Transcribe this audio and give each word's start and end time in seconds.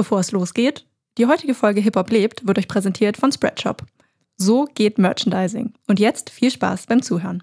Bevor 0.00 0.20
es 0.20 0.32
losgeht, 0.32 0.86
die 1.18 1.26
heutige 1.26 1.52
Folge 1.52 1.82
Hip 1.82 1.94
Hop 1.94 2.08
lebt 2.08 2.46
wird 2.46 2.56
euch 2.56 2.68
präsentiert 2.68 3.18
von 3.18 3.30
Spreadshop. 3.32 3.82
So 4.38 4.64
geht 4.74 4.96
Merchandising. 4.96 5.74
Und 5.88 6.00
jetzt 6.00 6.30
viel 6.30 6.50
Spaß 6.50 6.86
beim 6.86 7.02
Zuhören. 7.02 7.42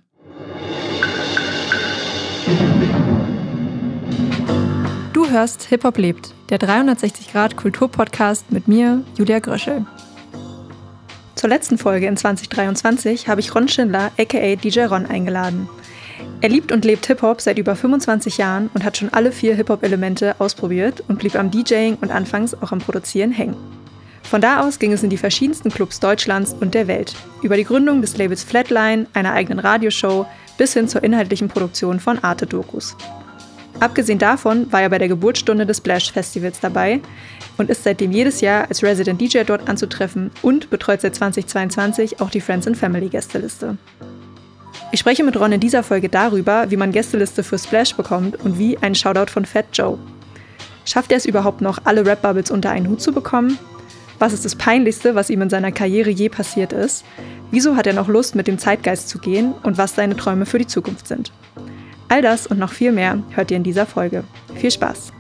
Du 5.13 5.29
hörst 5.29 5.65
Hip 5.65 5.83
Hop 5.83 5.99
lebt, 5.99 6.33
der 6.49 6.57
360 6.57 7.31
Grad 7.31 7.57
Kulturpodcast 7.57 8.51
mit 8.51 8.67
mir, 8.67 9.03
Julia 9.15 9.37
Gröschel. 9.37 9.85
Zur 11.35 11.49
letzten 11.49 11.77
Folge 11.77 12.07
in 12.07 12.17
2023 12.17 13.27
habe 13.27 13.39
ich 13.39 13.53
Ron 13.53 13.67
Schindler, 13.67 14.11
aka 14.17 14.55
DJ 14.55 14.85
Ron, 14.85 15.05
eingeladen. 15.05 15.69
Er 16.41 16.49
liebt 16.49 16.71
und 16.71 16.85
lebt 16.85 17.05
Hip-Hop 17.07 17.41
seit 17.41 17.57
über 17.57 17.75
25 17.75 18.37
Jahren 18.37 18.69
und 18.73 18.83
hat 18.83 18.97
schon 18.97 19.13
alle 19.13 19.31
vier 19.31 19.55
Hip-Hop-Elemente 19.55 20.35
ausprobiert 20.39 21.03
und 21.07 21.19
blieb 21.19 21.35
am 21.35 21.51
DJing 21.51 21.97
und 22.01 22.11
anfangs 22.11 22.53
auch 22.53 22.71
am 22.71 22.79
Produzieren 22.79 23.31
hängen. 23.31 23.55
Von 24.23 24.41
da 24.41 24.61
aus 24.61 24.77
ging 24.77 24.91
es 24.91 25.03
in 25.03 25.09
die 25.09 25.17
verschiedensten 25.17 25.71
Clubs 25.71 25.99
Deutschlands 25.99 26.53
und 26.59 26.73
der 26.73 26.87
Welt, 26.87 27.15
über 27.41 27.55
die 27.55 27.63
Gründung 27.63 28.01
des 28.01 28.17
Labels 28.17 28.43
Flatline, 28.43 29.07
einer 29.13 29.31
eigenen 29.31 29.59
Radioshow, 29.59 30.25
bis 30.57 30.73
hin 30.73 30.89
zur 30.89 31.03
inhaltlichen 31.03 31.47
Produktion 31.47 31.99
von 31.99 32.21
Arte-Dokus. 32.21 32.97
Abgesehen 33.79 34.19
davon 34.19 34.71
war 34.71 34.81
er 34.81 34.89
bei 34.89 34.97
der 34.97 35.07
Geburtsstunde 35.07 35.65
des 35.65 35.77
Splash 35.77 36.11
Festivals 36.11 36.59
dabei 36.59 36.99
und 37.57 37.69
ist 37.69 37.83
seitdem 37.83 38.11
jedes 38.11 38.41
Jahr 38.41 38.67
als 38.67 38.83
Resident 38.83 39.21
DJ 39.21 39.43
dort 39.45 39.69
anzutreffen 39.69 40.31
und 40.41 40.69
betreut 40.69 41.01
seit 41.01 41.15
2022 41.15 42.19
auch 42.19 42.29
die 42.29 42.41
Friends 42.41 42.67
and 42.67 42.75
Family 42.75 43.07
Gästeliste. 43.07 43.77
Ich 44.91 45.01
spreche 45.01 45.23
mit 45.23 45.37
Ron 45.37 45.51
in 45.51 45.59
dieser 45.59 45.83
Folge 45.83 46.07
darüber, 46.07 46.71
wie 46.71 46.77
man 46.77 46.93
Gästeliste 46.93 47.43
für 47.43 47.59
Splash 47.59 47.95
bekommt 47.95 48.37
und 48.43 48.57
wie 48.57 48.77
ein 48.77 48.95
Shoutout 48.95 49.31
von 49.31 49.45
Fat 49.45 49.65
Joe. 49.73 49.99
Schafft 50.85 51.11
er 51.11 51.17
es 51.17 51.25
überhaupt 51.25 51.59
noch, 51.59 51.79
alle 51.83 52.05
Rap-Bubbles 52.05 52.51
unter 52.51 52.69
einen 52.69 52.87
Hut 52.87 53.01
zu 53.01 53.11
bekommen? 53.11 53.59
Was 54.19 54.31
ist 54.31 54.45
das 54.45 54.55
Peinlichste, 54.55 55.13
was 55.13 55.29
ihm 55.29 55.41
in 55.41 55.49
seiner 55.49 55.73
Karriere 55.73 56.09
je 56.09 56.29
passiert 56.29 56.71
ist? 56.71 57.03
Wieso 57.51 57.75
hat 57.75 57.85
er 57.85 57.93
noch 57.93 58.07
Lust, 58.07 58.35
mit 58.35 58.47
dem 58.47 58.57
Zeitgeist 58.57 59.09
zu 59.09 59.19
gehen 59.19 59.53
und 59.63 59.77
was 59.77 59.95
seine 59.95 60.15
Träume 60.15 60.45
für 60.45 60.57
die 60.57 60.67
Zukunft 60.67 61.07
sind? 61.07 61.33
All 62.07 62.21
das 62.21 62.47
und 62.47 62.57
noch 62.57 62.71
viel 62.71 62.93
mehr 62.93 63.21
hört 63.31 63.51
ihr 63.51 63.57
in 63.57 63.63
dieser 63.63 63.85
Folge. 63.85 64.23
Viel 64.55 64.71
Spaß! 64.71 65.11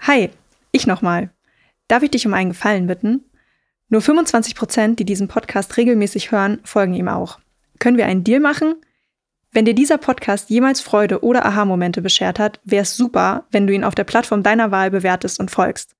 Hi, 0.00 0.30
ich 0.72 0.86
nochmal. 0.86 1.30
Darf 1.86 2.02
ich 2.02 2.10
dich 2.10 2.26
um 2.26 2.34
einen 2.34 2.50
Gefallen 2.50 2.88
bitten? 2.88 3.24
Nur 3.88 4.00
25 4.00 4.56
Prozent, 4.56 4.98
die 4.98 5.04
diesen 5.04 5.28
Podcast 5.28 5.76
regelmäßig 5.76 6.32
hören, 6.32 6.58
folgen 6.64 6.94
ihm 6.94 7.08
auch. 7.08 7.38
Können 7.78 7.96
wir 7.96 8.06
einen 8.06 8.24
Deal 8.24 8.40
machen? 8.40 8.74
Wenn 9.52 9.64
dir 9.64 9.74
dieser 9.74 9.96
Podcast 9.96 10.50
jemals 10.50 10.80
Freude 10.80 11.22
oder 11.22 11.46
Aha-Momente 11.46 12.02
beschert 12.02 12.40
hat, 12.40 12.60
wäre 12.64 12.82
es 12.82 12.96
super, 12.96 13.46
wenn 13.52 13.66
du 13.66 13.72
ihn 13.72 13.84
auf 13.84 13.94
der 13.94 14.04
Plattform 14.04 14.42
deiner 14.42 14.72
Wahl 14.72 14.90
bewertest 14.90 15.38
und 15.38 15.52
folgst. 15.52 15.94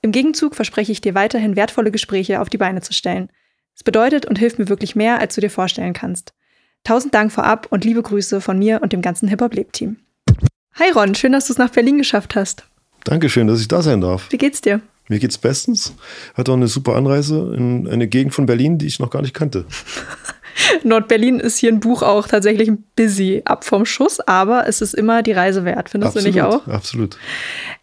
Im 0.00 0.12
Gegenzug 0.12 0.54
verspreche 0.54 0.92
ich 0.92 1.00
dir 1.00 1.14
weiterhin 1.14 1.56
wertvolle 1.56 1.90
Gespräche 1.90 2.40
auf 2.40 2.48
die 2.48 2.56
Beine 2.56 2.82
zu 2.82 2.92
stellen. 2.92 3.30
Es 3.74 3.82
bedeutet 3.82 4.24
und 4.24 4.38
hilft 4.38 4.60
mir 4.60 4.68
wirklich 4.68 4.94
mehr, 4.94 5.18
als 5.18 5.34
du 5.34 5.40
dir 5.40 5.50
vorstellen 5.50 5.92
kannst. 5.94 6.34
Tausend 6.84 7.14
Dank 7.14 7.32
vorab 7.32 7.66
und 7.70 7.84
liebe 7.84 8.00
Grüße 8.00 8.40
von 8.40 8.58
mir 8.60 8.80
und 8.80 8.92
dem 8.92 9.02
ganzen 9.02 9.28
Hip-Hop-Leb-Team. 9.28 9.96
Hi 10.76 10.90
Ron, 10.90 11.16
schön, 11.16 11.32
dass 11.32 11.48
du 11.48 11.52
es 11.52 11.58
nach 11.58 11.70
Berlin 11.70 11.98
geschafft 11.98 12.36
hast. 12.36 12.64
Dankeschön, 13.02 13.48
dass 13.48 13.60
ich 13.60 13.66
da 13.66 13.82
sein 13.82 14.00
darf. 14.00 14.30
Wie 14.30 14.38
geht's 14.38 14.60
dir? 14.60 14.80
Mir 15.08 15.18
geht's 15.18 15.38
bestens. 15.38 15.94
Hatte 16.34 16.52
auch 16.52 16.56
eine 16.56 16.68
super 16.68 16.94
Anreise 16.96 17.54
in 17.56 17.88
eine 17.88 18.08
Gegend 18.08 18.34
von 18.34 18.46
Berlin, 18.46 18.78
die 18.78 18.86
ich 18.86 18.98
noch 18.98 19.10
gar 19.10 19.22
nicht 19.22 19.34
kannte. 19.34 19.64
Nordberlin 20.84 21.40
ist 21.40 21.58
hier 21.58 21.72
ein 21.72 21.80
Buch 21.80 22.02
auch 22.02 22.26
tatsächlich 22.26 22.70
busy 22.96 23.42
ab 23.44 23.64
vom 23.64 23.84
Schuss, 23.84 24.20
aber 24.20 24.66
es 24.66 24.80
ist 24.80 24.94
immer 24.94 25.22
die 25.22 25.32
Reise 25.32 25.64
wert, 25.64 25.88
findest 25.88 26.16
absolut, 26.16 26.34
du 26.34 26.40
nicht 26.40 26.42
auch? 26.42 26.66
Absolut. 26.66 27.16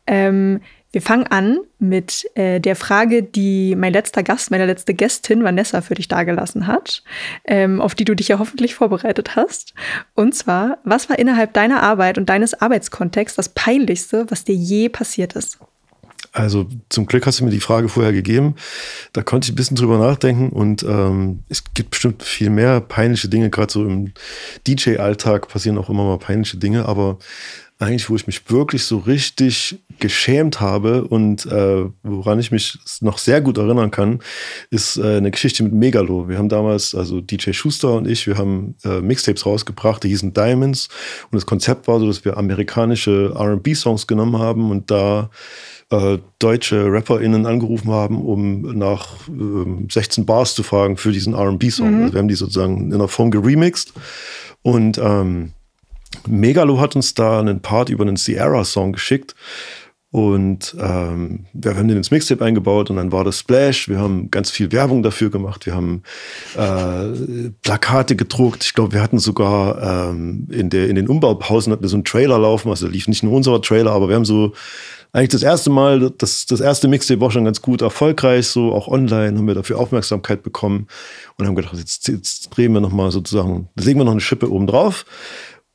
Ähm, 0.07 0.61
wir 0.91 1.01
fangen 1.01 1.27
an 1.27 1.59
mit 1.77 2.25
äh, 2.35 2.61
der 2.61 2.77
Frage, 2.77 3.21
die 3.21 3.75
mein 3.75 3.91
letzter 3.91 4.23
Gast, 4.23 4.49
meine 4.49 4.65
letzte 4.65 4.93
Gästin 4.93 5.43
Vanessa 5.43 5.81
für 5.81 5.93
dich 5.93 6.07
dargelassen 6.07 6.67
hat, 6.67 7.03
ähm, 7.43 7.81
auf 7.81 7.95
die 7.95 8.05
du 8.05 8.15
dich 8.15 8.30
ja 8.30 8.39
hoffentlich 8.39 8.75
vorbereitet 8.75 9.35
hast. 9.35 9.73
Und 10.14 10.35
zwar, 10.35 10.77
was 10.85 11.09
war 11.09 11.19
innerhalb 11.19 11.52
deiner 11.52 11.83
Arbeit 11.83 12.17
und 12.17 12.30
deines 12.30 12.53
Arbeitskontexts 12.53 13.35
das 13.35 13.49
Peinlichste, 13.49 14.31
was 14.31 14.45
dir 14.45 14.55
je 14.55 14.87
passiert 14.87 15.33
ist? 15.33 15.59
Also 16.35 16.67
zum 16.89 17.05
Glück 17.05 17.25
hast 17.25 17.39
du 17.39 17.45
mir 17.45 17.49
die 17.49 17.61
Frage 17.61 17.87
vorher 17.87 18.11
gegeben. 18.11 18.55
Da 19.13 19.23
konnte 19.23 19.45
ich 19.45 19.53
ein 19.53 19.55
bisschen 19.55 19.77
drüber 19.77 19.97
nachdenken 19.97 20.49
und 20.49 20.83
ähm, 20.83 21.43
es 21.47 21.63
gibt 21.73 21.91
bestimmt 21.91 22.23
viel 22.23 22.49
mehr 22.49 22.81
peinliche 22.81 23.29
Dinge. 23.29 23.49
Gerade 23.49 23.71
so 23.71 23.85
im 23.85 24.11
DJ-Alltag 24.67 25.47
passieren 25.47 25.77
auch 25.77 25.89
immer 25.89 26.03
mal 26.03 26.19
peinliche 26.19 26.57
Dinge. 26.57 26.87
Aber 26.87 27.19
eigentlich, 27.79 28.09
wo 28.09 28.15
ich 28.17 28.27
mich 28.27 28.49
wirklich 28.49 28.83
so 28.83 28.97
richtig 28.97 29.79
geschämt 29.99 30.59
habe 30.59 31.05
und 31.05 31.45
äh, 31.45 31.85
woran 32.03 32.39
ich 32.39 32.52
mich 32.52 32.79
noch 32.99 33.17
sehr 33.17 33.39
gut 33.39 33.57
erinnern 33.57 33.91
kann, 33.91 34.19
ist 34.69 34.97
äh, 34.97 35.17
eine 35.17 35.31
Geschichte 35.31 35.63
mit 35.63 35.71
Megalo. 35.71 36.27
Wir 36.27 36.37
haben 36.37 36.49
damals, 36.49 36.95
also 36.95 37.21
DJ 37.21 37.53
Schuster 37.53 37.93
und 37.93 38.07
ich, 38.07 38.27
wir 38.27 38.37
haben 38.37 38.75
äh, 38.83 38.99
Mixtapes 38.99 39.45
rausgebracht, 39.45 40.03
die 40.03 40.09
hießen 40.09 40.33
Diamonds. 40.33 40.89
Und 41.31 41.35
das 41.35 41.45
Konzept 41.45 41.87
war 41.87 41.99
so, 41.99 42.07
dass 42.07 42.25
wir 42.25 42.37
amerikanische 42.37 43.33
RB-Songs 43.33 44.07
genommen 44.07 44.37
haben 44.37 44.71
und 44.71 44.91
da 44.91 45.29
äh, 45.91 46.17
deutsche 46.39 46.91
RapperInnen 46.91 47.45
angerufen 47.45 47.91
haben, 47.91 48.21
um 48.21 48.61
nach 48.77 49.27
äh, 49.27 49.91
16 49.91 50.25
Bars 50.25 50.55
zu 50.55 50.63
fragen 50.63 50.97
für 50.97 51.11
diesen 51.11 51.35
RB-Song. 51.35 51.91
Mhm. 51.91 52.01
Also 52.03 52.13
wir 52.13 52.19
haben 52.19 52.27
die 52.27 52.35
sozusagen 52.35 52.87
in 52.87 52.93
einer 52.93 53.07
Form 53.07 53.31
geremixed. 53.31 53.93
Und 54.61 54.97
ähm, 54.97 55.51
Megalo 56.27 56.79
hat 56.79 56.95
uns 56.95 57.13
da 57.13 57.39
einen 57.39 57.61
Part 57.61 57.89
über 57.89 58.03
einen 58.03 58.15
Sierra-Song 58.15 58.93
geschickt. 58.93 59.35
Und 60.15 60.77
ähm, 60.80 61.45
wir 61.52 61.76
haben 61.76 61.89
den 61.89 61.98
ins 61.98 62.09
Mixtape 62.09 62.45
eingebaut 62.45 62.89
und 62.89 62.95
dann 62.95 63.11
war 63.11 63.26
das 63.26 63.39
Splash. 63.39 63.89
Wir 63.89 63.99
haben 63.99 64.31
ganz 64.31 64.49
viel 64.49 64.71
Werbung 64.71 65.03
dafür 65.03 65.30
gemacht. 65.30 65.65
Wir 65.65 65.76
haben 65.76 66.03
äh, 66.55 67.49
Plakate 67.64 68.15
gedruckt. 68.15 68.64
Ich 68.64 68.73
glaube, 68.73 68.93
wir 68.93 69.02
hatten 69.02 69.20
sogar 69.20 70.11
ähm, 70.11 70.48
in, 70.49 70.70
der, 70.70 70.87
in 70.87 70.95
den 70.95 71.09
Umbaupausen 71.09 71.73
hatten 71.73 71.83
wir 71.83 71.89
so 71.89 71.98
einen 71.98 72.05
Trailer 72.05 72.39
laufen. 72.39 72.70
Also 72.70 72.87
lief 72.87 73.09
nicht 73.09 73.23
nur 73.23 73.33
unser 73.33 73.61
Trailer, 73.61 73.92
aber 73.92 74.08
wir 74.08 74.15
haben 74.15 74.23
so 74.23 74.53
eigentlich 75.11 75.31
das 75.31 75.43
erste 75.43 75.70
Mal, 75.70 76.09
das, 76.17 76.45
das 76.45 76.61
erste 76.61 76.87
Mixtape 76.87 77.20
war 77.20 77.32
schon 77.32 77.43
ganz 77.43 77.61
gut 77.61 77.82
erfolgreich, 77.82 78.47
so 78.47 78.71
auch 78.71 78.87
online 78.87 79.37
haben 79.37 79.47
wir 79.47 79.53
dafür 79.53 79.80
Aufmerksamkeit 79.80 80.43
bekommen 80.43 80.87
und 81.37 81.45
haben 81.45 81.55
gedacht, 81.55 81.76
jetzt, 81.76 82.08
jetzt 82.08 82.55
drehen 82.55 82.71
wir 82.71 82.80
nochmal 82.80 83.11
sozusagen, 83.11 83.67
legen 83.76 83.99
wir 83.99 84.05
noch 84.05 84.14
eine 84.14 84.21
Schippe 84.21 84.49
oben 84.49 84.67
drauf 84.67 85.05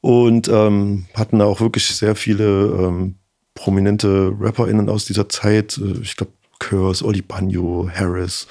und 0.00 0.48
ähm, 0.48 1.04
hatten 1.12 1.40
da 1.40 1.44
auch 1.44 1.60
wirklich 1.60 1.86
sehr 1.88 2.14
viele 2.14 2.44
ähm, 2.44 3.16
prominente 3.60 4.32
RapperInnen 4.40 4.88
aus 4.88 5.04
dieser 5.04 5.28
Zeit. 5.28 5.78
Äh, 5.78 6.00
ich 6.02 6.16
glaube, 6.16 6.32
Curse, 6.58 7.04
Oli 7.04 7.22
Banjo, 7.22 7.88
Harris, 7.92 8.46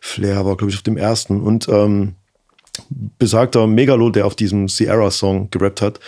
Flair 0.00 0.44
war, 0.44 0.56
glaube 0.56 0.70
ich, 0.70 0.76
auf 0.76 0.82
dem 0.82 0.96
ersten 0.96 1.40
und 1.40 1.68
ähm, 1.68 2.14
besagter 3.18 3.66
Megalo, 3.66 4.10
der 4.10 4.26
auf 4.26 4.36
diesem 4.36 4.68
Sierra-Song 4.68 5.50
gerappt 5.50 5.80
hat, 5.80 6.00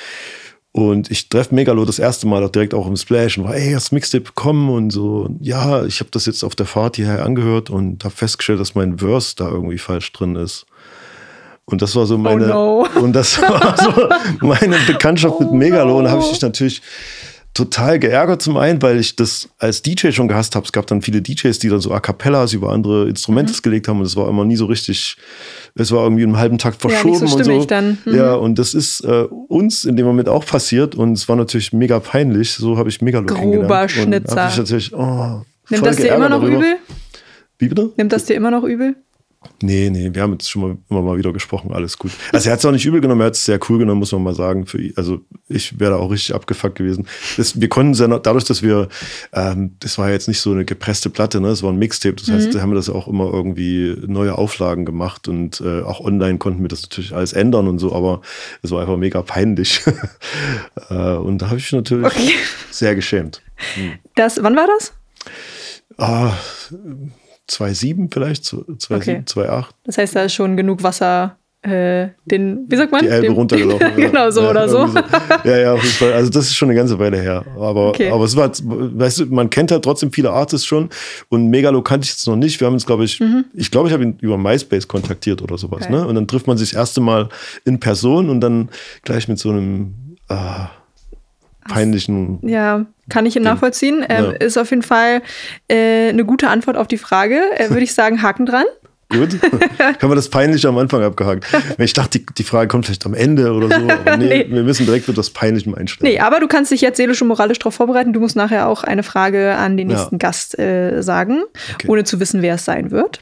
und 0.73 1.11
ich 1.11 1.29
treffe 1.29 1.55
Megalo 1.55 1.85
das 1.85 1.99
erste 1.99 2.27
Mal 2.27 2.45
auch 2.45 2.51
direkt 2.51 2.75
auch 2.75 2.87
im 2.87 2.97
Splash 2.97 3.39
und 3.39 3.45
war, 3.45 3.57
ey, 3.57 3.73
hast 3.73 3.91
Mixtape 3.91 4.23
bekommen? 4.25 4.69
Und 4.69 4.91
so, 4.91 5.29
ja, 5.41 5.85
ich 5.85 6.01
habe 6.01 6.11
das 6.13 6.27
jetzt 6.27 6.45
auf 6.45 6.55
der 6.55 6.67
Fahrt 6.67 6.97
hierher 6.97 7.25
angehört 7.25 7.71
und 7.71 8.05
habe 8.05 8.15
festgestellt, 8.15 8.61
dass 8.61 8.75
mein 8.75 8.99
Verse 8.99 9.35
da 9.35 9.49
irgendwie 9.49 9.79
falsch 9.79 10.13
drin 10.13 10.37
ist. 10.37 10.67
Und 11.65 11.83
das 11.83 11.97
war 11.97 12.07
so 12.07 12.17
meine, 12.17 12.55
oh 12.57 12.87
no. 12.95 13.01
und 13.01 13.13
das 13.13 13.41
war 13.43 13.77
so 13.77 14.09
meine 14.47 14.77
Bekanntschaft 14.87 15.35
oh 15.39 15.43
mit 15.43 15.53
Megalo. 15.53 15.93
No. 15.93 15.99
Und 15.99 16.05
da 16.05 16.11
habe 16.11 16.23
ich 16.23 16.31
mich 16.31 16.43
natürlich 16.43 16.83
total 17.55 17.99
geärgert 17.99 18.41
zum 18.41 18.57
einen, 18.57 18.81
weil 18.83 18.99
ich 18.99 19.17
das 19.17 19.49
als 19.59 19.83
DJ 19.83 20.11
schon 20.11 20.29
gehasst 20.29 20.55
habe. 20.55 20.65
Es 20.65 20.73
gab 20.73 20.87
dann 20.87 21.03
viele 21.03 21.23
DJs, 21.23 21.59
die 21.59 21.69
dann 21.69 21.81
so 21.81 21.93
A 21.93 22.01
Cappellas 22.01 22.53
über 22.53 22.71
andere 22.71 23.09
Instrumente 23.09 23.53
mhm. 23.53 23.63
gelegt 23.63 23.89
haben 23.89 23.99
und 23.99 24.07
es 24.07 24.17
war 24.17 24.29
immer 24.29 24.45
nie 24.45 24.57
so 24.57 24.67
richtig, 24.67 25.17
es 25.75 25.91
war 25.91 26.05
irgendwie 26.05 26.23
einen 26.23 26.37
halben 26.37 26.59
Takt 26.59 26.81
verschoben 26.81 27.15
ja, 27.15 27.27
so 27.27 27.37
und 27.37 27.45
so. 27.45 27.65
Dann. 27.65 27.99
Mhm. 28.05 28.15
Ja, 28.15 28.35
und 28.35 28.59
das 28.59 28.75
ist 28.75 29.01
äh, 29.01 29.25
uns 29.49 29.85
in 29.85 29.97
dem 29.97 30.07
Moment 30.07 30.29
auch 30.29 30.47
passiert 30.47 30.95
und 30.95 31.13
es 31.13 31.29
war 31.29 31.37
natürlich 31.37 31.73
mega 31.73 31.99
peinlich. 32.01 32.53
So 32.53 32.77
habe 32.79 32.89
ich 32.89 33.03
Megalo 33.03 33.27
Grober 33.27 33.89
Schnitzer. 33.89 34.49
Ich 34.49 34.57
natürlich, 34.57 34.95
oh, 34.95 35.43
Nimmt 35.71 35.87
das 35.87 35.97
dir 35.97 36.15
immer 36.15 36.29
noch 36.29 36.41
darüber. 36.41 36.59
übel? 36.59 36.77
Wie 37.59 37.69
bitte? 37.69 37.91
Nimmt 37.97 38.13
das 38.13 38.25
dir 38.25 38.35
immer 38.35 38.51
noch 38.51 38.63
übel? 38.63 38.97
Nee, 39.63 39.89
nee, 39.91 40.11
wir 40.13 40.23
haben 40.23 40.33
jetzt 40.33 40.51
schon 40.51 40.63
mal 40.63 40.77
immer 40.89 41.03
mal 41.03 41.17
wieder 41.17 41.33
gesprochen, 41.33 41.73
alles 41.73 41.97
gut. 41.97 42.11
Also 42.33 42.49
er 42.49 42.53
hat 42.53 42.59
es 42.59 42.65
auch 42.65 42.73
nicht 42.73 42.85
übel 42.87 43.01
genommen, 43.01 43.21
er 43.21 43.29
hat 43.29 43.35
es 43.35 43.45
sehr 43.45 43.59
cool 43.69 43.79
genommen, 43.79 44.01
muss 44.01 44.11
man 44.13 44.23
mal 44.23 44.35
sagen. 44.35 44.67
Also 44.97 45.21
ich 45.49 45.79
wäre 45.79 45.93
da 45.93 45.97
auch 45.99 46.11
richtig 46.11 46.35
abgefuckt 46.35 46.77
gewesen. 46.77 47.07
Das, 47.37 47.61
wir 47.61 47.69
konnten 47.69 47.95
sehr, 47.95 48.09
dadurch, 48.09 48.45
dass 48.45 48.63
wir, 48.63 48.89
ähm, 49.33 49.77
das 49.79 49.97
war 49.97 50.11
jetzt 50.11 50.27
nicht 50.27 50.41
so 50.41 50.53
eine 50.53 50.65
gepresste 50.65 51.09
Platte, 51.09 51.41
ne? 51.41 51.49
Es 51.49 51.63
war 51.63 51.73
ein 51.73 51.79
Mixtape, 51.79 52.17
das 52.17 52.29
heißt, 52.29 52.49
mhm. 52.49 52.53
da 52.53 52.61
haben 52.61 52.71
wir 52.71 52.77
das 52.77 52.91
auch 52.91 53.07
immer 53.07 53.33
irgendwie 53.33 53.97
neue 54.07 54.37
Auflagen 54.37 54.85
gemacht 54.85 55.29
und 55.29 55.61
äh, 55.61 55.83
auch 55.83 56.01
online 56.01 56.39
konnten 56.39 56.63
wir 56.63 56.69
das 56.69 56.83
natürlich 56.83 57.15
alles 57.15 57.33
ändern 57.33 57.69
und 57.69 57.79
so, 57.79 57.93
aber 57.93 58.23
es 58.63 58.73
war 58.73 58.81
einfach 58.81 58.97
mega 58.97 59.23
peinlich. 59.23 59.83
äh, 60.91 61.15
und 61.15 61.39
da 61.39 61.47
habe 61.47 61.59
ich 61.59 61.65
mich 61.65 61.73
natürlich 61.73 62.07
okay. 62.07 62.33
sehr 62.71 62.95
geschämt. 62.97 63.43
Hm. 63.75 63.93
Das, 64.17 64.43
wann 64.43 64.57
war 64.57 64.67
das? 64.67 64.93
Ah, 65.97 66.33
2,7 67.49 68.13
vielleicht, 68.13 68.45
2,7, 68.45 68.95
okay. 68.95 69.23
2,8. 69.27 69.67
Das 69.85 69.99
heißt, 69.99 70.17
da 70.17 70.23
ist 70.23 70.35
schon 70.35 70.57
genug 70.57 70.83
Wasser 70.83 71.39
äh, 71.63 72.11
den, 72.25 72.67
wie 72.69 72.77
sagt 72.77 72.93
man? 72.93 73.01
Die 73.03 73.09
Elbe 73.09 73.27
den, 73.27 73.33
runtergelaufen. 73.33 73.91
genau, 73.97 74.31
so 74.31 74.43
ja, 74.43 74.51
oder 74.51 74.69
so. 74.69 74.87
so. 74.87 74.99
Ja, 75.43 75.59
ja, 75.59 75.73
auf 75.73 75.83
jeden 75.83 75.95
Fall. 75.95 76.13
Also 76.13 76.31
das 76.31 76.45
ist 76.47 76.55
schon 76.55 76.69
eine 76.69 76.79
ganze 76.79 77.01
Weile 77.01 77.21
her. 77.21 77.45
Aber, 77.57 77.89
okay. 77.89 78.11
aber 78.11 78.25
es 78.25 78.37
war, 78.37 78.49
weißt 78.51 79.21
du, 79.21 79.27
man 79.27 79.51
kennt 79.51 79.73
halt 79.73 79.83
trotzdem 79.83 80.13
viele 80.13 80.31
Artists 80.31 80.67
schon 80.67 80.89
und 81.31 81.49
Megalo 81.49 81.83
kannte 81.83 82.05
ich 82.05 82.13
jetzt 82.13 82.29
noch 82.29 82.37
nicht. 82.37 82.61
Wir 82.61 82.69
haben 82.69 82.75
uns, 82.75 82.87
glaube 82.87 83.05
ich, 83.05 83.19
mhm. 83.19 83.45
ich 83.55 83.73
glaube, 83.73 83.89
ich 83.89 83.93
habe 83.93 84.05
ihn 84.05 84.17
über 84.21 84.39
MySpace 84.39 84.87
kontaktiert 84.87 85.43
oder 85.43 85.59
sowas. 85.59 85.83
Okay. 85.83 85.93
Ne? 85.93 86.07
Und 86.07 86.15
dann 86.15 86.29
trifft 86.29 86.47
man 86.47 86.57
sich 86.57 86.71
das 86.71 86.79
erste 86.79 87.01
Mal 87.01 87.29
in 87.65 87.81
Person 87.81 88.31
und 88.31 88.41
dann 88.41 88.69
gleich 89.03 89.27
mit 89.27 89.41
so 89.41 89.51
einem 89.51 90.17
äh, 90.29 90.35
peinlichen. 91.69 92.39
Ja, 92.49 92.87
kann 93.09 93.27
ich 93.27 93.37
nachvollziehen. 93.37 94.05
Ähm, 94.09 94.25
ja. 94.25 94.31
Ist 94.33 94.59
auf 94.59 94.71
jeden 94.71 94.83
Fall 94.83 95.23
äh, 95.69 96.09
eine 96.09 96.25
gute 96.25 96.49
Antwort 96.49 96.77
auf 96.77 96.89
die 96.89 96.99
Frage. 96.99 97.41
Äh, 97.57 97.71
Würde 97.71 97.83
ich 97.83 97.95
sagen, 97.95 98.23
Haken 98.23 98.47
dran. 98.47 98.65
Gut. 99.11 99.41
Kann 99.79 100.09
man 100.09 100.17
das 100.17 100.29
Peinliche 100.29 100.69
am 100.69 100.77
Anfang 100.77 101.03
abgehakt. 101.03 101.47
Ich 101.79 101.95
dachte, 101.95 102.19
die, 102.19 102.27
die 102.27 102.43
Frage 102.43 102.69
kommt 102.69 102.85
vielleicht 102.85 103.07
am 103.07 103.15
Ende 103.15 103.53
oder 103.53 103.69
so. 103.69 103.89
Aber 103.89 104.17
nee, 104.19 104.27
nee. 104.27 104.47
wir 104.51 104.63
müssen 104.63 104.85
direkt 104.85 105.09
mit 105.09 105.17
das 105.17 105.31
Peinliche 105.31 105.75
einstellen. 105.75 106.13
Nee, 106.13 106.21
aber 106.21 106.41
du 106.41 106.47
kannst 106.47 106.71
dich 106.71 106.83
jetzt 106.83 106.99
seelisch 106.99 107.23
und 107.23 107.29
moralisch 107.29 107.59
darauf 107.59 107.75
vorbereiten. 107.75 108.13
Du 108.13 108.21
musst 108.21 108.37
nachher 108.37 108.69
auch 108.69 108.85
eine 108.85 109.03
Frage 109.03 109.57
an 109.57 109.79
den 109.79 109.89
nächsten 109.89 110.17
ja. 110.17 110.19
Gast 110.19 110.59
äh, 110.59 111.01
sagen, 111.01 111.43
okay. 111.75 111.89
ohne 111.89 112.05
zu 112.05 112.21
wissen, 112.21 112.43
wer 112.43 112.57
es 112.57 112.67
sein 112.67 112.91
wird. 112.91 113.21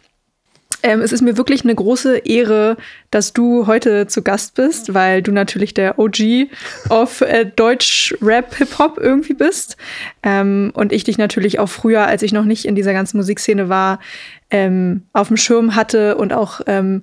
Ähm, 0.86 1.00
es 1.00 1.10
ist 1.10 1.20
mir 1.20 1.36
wirklich 1.36 1.64
eine 1.64 1.74
große 1.74 2.18
Ehre, 2.18 2.76
dass 3.10 3.32
du 3.32 3.66
heute 3.66 4.06
zu 4.06 4.22
Gast 4.22 4.54
bist, 4.54 4.94
weil 4.94 5.20
du 5.20 5.32
natürlich 5.32 5.74
der 5.74 5.98
OG 5.98 6.48
of 6.90 7.22
äh, 7.22 7.44
Deutsch-Rap, 7.44 8.54
Hip-Hop 8.54 8.96
irgendwie 8.96 9.34
bist. 9.34 9.76
Ähm, 10.22 10.70
und 10.74 10.92
ich 10.92 11.02
dich 11.02 11.18
natürlich 11.18 11.58
auch 11.58 11.68
früher, 11.68 12.06
als 12.06 12.22
ich 12.22 12.32
noch 12.32 12.44
nicht 12.44 12.66
in 12.66 12.76
dieser 12.76 12.92
ganzen 12.92 13.16
Musikszene 13.16 13.68
war, 13.68 13.98
ähm, 14.48 15.02
auf 15.12 15.26
dem 15.26 15.36
Schirm 15.36 15.74
hatte 15.74 16.16
und 16.18 16.32
auch 16.32 16.60
ähm, 16.68 17.02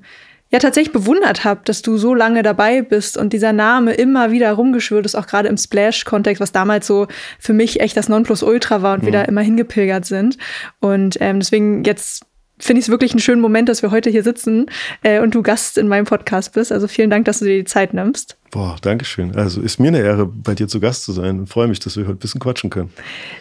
ja 0.49 0.59
tatsächlich 0.59 0.93
bewundert 0.93 1.43
habe, 1.43 1.59
dass 1.65 1.81
du 1.81 1.97
so 1.97 2.15
lange 2.15 2.41
dabei 2.41 2.83
bist 2.83 3.17
und 3.17 3.33
dieser 3.33 3.51
Name 3.51 3.95
immer 3.95 4.31
wieder 4.31 4.53
rumgeschwört 4.53 5.05
ist, 5.05 5.15
auch 5.15 5.27
gerade 5.27 5.49
im 5.49 5.57
Splash-Kontext, 5.57 6.39
was 6.39 6.53
damals 6.53 6.87
so 6.87 7.07
für 7.37 7.51
mich 7.51 7.81
echt 7.81 7.97
das 7.97 8.07
Nonplusultra 8.07 8.81
war 8.81 8.93
und 8.93 9.01
mhm. 9.01 9.07
wir 9.07 9.11
da 9.11 9.23
immer 9.23 9.41
hingepilgert 9.41 10.05
sind. 10.05 10.37
Und 10.79 11.17
ähm, 11.19 11.41
deswegen 11.41 11.83
jetzt 11.83 12.23
finde 12.63 12.79
ich 12.79 12.85
es 12.85 12.89
wirklich 12.89 13.11
einen 13.11 13.19
schönen 13.19 13.41
Moment, 13.41 13.69
dass 13.69 13.81
wir 13.81 13.91
heute 13.91 14.09
hier 14.09 14.23
sitzen 14.23 14.67
äh, 15.01 15.19
und 15.19 15.35
du 15.35 15.41
Gast 15.41 15.77
in 15.77 15.87
meinem 15.87 16.05
Podcast 16.05 16.53
bist. 16.53 16.71
Also 16.71 16.87
vielen 16.87 17.09
Dank, 17.09 17.25
dass 17.25 17.39
du 17.39 17.45
dir 17.45 17.57
die 17.57 17.65
Zeit 17.65 17.93
nimmst. 17.93 18.37
Boah, 18.51 18.75
danke 18.81 19.03
schön. 19.03 19.35
Also 19.35 19.61
ist 19.61 19.79
mir 19.79 19.87
eine 19.87 19.99
Ehre, 19.99 20.27
bei 20.27 20.53
dir 20.53 20.67
zu 20.67 20.79
Gast 20.79 21.05
zu 21.05 21.11
sein 21.11 21.39
und 21.39 21.47
freue 21.47 21.67
mich, 21.67 21.79
dass 21.79 21.97
wir 21.97 22.03
heute 22.03 22.13
ein 22.13 22.19
bisschen 22.19 22.39
quatschen 22.39 22.69
können. 22.69 22.91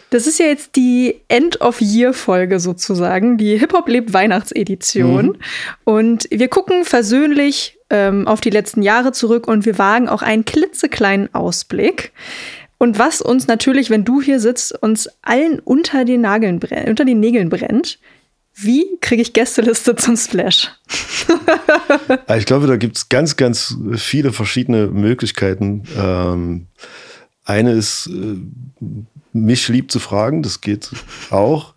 Das 0.09 0.25
ist 0.25 0.39
ja 0.39 0.47
jetzt 0.47 0.75
die 0.75 1.21
End-of-Year-Folge 1.27 2.59
sozusagen, 2.59 3.37
die 3.37 3.55
Hip-Hop 3.57 3.87
lebt 3.87 4.11
Weihnachtsedition. 4.13 5.25
Mhm. 5.27 5.35
Und 5.83 6.27
wir 6.31 6.47
gucken 6.47 6.83
versöhnlich 6.83 7.77
ähm, 7.91 8.27
auf 8.27 8.41
die 8.41 8.49
letzten 8.49 8.81
Jahre 8.81 9.11
zurück 9.11 9.47
und 9.47 9.67
wir 9.67 9.77
wagen 9.77 10.09
auch 10.09 10.23
einen 10.23 10.45
klitzekleinen 10.45 11.33
Ausblick. 11.35 12.11
Und 12.79 12.97
was 12.97 13.21
uns 13.21 13.45
natürlich, 13.45 13.91
wenn 13.91 14.03
du 14.03 14.19
hier 14.19 14.39
sitzt, 14.39 14.81
uns 14.81 15.07
allen 15.21 15.59
unter 15.59 16.05
den, 16.05 16.21
Nageln 16.21 16.59
unter 16.87 17.05
den 17.05 17.19
Nägeln 17.19 17.49
brennt, 17.49 17.99
wie 18.55 18.97
kriege 19.01 19.21
ich 19.21 19.33
Gästeliste 19.33 19.95
zum 19.95 20.15
Splash? 20.15 20.71
ich 22.37 22.45
glaube, 22.45 22.67
da 22.67 22.77
gibt 22.77 22.97
es 22.97 23.09
ganz, 23.09 23.35
ganz 23.35 23.75
viele 23.95 24.31
verschiedene 24.31 24.87
Möglichkeiten. 24.87 25.83
Ähm, 25.97 26.67
eine 27.45 27.71
ist 27.73 28.07
äh, 28.07 28.37
mich 29.33 29.67
lieb 29.67 29.91
zu 29.91 29.99
fragen, 29.99 30.43
das 30.43 30.61
geht 30.61 30.89
auch. 31.31 31.73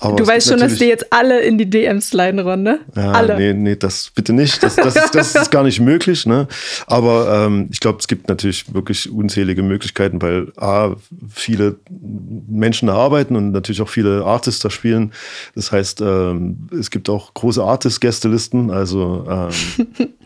du 0.00 0.26
weißt 0.26 0.48
schon, 0.48 0.60
dass 0.60 0.76
die 0.76 0.84
jetzt 0.84 1.10
alle 1.10 1.40
in 1.40 1.56
die 1.56 1.68
DMs 1.68 2.10
sliden, 2.10 2.38
Ron, 2.38 2.62
ne? 2.62 2.80
Ja, 2.94 3.12
alle. 3.12 3.36
Nee, 3.36 3.54
nee, 3.54 3.76
das 3.76 4.10
bitte 4.14 4.34
nicht. 4.34 4.62
Das, 4.62 4.76
das, 4.76 4.94
ist, 4.94 5.14
das 5.14 5.34
ist 5.34 5.50
gar 5.50 5.62
nicht 5.62 5.80
möglich, 5.80 6.26
ne? 6.26 6.46
Aber 6.86 7.46
ähm, 7.46 7.68
ich 7.72 7.80
glaube, 7.80 7.98
es 7.98 8.08
gibt 8.08 8.28
natürlich 8.28 8.74
wirklich 8.74 9.10
unzählige 9.10 9.62
Möglichkeiten, 9.62 10.20
weil 10.20 10.52
A, 10.56 10.96
viele 11.34 11.76
Menschen 11.90 12.88
da 12.88 12.94
arbeiten 12.94 13.36
und 13.36 13.52
natürlich 13.52 13.80
auch 13.80 13.88
viele 13.88 14.24
Artists 14.24 14.60
da 14.60 14.68
spielen. 14.68 15.12
Das 15.54 15.72
heißt, 15.72 16.02
ähm, 16.02 16.68
es 16.78 16.90
gibt 16.90 17.08
auch 17.08 17.32
große 17.32 17.62
Artist-Gästelisten, 17.62 18.70
also 18.70 19.26
ähm, 19.28 20.08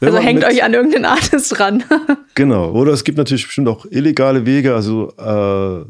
Also 0.00 0.18
hängt 0.18 0.44
euch 0.44 0.62
an 0.62 0.74
irgendeinen 0.74 1.04
Artist 1.04 1.58
ran. 1.60 1.84
genau. 2.34 2.72
Oder 2.72 2.92
es 2.92 3.04
gibt 3.04 3.18
natürlich 3.18 3.46
bestimmt 3.46 3.68
auch 3.68 3.86
illegale 3.90 4.44
Wege. 4.46 4.74
Also 4.74 5.12
äh, 5.16 5.84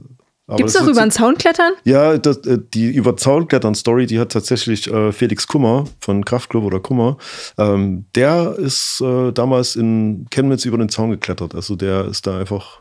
Gibt 0.57 0.69
es 0.69 0.77
auch 0.77 0.87
über 0.87 1.01
den 1.01 1.11
Zaun 1.11 1.37
klettern? 1.37 1.73
Ja, 1.85 2.19
das, 2.19 2.39
äh, 2.39 2.59
die 2.75 2.91
über 2.91 3.17
Zaun 3.17 3.49
klettern 3.49 3.75
Story, 3.75 4.07
die 4.07 4.19
hat 4.19 4.33
tatsächlich 4.33 4.91
äh, 4.91 5.13
Felix 5.13 5.47
Kummer 5.47 5.85
von 6.01 6.25
Kraftklub 6.25 6.65
oder 6.65 6.81
Kummer. 6.81 7.17
Ähm, 7.59 8.07
der 8.15 8.57
ist 8.59 9.01
äh, 9.01 9.33
damals 9.33 9.77
in 9.77 10.27
Chemnitz 10.31 10.65
über 10.65 10.79
den 10.79 10.89
Zaun 10.89 11.11
geklettert. 11.11 11.55
Also 11.55 11.77
der 11.77 12.07
ist 12.07 12.27
da 12.27 12.39
einfach. 12.39 12.81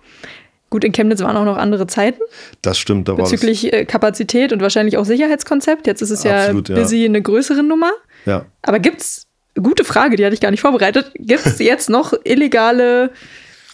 Gut, 0.69 0.85
in 0.85 0.93
Chemnitz 0.93 1.21
waren 1.21 1.35
auch 1.35 1.45
noch 1.45 1.57
andere 1.57 1.85
Zeiten. 1.87 2.21
Das 2.61 2.77
stimmt, 2.77 3.07
da 3.09 3.13
Bezüglich 3.13 3.63
war 3.63 3.71
das. 3.71 3.79
Äh, 3.81 3.85
Kapazität 3.85 4.53
und 4.53 4.61
wahrscheinlich 4.61 4.97
auch 4.97 5.05
Sicherheitskonzept. 5.05 5.85
Jetzt 5.85 6.01
ist 6.01 6.11
es 6.11 6.25
Absolut, 6.25 6.69
ja 6.69 6.75
busy 6.75 7.01
ja. 7.01 7.05
eine 7.05 7.21
größere 7.21 7.61
Nummer. 7.61 7.91
Ja. 8.25 8.45
Aber 8.61 8.79
gibt 8.79 9.01
es, 9.01 9.27
gute 9.61 9.83
Frage, 9.83 10.15
die 10.15 10.23
hatte 10.23 10.33
ich 10.33 10.39
gar 10.39 10.51
nicht 10.51 10.61
vorbereitet, 10.61 11.11
gibt 11.15 11.45
es 11.45 11.59
jetzt 11.59 11.89
noch 11.89 12.13
illegale 12.23 13.11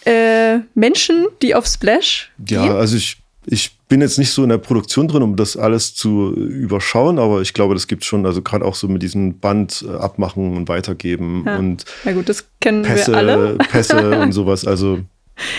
äh, 0.05 0.59
Menschen, 0.73 1.27
die 1.41 1.53
auf 1.53 1.67
Splash 1.67 2.31
gehen? 2.39 2.65
Ja, 2.65 2.75
also 2.75 2.97
ich, 2.97 3.17
ich 3.49 3.77
bin 3.87 4.01
jetzt 4.01 4.19
nicht 4.19 4.31
so 4.31 4.43
in 4.43 4.49
der 4.49 4.57
Produktion 4.57 5.07
drin, 5.07 5.23
um 5.23 5.37
das 5.37 5.55
alles 5.55 5.95
zu 5.95 6.33
überschauen, 6.33 7.17
aber 7.17 7.41
ich 7.41 7.53
glaube, 7.53 7.73
das 7.73 7.87
gibt 7.87 8.03
schon, 8.03 8.25
also 8.25 8.41
gerade 8.41 8.65
auch 8.65 8.75
so 8.75 8.89
mit 8.89 9.01
diesem 9.01 9.39
Band 9.39 9.85
äh, 9.87 9.95
abmachen 9.95 10.57
und 10.57 10.67
weitergeben 10.67 11.43
ja. 11.45 11.57
und 11.57 11.85
Na 12.03 12.11
gut, 12.11 12.27
das 12.27 12.45
kennen 12.59 12.83
Pässe, 12.83 13.11
wir 13.11 13.17
alle. 13.17 13.57
Pässe 13.71 14.19
und 14.19 14.33
sowas. 14.33 14.67
Also 14.67 14.99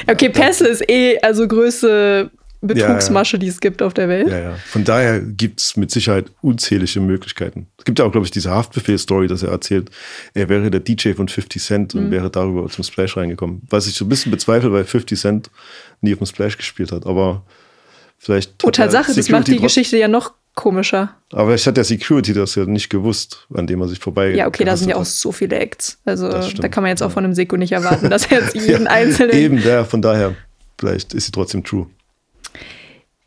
okay, 0.06 0.28
Pässe 0.28 0.68
ist 0.68 0.88
eh 0.90 1.18
also 1.20 1.48
größte 1.48 2.30
Betrugsmasche, 2.60 3.36
ja. 3.36 3.40
die 3.40 3.46
es 3.46 3.60
gibt 3.60 3.80
auf 3.82 3.94
der 3.94 4.08
Welt. 4.08 4.28
Ja, 4.28 4.38
ja. 4.38 4.54
Von 4.66 4.84
daher 4.84 5.20
gibt 5.20 5.60
es 5.60 5.76
mit 5.76 5.90
Sicherheit 5.90 6.26
unzählige 6.42 7.00
Möglichkeiten. 7.00 7.68
Es 7.78 7.84
gibt 7.84 8.00
ja 8.00 8.04
auch, 8.04 8.12
glaube 8.12 8.26
ich, 8.26 8.32
diese 8.32 8.50
Haftbefehl-Story, 8.50 9.28
dass 9.28 9.44
er 9.44 9.50
erzählt, 9.50 9.90
er 10.34 10.48
wäre 10.48 10.70
der 10.70 10.80
DJ 10.80 11.12
von 11.12 11.28
50 11.28 11.62
Cent 11.62 11.94
und 11.94 12.06
mhm. 12.06 12.10
wäre 12.10 12.30
darüber 12.30 12.68
zum 12.68 12.82
Splash 12.82 13.16
reingekommen. 13.16 13.62
Was 13.70 13.86
ich 13.86 13.94
so 13.94 14.04
ein 14.04 14.08
bisschen 14.08 14.32
bezweifle, 14.32 14.72
weil 14.72 14.84
50 14.84 15.18
Cent 15.18 15.50
nie 16.00 16.12
auf 16.12 16.18
dem 16.18 16.26
Splash 16.26 16.56
gespielt 16.56 16.90
hat. 16.90 17.06
Aber 17.06 17.44
Vielleicht 18.18 18.64
oh, 18.64 18.70
Tatsache, 18.70 19.14
das 19.14 19.28
macht 19.28 19.46
die 19.46 19.58
Geschichte 19.58 19.96
ja 19.96 20.08
noch 20.08 20.34
komischer. 20.58 21.14
Aber 21.32 21.54
ich 21.54 21.66
hat 21.68 21.76
der 21.76 21.84
Security 21.84 22.32
das 22.32 22.56
ja 22.56 22.64
nicht 22.64 22.90
gewusst, 22.90 23.46
an 23.54 23.68
dem 23.68 23.80
er 23.80 23.86
sich 23.86 24.00
vorbei. 24.00 24.30
Ja, 24.34 24.48
okay, 24.48 24.64
da 24.64 24.76
sind 24.76 24.88
ja 24.88 24.96
auch 24.96 25.04
so 25.04 25.30
viele 25.30 25.56
Acts. 25.56 26.00
Also 26.04 26.28
da 26.28 26.68
kann 26.68 26.82
man 26.82 26.90
jetzt 26.90 27.02
auch 27.02 27.12
von 27.12 27.24
einem 27.24 27.34
Seko 27.34 27.56
nicht 27.56 27.72
erwarten, 27.72 28.10
dass 28.10 28.26
er 28.26 28.40
jetzt 28.40 28.54
jeden 28.66 28.84
ja, 28.84 28.90
einzelnen. 28.90 29.36
Eben, 29.36 29.58
ja, 29.62 29.84
von 29.84 30.02
daher, 30.02 30.34
vielleicht 30.78 31.14
ist 31.14 31.26
sie 31.26 31.32
trotzdem 31.32 31.62
true. 31.62 31.86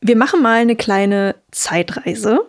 Wir 0.02 0.18
machen 0.18 0.42
mal 0.42 0.60
eine 0.60 0.76
kleine 0.76 1.36
Zeitreise. 1.52 2.42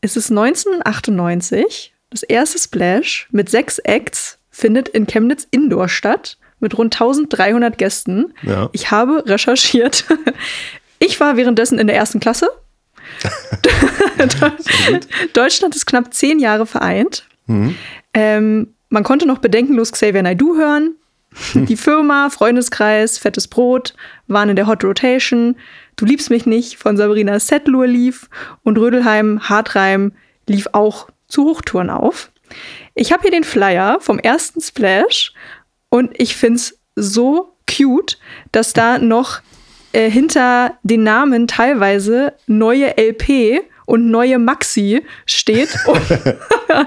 Es 0.00 0.16
ist 0.16 0.30
1998. 0.30 1.94
Das 2.10 2.24
erste 2.24 2.58
Splash 2.58 3.28
mit 3.30 3.48
sechs 3.50 3.78
Acts 3.78 4.38
findet 4.50 4.88
in 4.88 5.06
Chemnitz 5.06 5.46
Indoor 5.50 5.88
statt 5.88 6.38
mit 6.58 6.76
rund 6.76 6.94
1300 6.94 7.78
Gästen. 7.78 8.34
Ja. 8.42 8.68
Ich 8.72 8.90
habe 8.90 9.22
recherchiert. 9.26 10.06
Ich 10.98 11.20
war 11.20 11.36
währenddessen 11.36 11.78
in 11.78 11.86
der 11.86 11.96
ersten 11.96 12.20
Klasse. 12.20 12.48
Deutschland 15.32 15.76
ist 15.76 15.86
knapp 15.86 16.12
zehn 16.12 16.38
Jahre 16.38 16.66
vereint. 16.66 17.26
Mhm. 17.46 17.74
Ähm, 18.14 18.74
man 18.88 19.04
konnte 19.04 19.26
noch 19.26 19.38
bedenkenlos 19.38 19.92
Xavier 19.92 20.22
Naidoo 20.22 20.56
hören. 20.56 20.94
Die 21.54 21.76
Firma, 21.76 22.30
Freundeskreis, 22.30 23.18
Fettes 23.18 23.48
Brot 23.48 23.94
waren 24.26 24.48
in 24.48 24.56
der 24.56 24.66
Hot 24.66 24.82
Rotation. 24.82 25.56
Du 25.96 26.04
liebst 26.04 26.30
mich 26.30 26.46
nicht 26.46 26.78
von 26.78 26.96
Sabrina 26.96 27.38
Settlur 27.38 27.86
lief 27.86 28.28
und 28.64 28.78
Rödelheim 28.78 29.48
Hartreim 29.48 30.12
lief 30.46 30.68
auch 30.72 31.08
zu 31.28 31.44
Hochtouren 31.44 31.90
auf. 31.90 32.30
Ich 32.94 33.12
habe 33.12 33.22
hier 33.22 33.30
den 33.30 33.44
Flyer 33.44 33.98
vom 34.00 34.18
ersten 34.18 34.60
Splash 34.60 35.32
und 35.90 36.10
ich 36.18 36.34
finde 36.34 36.56
es 36.56 36.78
so 36.96 37.54
cute, 37.70 38.18
dass 38.50 38.72
da 38.72 38.98
noch 38.98 39.40
äh, 39.92 40.10
hinter 40.10 40.74
den 40.82 41.02
Namen 41.02 41.46
teilweise 41.46 42.34
neue 42.46 42.96
LP 42.96 43.62
und 43.88 44.10
neue 44.10 44.38
Maxi 44.38 45.02
steht, 45.24 45.74
um, 45.86 45.98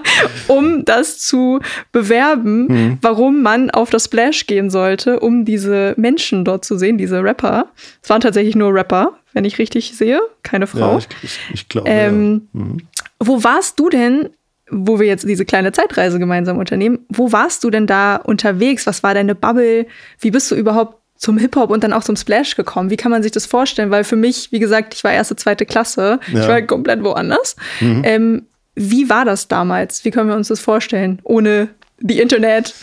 um 0.48 0.86
das 0.86 1.18
zu 1.18 1.60
bewerben, 1.92 2.68
mhm. 2.68 2.98
warum 3.02 3.42
man 3.42 3.72
auf 3.72 3.90
das 3.90 4.06
Splash 4.06 4.46
gehen 4.46 4.70
sollte, 4.70 5.20
um 5.20 5.44
diese 5.44 5.96
Menschen 5.98 6.46
dort 6.46 6.64
zu 6.64 6.78
sehen, 6.78 7.00
diese 7.00 7.24
Rapper. 7.24 7.70
Es 8.04 8.10
waren 8.12 8.22
tatsächlich 8.22 8.56
nur 8.56 8.72
Rapper, 8.72 9.18
wenn 9.34 9.46
ich 9.46 9.58
richtig 9.58 9.98
sehe, 9.98 10.22
keine 10.44 10.68
Frau. 10.68 10.94
Ja, 10.94 10.98
ich, 11.00 11.08
ich, 11.24 11.40
ich 11.54 11.70
glaube. 11.70 11.90
Ähm, 11.90 12.50
ja. 12.54 12.60
mhm. 12.60 12.78
Wo 13.20 13.44
warst 13.44 13.80
du 13.80 13.90
denn 13.90 14.30
wo 14.72 15.00
wir 15.00 15.08
jetzt 15.08 15.28
diese 15.28 15.44
kleine 15.44 15.74
Zeitreise 15.74 16.18
gemeinsam 16.18 16.58
unternehmen. 16.58 17.00
Wo 17.10 17.34
warst 17.34 17.66
du 17.66 17.70
denn 17.70 17.88
da 17.88 18.16
unterwegs? 18.16 18.88
Was 18.88 19.04
war 19.04 19.14
deine 19.14 19.36
Bubble? 19.36 19.86
Wie 20.18 20.32
bist 20.32 20.50
du 20.50 20.56
überhaupt 20.56 21.01
zum 21.22 21.38
Hip-Hop 21.38 21.70
und 21.70 21.84
dann 21.84 21.94
auch 21.94 22.04
zum 22.04 22.16
Splash 22.16 22.56
gekommen? 22.56 22.90
Wie 22.90 22.98
kann 22.98 23.12
man 23.12 23.22
sich 23.22 23.32
das 23.32 23.46
vorstellen? 23.46 23.92
Weil 23.92 24.04
für 24.04 24.16
mich, 24.16 24.52
wie 24.52 24.60
gesagt, 24.60 24.96
ich 24.96 25.04
war 25.04 25.14
erste, 25.14 25.36
zweite 25.36 25.68
Klasse. 25.68 26.20
Ja. 26.34 26.42
Ich 26.42 26.48
war 26.48 26.62
komplett 26.64 27.04
woanders. 27.04 27.56
Mhm. 27.80 28.02
Ähm, 28.04 28.46
wie 28.74 29.08
war 29.08 29.24
das 29.24 29.48
damals? 29.48 30.04
Wie 30.04 30.10
können 30.10 30.30
wir 30.30 30.36
uns 30.36 30.48
das 30.48 30.60
vorstellen, 30.60 31.20
ohne 31.24 31.70
the 32.00 32.20
Internet 32.20 32.74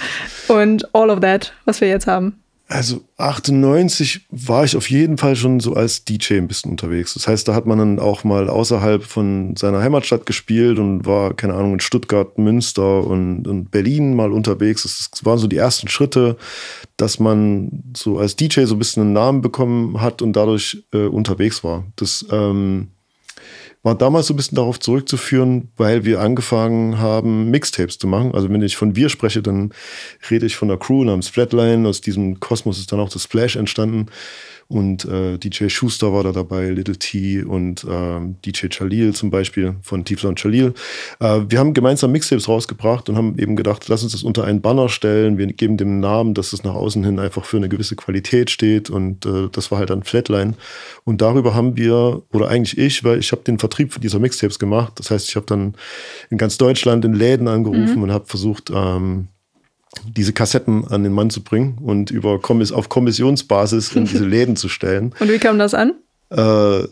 und 0.47 0.95
all 0.95 1.11
of 1.11 1.19
that, 1.21 1.53
was 1.65 1.81
wir 1.81 1.89
jetzt 1.89 2.07
haben? 2.07 2.41
Also 2.71 3.01
98 3.17 4.27
war 4.31 4.63
ich 4.63 4.77
auf 4.77 4.91
jeden 4.91 5.17
Fall 5.17 5.37
schon 5.37 5.59
so 5.59 5.73
als 5.73 6.05
DJ 6.05 6.35
ein 6.35 6.49
bisschen 6.49 6.71
unterwegs. 6.71 7.15
Das 7.15 7.27
heißt, 7.27 7.49
da 7.49 7.55
hat 7.55 7.65
man 7.65 7.79
dann 7.79 7.99
auch 7.99 8.25
mal 8.25 8.51
außerhalb 8.51 9.03
von 9.03 9.57
seiner 9.57 9.81
Heimatstadt 9.81 10.27
gespielt 10.27 10.79
und 10.79 11.07
war, 11.07 11.33
keine 11.33 11.55
Ahnung, 11.55 11.73
in 11.73 11.81
Stuttgart, 11.81 12.37
Münster 12.37 13.07
und, 13.07 13.49
und 13.49 13.71
Berlin 13.71 14.15
mal 14.15 14.33
unterwegs. 14.33 14.83
Das 14.83 15.25
waren 15.25 15.39
so 15.39 15.47
die 15.47 15.57
ersten 15.57 15.89
Schritte, 15.89 16.37
dass 16.99 17.19
man 17.19 17.85
so 17.97 18.19
als 18.19 18.37
DJ 18.37 18.65
so 18.65 18.75
ein 18.75 18.79
bisschen 18.79 19.03
einen 19.03 19.13
Namen 19.15 19.41
bekommen 19.41 20.03
hat 20.03 20.21
und 20.21 20.35
dadurch 20.35 20.85
äh, 20.93 21.07
unterwegs 21.07 21.65
war. 21.65 21.87
Das 21.97 22.27
ähm, 22.31 22.89
war 23.89 23.95
damals 23.95 24.27
so 24.27 24.35
ein 24.35 24.37
bisschen 24.37 24.57
darauf 24.57 24.79
zurückzuführen, 24.79 25.71
weil 25.79 26.05
wir 26.05 26.21
angefangen 26.21 26.99
haben, 26.99 27.51
Mixtapes 27.51 27.97
zu 27.97 28.07
machen. 28.07 28.35
Also 28.35 28.51
wenn 28.51 28.61
ich 28.61 28.77
von 28.77 28.95
wir 28.97 29.09
spreche, 29.09 29.41
dann 29.41 29.73
rede 30.31 30.45
ich 30.45 30.57
von 30.57 30.69
der 30.69 30.77
Crew 30.77 31.05
namens 31.05 31.29
Flatline. 31.29 31.89
Aus 31.89 32.03
diesem 32.03 32.39
Kosmos 32.39 32.79
ist 32.79 32.93
dann 32.93 33.01
auch 33.01 33.09
das 33.09 33.23
Splash 33.23 33.57
entstanden. 33.57 34.07
Und 34.71 35.07
äh, 35.07 35.39
DJ 35.39 35.71
Schuster 35.71 36.13
war 36.13 36.25
da 36.25 36.33
dabei, 36.33 36.69
Little 36.69 36.99
T 36.99 37.43
und 37.43 37.85
äh, 37.85 38.21
DJ 38.45 38.67
Chalil 38.69 39.15
zum 39.15 39.31
Beispiel 39.31 39.77
von 39.81 40.05
Tiefler 40.05 40.29
und 40.29 40.39
Chalil. 40.39 40.75
Äh, 41.21 41.41
wir 41.49 41.59
haben 41.59 41.73
gemeinsam 41.73 42.13
Mixtapes 42.13 42.49
rausgebracht 42.49 43.09
und 43.09 43.17
haben 43.17 43.39
eben 43.39 43.57
gedacht, 43.57 43.89
lass 43.89 44.03
uns 44.03 44.13
das 44.13 44.23
unter 44.23 44.45
einen 44.45 44.61
Banner 44.61 44.91
stellen. 44.91 45.39
Wir 45.39 45.47
geben 45.47 45.79
dem 45.79 46.01
Namen, 46.01 46.35
dass 46.35 46.53
es 46.53 46.65
nach 46.65 46.75
außen 46.75 47.03
hin 47.03 47.19
einfach 47.19 47.47
für 47.47 47.57
eine 47.57 47.71
gewisse 47.71 47.97
Qualität 47.97 48.51
steht. 48.51 48.91
Und 48.91 49.25
äh, 49.25 49.49
das 49.51 49.71
war 49.71 49.79
halt 49.79 49.89
dann 49.89 50.03
Flatline. 50.03 50.53
Und 51.05 51.23
darüber 51.23 51.55
haben 51.55 51.79
wir, 51.79 52.23
oder 52.35 52.49
eigentlich 52.49 52.77
ich, 52.77 53.03
weil 53.05 53.21
ich 53.21 53.33
habe 53.33 53.45
den 53.45 53.59
Vertrieb 53.59 53.95
für 53.95 54.01
dieser 54.01 54.19
Mixtapes 54.19 54.59
gemacht. 54.59 54.93
Das 54.97 55.11
heißt, 55.11 55.31
ich 55.31 55.37
habe 55.37 55.47
dann 55.47 55.77
in 56.29 56.37
ganz 56.37 56.59
Deutschland 56.59 57.07
in 57.07 57.15
Läden 57.15 57.49
angerufen 57.49 57.97
mhm. 57.97 58.03
und 58.03 58.13
habe 58.13 58.27
versucht, 58.27 58.71
ähm, 58.75 59.29
diese 60.05 60.33
Kassetten 60.33 60.87
an 60.89 61.03
den 61.03 61.13
Mann 61.13 61.31
zu 61.31 61.43
bringen 61.43 61.79
und 61.81 62.11
über 62.11 62.41
Kommiss 62.41 62.73
auf 62.73 62.89
Kommissionsbasis 62.89 63.95
in 63.95 64.05
diese 64.05 64.25
Läden 64.27 64.57
zu 64.57 64.69
stellen. 64.69 65.15
Und 65.19 65.31
wie 65.31 65.39
kam 65.39 65.59
das 65.59 65.75
an? 65.75 65.95
Äh, 66.31 66.89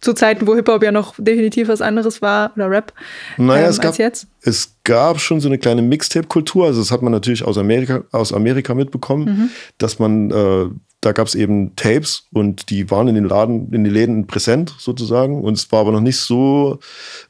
zu 0.00 0.14
Zeiten, 0.14 0.46
wo 0.46 0.54
Hip-Hop 0.54 0.82
ja 0.82 0.92
noch 0.92 1.14
definitiv 1.18 1.68
was 1.68 1.82
anderes 1.82 2.22
war 2.22 2.52
oder 2.56 2.70
Rap 2.70 2.92
naja, 3.36 3.64
ähm, 3.64 3.70
es 3.70 3.78
gab, 3.78 3.88
als 3.88 3.98
jetzt? 3.98 4.26
Es 4.40 4.76
gab 4.84 5.20
schon 5.20 5.40
so 5.40 5.48
eine 5.48 5.58
kleine 5.58 5.82
Mixtape-Kultur. 5.82 6.66
Also 6.66 6.80
das 6.80 6.90
hat 6.90 7.02
man 7.02 7.12
natürlich 7.12 7.44
aus 7.44 7.58
Amerika, 7.58 8.04
aus 8.10 8.32
Amerika 8.32 8.74
mitbekommen, 8.74 9.24
mhm. 9.24 9.50
dass 9.76 9.98
man 9.98 10.30
äh, 10.30 10.66
da 11.00 11.12
gab 11.12 11.26
es 11.26 11.34
eben 11.34 11.74
Tapes 11.76 12.24
und 12.32 12.68
die 12.68 12.90
waren 12.90 13.08
in 13.08 13.14
den 13.14 13.24
Laden, 13.24 13.72
in 13.72 13.84
den 13.84 13.92
Läden 13.92 14.26
präsent 14.26 14.74
sozusagen. 14.78 15.42
Und 15.42 15.54
es 15.54 15.72
war 15.72 15.80
aber 15.80 15.92
noch 15.92 16.02
nicht 16.02 16.18
so 16.18 16.78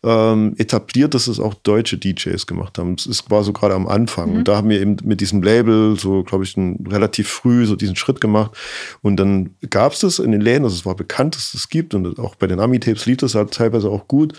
ähm, 0.02 0.54
etabliert, 0.58 1.14
dass 1.14 1.28
es 1.28 1.38
auch 1.38 1.54
deutsche 1.54 1.96
DJs 1.96 2.46
gemacht 2.48 2.78
haben. 2.78 2.94
Es 2.94 3.30
war 3.30 3.44
so 3.44 3.52
gerade 3.52 3.74
am 3.74 3.86
Anfang. 3.86 4.30
Mhm. 4.30 4.36
Und 4.38 4.48
da 4.48 4.56
haben 4.56 4.70
wir 4.70 4.80
eben 4.80 4.96
mit 5.04 5.20
diesem 5.20 5.40
Label 5.42 5.96
so, 5.96 6.24
glaube 6.24 6.42
ich, 6.42 6.56
ein, 6.56 6.84
relativ 6.90 7.28
früh 7.28 7.64
so 7.64 7.76
diesen 7.76 7.94
Schritt 7.94 8.20
gemacht. 8.20 8.56
Und 9.02 9.18
dann 9.18 9.54
gab 9.70 9.92
es 9.92 10.00
das 10.00 10.18
in 10.18 10.32
den 10.32 10.40
Läden, 10.40 10.64
also 10.64 10.74
es 10.74 10.84
war 10.84 10.96
bekannt, 10.96 11.36
dass 11.36 11.46
es 11.46 11.52
das 11.52 11.68
gibt. 11.68 11.94
Und 11.94 12.18
auch 12.18 12.34
bei 12.34 12.48
den 12.48 12.58
Ami-Tapes 12.58 13.06
lief 13.06 13.18
das 13.18 13.36
halt 13.36 13.52
teilweise 13.52 13.88
auch 13.88 14.08
gut. 14.08 14.32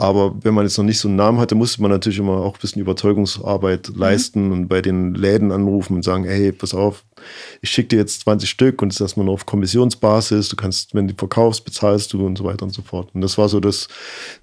Aber 0.00 0.34
wenn 0.42 0.54
man 0.54 0.64
jetzt 0.64 0.78
noch 0.78 0.84
nicht 0.84 0.98
so 0.98 1.08
einen 1.08 1.18
Namen 1.18 1.38
hatte, 1.38 1.54
musste 1.54 1.82
man 1.82 1.90
natürlich 1.90 2.18
immer 2.18 2.38
auch 2.38 2.54
ein 2.54 2.60
bisschen 2.60 2.80
Überzeugungsarbeit 2.80 3.90
mhm. 3.90 3.98
leisten 3.98 4.50
und 4.50 4.66
bei 4.66 4.80
den 4.80 5.14
Läden 5.14 5.52
anrufen 5.52 5.94
und 5.94 6.04
sagen, 6.04 6.24
hey, 6.24 6.52
pass 6.52 6.72
auf, 6.72 7.04
ich 7.60 7.68
schicke 7.68 7.88
dir 7.90 7.98
jetzt 7.98 8.22
20 8.22 8.48
Stück 8.48 8.80
und 8.80 8.94
ist 8.94 9.00
erstmal 9.02 9.26
nur 9.26 9.34
auf 9.34 9.44
Kommissionsbasis. 9.44 10.48
Du 10.48 10.56
kannst, 10.56 10.94
wenn 10.94 11.06
du 11.06 11.12
verkaufst, 11.14 11.66
bezahlst 11.66 12.14
du 12.14 12.24
und 12.24 12.38
so 12.38 12.44
weiter 12.44 12.62
und 12.62 12.72
so 12.72 12.80
fort. 12.80 13.10
Und 13.12 13.20
das 13.20 13.36
war 13.36 13.50
so 13.50 13.60
das 13.60 13.88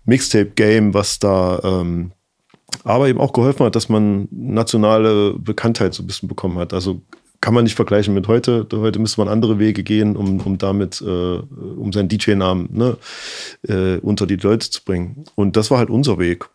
Mixtape-Game, 0.05 0.93
was 0.93 1.17
da 1.17 1.59
ähm, 1.63 2.11
aber 2.83 3.07
eben 3.07 3.19
auch 3.19 3.33
geholfen 3.33 3.65
hat, 3.65 3.75
dass 3.75 3.89
man 3.89 4.27
nationale 4.29 5.33
Bekanntheit 5.39 5.95
so 5.95 6.03
ein 6.03 6.07
bisschen 6.07 6.29
bekommen 6.29 6.59
hat. 6.59 6.71
Also 6.71 7.01
kann 7.41 7.53
man 7.53 7.63
nicht 7.63 7.75
vergleichen 7.75 8.13
mit 8.13 8.27
heute. 8.27 8.67
Heute 8.71 8.99
müsste 8.99 9.21
man 9.21 9.29
andere 9.29 9.59
Wege 9.59 9.83
gehen, 9.83 10.15
um, 10.15 10.39
um 10.41 10.57
damit, 10.57 11.01
äh, 11.01 11.05
um 11.05 11.91
seinen 11.93 12.09
DJ-Namen 12.09 12.69
ne, 12.71 12.97
äh, 13.67 13.97
unter 13.97 14.25
die 14.25 14.35
Leute 14.35 14.69
zu 14.69 14.83
bringen. 14.83 15.25
Und 15.35 15.55
das 15.55 15.69
war 15.71 15.77
halt 15.77 15.89
unser 15.89 16.17
Weg. 16.19 16.49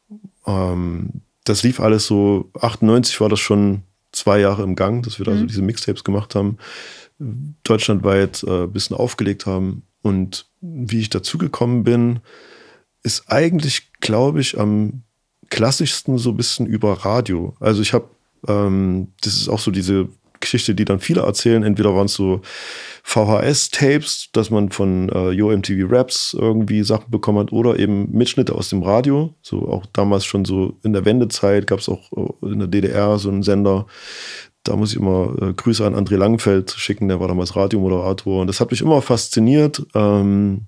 Ähm, 0.46 1.22
das 1.44 1.62
lief 1.62 1.80
alles 1.80 2.06
so, 2.06 2.50
98 2.60 3.20
war 3.20 3.28
das 3.28 3.40
schon 3.40 3.82
zwei 4.12 4.40
Jahre 4.40 4.62
im 4.62 4.76
Gang, 4.76 5.04
dass 5.04 5.18
wir 5.18 5.26
da 5.26 5.32
mhm. 5.32 5.40
so 5.40 5.46
diese 5.46 5.62
Mixtapes 5.62 6.04
gemacht 6.04 6.34
haben 6.34 6.58
deutschlandweit 7.64 8.42
äh, 8.44 8.64
ein 8.64 8.72
bisschen 8.72 8.96
aufgelegt 8.96 9.46
haben. 9.46 9.82
Und 10.02 10.46
wie 10.60 11.00
ich 11.00 11.10
dazu 11.10 11.38
gekommen 11.38 11.84
bin, 11.84 12.20
ist 13.02 13.30
eigentlich, 13.30 13.92
glaube 14.00 14.40
ich, 14.40 14.58
am 14.58 15.02
klassischsten 15.48 16.18
so 16.18 16.30
ein 16.30 16.36
bisschen 16.36 16.66
über 16.66 17.04
Radio. 17.04 17.54
Also 17.60 17.82
ich 17.82 17.92
habe, 17.92 18.08
ähm, 18.48 19.08
das 19.20 19.34
ist 19.34 19.48
auch 19.48 19.58
so 19.58 19.70
diese 19.70 20.08
Geschichte, 20.42 20.74
die 20.74 20.84
dann 20.84 21.00
viele 21.00 21.22
erzählen. 21.22 21.62
Entweder 21.62 21.94
waren 21.94 22.06
es 22.06 22.14
so 22.14 22.42
VHS-Tapes, 23.04 24.28
dass 24.32 24.50
man 24.50 24.70
von 24.70 25.08
äh, 25.08 25.30
Yo 25.30 25.50
MTV 25.50 25.90
Raps 25.90 26.36
irgendwie 26.38 26.82
Sachen 26.82 27.10
bekommen 27.10 27.38
hat, 27.38 27.52
oder 27.52 27.78
eben 27.78 28.10
Mitschnitte 28.12 28.54
aus 28.54 28.68
dem 28.68 28.82
Radio. 28.82 29.34
So 29.42 29.68
auch 29.68 29.86
damals 29.92 30.24
schon 30.24 30.44
so 30.44 30.78
in 30.82 30.92
der 30.92 31.04
Wendezeit 31.04 31.66
gab 31.66 31.78
es 31.78 31.88
auch 31.88 32.12
äh, 32.12 32.52
in 32.52 32.58
der 32.58 32.68
DDR 32.68 33.18
so 33.18 33.30
einen 33.30 33.42
Sender, 33.42 33.86
da 34.64 34.76
muss 34.76 34.92
ich 34.92 35.00
immer 35.00 35.34
äh, 35.40 35.52
Grüße 35.54 35.84
an 35.84 35.94
André 35.94 36.16
Langenfeld 36.16 36.70
schicken, 36.70 37.08
der 37.08 37.20
war 37.20 37.28
damals 37.28 37.56
Radiomoderator. 37.56 38.42
Und 38.42 38.46
das 38.46 38.60
hat 38.60 38.70
mich 38.70 38.80
immer 38.80 39.02
fasziniert. 39.02 39.84
Ähm, 39.94 40.66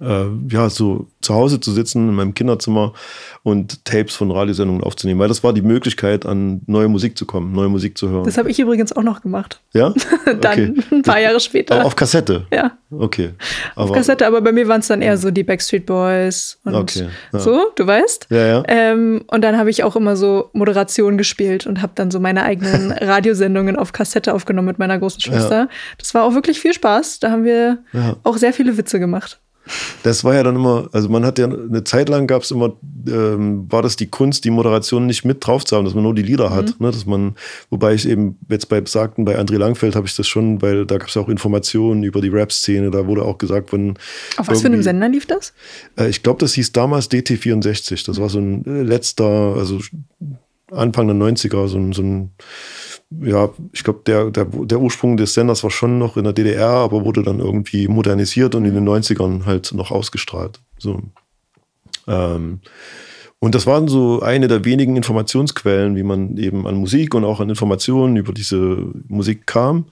äh, 0.00 0.26
ja, 0.50 0.70
so 0.70 1.06
zu 1.20 1.34
Hause 1.34 1.60
zu 1.60 1.72
sitzen 1.72 2.08
in 2.08 2.14
meinem 2.14 2.34
Kinderzimmer 2.34 2.92
und 3.42 3.84
Tapes 3.84 4.14
von 4.14 4.30
Radiosendungen 4.30 4.82
aufzunehmen, 4.84 5.20
weil 5.20 5.28
das 5.28 5.42
war 5.42 5.52
die 5.52 5.62
Möglichkeit, 5.62 6.26
an 6.26 6.62
neue 6.66 6.88
Musik 6.88 7.18
zu 7.18 7.26
kommen, 7.26 7.52
neue 7.52 7.68
Musik 7.68 7.98
zu 7.98 8.08
hören. 8.08 8.24
Das 8.24 8.38
habe 8.38 8.50
ich 8.50 8.58
übrigens 8.58 8.92
auch 8.92 9.02
noch 9.02 9.20
gemacht. 9.22 9.60
Ja? 9.72 9.92
dann 10.24 10.36
okay. 10.36 10.74
ein 10.90 11.02
paar 11.02 11.20
Jahre 11.20 11.40
später. 11.40 11.84
Auf 11.84 11.96
Kassette? 11.96 12.46
Ja. 12.52 12.72
Okay. 12.90 13.30
Aber 13.74 13.84
auf 13.84 13.92
Kassette, 13.92 14.26
aber 14.26 14.40
bei 14.40 14.52
mir 14.52 14.68
waren 14.68 14.80
es 14.80 14.86
dann 14.86 15.02
eher 15.02 15.18
so 15.18 15.30
die 15.30 15.42
Backstreet 15.42 15.86
Boys 15.86 16.58
und 16.64 16.74
okay. 16.74 17.08
ja. 17.32 17.38
so, 17.38 17.66
du 17.74 17.86
weißt. 17.86 18.28
Ja, 18.30 18.46
ja. 18.46 18.62
Ähm, 18.68 19.24
und 19.26 19.42
dann 19.42 19.58
habe 19.58 19.70
ich 19.70 19.82
auch 19.84 19.96
immer 19.96 20.16
so 20.16 20.50
Moderation 20.52 21.18
gespielt 21.18 21.66
und 21.66 21.82
habe 21.82 21.92
dann 21.96 22.10
so 22.10 22.20
meine 22.20 22.44
eigenen 22.44 22.92
Radiosendungen 23.00 23.76
auf 23.76 23.92
Kassette 23.92 24.32
aufgenommen 24.32 24.68
mit 24.68 24.78
meiner 24.78 24.98
großen 24.98 25.20
Schwester. 25.20 25.58
Ja. 25.58 25.68
Das 25.98 26.14
war 26.14 26.24
auch 26.24 26.34
wirklich 26.34 26.60
viel 26.60 26.72
Spaß. 26.72 27.20
Da 27.20 27.30
haben 27.30 27.44
wir 27.44 27.78
auch 28.22 28.36
sehr 28.36 28.52
viele 28.52 28.76
Witze 28.76 29.00
gemacht. 29.00 29.40
Das 30.02 30.24
war 30.24 30.34
ja 30.34 30.42
dann 30.42 30.56
immer, 30.56 30.88
also 30.92 31.08
man 31.08 31.24
hat 31.24 31.38
ja 31.38 31.46
eine 31.46 31.84
Zeit 31.84 32.08
lang 32.08 32.26
gab 32.26 32.42
es 32.42 32.50
immer, 32.50 32.76
ähm, 33.06 33.70
war 33.70 33.82
das 33.82 33.96
die 33.96 34.06
Kunst, 34.06 34.44
die 34.44 34.50
Moderation 34.50 35.06
nicht 35.06 35.24
mit 35.24 35.46
drauf 35.46 35.64
zu 35.64 35.76
haben, 35.76 35.84
dass 35.84 35.94
man 35.94 36.04
nur 36.04 36.14
die 36.14 36.22
Lieder 36.22 36.50
hat. 36.50 36.78
Mhm. 36.78 36.86
Ne, 36.86 36.90
dass 36.90 37.06
man, 37.06 37.34
wobei 37.70 37.94
ich 37.94 38.08
eben 38.08 38.38
jetzt 38.48 38.68
bei 38.68 38.80
besagten, 38.80 39.24
bei 39.24 39.38
André 39.38 39.58
Langfeld 39.58 39.96
habe 39.96 40.06
ich 40.06 40.16
das 40.16 40.26
schon, 40.26 40.62
weil 40.62 40.86
da 40.86 40.98
gab 40.98 41.08
es 41.08 41.14
ja 41.14 41.22
auch 41.22 41.28
Informationen 41.28 42.02
über 42.02 42.20
die 42.20 42.28
Rap-Szene, 42.28 42.90
da 42.90 43.06
wurde 43.06 43.22
auch 43.22 43.38
gesagt, 43.38 43.72
wenn. 43.72 43.94
Auf 44.36 44.48
was 44.48 44.60
für 44.62 44.68
einem 44.68 44.82
Sender 44.82 45.08
lief 45.08 45.26
das? 45.26 45.52
Äh, 45.98 46.08
ich 46.08 46.22
glaube, 46.22 46.40
das 46.40 46.54
hieß 46.54 46.72
damals 46.72 47.10
DT64. 47.10 48.06
Das 48.06 48.20
war 48.20 48.28
so 48.28 48.38
ein 48.38 48.62
letzter, 48.64 49.54
also 49.56 49.80
Anfang 50.70 51.06
der 51.06 51.16
90er, 51.16 51.66
so 51.68 51.78
ein, 51.78 51.92
so 51.92 52.02
ein 52.02 52.30
ja, 53.10 53.48
ich 53.72 53.84
glaube, 53.84 54.00
der, 54.06 54.30
der, 54.30 54.44
der 54.44 54.80
Ursprung 54.80 55.16
des 55.16 55.34
Senders 55.34 55.62
war 55.62 55.70
schon 55.70 55.98
noch 55.98 56.16
in 56.16 56.24
der 56.24 56.34
DDR, 56.34 56.68
aber 56.68 57.04
wurde 57.04 57.22
dann 57.22 57.40
irgendwie 57.40 57.88
modernisiert 57.88 58.54
und 58.54 58.64
in 58.64 58.74
den 58.74 58.88
90ern 58.88 59.46
halt 59.46 59.72
noch 59.72 59.90
ausgestrahlt. 59.90 60.60
So. 60.78 61.00
Ähm, 62.06 62.60
und 63.40 63.54
das 63.54 63.66
waren 63.66 63.88
so 63.88 64.20
eine 64.20 64.48
der 64.48 64.64
wenigen 64.64 64.96
Informationsquellen, 64.96 65.96
wie 65.96 66.02
man 66.02 66.36
eben 66.36 66.66
an 66.66 66.74
Musik 66.74 67.14
und 67.14 67.24
auch 67.24 67.40
an 67.40 67.48
Informationen 67.48 68.16
über 68.16 68.32
diese 68.32 68.84
Musik 69.06 69.46
kam. 69.46 69.86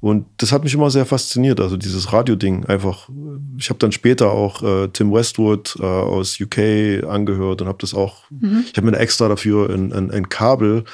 Und 0.00 0.24
das 0.38 0.50
hat 0.50 0.64
mich 0.64 0.72
immer 0.72 0.90
sehr 0.90 1.04
fasziniert, 1.04 1.60
also 1.60 1.76
dieses 1.76 2.10
Radio-Ding 2.10 2.64
einfach. 2.64 3.10
Ich 3.58 3.68
habe 3.68 3.78
dann 3.78 3.92
später 3.92 4.30
auch 4.32 4.62
äh, 4.62 4.88
Tim 4.88 5.12
Westwood 5.12 5.76
äh, 5.78 5.84
aus 5.84 6.40
UK 6.40 7.04
angehört 7.06 7.60
und 7.60 7.68
habe 7.68 7.78
das 7.80 7.92
auch, 7.92 8.24
mhm. 8.30 8.64
ich 8.70 8.76
habe 8.78 8.90
mir 8.90 8.96
extra 8.96 9.28
dafür 9.28 9.68
ein, 9.68 9.92
ein, 9.92 10.10
ein, 10.10 10.30
Kabel 10.30 10.84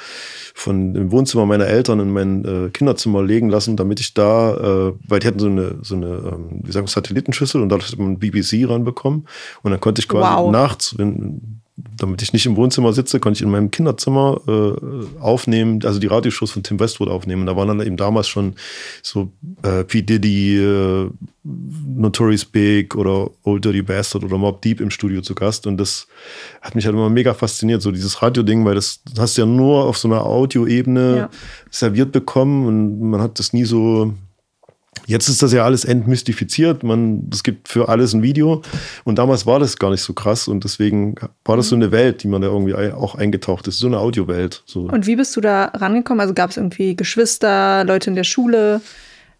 von 0.53 0.93
dem 0.93 1.11
Wohnzimmer 1.11 1.45
meiner 1.45 1.67
Eltern 1.67 2.01
in 2.01 2.11
mein 2.11 2.43
äh, 2.43 2.69
Kinderzimmer 2.69 3.23
legen 3.23 3.47
lassen, 3.47 3.77
damit 3.77 4.01
ich 4.01 4.13
da, 4.13 4.89
äh, 4.89 4.93
weil 5.07 5.19
die 5.21 5.27
hatten 5.27 5.39
so 5.39 5.47
eine, 5.47 5.77
so 5.83 5.95
eine 5.95 6.07
ähm, 6.07 6.61
wie 6.63 6.71
sagen, 6.73 6.87
Satellitenschüssel 6.87 7.61
und 7.61 7.69
da 7.69 7.77
hat 7.77 7.97
man 7.97 8.19
BBC 8.19 8.69
ranbekommen 8.69 9.25
und 9.63 9.71
dann 9.71 9.79
konnte 9.79 10.01
ich 10.01 10.09
quasi 10.09 10.43
wow. 10.43 10.51
nachts, 10.51 10.97
wenn, 10.97 11.61
damit 11.77 12.23
ich 12.23 12.33
nicht 12.33 12.47
im 12.47 12.55
Wohnzimmer 12.55 12.91
sitze, 12.91 13.19
konnte 13.19 13.37
ich 13.37 13.43
in 13.43 13.51
meinem 13.51 13.69
Kinderzimmer 13.69 14.41
äh, 14.47 15.19
aufnehmen, 15.19 15.79
also 15.83 15.99
die 15.99 16.07
Radioshows 16.07 16.51
von 16.51 16.63
Tim 16.63 16.79
Westwood 16.79 17.07
aufnehmen. 17.07 17.45
Da 17.45 17.55
waren 17.55 17.67
dann 17.67 17.85
eben 17.85 17.97
damals 17.97 18.27
schon 18.27 18.55
so 19.03 19.31
äh, 19.61 19.83
P. 19.83 20.01
Diddy, 20.01 20.57
äh, 20.57 21.09
Notorious 21.43 22.45
Big 22.45 22.95
oder 22.95 23.29
Old 23.43 23.63
Dirty 23.63 23.83
Bastard 23.83 24.23
oder 24.23 24.39
Mob 24.39 24.61
Deep 24.63 24.81
im 24.81 24.89
Studio 24.89 25.21
zu 25.21 25.35
Gast. 25.35 25.67
Und 25.67 25.77
das 25.77 26.07
hat 26.61 26.73
mich 26.73 26.85
halt 26.85 26.95
immer 26.95 27.11
mega 27.11 27.35
fasziniert, 27.35 27.83
so 27.83 27.91
dieses 27.91 28.23
Radio-Ding, 28.23 28.65
weil 28.65 28.75
das, 28.75 29.01
das 29.05 29.19
hast 29.19 29.37
du 29.37 29.43
ja 29.43 29.47
nur 29.47 29.85
auf 29.85 29.99
so 29.99 30.07
einer 30.07 30.25
Audioebene 30.25 31.17
ja. 31.17 31.29
serviert 31.69 32.11
bekommen 32.11 32.65
und 32.65 33.09
man 33.11 33.21
hat 33.21 33.37
das 33.37 33.53
nie 33.53 33.65
so 33.65 34.15
Jetzt 35.05 35.29
ist 35.29 35.41
das 35.41 35.53
ja 35.53 35.63
alles 35.63 35.85
entmystifiziert. 35.85 36.83
Man, 36.83 37.29
es 37.31 37.43
gibt 37.43 37.67
für 37.67 37.89
alles 37.89 38.13
ein 38.13 38.23
Video. 38.23 38.61
Und 39.03 39.17
damals 39.17 39.45
war 39.45 39.59
das 39.59 39.77
gar 39.77 39.91
nicht 39.91 40.01
so 40.01 40.13
krass. 40.13 40.47
Und 40.47 40.63
deswegen 40.63 41.15
war 41.45 41.57
das 41.57 41.69
so 41.69 41.75
eine 41.75 41.91
Welt, 41.91 42.23
die 42.23 42.27
man 42.27 42.41
da 42.41 42.47
irgendwie 42.47 42.73
auch 42.93 43.15
eingetaucht 43.15 43.67
ist. 43.67 43.79
So 43.79 43.87
eine 43.87 43.99
Audiowelt. 43.99 44.63
So. 44.65 44.81
Und 44.81 45.07
wie 45.07 45.15
bist 45.15 45.35
du 45.35 45.41
da 45.41 45.65
rangekommen? 45.65 46.21
Also 46.21 46.33
gab 46.33 46.49
es 46.49 46.57
irgendwie 46.57 46.95
Geschwister, 46.95 47.83
Leute 47.85 48.09
in 48.09 48.15
der 48.15 48.23
Schule? 48.23 48.81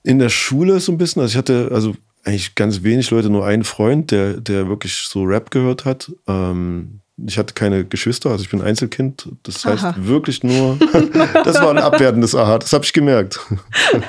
In 0.03 0.19
der 0.19 0.29
Schule 0.29 0.79
so 0.79 0.91
ein 0.91 0.97
bisschen. 0.97 1.21
Also 1.21 1.31
ich 1.31 1.37
hatte 1.37 1.69
also 1.73 1.95
eigentlich 2.23 2.55
ganz 2.55 2.83
wenig 2.83 3.09
Leute, 3.11 3.29
nur 3.29 3.45
einen 3.45 3.63
Freund, 3.63 4.11
der, 4.11 4.33
der 4.41 4.67
wirklich 4.67 5.07
so 5.09 5.23
Rap 5.23 5.49
gehört 5.49 5.85
hat. 5.85 6.11
Ähm, 6.27 6.99
ich 7.25 7.37
hatte 7.37 7.55
keine 7.55 7.83
Geschwister, 7.83 8.29
also 8.29 8.43
ich 8.43 8.49
bin 8.49 8.61
Einzelkind. 8.61 9.29
Das 9.41 9.65
heißt 9.65 9.83
Aha. 9.83 9.95
wirklich 9.97 10.43
nur, 10.43 10.77
das 11.43 11.59
war 11.59 11.71
ein 11.71 11.79
abwertendes 11.79 12.35
Aha, 12.35 12.59
das 12.59 12.71
habe 12.73 12.85
ich 12.85 12.93
gemerkt. 12.93 13.39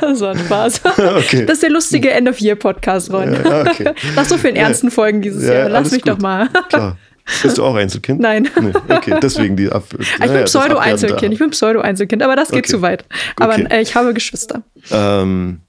Das 0.00 0.20
war 0.20 0.32
ein 0.32 0.38
Spaß. 0.38 0.80
okay. 1.16 1.46
Das 1.46 1.54
ist 1.54 1.62
der 1.62 1.70
lustige 1.70 2.10
End 2.10 2.28
of 2.28 2.40
Year 2.40 2.56
Podcast, 2.56 3.12
Ron. 3.12 3.32
Ja, 3.32 3.62
okay. 3.62 3.94
Nach 4.14 4.24
so 4.24 4.36
vielen 4.36 4.56
ernsten 4.56 4.88
ja. 4.88 4.92
Folgen 4.92 5.22
dieses 5.22 5.44
ja, 5.44 5.54
Jahr. 5.54 5.68
Lass 5.68 5.90
mich 5.90 6.02
gut. 6.02 6.12
doch 6.12 6.18
mal. 6.18 6.48
Klar. 6.68 6.96
Bist 7.42 7.58
du 7.58 7.64
auch 7.64 7.74
Einzelkind? 7.74 8.20
Nein. 8.20 8.48
Nee, 8.60 8.72
okay, 8.88 9.18
deswegen 9.22 9.56
die 9.56 9.70
Ab 9.70 9.84
Ich 9.98 10.18
bin 10.18 10.44
Pseudo-Einzelkind. 10.44 11.32
Ich 11.32 11.38
bin 11.38 11.50
Pseudo-Einzelkind, 11.50 12.22
aber 12.22 12.36
das 12.36 12.48
geht 12.48 12.60
okay. 12.60 12.70
zu 12.70 12.82
weit. 12.82 13.04
Aber 13.36 13.54
okay. 13.54 13.66
äh, 13.70 13.82
ich 13.82 13.94
habe 13.94 14.14
Geschwister. 14.14 14.62
Ähm, 14.90 15.60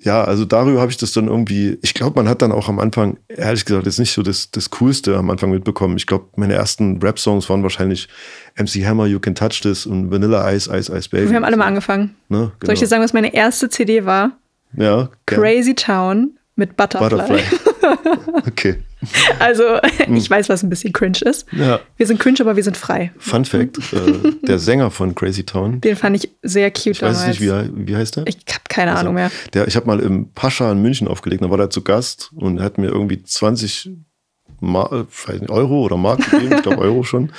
ja, 0.00 0.22
also 0.22 0.44
darüber 0.44 0.80
habe 0.80 0.92
ich 0.92 0.96
das 0.96 1.12
dann 1.12 1.26
irgendwie, 1.26 1.78
ich 1.82 1.92
glaube, 1.92 2.16
man 2.16 2.28
hat 2.28 2.40
dann 2.40 2.52
auch 2.52 2.68
am 2.68 2.78
Anfang, 2.78 3.18
ehrlich 3.28 3.64
gesagt, 3.64 3.84
jetzt 3.84 3.98
nicht 3.98 4.12
so 4.12 4.22
das, 4.22 4.50
das 4.50 4.70
Coolste 4.70 5.16
am 5.16 5.28
Anfang 5.28 5.50
mitbekommen. 5.50 5.96
Ich 5.96 6.06
glaube, 6.06 6.26
meine 6.36 6.54
ersten 6.54 7.02
Rap-Songs 7.02 7.48
waren 7.50 7.64
wahrscheinlich 7.64 8.08
MC 8.56 8.86
Hammer, 8.86 9.06
You 9.06 9.18
Can 9.18 9.34
Touch 9.34 9.60
This 9.60 9.86
und 9.86 10.10
Vanilla 10.12 10.52
Ice, 10.52 10.70
Ice, 10.72 10.92
Ice 10.96 11.08
Baby. 11.08 11.30
Wir 11.30 11.36
haben 11.36 11.44
alle 11.44 11.56
mal 11.56 11.66
angefangen. 11.66 12.14
Ne? 12.28 12.38
Genau. 12.38 12.52
Soll 12.66 12.74
ich 12.74 12.80
dir 12.80 12.86
sagen, 12.86 13.02
was 13.02 13.12
meine 13.12 13.34
erste 13.34 13.68
CD 13.70 14.04
war? 14.04 14.38
Ja. 14.76 15.08
Crazy 15.26 15.70
ja. 15.70 15.74
Town 15.74 16.38
mit 16.54 16.76
Butterfly. 16.76 17.08
Butterfly. 17.08 17.42
okay. 18.46 18.76
Also, 19.38 19.62
ich 20.12 20.28
weiß, 20.28 20.48
was 20.48 20.62
ein 20.62 20.70
bisschen 20.70 20.92
cringe 20.92 21.18
ist. 21.22 21.46
Ja. 21.52 21.80
Wir 21.96 22.06
sind 22.06 22.18
cringe, 22.18 22.38
aber 22.40 22.56
wir 22.56 22.64
sind 22.64 22.76
frei. 22.76 23.12
Fun 23.18 23.44
Fact: 23.44 23.78
äh, 23.92 24.32
Der 24.46 24.58
Sänger 24.58 24.90
von 24.90 25.14
Crazy 25.14 25.44
Town. 25.44 25.80
Den 25.80 25.96
fand 25.96 26.16
ich 26.16 26.30
sehr 26.42 26.70
cute 26.70 26.88
ich 26.88 26.98
damals. 26.98 27.20
weiß 27.20 27.28
nicht, 27.28 27.40
wie, 27.40 27.86
wie 27.86 27.96
heißt 27.96 28.16
der? 28.16 28.26
Ich 28.26 28.38
habe 28.48 28.64
keine 28.68 28.90
also, 28.90 29.02
Ahnung 29.02 29.14
mehr. 29.14 29.30
Der, 29.54 29.68
ich 29.68 29.76
habe 29.76 29.86
mal 29.86 30.00
im 30.00 30.32
Pascha 30.32 30.70
in 30.72 30.82
München 30.82 31.08
aufgelegt, 31.08 31.42
da 31.42 31.50
war 31.50 31.58
der 31.58 31.70
zu 31.70 31.82
Gast 31.82 32.30
und 32.34 32.60
hat 32.60 32.78
mir 32.78 32.88
irgendwie 32.88 33.22
20 33.22 33.90
Mar 34.60 35.06
Euro 35.48 35.82
oder 35.82 35.96
Mark 35.96 36.30
gegeben, 36.30 36.54
ich 36.56 36.62
glaube 36.62 36.78
Euro 36.78 37.04
schon. 37.04 37.30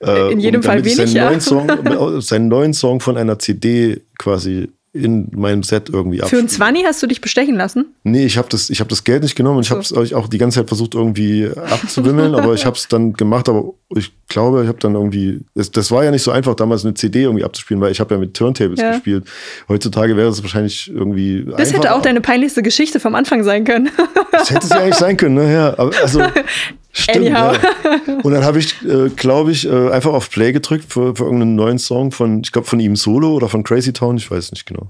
Äh, 0.00 0.32
in 0.32 0.40
jedem 0.40 0.62
Fall 0.62 0.84
wenig, 0.84 0.96
seinen, 0.96 1.14
ja. 1.14 1.30
neuen 1.30 1.40
Song, 1.40 2.20
seinen 2.20 2.48
neuen 2.48 2.74
Song 2.74 3.00
von 3.00 3.16
einer 3.16 3.38
CD 3.38 4.02
quasi 4.18 4.68
in 4.96 5.30
meinem 5.34 5.62
Set 5.62 5.88
irgendwie 5.90 6.22
ab. 6.22 6.28
Für 6.28 6.38
ein 6.38 6.48
20 6.48 6.84
hast 6.84 7.02
du 7.02 7.06
dich 7.06 7.20
bestechen 7.20 7.56
lassen? 7.56 7.86
Nee, 8.04 8.24
ich 8.24 8.38
habe 8.38 8.48
das, 8.48 8.68
hab 8.70 8.88
das 8.88 9.04
Geld 9.04 9.22
nicht 9.22 9.36
genommen 9.36 9.58
und 9.58 9.62
ich 9.62 9.68
so. 9.68 9.96
habe 9.96 10.04
es 10.04 10.12
auch 10.12 10.28
die 10.28 10.38
ganze 10.38 10.60
Zeit 10.60 10.68
versucht 10.68 10.94
irgendwie 10.94 11.48
abzuwimmeln, 11.70 12.34
aber 12.34 12.54
ich 12.54 12.66
habe 12.66 12.76
es 12.76 12.88
dann 12.88 13.12
gemacht, 13.12 13.48
aber 13.48 13.72
ich 13.94 14.12
glaube, 14.28 14.62
ich 14.62 14.68
habe 14.68 14.78
dann 14.78 14.94
irgendwie, 14.94 15.40
das, 15.54 15.70
das, 15.70 15.90
war 15.90 16.04
ja 16.04 16.10
nicht 16.10 16.22
so 16.22 16.30
einfach, 16.30 16.54
damals 16.54 16.84
eine 16.84 16.94
CD 16.94 17.22
irgendwie 17.22 17.44
abzuspielen, 17.44 17.80
weil 17.80 17.92
ich 17.92 18.00
habe 18.00 18.14
ja 18.14 18.20
mit 18.20 18.34
Turntables 18.34 18.80
ja. 18.80 18.92
gespielt. 18.92 19.24
Heutzutage 19.68 20.16
wäre 20.16 20.28
es 20.28 20.42
wahrscheinlich 20.42 20.90
irgendwie 20.92 21.44
Das 21.44 21.54
einfacher. 21.54 21.76
hätte 21.76 21.94
auch 21.94 22.02
deine 22.02 22.20
peinlichste 22.20 22.62
Geschichte 22.62 22.98
vom 22.98 23.14
Anfang 23.14 23.44
sein 23.44 23.64
können. 23.64 23.90
das 24.32 24.50
hätte 24.50 24.66
sie 24.66 24.74
eigentlich 24.74 24.96
sein 24.96 25.16
können, 25.16 25.36
ne? 25.36 25.52
Ja, 25.52 25.78
aber 25.78 25.92
also 26.02 26.20
Stimmt, 26.98 27.26
ja. 27.26 27.52
Und 28.22 28.32
dann 28.32 28.42
habe 28.42 28.58
ich, 28.58 28.74
äh, 28.82 29.10
glaube 29.10 29.52
ich, 29.52 29.68
äh, 29.68 29.90
einfach 29.90 30.14
auf 30.14 30.30
Play 30.30 30.52
gedrückt 30.52 30.86
für, 30.88 31.14
für 31.14 31.24
irgendeinen 31.24 31.54
neuen 31.54 31.78
Song 31.78 32.10
von, 32.10 32.40
ich 32.40 32.52
glaube, 32.52 32.66
von 32.66 32.80
ihm 32.80 32.96
Solo 32.96 33.34
oder 33.34 33.50
von 33.50 33.64
Crazy 33.64 33.92
Town, 33.92 34.16
ich 34.16 34.30
weiß 34.30 34.52
nicht 34.52 34.64
genau. 34.64 34.88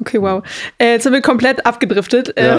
Okay, 0.00 0.22
wow. 0.22 0.44
Äh, 0.78 0.92
jetzt 0.92 1.02
sind 1.02 1.12
wir 1.12 1.20
komplett 1.20 1.66
abgedriftet. 1.66 2.36
Äh, 2.36 2.58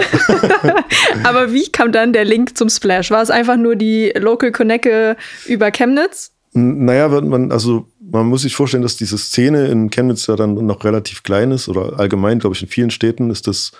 Aber 1.24 1.54
wie 1.54 1.70
kam 1.72 1.92
dann 1.92 2.12
der 2.12 2.26
Link 2.26 2.58
zum 2.58 2.68
Splash? 2.68 3.10
War 3.10 3.22
es 3.22 3.30
einfach 3.30 3.56
nur 3.56 3.74
die 3.74 4.12
Local 4.14 4.52
Connecke 4.52 5.16
über 5.46 5.70
Chemnitz? 5.70 6.32
Naja, 6.52 7.08
man, 7.08 7.50
also 7.50 7.86
man 8.00 8.26
muss 8.26 8.42
sich 8.42 8.54
vorstellen, 8.54 8.82
dass 8.82 8.96
diese 8.96 9.16
Szene 9.16 9.68
in 9.68 9.88
Chemnitz 9.88 10.26
ja 10.26 10.36
dann 10.36 10.54
noch 10.54 10.84
relativ 10.84 11.22
klein 11.22 11.52
ist 11.52 11.70
oder 11.70 11.98
allgemein, 11.98 12.38
glaube 12.38 12.54
ich, 12.54 12.62
in 12.62 12.68
vielen 12.68 12.90
Städten 12.90 13.30
ist 13.30 13.46
das 13.46 13.72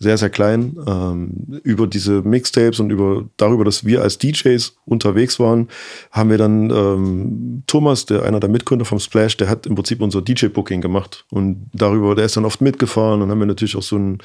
sehr, 0.00 0.16
sehr 0.16 0.30
klein. 0.30 0.76
Ähm, 0.86 1.60
über 1.64 1.88
diese 1.88 2.22
Mixtapes 2.22 2.78
und 2.78 2.90
über 2.90 3.24
darüber, 3.36 3.64
dass 3.64 3.84
wir 3.84 4.02
als 4.02 4.18
DJs 4.18 4.76
unterwegs 4.84 5.40
waren, 5.40 5.68
haben 6.12 6.30
wir 6.30 6.38
dann 6.38 6.70
ähm, 6.70 7.62
Thomas, 7.66 8.06
der 8.06 8.22
einer 8.22 8.38
der 8.38 8.48
Mitgründer 8.48 8.84
vom 8.84 9.00
Splash, 9.00 9.36
der 9.36 9.48
hat 9.48 9.66
im 9.66 9.74
Prinzip 9.74 10.00
unser 10.00 10.22
DJ-Booking 10.22 10.80
gemacht. 10.80 11.24
Und 11.30 11.68
darüber, 11.72 12.14
der 12.14 12.26
ist 12.26 12.36
dann 12.36 12.44
oft 12.44 12.60
mitgefahren 12.60 13.22
und 13.22 13.30
haben 13.30 13.40
wir 13.40 13.46
natürlich 13.46 13.74
auch 13.74 13.82
so 13.82 13.96
ein 13.96 14.18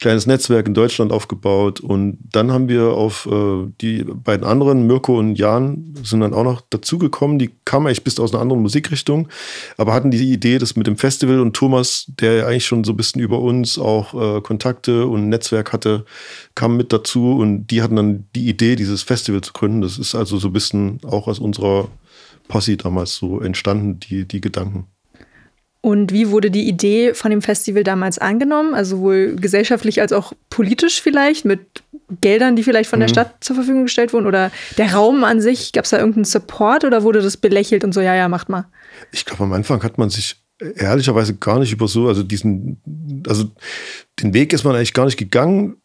kleines 0.00 0.26
Netzwerk 0.26 0.66
in 0.66 0.74
Deutschland 0.74 1.12
aufgebaut. 1.12 1.78
Und 1.78 2.18
dann 2.32 2.50
haben 2.50 2.68
wir 2.68 2.88
auf 2.88 3.26
äh, 3.30 3.68
die 3.80 4.02
beiden 4.02 4.44
anderen, 4.44 4.88
Mirko 4.88 5.16
und 5.16 5.36
Jan, 5.36 5.94
sind 6.02 6.20
dann 6.20 6.34
auch 6.34 6.44
noch 6.44 6.60
dazugekommen. 6.70 7.38
Die 7.38 7.50
kamen 7.64 7.86
eigentlich 7.86 8.02
bis 8.02 8.18
aus 8.18 8.32
einer 8.32 8.42
anderen 8.42 8.62
Musikrichtung, 8.62 9.28
aber 9.76 9.94
hatten 9.94 10.10
die 10.10 10.32
Idee, 10.32 10.58
das 10.58 10.74
mit 10.74 10.88
dem 10.88 10.96
Festival 10.96 11.38
und 11.38 11.54
Thomas, 11.54 12.06
der 12.08 12.34
ja 12.34 12.46
eigentlich 12.46 12.66
schon 12.66 12.82
so 12.82 12.92
ein 12.92 12.96
bisschen 12.96 13.20
über 13.20 13.40
uns 13.40 13.78
auch 13.78 14.38
äh, 14.38 14.40
Kontakte 14.40 15.06
und 15.06 15.19
ein 15.20 15.28
Netzwerk 15.28 15.72
hatte, 15.72 16.04
kam 16.54 16.76
mit 16.76 16.92
dazu 16.92 17.36
und 17.36 17.68
die 17.68 17.82
hatten 17.82 17.96
dann 17.96 18.24
die 18.34 18.48
Idee, 18.48 18.76
dieses 18.76 19.02
Festival 19.02 19.40
zu 19.40 19.52
gründen. 19.52 19.82
Das 19.82 19.98
ist 19.98 20.14
also 20.14 20.38
so 20.38 20.48
ein 20.48 20.52
bisschen 20.52 21.00
auch 21.04 21.28
aus 21.28 21.38
unserer 21.38 21.88
Posse 22.48 22.76
damals 22.76 23.16
so 23.16 23.40
entstanden, 23.40 24.00
die, 24.00 24.26
die 24.26 24.40
Gedanken. 24.40 24.86
Und 25.82 26.12
wie 26.12 26.28
wurde 26.28 26.50
die 26.50 26.68
Idee 26.68 27.14
von 27.14 27.30
dem 27.30 27.40
Festival 27.40 27.84
damals 27.84 28.18
angenommen? 28.18 28.74
Also 28.74 28.96
sowohl 28.96 29.36
gesellschaftlich 29.36 30.00
als 30.02 30.12
auch 30.12 30.34
politisch 30.50 31.00
vielleicht, 31.00 31.46
mit 31.46 31.82
Geldern, 32.20 32.54
die 32.54 32.62
vielleicht 32.62 32.90
von 32.90 32.98
mhm. 32.98 33.02
der 33.02 33.08
Stadt 33.08 33.34
zur 33.40 33.56
Verfügung 33.56 33.84
gestellt 33.84 34.12
wurden? 34.12 34.26
Oder 34.26 34.50
der 34.76 34.92
Raum 34.92 35.24
an 35.24 35.40
sich, 35.40 35.72
gab 35.72 35.84
es 35.84 35.90
da 35.90 35.98
irgendeinen 35.98 36.26
Support 36.26 36.84
oder 36.84 37.02
wurde 37.02 37.22
das 37.22 37.38
belächelt 37.38 37.82
und 37.82 37.94
so, 37.94 38.02
ja, 38.02 38.14
ja, 38.14 38.28
macht 38.28 38.50
mal? 38.50 38.66
Ich 39.10 39.24
glaube, 39.24 39.44
am 39.44 39.54
Anfang 39.54 39.82
hat 39.82 39.96
man 39.96 40.10
sich 40.10 40.36
ehrlicherweise 40.60 41.34
gar 41.34 41.58
nicht 41.58 41.72
über 41.72 41.88
so, 41.88 42.08
also 42.08 42.22
diesen, 42.22 43.22
also 43.26 43.44
den 44.20 44.34
Weg 44.34 44.52
ist 44.52 44.64
man 44.64 44.76
eigentlich 44.76 44.94
gar 44.94 45.06
nicht 45.06 45.16
gegangen. 45.16 45.76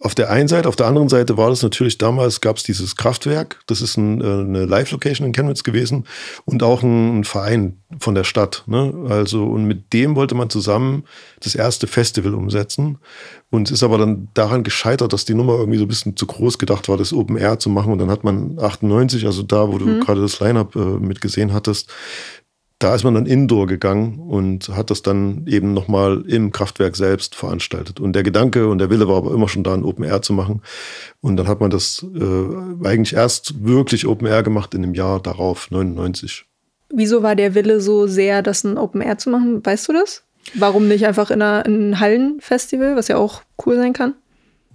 Auf 0.00 0.14
der 0.14 0.30
einen 0.30 0.48
Seite, 0.48 0.68
auf 0.68 0.76
der 0.76 0.86
anderen 0.86 1.08
Seite 1.08 1.38
war 1.38 1.48
das 1.48 1.62
natürlich 1.62 1.96
damals, 1.96 2.42
gab 2.42 2.58
es 2.58 2.62
dieses 2.62 2.96
Kraftwerk, 2.96 3.60
das 3.66 3.80
ist 3.80 3.96
ein, 3.96 4.20
äh, 4.20 4.24
eine 4.24 4.66
Live-Location 4.66 5.26
in 5.26 5.32
Chemnitz 5.32 5.62
gewesen 5.62 6.04
und 6.44 6.62
auch 6.62 6.82
ein, 6.82 7.20
ein 7.20 7.24
Verein 7.24 7.78
von 8.00 8.14
der 8.14 8.24
Stadt. 8.24 8.64
Ne? 8.66 8.92
Also, 9.08 9.44
und 9.44 9.64
mit 9.64 9.94
dem 9.94 10.14
wollte 10.14 10.34
man 10.34 10.50
zusammen 10.50 11.04
das 11.40 11.54
erste 11.54 11.86
Festival 11.86 12.34
umsetzen. 12.34 12.98
Und 13.50 13.68
es 13.68 13.72
ist 13.72 13.82
aber 13.82 13.96
dann 13.96 14.28
daran 14.34 14.64
gescheitert, 14.64 15.12
dass 15.12 15.24
die 15.24 15.34
Nummer 15.34 15.54
irgendwie 15.54 15.78
so 15.78 15.84
ein 15.84 15.88
bisschen 15.88 16.16
zu 16.16 16.26
groß 16.26 16.58
gedacht 16.58 16.88
war, 16.88 16.98
das 16.98 17.12
Open 17.12 17.38
Air 17.38 17.58
zu 17.58 17.70
machen. 17.70 17.92
Und 17.92 18.00
dann 18.00 18.10
hat 18.10 18.24
man 18.24 18.58
98, 18.58 19.24
also 19.24 19.42
da, 19.42 19.72
wo 19.72 19.78
du 19.78 19.86
mhm. 19.86 20.00
gerade 20.00 20.20
das 20.20 20.40
Line-Up 20.40 20.74
äh, 20.76 20.78
mitgesehen 20.78 21.54
hattest, 21.54 21.90
da 22.84 22.94
ist 22.94 23.02
man 23.02 23.14
dann 23.14 23.24
indoor 23.24 23.66
gegangen 23.66 24.18
und 24.18 24.68
hat 24.68 24.90
das 24.90 25.00
dann 25.00 25.46
eben 25.46 25.72
nochmal 25.72 26.22
im 26.28 26.52
Kraftwerk 26.52 26.96
selbst 26.96 27.34
veranstaltet. 27.34 27.98
Und 27.98 28.12
der 28.12 28.22
Gedanke 28.22 28.68
und 28.68 28.76
der 28.76 28.90
Wille 28.90 29.08
war 29.08 29.16
aber 29.16 29.32
immer 29.32 29.48
schon 29.48 29.64
da, 29.64 29.72
ein 29.72 29.84
Open 29.84 30.04
Air 30.04 30.20
zu 30.20 30.34
machen. 30.34 30.60
Und 31.22 31.38
dann 31.38 31.48
hat 31.48 31.60
man 31.60 31.70
das 31.70 32.04
äh, 32.14 32.86
eigentlich 32.86 33.14
erst 33.14 33.64
wirklich 33.64 34.06
Open 34.06 34.26
Air 34.26 34.42
gemacht 34.42 34.74
in 34.74 34.82
dem 34.82 34.92
Jahr 34.92 35.18
darauf, 35.18 35.70
99. 35.70 36.44
Wieso 36.90 37.22
war 37.22 37.34
der 37.34 37.54
Wille 37.54 37.80
so 37.80 38.06
sehr, 38.06 38.42
das 38.42 38.64
ein 38.64 38.76
Open 38.76 39.00
Air 39.00 39.16
zu 39.16 39.30
machen? 39.30 39.64
Weißt 39.64 39.88
du 39.88 39.94
das? 39.94 40.22
Warum 40.52 40.86
nicht 40.86 41.06
einfach 41.06 41.30
in, 41.30 41.40
einer, 41.40 41.64
in 41.64 41.74
einem 41.74 42.00
Hallenfestival, 42.00 42.96
was 42.96 43.08
ja 43.08 43.16
auch 43.16 43.40
cool 43.64 43.76
sein 43.76 43.94
kann? 43.94 44.12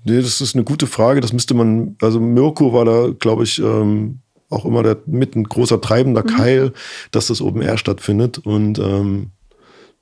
Nee, 0.03 0.19
das 0.19 0.41
ist 0.41 0.55
eine 0.55 0.63
gute 0.63 0.87
Frage. 0.87 1.21
Das 1.21 1.31
müsste 1.31 1.53
man, 1.53 1.95
also 2.01 2.19
Mirko 2.19 2.73
war 2.73 2.85
da, 2.85 3.09
glaube 3.19 3.43
ich, 3.43 3.59
ähm, 3.59 4.21
auch 4.49 4.65
immer 4.65 4.83
der, 4.83 4.97
mit 5.05 5.35
ein 5.35 5.43
großer 5.43 5.79
treibender 5.81 6.23
mhm. 6.23 6.27
Keil, 6.27 6.73
dass 7.11 7.27
das 7.27 7.41
Open 7.41 7.61
Air 7.61 7.77
stattfindet. 7.77 8.39
Und 8.39 8.79
ähm, 8.79 9.31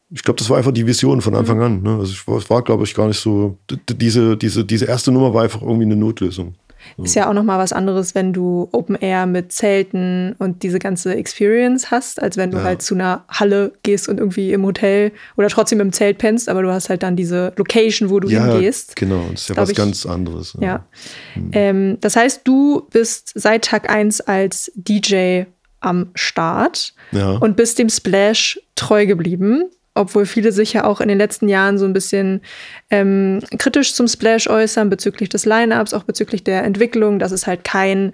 ich 0.10 0.24
glaube, 0.24 0.38
das 0.38 0.50
war 0.50 0.58
einfach 0.58 0.72
die 0.72 0.88
Vision 0.88 1.22
von 1.22 1.36
Anfang 1.36 1.58
mhm. 1.58 1.64
an. 1.64 1.82
Ne? 1.84 1.98
Also 2.00 2.38
es 2.38 2.50
war, 2.50 2.62
glaube 2.64 2.84
ich, 2.84 2.96
gar 2.96 3.08
nicht 3.08 3.20
so. 3.20 3.58
Diese, 3.90 4.38
diese, 4.38 4.66
diese 4.66 4.86
erste 4.86 5.12
Nummer 5.12 5.34
war 5.34 5.44
einfach 5.44 5.62
irgendwie 5.62 5.84
eine 5.84 5.96
Notlösung. 5.96 6.56
Ist 6.98 7.16
ja 7.16 7.30
auch 7.30 7.34
nochmal 7.34 7.60
was 7.60 7.74
anderes, 7.74 8.16
wenn 8.16 8.34
du 8.34 8.70
Open 8.72 8.96
Air 8.96 9.26
mit 9.26 9.52
Zelten 9.52 10.36
und 10.40 10.63
diese 10.63 10.80
ganze 10.80 11.16
Experience 11.16 11.92
hast, 11.92 12.22
als 12.22 12.38
wenn 12.38 12.52
du 12.52 12.58
ja. 12.58 12.63
halt 12.63 12.82
zu 12.82 12.96
einer 12.96 13.26
Halle 13.28 13.74
gehst 13.84 14.10
und 14.10 14.20
irgendwie 14.20 14.54
im 14.54 14.63
Hotel 14.63 15.12
oder 15.38 15.50
trotzdem 15.50 15.80
im 15.80 15.92
Zelt 15.92 16.18
pennst, 16.18 16.50
aber 16.50 16.62
du 16.62 16.72
hast 16.72 16.90
halt 16.90 17.04
dann 17.04 17.16
diese 17.16 17.54
Location, 17.56 18.10
wo 18.10 18.20
du 18.20 18.30
ja, 18.30 18.46
hingehst. 18.46 18.96
Genau, 18.96 19.26
das 19.32 19.42
ist 19.42 19.50
ja 19.50 19.58
was 19.58 19.70
ich, 19.70 19.78
ganz 19.78 20.06
anderes. 20.06 20.58
Ja. 20.60 20.68
ja. 20.68 20.86
Hm. 21.34 21.50
Ähm, 21.54 21.98
das 22.02 22.16
heißt, 22.16 22.42
du 22.44 22.88
bist 22.92 23.32
seit 23.36 23.66
Tag 23.66 23.90
1 23.90 24.22
als 24.22 24.72
DJ 24.76 25.44
am 25.80 26.10
Start 26.16 26.94
und 27.40 27.56
bist 27.56 27.78
dem 27.80 27.90
Splash 27.90 28.60
treu 28.76 29.06
geblieben 29.06 29.70
obwohl 30.00 30.26
viele 30.26 30.52
sich 30.52 30.74
ja 30.74 30.84
auch 30.84 31.02
in 31.02 31.08
den 31.08 31.18
letzten 31.18 31.48
Jahren 31.48 31.78
so 31.78 31.86
ein 31.86 31.94
bisschen 31.94 32.42
ähm, 32.90 33.40
kritisch 33.58 33.94
zum 33.94 34.08
Splash 34.08 34.48
äußern 34.48 34.90
bezüglich 34.90 35.30
des 35.30 35.46
Line-ups, 35.46 35.94
auch 35.94 36.04
bezüglich 36.04 36.44
der 36.44 36.64
Entwicklung, 36.64 37.20
dass 37.20 37.32
es 37.32 37.48
halt 37.48 37.64
kein 37.64 38.14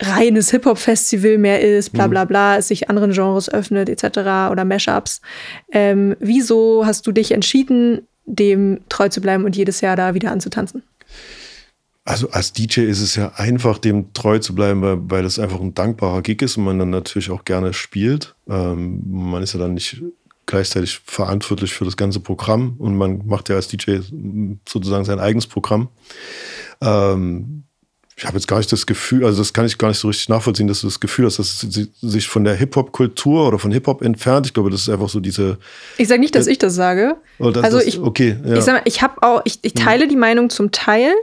reines 0.00 0.50
Hip-Hop-Festival 0.50 1.38
mehr 1.38 1.60
ist, 1.60 1.90
bla 1.90 2.06
bla 2.06 2.24
mhm. 2.24 2.28
bla, 2.28 2.56
es 2.56 2.68
sich 2.68 2.88
anderen 2.88 3.12
Genres 3.12 3.52
öffnet 3.52 3.88
etc. 3.88 4.50
oder 4.50 4.64
Mashups. 4.64 5.20
Ähm, 5.70 6.16
wieso 6.20 6.86
hast 6.86 7.06
du 7.06 7.12
dich 7.12 7.32
entschieden, 7.32 8.06
dem 8.24 8.80
treu 8.88 9.08
zu 9.08 9.20
bleiben 9.20 9.44
und 9.44 9.56
jedes 9.56 9.80
Jahr 9.80 9.96
da 9.96 10.14
wieder 10.14 10.30
anzutanzen? 10.30 10.82
Also 12.04 12.30
als 12.30 12.52
DJ 12.52 12.80
ist 12.80 13.02
es 13.02 13.14
ja 13.14 13.32
einfach, 13.36 13.78
dem 13.78 14.12
treu 14.14 14.38
zu 14.38 14.54
bleiben, 14.54 14.80
weil, 14.82 14.98
weil 15.02 15.24
es 15.24 15.38
einfach 15.38 15.60
ein 15.60 15.74
dankbarer 15.74 16.22
Gig 16.22 16.40
ist 16.42 16.56
und 16.56 16.64
man 16.64 16.78
dann 16.78 16.90
natürlich 16.90 17.30
auch 17.30 17.44
gerne 17.44 17.72
spielt. 17.72 18.34
Ähm, 18.48 19.02
man 19.06 19.42
ist 19.42 19.52
ja 19.52 19.60
dann 19.60 19.74
nicht 19.74 20.02
gleichzeitig 20.50 21.00
verantwortlich 21.04 21.72
für 21.72 21.84
das 21.84 21.96
ganze 21.96 22.20
Programm 22.20 22.74
und 22.78 22.96
man 22.96 23.26
macht 23.26 23.48
ja 23.48 23.56
als 23.56 23.68
DJ 23.68 24.00
sozusagen 24.68 25.04
sein 25.04 25.20
eigenes 25.20 25.46
Programm. 25.46 25.88
Ähm, 26.80 27.64
ich 28.16 28.26
habe 28.26 28.36
jetzt 28.36 28.48
gar 28.48 28.58
nicht 28.58 28.70
das 28.70 28.84
Gefühl, 28.84 29.24
also 29.24 29.38
das 29.38 29.54
kann 29.54 29.64
ich 29.64 29.78
gar 29.78 29.88
nicht 29.88 29.98
so 29.98 30.08
richtig 30.08 30.28
nachvollziehen, 30.28 30.66
dass 30.66 30.82
du 30.82 30.88
das 30.88 31.00
Gefühl 31.00 31.24
hast, 31.24 31.38
dass 31.38 31.62
es 31.62 31.88
sich 32.02 32.28
von 32.28 32.44
der 32.44 32.54
Hip-Hop-Kultur 32.54 33.48
oder 33.48 33.58
von 33.58 33.72
Hip-Hop 33.72 34.02
entfernt. 34.02 34.46
Ich 34.46 34.52
glaube, 34.52 34.68
das 34.68 34.82
ist 34.82 34.88
einfach 34.90 35.08
so 35.08 35.20
diese. 35.20 35.56
Ich 35.96 36.08
sage 36.08 36.20
nicht, 36.20 36.34
dass 36.34 36.46
ich 36.46 36.58
das 36.58 36.74
sage. 36.74 37.16
Oh, 37.38 37.50
das, 37.50 37.64
also 37.64 37.78
das, 37.78 37.86
ich, 37.86 37.98
okay, 37.98 38.36
ja. 38.44 38.58
ich 38.58 38.66
mal, 38.66 38.82
ich 38.84 39.00
habe 39.00 39.22
auch, 39.22 39.40
ich, 39.46 39.60
ich 39.62 39.72
teile 39.72 40.06
die 40.06 40.16
Meinung 40.16 40.50
zum 40.50 40.70
Teil, 40.70 41.14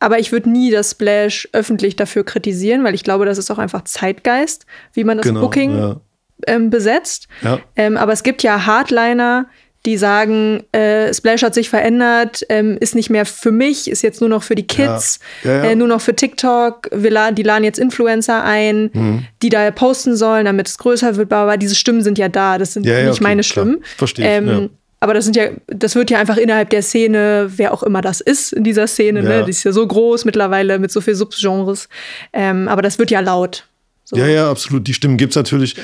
aber 0.00 0.20
ich 0.20 0.32
würde 0.32 0.48
nie 0.48 0.70
das 0.70 0.92
Splash 0.92 1.48
öffentlich 1.52 1.96
dafür 1.96 2.24
kritisieren, 2.24 2.82
weil 2.82 2.94
ich 2.94 3.04
glaube, 3.04 3.26
das 3.26 3.36
ist 3.36 3.50
auch 3.50 3.58
einfach 3.58 3.84
Zeitgeist, 3.84 4.64
wie 4.94 5.04
man 5.04 5.18
das 5.18 5.26
Genau, 5.26 5.40
Booking 5.40 5.76
ja. 5.76 6.00
Ähm, 6.46 6.70
besetzt. 6.70 7.28
Ja. 7.42 7.58
Ähm, 7.76 7.96
aber 7.96 8.12
es 8.12 8.22
gibt 8.22 8.42
ja 8.42 8.66
Hardliner, 8.66 9.46
die 9.86 9.96
sagen, 9.96 10.64
äh, 10.72 11.14
Splash 11.14 11.42
hat 11.42 11.54
sich 11.54 11.70
verändert, 11.70 12.42
ähm, 12.48 12.76
ist 12.80 12.94
nicht 12.94 13.10
mehr 13.10 13.24
für 13.24 13.52
mich, 13.52 13.88
ist 13.88 14.02
jetzt 14.02 14.20
nur 14.20 14.28
noch 14.28 14.42
für 14.42 14.54
die 14.56 14.66
Kids, 14.66 15.20
Ja. 15.44 15.64
Ja. 15.64 15.64
Äh, 15.70 15.76
nur 15.76 15.86
noch 15.88 16.00
für 16.00 16.14
TikTok. 16.14 16.88
Wir 16.92 17.10
laden, 17.10 17.36
die 17.36 17.44
laden 17.44 17.64
jetzt 17.64 17.78
Influencer 17.78 18.42
ein, 18.44 18.90
Mhm. 18.92 19.24
die 19.42 19.48
da 19.48 19.70
posten 19.70 20.16
sollen, 20.16 20.44
damit 20.46 20.68
es 20.68 20.78
größer 20.78 21.16
wird. 21.16 21.32
Aber 21.32 21.56
diese 21.56 21.74
Stimmen 21.76 22.02
sind 22.02 22.18
ja 22.18 22.28
da, 22.28 22.58
das 22.58 22.74
sind 22.74 22.84
nicht 22.84 22.92
okay, 22.94 23.18
meine 23.22 23.42
klar. 23.42 23.44
Stimmen. 23.64 23.84
Verstehe 23.96 24.24
ich, 24.42 24.48
Ähm. 24.48 24.70
Aber 25.00 25.14
das 25.14 25.24
sind 25.24 25.36
ja, 25.36 25.50
das 25.68 25.94
wird 25.94 26.10
ja 26.10 26.18
einfach 26.18 26.36
innerhalb 26.38 26.70
der 26.70 26.82
Szene, 26.82 27.48
wer 27.56 27.72
auch 27.72 27.84
immer 27.84 28.00
das 28.00 28.20
ist 28.20 28.52
in 28.52 28.64
dieser 28.64 28.88
Szene, 28.88 29.22
ne? 29.22 29.44
Die 29.44 29.50
ist 29.50 29.62
ja 29.62 29.70
so 29.70 29.86
groß 29.86 30.24
mittlerweile 30.24 30.80
mit 30.80 30.90
so 30.90 31.00
viel 31.00 31.14
Subgenres. 31.14 31.88
Ähm, 32.32 32.66
aber 32.66 32.82
das 32.82 32.98
wird 32.98 33.12
ja 33.12 33.20
laut. 33.20 33.68
So. 34.10 34.16
Ja, 34.16 34.26
ja, 34.26 34.50
absolut. 34.50 34.86
Die 34.86 34.94
Stimmen 34.94 35.18
gibt 35.18 35.32
es 35.32 35.36
natürlich. 35.36 35.76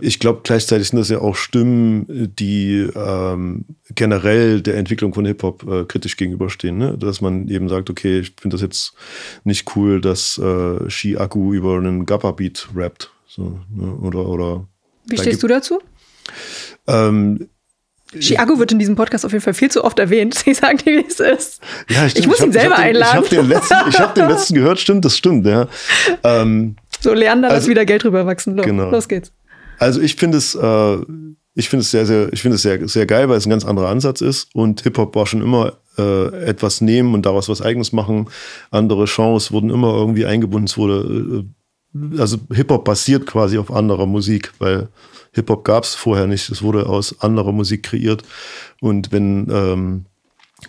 Ich 0.00 0.18
glaube, 0.18 0.40
gleichzeitig 0.42 0.88
sind 0.88 0.98
das 0.98 1.10
ja 1.10 1.20
auch 1.20 1.36
Stimmen, 1.36 2.34
die 2.36 2.88
ähm, 2.92 3.66
generell 3.94 4.60
der 4.62 4.76
Entwicklung 4.78 5.14
von 5.14 5.24
Hip-Hop 5.24 5.62
äh, 5.70 5.84
kritisch 5.84 6.16
gegenüberstehen. 6.16 6.76
Ne? 6.76 6.98
Dass 6.98 7.20
man 7.20 7.46
eben 7.46 7.68
sagt, 7.68 7.88
okay, 7.88 8.18
ich 8.18 8.32
finde 8.40 8.54
das 8.56 8.62
jetzt 8.62 8.94
nicht 9.44 9.76
cool, 9.76 10.00
dass 10.00 10.38
äh, 10.38 10.90
Shi 10.90 11.16
Aku 11.18 11.54
über 11.54 11.76
einen 11.76 12.04
Gappa-Beat 12.04 12.70
rappt. 12.74 13.12
So, 13.28 13.60
ne? 13.72 13.92
Oder, 14.02 14.26
oder 14.26 14.66
Wie 15.06 15.16
stehst 15.16 15.40
du 15.44 15.46
dazu? 15.46 15.80
Ähm, 16.88 17.48
Chiago 18.18 18.58
wird 18.58 18.72
in 18.72 18.80
diesem 18.80 18.96
Podcast 18.96 19.24
auf 19.24 19.30
jeden 19.32 19.44
Fall 19.44 19.54
viel 19.54 19.70
zu 19.70 19.84
oft 19.84 20.00
erwähnt. 20.00 20.42
Ich 20.46 20.56
sage 20.58 20.78
dir, 20.78 20.96
wie 20.96 21.06
es 21.06 21.20
ist. 21.20 21.60
ja, 21.90 22.06
Ich 22.06 22.26
muss 22.26 22.40
ihn 22.40 22.50
selber 22.50 22.76
hab 22.76 22.82
den, 22.82 22.88
einladen. 22.96 23.24
Ich 23.24 23.30
habe 23.30 23.36
den, 23.36 23.48
letzten- 23.48 23.88
ich 23.88 24.00
hab 24.00 24.14
den 24.16 24.28
letzten 24.28 24.54
gehört, 24.54 24.80
stimmt, 24.80 25.04
das 25.04 25.16
stimmt, 25.16 25.46
ja. 25.46 25.68
Ähm, 26.24 26.74
So, 27.00 27.12
Leander, 27.14 27.48
lass 27.48 27.56
Also- 27.58 27.70
wieder 27.70 27.84
Geld 27.84 28.04
rüberwachsen. 28.04 28.56
Los, 28.56 28.66
Genau. 28.66 28.90
los 28.90 29.08
geht's. 29.08 29.32
Also 29.78 30.00
ich 30.00 30.16
finde 30.16 30.38
es, 30.38 30.54
äh, 30.54 30.96
ich 31.54 31.68
finde 31.68 31.82
es 31.82 31.90
sehr, 31.90 32.04
sehr, 32.06 32.32
ich 32.32 32.42
finde 32.42 32.56
es 32.56 32.62
sehr, 32.62 32.88
sehr 32.88 33.06
geil, 33.06 33.28
weil 33.28 33.36
es 33.38 33.46
ein 33.46 33.50
ganz 33.50 33.64
anderer 33.64 33.88
Ansatz 33.88 34.20
ist. 34.20 34.48
Und 34.54 34.80
Hip-Hop 34.82 35.14
war 35.14 35.26
schon 35.26 35.42
immer 35.42 35.74
äh, 35.96 36.44
etwas 36.46 36.80
nehmen 36.80 37.12
und 37.14 37.26
daraus 37.26 37.48
was 37.48 37.60
Eigenes 37.60 37.92
machen. 37.92 38.28
Andere 38.70 39.06
Genres 39.06 39.50
wurden 39.50 39.70
immer 39.70 39.94
irgendwie 39.94 40.26
eingebunden. 40.26 40.66
Es 40.66 40.78
wurde, 40.78 41.44
äh, 41.94 42.20
also 42.20 42.38
Hip-Hop 42.52 42.84
basiert 42.84 43.26
quasi 43.26 43.58
auf 43.58 43.72
anderer 43.72 44.06
Musik, 44.06 44.52
weil 44.60 44.88
Hip-Hop 45.32 45.64
gab 45.64 45.82
es 45.84 45.94
vorher 45.96 46.26
nicht. 46.28 46.50
Es 46.50 46.62
wurde 46.62 46.86
aus 46.88 47.20
anderer 47.20 47.50
Musik 47.52 47.82
kreiert. 47.84 48.22
Und 48.80 49.10
wenn 49.12 49.48
ähm, 49.50 50.04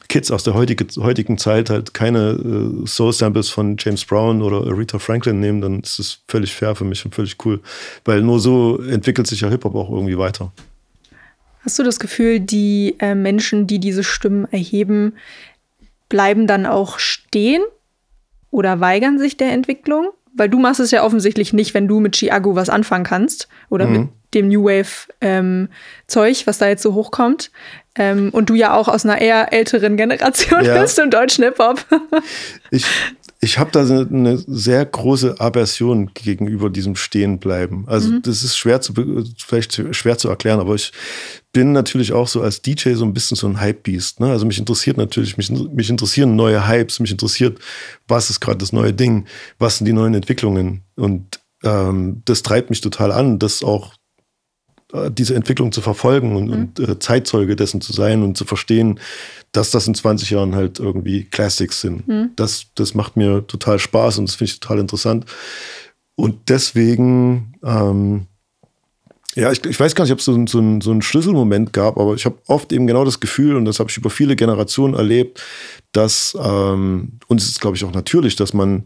Kids 0.07 0.29
aus 0.31 0.43
der 0.43 0.53
heutige, 0.53 0.85
heutigen 1.01 1.37
Zeit 1.37 1.69
halt 1.69 1.93
keine 1.93 2.31
äh, 2.31 2.85
Soul-Samples 2.87 3.49
von 3.49 3.75
James 3.79 4.05
Brown 4.05 4.41
oder 4.41 4.67
Aretha 4.69 4.99
Franklin 4.99 5.39
nehmen, 5.39 5.61
dann 5.61 5.79
ist 5.79 5.97
es 5.99 6.19
völlig 6.27 6.53
fair 6.53 6.75
für 6.75 6.85
mich 6.85 7.03
und 7.05 7.15
völlig 7.15 7.37
cool. 7.45 7.59
Weil 8.05 8.21
nur 8.21 8.39
so 8.39 8.79
entwickelt 8.81 9.27
sich 9.27 9.41
ja 9.41 9.49
Hip-Hop 9.49 9.75
auch 9.75 9.89
irgendwie 9.89 10.17
weiter. 10.17 10.51
Hast 11.61 11.79
du 11.79 11.83
das 11.83 11.99
Gefühl, 11.99 12.39
die 12.39 12.95
äh, 12.99 13.15
Menschen, 13.15 13.67
die 13.67 13.79
diese 13.79 14.03
Stimmen 14.03 14.45
erheben, 14.51 15.13
bleiben 16.07 16.47
dann 16.47 16.65
auch 16.65 16.99
stehen 16.99 17.61
oder 18.51 18.79
weigern 18.79 19.19
sich 19.19 19.37
der 19.37 19.51
Entwicklung? 19.53 20.09
Weil 20.35 20.49
du 20.49 20.59
machst 20.59 20.79
es 20.79 20.91
ja 20.91 21.03
offensichtlich 21.03 21.51
nicht, 21.53 21.73
wenn 21.73 21.87
du 21.87 21.99
mit 21.99 22.15
Chiago 22.15 22.55
was 22.55 22.69
anfangen 22.69 23.03
kannst 23.03 23.49
oder 23.69 23.87
Mhm. 23.87 23.93
mit 23.93 24.09
dem 24.33 24.47
New 24.47 24.63
Wave 24.65 25.07
ähm, 25.21 25.69
Zeug, 26.07 26.45
was 26.45 26.57
da 26.57 26.67
jetzt 26.67 26.83
so 26.83 26.93
hochkommt. 26.93 27.51
Ähm, 27.95 28.29
und 28.31 28.49
du 28.49 28.55
ja 28.55 28.73
auch 28.75 28.87
aus 28.87 29.03
einer 29.03 29.19
eher 29.19 29.51
älteren 29.51 29.97
Generation 29.97 30.63
Ja. 30.63 30.79
bist 30.81 30.99
im 30.99 31.09
deutschen 31.09 31.43
Hip-Hop. 31.43 31.85
Ich, 32.71 32.85
ich 33.41 33.57
habe 33.57 33.71
da 33.71 33.81
eine, 33.81 34.37
sehr 34.37 34.85
große 34.85 35.39
Aversion 35.39 36.11
gegenüber 36.13 36.69
diesem 36.69 36.95
Stehenbleiben. 36.95 37.85
Also 37.87 38.19
das 38.19 38.43
ist 38.43 38.57
schwer 38.57 38.79
zu, 38.81 38.93
vielleicht 39.37 39.73
schwer 39.95 40.17
zu 40.17 40.29
erklären, 40.29 40.59
aber 40.59 40.75
ich 40.75 40.91
bin 41.51 41.71
natürlich 41.71 42.13
auch 42.13 42.27
so 42.27 42.41
als 42.41 42.61
DJ 42.61 42.93
so 42.93 43.05
ein 43.05 43.13
bisschen 43.13 43.35
so 43.35 43.47
ein 43.47 43.59
Hype-Beast. 43.59 44.19
Ne? 44.19 44.29
Also 44.29 44.45
mich 44.45 44.59
interessiert 44.59 44.97
natürlich, 44.97 45.37
mich, 45.37 45.49
mich 45.49 45.89
interessieren 45.89 46.35
neue 46.35 46.67
Hypes, 46.67 46.99
mich 46.99 47.11
interessiert, 47.11 47.59
was 48.07 48.29
ist 48.29 48.39
gerade 48.39 48.57
das 48.59 48.71
neue 48.71 48.93
Ding, 48.93 49.25
was 49.57 49.77
sind 49.77 49.85
die 49.85 49.93
neuen 49.93 50.13
Entwicklungen. 50.13 50.83
Und 50.95 51.39
ähm, 51.63 52.21
das 52.25 52.43
treibt 52.43 52.69
mich 52.69 52.81
total 52.81 53.11
an, 53.11 53.39
das 53.39 53.63
auch 53.63 53.93
diese 55.11 55.35
Entwicklung 55.35 55.71
zu 55.71 55.81
verfolgen 55.81 56.35
und, 56.35 56.49
und 56.49 56.79
äh, 56.79 56.97
Zeitzeuge 56.99 57.55
dessen 57.55 57.79
zu 57.79 57.93
sein 57.93 58.23
und 58.23 58.37
zu 58.37 58.45
verstehen, 58.45 58.99
dass 59.51 59.69
das 59.71 59.87
in 59.87 59.93
20 59.93 60.31
Jahren 60.31 60.55
halt 60.55 60.79
irgendwie 60.79 61.25
Classics 61.25 61.81
sind. 61.81 62.03
Das, 62.35 62.67
das 62.75 62.95
macht 62.95 63.15
mir 63.15 63.45
total 63.45 63.77
Spaß 63.77 64.17
und 64.17 64.27
das 64.27 64.35
finde 64.35 64.51
ich 64.51 64.59
total 64.59 64.79
interessant. 64.79 65.25
Und 66.15 66.49
deswegen, 66.49 67.53
ähm, 67.63 68.25
ja, 69.35 69.51
ich, 69.51 69.63
ich 69.63 69.79
weiß 69.79 69.93
gar 69.93 70.05
nicht, 70.05 70.11
ob 70.11 70.19
es 70.19 70.25
so, 70.25 70.33
so, 70.47 70.79
so 70.81 70.91
einen 70.91 71.01
Schlüsselmoment 71.01 71.71
gab, 71.71 71.97
aber 71.97 72.15
ich 72.15 72.25
habe 72.25 72.37
oft 72.47 72.73
eben 72.73 72.87
genau 72.87 73.05
das 73.05 73.19
Gefühl, 73.19 73.55
und 73.55 73.65
das 73.65 73.79
habe 73.79 73.89
ich 73.89 73.97
über 73.97 74.09
viele 74.09 74.35
Generationen 74.35 74.95
erlebt, 74.95 75.41
dass, 75.91 76.35
ähm, 76.41 77.19
und 77.27 77.39
es 77.39 77.47
ist, 77.47 77.61
glaube 77.61 77.77
ich, 77.77 77.85
auch 77.85 77.93
natürlich, 77.93 78.35
dass 78.35 78.53
man 78.53 78.85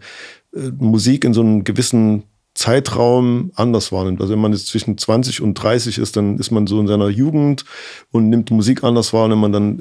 äh, 0.53 0.69
Musik 0.77 1.23
in 1.23 1.33
so 1.33 1.41
einem 1.41 1.63
gewissen 1.63 2.23
Zeitraum 2.55 3.51
anders 3.55 3.91
wahrnimmt. 3.91 4.21
Also 4.21 4.33
wenn 4.33 4.41
man 4.41 4.53
jetzt 4.53 4.67
zwischen 4.67 4.97
20 4.97 5.41
und 5.41 5.55
30 5.55 5.97
ist, 5.97 6.15
dann 6.15 6.37
ist 6.37 6.51
man 6.51 6.67
so 6.67 6.79
in 6.79 6.87
seiner 6.87 7.09
Jugend 7.09 7.65
und 8.11 8.29
nimmt 8.29 8.51
Musik 8.51 8.83
anders 8.83 9.11
wahr. 9.11 9.25
Und 9.25 9.31
wenn 9.31 9.39
man 9.39 9.51
dann 9.51 9.79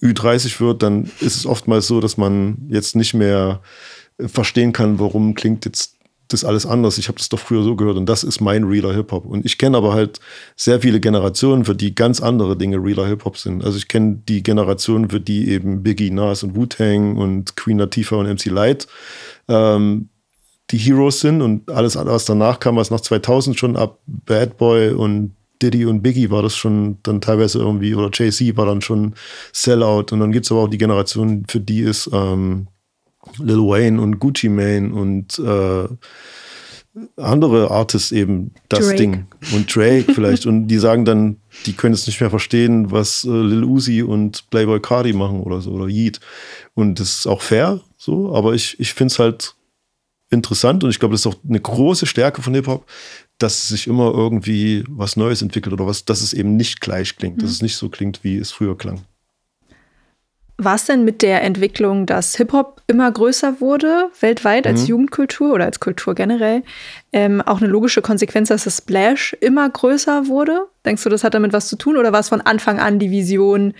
äh, 0.00 0.06
Ü30 0.06 0.60
wird, 0.60 0.82
dann 0.82 1.10
ist 1.20 1.36
es 1.36 1.46
oftmals 1.46 1.88
so, 1.88 2.00
dass 2.00 2.16
man 2.16 2.68
jetzt 2.68 2.94
nicht 2.94 3.14
mehr 3.14 3.62
äh, 4.18 4.28
verstehen 4.28 4.72
kann, 4.72 5.00
warum 5.00 5.34
klingt 5.34 5.64
jetzt 5.64 5.96
das 6.28 6.44
alles 6.44 6.66
anders. 6.66 6.98
Ich 6.98 7.08
habe 7.08 7.18
das 7.18 7.30
doch 7.30 7.38
früher 7.38 7.62
so 7.62 7.74
gehört 7.74 7.96
und 7.96 8.06
das 8.06 8.22
ist 8.22 8.40
mein 8.40 8.64
realer 8.64 8.94
Hip-Hop. 8.94 9.24
Und 9.24 9.44
ich 9.46 9.58
kenne 9.58 9.78
aber 9.78 9.94
halt 9.94 10.20
sehr 10.56 10.80
viele 10.80 11.00
Generationen, 11.00 11.64
für 11.64 11.74
die 11.74 11.94
ganz 11.94 12.20
andere 12.20 12.56
Dinge 12.56 12.76
realer 12.76 13.06
Hip-Hop 13.06 13.38
sind. 13.38 13.64
Also 13.64 13.78
ich 13.78 13.88
kenne 13.88 14.20
die 14.28 14.42
Generation, 14.42 15.08
für 15.08 15.20
die 15.20 15.48
eben 15.48 15.82
Biggie, 15.82 16.10
Nas 16.10 16.42
und 16.42 16.54
Wu-Tang 16.54 17.16
und 17.16 17.56
Queen 17.56 17.78
Latifah 17.78 18.16
und 18.16 18.28
MC 18.28 18.46
Light 18.46 18.86
ähm, 19.48 20.10
die 20.70 20.78
Heroes 20.78 21.20
sind 21.20 21.40
und 21.40 21.70
alles, 21.70 21.96
was 21.96 22.24
danach 22.24 22.60
kam, 22.60 22.76
was 22.76 22.90
nach 22.90 23.00
2000 23.00 23.58
schon 23.58 23.76
ab 23.76 23.98
Bad 24.06 24.58
Boy 24.58 24.90
und 24.90 25.34
Diddy 25.62 25.86
und 25.86 26.02
Biggie 26.02 26.30
war 26.30 26.42
das 26.42 26.56
schon 26.56 26.98
dann 27.02 27.20
teilweise 27.20 27.58
irgendwie, 27.58 27.94
oder 27.94 28.10
Jay-Z 28.12 28.56
war 28.56 28.66
dann 28.66 28.80
schon 28.80 29.14
Sellout. 29.52 30.12
Und 30.12 30.20
dann 30.20 30.32
gibt 30.32 30.46
es 30.46 30.52
aber 30.52 30.62
auch 30.62 30.68
die 30.68 30.78
Generation, 30.78 31.44
für 31.48 31.60
die 31.60 31.80
ist 31.80 32.10
ähm, 32.12 32.68
Lil 33.38 33.58
Wayne 33.58 34.00
und 34.00 34.20
Gucci 34.20 34.48
Mane 34.48 34.92
und 34.92 35.38
äh, 35.38 35.88
andere 37.16 37.70
Artists 37.70 38.12
eben 38.12 38.52
das 38.68 38.86
Drake. 38.86 38.96
Ding. 38.96 39.26
Und 39.52 39.74
Drake 39.74 40.12
vielleicht. 40.12 40.46
und 40.46 40.68
die 40.68 40.78
sagen 40.78 41.04
dann, 41.04 41.36
die 41.66 41.72
können 41.72 41.94
es 41.94 42.06
nicht 42.06 42.20
mehr 42.20 42.30
verstehen, 42.30 42.90
was 42.90 43.24
äh, 43.24 43.30
Lil 43.30 43.64
Uzi 43.64 44.02
und 44.02 44.48
Playboy 44.50 44.80
Cardi 44.80 45.12
machen 45.12 45.40
oder 45.40 45.60
so, 45.60 45.72
oder 45.72 45.88
Yeet. 45.88 46.20
Und 46.74 47.00
das 47.00 47.20
ist 47.20 47.26
auch 47.26 47.42
fair, 47.42 47.80
so, 47.96 48.34
aber 48.34 48.54
ich, 48.54 48.78
ich 48.80 48.94
finde 48.94 49.12
es 49.12 49.18
halt 49.18 49.54
interessant 50.30 50.84
und 50.84 50.90
ich 50.90 50.98
glaube, 50.98 51.12
das 51.12 51.22
ist 51.22 51.26
auch 51.26 51.36
eine 51.48 51.60
große 51.60 52.06
Stärke 52.06 52.42
von 52.42 52.54
Hip-Hop, 52.54 52.86
dass 53.38 53.62
es 53.62 53.68
sich 53.68 53.86
immer 53.86 54.12
irgendwie 54.12 54.84
was 54.88 55.16
Neues 55.16 55.42
entwickelt 55.42 55.72
oder 55.72 55.86
was, 55.86 56.04
dass 56.04 56.20
es 56.20 56.32
eben 56.32 56.56
nicht 56.56 56.80
gleich 56.80 57.16
klingt, 57.16 57.42
dass 57.42 57.50
es 57.50 57.62
nicht 57.62 57.76
so 57.76 57.88
klingt, 57.88 58.24
wie 58.24 58.36
es 58.36 58.50
früher 58.50 58.76
klang. 58.76 59.04
War 60.60 60.74
es 60.74 60.86
denn 60.86 61.04
mit 61.04 61.22
der 61.22 61.42
Entwicklung, 61.44 62.04
dass 62.04 62.34
Hip-Hop 62.34 62.82
immer 62.88 63.10
größer 63.12 63.60
wurde, 63.60 64.10
weltweit 64.20 64.66
als 64.66 64.82
Mhm. 64.82 64.86
Jugendkultur 64.88 65.54
oder 65.54 65.66
als 65.66 65.78
Kultur 65.78 66.16
generell, 66.16 66.64
ähm, 67.12 67.40
auch 67.40 67.60
eine 67.60 67.70
logische 67.70 68.02
Konsequenz, 68.02 68.48
dass 68.48 68.64
das 68.64 68.78
Splash 68.78 69.36
immer 69.40 69.70
größer 69.70 70.26
wurde? 70.26 70.66
Denkst 70.84 71.04
du, 71.04 71.10
das 71.10 71.22
hat 71.22 71.34
damit 71.34 71.52
was 71.52 71.68
zu 71.68 71.76
tun 71.76 71.96
oder 71.96 72.12
war 72.12 72.18
es 72.18 72.28
von 72.28 72.40
Anfang 72.40 72.80
an 72.80 72.98
die 72.98 73.12
Vision, 73.12 73.72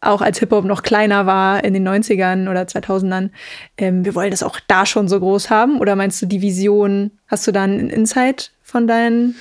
auch 0.00 0.22
als 0.22 0.40
Hip-Hop 0.40 0.64
noch 0.64 0.82
kleiner 0.82 1.24
war 1.24 1.62
in 1.62 1.72
den 1.72 1.86
90ern 1.86 2.50
oder 2.50 2.62
2000ern, 2.66 3.30
ähm, 3.78 4.04
wir 4.04 4.16
wollen 4.16 4.32
das 4.32 4.42
auch 4.42 4.58
da 4.66 4.86
schon 4.86 5.06
so 5.06 5.20
groß 5.20 5.50
haben? 5.50 5.78
Oder 5.78 5.94
meinst 5.94 6.20
du 6.20 6.26
die 6.26 6.42
Vision, 6.42 7.12
hast 7.28 7.46
du 7.46 7.52
da 7.52 7.62
einen 7.62 7.90
Insight 7.90 8.50
von 8.60 8.88
deinen, 8.88 9.36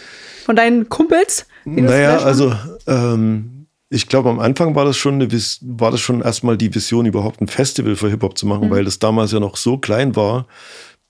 von 0.46 0.56
deinen 0.56 0.90
Kumpels? 0.90 1.48
Naja, 1.66 2.18
also 2.18 2.54
ähm, 2.88 3.50
Ich 3.94 4.08
glaube, 4.08 4.30
am 4.30 4.40
Anfang 4.40 4.76
war 4.76 4.86
das 4.86 4.98
schon 4.98 5.16
eine, 5.16 5.32
war 5.32 5.92
das 5.92 6.02
schon 6.02 6.22
erstmal 6.22 6.58
die 6.58 6.74
Vision, 6.74 7.06
überhaupt 7.06 7.42
ein 7.42 7.48
Festival 7.48 7.96
für 7.96 8.10
Hip-Hop 8.10 8.38
zu 8.38 8.48
machen, 8.48 8.68
mhm. 8.68 8.72
weil 8.72 8.86
das 8.86 9.00
damals 9.00 9.32
ja 9.32 9.40
noch 9.40 9.56
so 9.56 9.78
klein 9.78 10.16
war, 10.16 10.48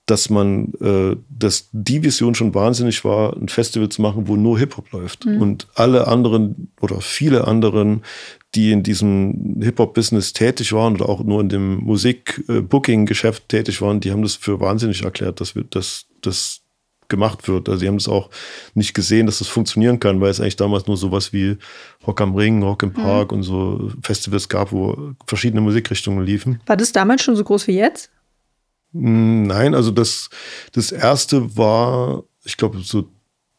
dass 0.06 0.28
man, 0.28 0.74
äh, 0.82 1.16
dass 1.30 1.70
die 1.72 2.02
Vision 2.02 2.34
schon 2.34 2.54
wahnsinnig 2.54 3.04
war, 3.04 3.34
ein 3.36 3.48
Festival 3.48 3.88
zu 3.88 4.02
machen, 4.02 4.28
wo 4.28 4.36
nur 4.36 4.58
Hip-Hop 4.58 4.92
läuft. 4.92 5.24
Mhm. 5.24 5.40
Und 5.40 5.68
alle 5.74 6.06
anderen 6.06 6.72
oder 6.80 7.00
viele 7.00 7.46
anderen, 7.46 8.02
die 8.54 8.70
in 8.70 8.82
diesem 8.82 9.60
Hip-Hop-Business 9.62 10.34
tätig 10.34 10.72
waren 10.74 10.94
oder 10.94 11.08
auch 11.08 11.24
nur 11.24 11.40
in 11.40 11.48
dem 11.48 11.76
Musik-Booking-Geschäft 11.78 13.48
tätig 13.48 13.80
waren, 13.80 14.00
die 14.00 14.12
haben 14.12 14.22
das 14.22 14.34
für 14.34 14.60
wahnsinnig 14.60 15.02
erklärt, 15.02 15.40
dass 15.40 15.54
wir, 15.54 15.64
dass 15.64 16.06
das 16.20 16.63
gemacht 17.14 17.48
wird. 17.48 17.68
Also 17.68 17.80
sie 17.80 17.88
haben 17.88 17.96
es 17.96 18.08
auch 18.08 18.30
nicht 18.74 18.94
gesehen, 18.94 19.26
dass 19.26 19.38
das 19.38 19.48
funktionieren 19.48 20.00
kann, 20.00 20.20
weil 20.20 20.30
es 20.30 20.40
eigentlich 20.40 20.56
damals 20.56 20.86
nur 20.86 20.96
sowas 20.96 21.32
wie 21.32 21.56
Rock 22.06 22.20
am 22.20 22.34
Ring, 22.34 22.62
Rock 22.62 22.82
im 22.82 22.90
mhm. 22.90 22.94
Park 22.94 23.30
mhm. 23.30 23.38
und 23.38 23.42
so 23.44 23.92
Festivals 24.02 24.48
gab, 24.48 24.72
wo 24.72 25.14
verschiedene 25.26 25.60
Musikrichtungen 25.60 26.24
liefen. 26.24 26.60
War 26.66 26.76
das 26.76 26.92
damals 26.92 27.22
schon 27.22 27.36
so 27.36 27.44
groß 27.44 27.66
wie 27.68 27.76
jetzt? 27.76 28.10
Hm, 28.92 29.44
nein, 29.44 29.74
also 29.74 29.90
das, 29.90 30.30
das 30.72 30.92
erste 30.92 31.56
war, 31.56 32.24
ich 32.44 32.56
glaube, 32.56 32.80
so 32.80 33.08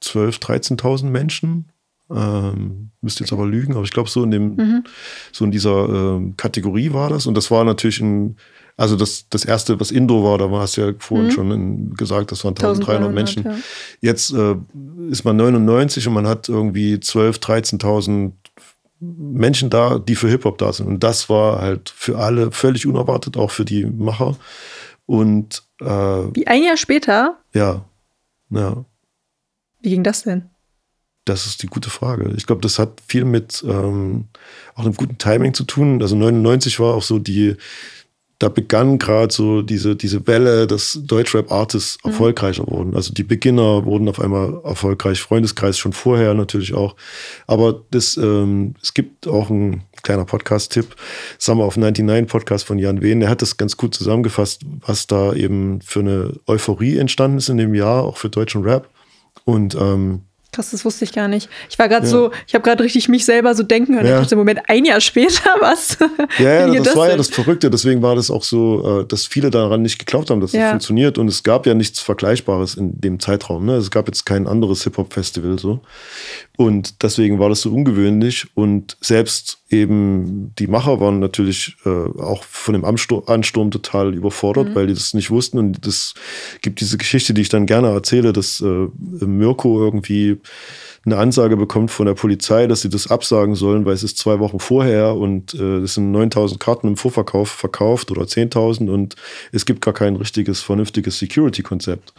12.000, 0.04 0.80
13.000 0.80 1.06
Menschen. 1.06 1.72
Ähm, 2.10 2.92
müsste 3.02 3.24
jetzt 3.24 3.34
aber 3.34 3.48
lügen, 3.48 3.74
aber 3.74 3.84
ich 3.84 3.92
glaube, 3.92 4.10
so 4.10 4.24
in 4.24 4.32
dem, 4.32 4.56
mhm. 4.56 4.84
so 5.32 5.44
in 5.44 5.52
dieser 5.52 5.90
ähm, 5.90 6.38
Kategorie 6.38 6.94
war 6.94 7.10
das. 7.10 7.26
Und 7.26 7.36
das 7.36 7.50
war 7.50 7.64
natürlich 7.64 8.00
ein, 8.00 8.38
also 8.78 8.96
das, 8.98 9.30
das 9.30 9.46
erste, 9.46 9.80
was 9.80 9.92
Indo 9.92 10.24
war, 10.24 10.38
da 10.38 10.50
hast 10.52 10.78
du 10.78 10.82
ja 10.82 10.94
vorhin 11.00 11.28
mhm. 11.28 11.32
schon 11.32 11.52
in, 11.52 11.94
gesagt, 11.94 12.32
das 12.32 12.44
waren 12.44 12.56
1300 12.56 13.14
Menschen. 13.14 13.44
Ja. 13.44 13.56
Jetzt 14.02 14.34
äh, 14.34 14.56
ist 15.10 15.24
man 15.24 15.38
99 15.38 16.08
und 16.08 16.14
man 16.14 16.28
hat 16.28 16.50
irgendwie 16.50 16.96
12.000, 16.96 17.80
13.000 17.80 18.34
Menschen 19.00 19.70
da, 19.70 20.00
die 20.00 20.16
für 20.16 20.30
Hip-Hop 20.30 20.58
da 20.58 20.74
sind. 20.74 20.88
Und 20.88 21.04
das 21.04 21.30
war 21.30 21.62
halt 21.62 21.90
für 21.90 22.18
alle 22.18 22.52
völlig 22.52 22.86
unerwartet, 22.86 23.38
auch 23.38 23.52
für 23.52 23.66
die 23.66 23.86
Macher. 23.86 24.36
Und 25.06 25.64
äh, 25.82 25.86
wie 25.86 26.48
ein 26.48 26.64
Jahr 26.64 26.78
später? 26.78 27.38
Ja, 27.54 27.86
ja. 28.50 28.86
Wie 29.82 29.90
ging 29.90 30.04
das 30.04 30.24
denn? 30.24 30.50
Das 31.26 31.46
ist 31.46 31.64
die 31.64 31.68
gute 31.68 31.90
Frage. 31.90 32.34
Ich 32.38 32.46
glaube, 32.46 32.62
das 32.62 32.78
hat 32.78 33.02
viel 33.08 33.26
mit 33.26 33.64
ähm, 33.68 34.26
auch 34.76 34.84
einem 34.84 34.96
guten 34.96 35.18
Timing 35.18 35.54
zu 35.54 35.64
tun. 35.64 36.02
Also 36.02 36.16
99 36.16 36.80
war 36.80 36.94
auch 36.94 37.04
so 37.04 37.20
die, 37.20 37.56
da 38.40 38.50
begann 38.50 38.98
gerade 38.98 39.34
so 39.34 39.62
diese, 39.62 39.96
diese 39.96 40.28
Welle, 40.28 40.68
dass 40.68 41.00
Deutschrap-Artists 41.02 42.00
mhm. 42.04 42.12
erfolgreicher 42.12 42.68
wurden. 42.68 42.96
Also 42.96 43.14
die 43.14 43.24
Beginner 43.24 43.86
wurden 43.86 44.10
auf 44.10 44.20
einmal 44.20 44.60
erfolgreich, 44.64 45.22
Freundeskreis 45.22 45.78
schon 45.78 45.94
vorher 45.94 46.34
natürlich 46.34 46.74
auch. 46.74 46.96
Aber 47.48 47.82
das, 47.92 48.18
ähm, 48.18 48.76
es 48.82 48.94
gibt 48.94 49.28
auch 49.28 49.50
ein 49.50 49.84
kleiner 50.04 50.26
Podcast-Tipp, 50.26 50.96
Summer 51.40 51.66
of 51.66 51.78
99 51.78 52.30
Podcast 52.30 52.66
von 52.66 52.78
Jan 52.78 53.02
Wehn, 53.02 53.22
der 53.22 53.30
hat 53.30 53.42
das 53.42 53.58
ganz 53.58 53.78
gut 53.78 53.96
zusammengefasst, 53.96 54.64
was 54.86 55.08
da 55.08 55.34
eben 55.34 55.82
für 55.82 56.02
eine 56.02 56.34
Euphorie 56.46 56.98
entstanden 56.98 57.38
ist 57.38 57.50
in 57.50 57.58
dem 57.58 57.74
Jahr, 57.74 58.04
auch 58.04 58.18
für 58.18 58.30
deutschen 58.30 58.64
Rap. 58.64 58.90
Und 59.46 59.76
ähm, 59.76 60.24
Krass, 60.56 60.72
das 60.72 60.86
wusste 60.86 61.04
ich 61.04 61.12
gar 61.12 61.28
nicht. 61.28 61.50
Ich 61.70 61.78
war 61.78 61.90
gerade 61.90 62.06
ja. 62.06 62.12
so, 62.12 62.32
ich 62.48 62.56
habe 62.56 62.64
gerade 62.64 62.82
richtig 62.82 63.10
mich 63.10 63.26
selber 63.26 63.54
so 63.56 63.64
denken 63.64 63.94
hören. 63.96 64.06
Ja. 64.06 64.16
Ich 64.16 64.22
dachte, 64.22 64.38
Moment, 64.38 64.62
ein 64.70 64.86
Jahr 64.86 65.02
später, 65.02 65.50
was? 65.60 65.98
Ja, 66.40 66.68
ja 66.68 66.74
das, 66.76 66.84
das, 66.84 66.96
war 66.96 67.10
ja 67.10 67.18
das 67.18 67.28
Verrückte. 67.28 67.70
Deswegen 67.70 68.02
war 68.02 68.16
das 68.16 68.32
auch 68.32 68.44
so, 68.44 69.02
äh, 69.02 69.06
dass 69.06 69.28
viele 69.28 69.50
daran 69.50 69.82
nicht 69.82 70.00
geglaubt 70.00 70.30
haben, 70.30 70.40
dass 70.40 70.54
ja. 70.54 70.62
das 70.62 70.70
funktioniert. 70.70 71.18
Und 71.18 71.28
es 71.28 71.44
gab 71.44 71.66
ja 71.66 71.74
nichts 71.74 72.00
Vergleichbares 72.00 72.76
in 72.76 73.02
dem 73.02 73.20
Zeitraum. 73.20 73.66
Ne? 73.66 73.74
Es 73.76 73.92
gab 73.92 74.08
jetzt 74.08 74.26
kein 74.26 74.48
anderes 74.48 74.84
Hip-Hop-Festival 74.86 75.60
so. 75.60 75.82
Und 76.56 77.04
deswegen 77.04 77.38
war 77.38 77.50
das 77.50 77.60
so 77.60 77.74
ungewöhnlich. 77.74 78.48
Und 78.54 78.96
selbst 79.02 79.58
eben 79.70 80.54
die 80.60 80.68
Macher 80.68 81.00
waren 81.00 81.20
natürlich 81.20 81.76
äh, 81.86 81.90
auch 81.90 82.44
von 82.44 82.74
dem 82.74 82.86
Ansturm 82.86 83.72
total 83.72 84.14
überfordert, 84.14 84.70
mhm. 84.70 84.76
weil 84.76 84.88
die 84.88 84.94
das 84.94 85.14
nicht 85.14 85.32
wussten. 85.32 85.58
Und 85.58 85.86
das 85.86 86.14
gibt 86.62 86.82
diese 86.82 86.98
Geschichte, 86.98 87.34
die 87.34 87.42
ich 87.42 87.50
dann 87.50 87.66
gerne 87.66 87.90
erzähle, 87.90 88.32
dass 88.32 88.62
äh, 88.62 88.88
Mirko 89.26 89.84
irgendwie 89.84 90.40
eine 91.06 91.18
Ansage 91.18 91.56
bekommt 91.56 91.92
von 91.92 92.08
der 92.08 92.16
Polizei, 92.16 92.66
dass 92.68 92.82
sie 92.82 92.90
das 92.90 93.08
absagen 93.08 93.56
sollen, 93.56 93.86
weil 93.86 93.94
es 93.94 94.04
ist 94.04 94.18
zwei 94.18 94.40
Wochen 94.40 94.60
vorher 94.60 95.16
und 95.16 95.54
äh, 95.54 95.78
es 95.80 95.96
sind 95.96 96.12
9000 96.12 96.60
Karten 96.60 96.88
im 96.88 96.98
Vorverkauf 96.98 97.50
verkauft 97.50 98.12
oder 98.12 98.24
10.000 98.24 98.90
und 98.90 99.16
es 99.52 99.66
gibt 99.66 99.82
gar 99.82 99.94
kein 99.94 100.16
richtiges, 100.16 100.62
vernünftiges 100.62 101.20
Security-Konzept. 101.20 102.14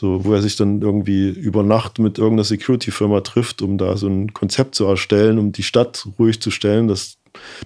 So, 0.00 0.24
wo 0.24 0.32
er 0.32 0.40
sich 0.40 0.56
dann 0.56 0.80
irgendwie 0.80 1.28
über 1.28 1.62
Nacht 1.62 1.98
mit 1.98 2.16
irgendeiner 2.16 2.44
Security-Firma 2.44 3.20
trifft, 3.20 3.60
um 3.60 3.76
da 3.76 3.98
so 3.98 4.06
ein 4.06 4.32
Konzept 4.32 4.74
zu 4.74 4.86
erstellen, 4.86 5.38
um 5.38 5.52
die 5.52 5.62
Stadt 5.62 6.08
ruhig 6.18 6.40
zu 6.40 6.50
stellen, 6.50 6.88
dass 6.88 7.18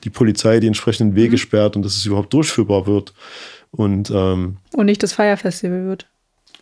die 0.02 0.10
Polizei 0.10 0.58
die 0.58 0.66
entsprechenden 0.66 1.14
Wege 1.14 1.34
mhm. 1.34 1.38
sperrt 1.38 1.76
und 1.76 1.84
dass 1.84 1.96
es 1.96 2.04
überhaupt 2.06 2.32
durchführbar 2.32 2.88
wird. 2.88 3.14
Und, 3.70 4.10
ähm, 4.10 4.56
und 4.72 4.86
nicht 4.86 5.00
das 5.04 5.12
Feierfestival 5.12 5.86
wird 5.86 6.08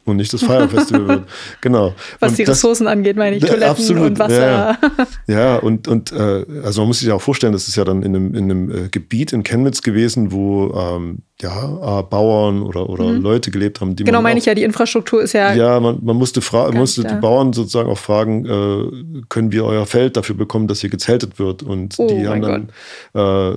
und 0.04 0.16
nicht 0.16 0.32
das 0.32 0.42
Feierfestival 0.42 1.08
wird. 1.08 1.28
Genau. 1.60 1.94
Was 2.18 2.32
und 2.32 2.38
die 2.38 2.44
das, 2.44 2.58
Ressourcen 2.58 2.86
angeht, 2.86 3.16
meine 3.16 3.36
ich, 3.36 3.42
Toiletten 3.42 3.68
absolut, 3.68 4.02
und 4.02 4.18
Wasser. 4.18 4.46
Ja, 4.46 4.78
ja 5.26 5.56
und, 5.56 5.88
und 5.88 6.12
äh, 6.12 6.44
also 6.64 6.82
man 6.82 6.88
muss 6.88 6.98
sich 6.98 7.08
ja 7.08 7.14
auch 7.14 7.22
vorstellen, 7.22 7.52
das 7.52 7.68
ist 7.68 7.76
ja 7.76 7.84
dann 7.84 8.02
in 8.02 8.14
einem, 8.14 8.34
in 8.34 8.44
einem 8.44 8.70
äh, 8.70 8.88
Gebiet 8.88 9.32
in 9.32 9.42
Chemnitz 9.42 9.82
gewesen, 9.82 10.32
wo 10.32 10.74
ähm, 10.74 11.18
ja, 11.42 12.00
äh, 12.00 12.02
Bauern 12.04 12.62
oder, 12.62 12.88
oder 12.88 13.04
mhm. 13.04 13.20
Leute 13.20 13.50
gelebt 13.50 13.80
haben. 13.80 13.96
Die 13.96 14.04
genau, 14.04 14.22
meine 14.22 14.38
ich 14.38 14.46
ja, 14.46 14.54
die 14.54 14.62
Infrastruktur 14.62 15.22
ist 15.22 15.32
ja. 15.32 15.52
Ja, 15.52 15.80
man, 15.80 15.98
man 16.02 16.16
musste, 16.16 16.40
fra 16.40 16.70
musste 16.70 17.02
die 17.02 17.14
Bauern 17.14 17.52
sozusagen 17.52 17.90
auch 17.90 17.98
fragen, 17.98 18.44
äh, 18.46 19.22
können 19.28 19.52
wir 19.52 19.64
euer 19.64 19.86
Feld 19.86 20.16
dafür 20.16 20.36
bekommen, 20.36 20.68
dass 20.68 20.80
hier 20.80 20.90
gezeltet 20.90 21.38
wird? 21.38 21.62
Und 21.62 21.94
oh 21.98 22.06
die 22.06 22.26
haben 22.26 22.42
dann 22.42 22.68
äh, 23.14 23.56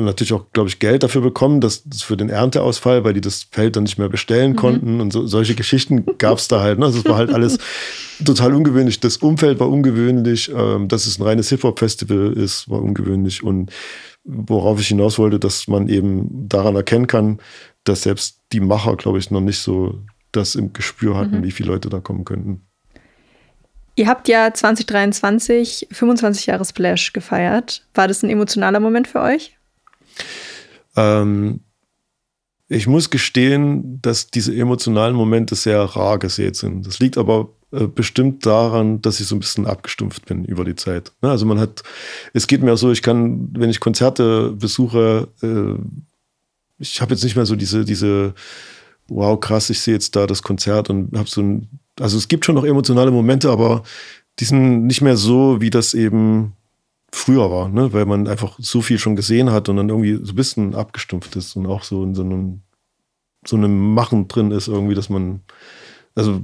natürlich 0.00 0.32
auch, 0.32 0.44
glaube 0.52 0.68
ich, 0.68 0.78
Geld 0.78 1.02
dafür 1.02 1.20
bekommen, 1.20 1.60
dass, 1.60 1.82
dass, 1.84 2.02
für 2.02 2.16
den 2.16 2.28
Ernteausfall, 2.28 3.04
weil 3.04 3.14
die 3.14 3.20
das 3.20 3.48
Feld 3.50 3.76
dann 3.76 3.82
nicht 3.84 3.98
mehr 3.98 4.08
bestellen 4.08 4.52
mhm. 4.52 4.56
konnten 4.56 5.00
und 5.00 5.12
so, 5.12 5.26
solche 5.26 5.54
Geschichten 5.54 6.06
gab 6.18 6.38
es 6.38 6.48
da 6.48 6.60
halt. 6.60 6.78
Ne? 6.78 6.86
Also 6.86 7.00
es 7.00 7.04
war 7.04 7.16
halt 7.16 7.34
alles 7.34 7.58
total 8.24 8.54
ungewöhnlich. 8.54 9.00
Das 9.00 9.18
Umfeld 9.18 9.60
war 9.60 9.68
ungewöhnlich, 9.68 10.50
ähm, 10.54 10.88
dass 10.88 11.06
es 11.06 11.18
ein 11.18 11.22
reines 11.22 11.48
Hip-Hop-Festival 11.50 12.32
ist, 12.32 12.68
war 12.68 12.82
ungewöhnlich 12.82 13.42
und 13.42 13.70
worauf 14.24 14.80
ich 14.80 14.88
hinaus 14.88 15.18
wollte, 15.18 15.38
dass 15.38 15.68
man 15.68 15.88
eben 15.88 16.48
daran 16.48 16.76
erkennen 16.76 17.06
kann, 17.06 17.38
dass 17.84 18.02
selbst 18.02 18.40
die 18.52 18.60
Macher, 18.60 18.96
glaube 18.96 19.18
ich, 19.18 19.30
noch 19.30 19.40
nicht 19.40 19.58
so 19.58 20.00
das 20.32 20.54
im 20.54 20.72
Gespür 20.72 21.16
hatten, 21.16 21.38
mhm. 21.38 21.44
wie 21.44 21.52
viele 21.52 21.70
Leute 21.70 21.88
da 21.88 22.00
kommen 22.00 22.24
könnten. 22.24 22.66
Ihr 23.94 24.08
habt 24.08 24.28
ja 24.28 24.52
2023 24.52 25.88
25 25.90 26.46
Jahre 26.46 26.64
Splash 26.64 27.12
gefeiert. 27.14 27.86
War 27.94 28.08
das 28.08 28.22
ein 28.22 28.28
emotionaler 28.28 28.80
Moment 28.80 29.08
für 29.08 29.22
euch? 29.22 29.56
Ähm, 30.96 31.60
ich 32.68 32.86
muss 32.86 33.08
gestehen, 33.08 34.00
dass 34.02 34.30
diese 34.30 34.54
emotionalen 34.54 35.14
Momente 35.14 35.54
sehr 35.54 35.80
rar 35.80 36.18
gesät 36.18 36.56
sind. 36.56 36.86
Das 36.86 36.98
liegt 36.98 37.16
aber 37.16 37.55
bestimmt 37.70 38.46
daran, 38.46 39.02
dass 39.02 39.20
ich 39.20 39.26
so 39.26 39.34
ein 39.34 39.40
bisschen 39.40 39.66
abgestumpft 39.66 40.26
bin 40.26 40.44
über 40.44 40.64
die 40.64 40.76
Zeit. 40.76 41.12
Ne, 41.20 41.30
also 41.30 41.46
man 41.46 41.58
hat, 41.58 41.82
es 42.32 42.46
geht 42.46 42.62
mir 42.62 42.76
so, 42.76 42.92
ich 42.92 43.02
kann, 43.02 43.48
wenn 43.52 43.70
ich 43.70 43.80
Konzerte 43.80 44.52
besuche, 44.52 45.28
äh, 45.42 45.74
ich 46.78 47.00
habe 47.00 47.12
jetzt 47.14 47.24
nicht 47.24 47.36
mehr 47.36 47.46
so 47.46 47.56
diese, 47.56 47.84
diese, 47.84 48.34
wow, 49.08 49.38
krass, 49.40 49.70
ich 49.70 49.80
sehe 49.80 49.94
jetzt 49.94 50.14
da 50.14 50.26
das 50.26 50.42
Konzert 50.42 50.90
und 50.90 51.16
habe 51.16 51.28
so 51.28 51.42
ein, 51.42 51.68
also 51.98 52.16
es 52.16 52.28
gibt 52.28 52.44
schon 52.44 52.54
noch 52.54 52.64
emotionale 52.64 53.10
Momente, 53.10 53.50
aber 53.50 53.82
die 54.38 54.44
sind 54.44 54.86
nicht 54.86 55.00
mehr 55.00 55.16
so, 55.16 55.60
wie 55.60 55.70
das 55.70 55.94
eben 55.94 56.52
früher 57.10 57.50
war, 57.50 57.68
ne? 57.68 57.92
weil 57.92 58.04
man 58.04 58.28
einfach 58.28 58.58
so 58.58 58.82
viel 58.82 58.98
schon 58.98 59.16
gesehen 59.16 59.50
hat 59.50 59.68
und 59.68 59.76
dann 59.76 59.88
irgendwie 59.88 60.20
so 60.22 60.32
ein 60.32 60.36
bisschen 60.36 60.74
abgestumpft 60.74 61.34
ist 61.36 61.56
und 61.56 61.66
auch 61.66 61.82
so 61.82 62.02
in 62.02 62.14
so 62.14 62.22
einem, 62.22 62.60
so 63.46 63.56
einem 63.56 63.94
Machen 63.94 64.28
drin 64.28 64.50
ist, 64.50 64.68
irgendwie, 64.68 64.94
dass 64.94 65.08
man, 65.08 65.40
also 66.14 66.42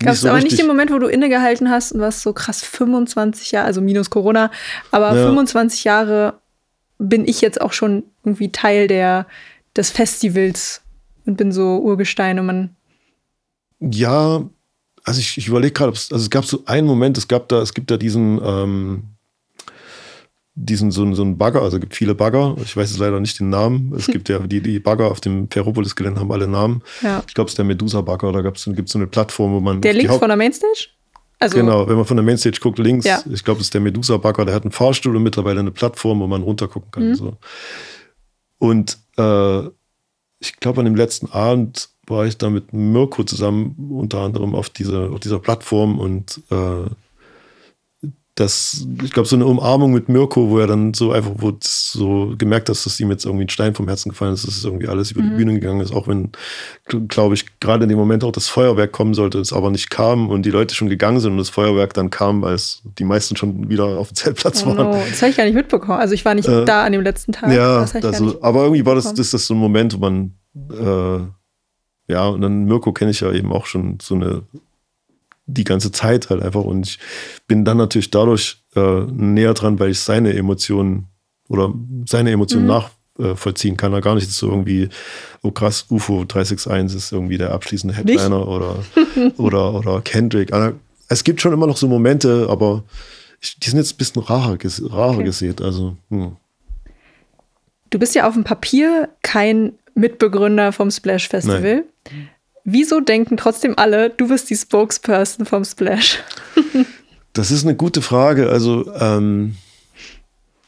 Gab 0.00 0.14
es 0.14 0.22
so 0.22 0.28
aber 0.28 0.38
richtig. 0.38 0.52
nicht 0.52 0.62
den 0.62 0.66
Moment, 0.66 0.90
wo 0.90 0.98
du 0.98 1.06
innegehalten 1.06 1.70
hast 1.70 1.92
und 1.92 2.00
warst 2.00 2.22
so 2.22 2.32
krass 2.32 2.62
25 2.62 3.52
Jahre, 3.52 3.66
also 3.66 3.80
minus 3.80 4.08
Corona, 4.10 4.50
aber 4.90 5.14
ja. 5.14 5.26
25 5.26 5.84
Jahre 5.84 6.40
bin 6.98 7.26
ich 7.26 7.40
jetzt 7.40 7.60
auch 7.60 7.72
schon 7.72 8.04
irgendwie 8.24 8.50
Teil 8.50 8.88
der, 8.88 9.26
des 9.76 9.90
Festivals 9.90 10.82
und 11.26 11.36
bin 11.36 11.52
so 11.52 11.78
Urgestein 11.78 12.38
und 12.38 12.46
man. 12.46 12.76
Ja, 13.80 14.42
also 15.04 15.20
ich, 15.20 15.36
ich 15.38 15.48
überlege 15.48 15.72
gerade, 15.72 15.90
also 15.90 16.16
es 16.16 16.30
gab 16.30 16.44
so 16.44 16.62
einen 16.66 16.86
Moment, 16.86 17.18
es 17.18 17.28
gab 17.28 17.48
da, 17.48 17.60
es 17.60 17.74
gibt 17.74 17.90
da 17.90 17.96
diesen, 17.96 18.40
ähm, 18.42 19.02
diesen 20.54 20.90
so, 20.90 21.14
so 21.14 21.22
einen 21.22 21.38
Bagger, 21.38 21.62
also 21.62 21.76
es 21.76 21.80
gibt 21.80 21.94
viele 21.94 22.14
Bagger, 22.14 22.56
ich 22.62 22.76
weiß 22.76 22.90
jetzt 22.90 22.98
leider 22.98 23.20
nicht 23.20 23.38
den 23.40 23.50
Namen. 23.50 23.92
Es 23.96 24.06
gibt 24.08 24.28
ja, 24.28 24.38
die, 24.40 24.60
die 24.60 24.78
Bagger 24.78 25.10
auf 25.10 25.20
dem 25.20 25.48
Ferropolis-Gelände 25.50 26.20
haben 26.20 26.32
alle 26.32 26.48
Namen. 26.48 26.82
Ja. 27.02 27.22
Ich 27.26 27.34
glaube, 27.34 27.48
es 27.48 27.52
ist 27.52 27.58
der 27.58 27.64
Medusa-Bagger, 27.64 28.32
da 28.32 28.42
gibt 28.42 28.58
es 28.58 28.64
so 28.64 28.98
eine 28.98 29.06
Plattform, 29.06 29.52
wo 29.52 29.60
man. 29.60 29.80
Der 29.80 29.94
links 29.94 30.16
von 30.16 30.28
der 30.28 30.36
Mainstage? 30.36 30.88
Also 31.38 31.56
genau, 31.56 31.88
wenn 31.88 31.96
man 31.96 32.04
von 32.04 32.18
der 32.18 32.24
Mainstage 32.24 32.58
guckt, 32.60 32.78
links, 32.78 33.06
ja. 33.06 33.22
ich 33.32 33.42
glaube, 33.42 33.58
das 33.58 33.68
ist 33.68 33.74
der 33.74 33.80
Medusa-Bagger, 33.80 34.44
der 34.44 34.54
hat 34.54 34.64
einen 34.64 34.72
Fahrstuhl 34.72 35.16
und 35.16 35.22
mittlerweile 35.22 35.60
eine 35.60 35.70
Plattform, 35.70 36.20
wo 36.20 36.26
man 36.26 36.42
runtergucken 36.42 36.90
kann. 36.90 37.08
Mhm. 37.08 37.14
So. 37.14 37.36
Und 38.58 38.98
äh, 39.16 39.60
ich 40.38 40.56
glaube, 40.60 40.80
an 40.80 40.84
dem 40.84 40.96
letzten 40.96 41.30
Abend 41.32 41.88
war 42.06 42.26
ich 42.26 42.36
da 42.36 42.50
mit 42.50 42.74
Mirko 42.74 43.24
zusammen, 43.24 43.74
unter 43.90 44.20
anderem 44.20 44.54
auf, 44.54 44.68
diese, 44.68 45.08
auf 45.10 45.20
dieser 45.20 45.38
Plattform 45.38 45.98
und 45.98 46.42
äh, 46.50 46.90
das, 48.40 48.86
ich 49.04 49.12
glaube, 49.12 49.28
so 49.28 49.36
eine 49.36 49.44
Umarmung 49.44 49.92
mit 49.92 50.08
Mirko, 50.08 50.48
wo 50.48 50.58
er 50.58 50.66
dann 50.66 50.94
so 50.94 51.12
einfach, 51.12 51.32
wo 51.36 51.52
so 51.60 52.34
gemerkt 52.38 52.70
hat, 52.70 52.86
dass 52.86 52.98
ihm 52.98 53.10
jetzt 53.10 53.26
irgendwie 53.26 53.44
ein 53.44 53.50
Stein 53.50 53.74
vom 53.74 53.86
Herzen 53.86 54.08
gefallen 54.08 54.32
ist, 54.32 54.46
dass 54.46 54.56
es 54.56 54.64
irgendwie 54.64 54.88
alles 54.88 55.10
über 55.10 55.22
mhm. 55.22 55.30
die 55.30 55.36
Bühne 55.36 55.54
gegangen 55.54 55.80
ist, 55.80 55.92
auch 55.92 56.08
wenn, 56.08 56.30
glaube 57.08 57.34
ich, 57.34 57.60
gerade 57.60 57.82
in 57.82 57.90
dem 57.90 57.98
Moment 57.98 58.24
auch 58.24 58.32
das 58.32 58.48
Feuerwerk 58.48 58.92
kommen 58.92 59.12
sollte, 59.12 59.38
es 59.38 59.52
aber 59.52 59.70
nicht 59.70 59.90
kam 59.90 60.30
und 60.30 60.46
die 60.46 60.50
Leute 60.50 60.74
schon 60.74 60.88
gegangen 60.88 61.20
sind 61.20 61.32
und 61.32 61.38
das 61.38 61.50
Feuerwerk 61.50 61.92
dann 61.92 62.08
kam, 62.08 62.42
als 62.42 62.82
die 62.98 63.04
meisten 63.04 63.36
schon 63.36 63.68
wieder 63.68 63.84
auf 63.84 64.08
dem 64.08 64.16
Zeltplatz 64.16 64.62
oh 64.64 64.68
waren. 64.68 64.90
No. 64.90 65.02
Das 65.10 65.20
habe 65.20 65.30
ich 65.30 65.36
gar 65.36 65.44
nicht 65.44 65.54
mitbekommen. 65.54 66.00
Also 66.00 66.14
ich 66.14 66.24
war 66.24 66.34
nicht 66.34 66.48
äh, 66.48 66.64
da 66.64 66.84
an 66.84 66.92
dem 66.92 67.02
letzten 67.02 67.32
Tag. 67.32 67.52
Ja, 67.52 67.84
also, 68.02 68.42
aber 68.42 68.62
irgendwie 68.62 68.86
war 68.86 68.94
das, 68.94 69.12
das, 69.12 69.30
das 69.30 69.46
so 69.46 69.54
ein 69.54 69.58
Moment, 69.58 69.94
wo 69.94 69.98
man 69.98 70.34
äh, 70.54 71.20
ja, 72.10 72.26
und 72.26 72.40
dann 72.40 72.64
Mirko 72.64 72.92
kenne 72.92 73.10
ich 73.10 73.20
ja 73.20 73.30
eben 73.32 73.52
auch 73.52 73.66
schon 73.66 73.98
so 74.00 74.14
eine 74.14 74.42
die 75.52 75.64
ganze 75.64 75.92
Zeit 75.92 76.30
halt 76.30 76.42
einfach. 76.42 76.64
Und 76.64 76.86
ich 76.86 76.98
bin 77.46 77.64
dann 77.64 77.76
natürlich 77.76 78.10
dadurch 78.10 78.62
äh, 78.76 79.00
näher 79.12 79.54
dran, 79.54 79.78
weil 79.78 79.90
ich 79.90 80.00
seine 80.00 80.34
Emotionen 80.34 81.08
oder 81.48 81.72
seine 82.06 82.30
Emotionen 82.30 82.66
mhm. 82.66 82.84
nachvollziehen 83.18 83.76
kann. 83.76 83.92
Da 83.92 84.00
gar 84.00 84.14
nicht 84.14 84.30
so 84.30 84.48
irgendwie, 84.48 84.88
oh 85.42 85.50
krass, 85.50 85.86
UFO 85.90 86.24
361 86.24 86.96
ist 86.96 87.12
irgendwie 87.12 87.38
der 87.38 87.52
abschließende 87.52 87.94
Headliner 87.94 88.46
oder, 88.46 88.76
oder, 89.36 89.74
oder 89.74 90.00
Kendrick. 90.02 90.52
Also, 90.52 90.76
es 91.08 91.24
gibt 91.24 91.40
schon 91.40 91.52
immer 91.52 91.66
noch 91.66 91.76
so 91.76 91.88
Momente, 91.88 92.46
aber 92.48 92.84
ich, 93.40 93.58
die 93.58 93.70
sind 93.70 93.78
jetzt 93.78 93.94
ein 93.94 93.98
bisschen 93.98 94.22
rarer, 94.22 94.56
rarer 94.90 95.14
okay. 95.14 95.24
gesät. 95.24 95.60
Also, 95.60 95.96
hm. 96.08 96.36
Du 97.90 97.98
bist 97.98 98.14
ja 98.14 98.28
auf 98.28 98.34
dem 98.34 98.44
Papier 98.44 99.08
kein 99.22 99.72
Mitbegründer 99.94 100.72
vom 100.72 100.90
Splash 100.90 101.28
Festival. 101.28 101.84
Nein. 102.10 102.28
Wieso 102.72 103.00
denken 103.00 103.36
trotzdem 103.36 103.74
alle, 103.76 104.10
du 104.10 104.28
bist 104.28 104.48
die 104.48 104.56
Spokesperson 104.56 105.44
vom 105.44 105.64
Splash? 105.64 106.18
das 107.32 107.50
ist 107.50 107.64
eine 107.64 107.74
gute 107.74 108.00
Frage. 108.00 108.48
Also, 108.48 108.92
ähm, 108.94 109.56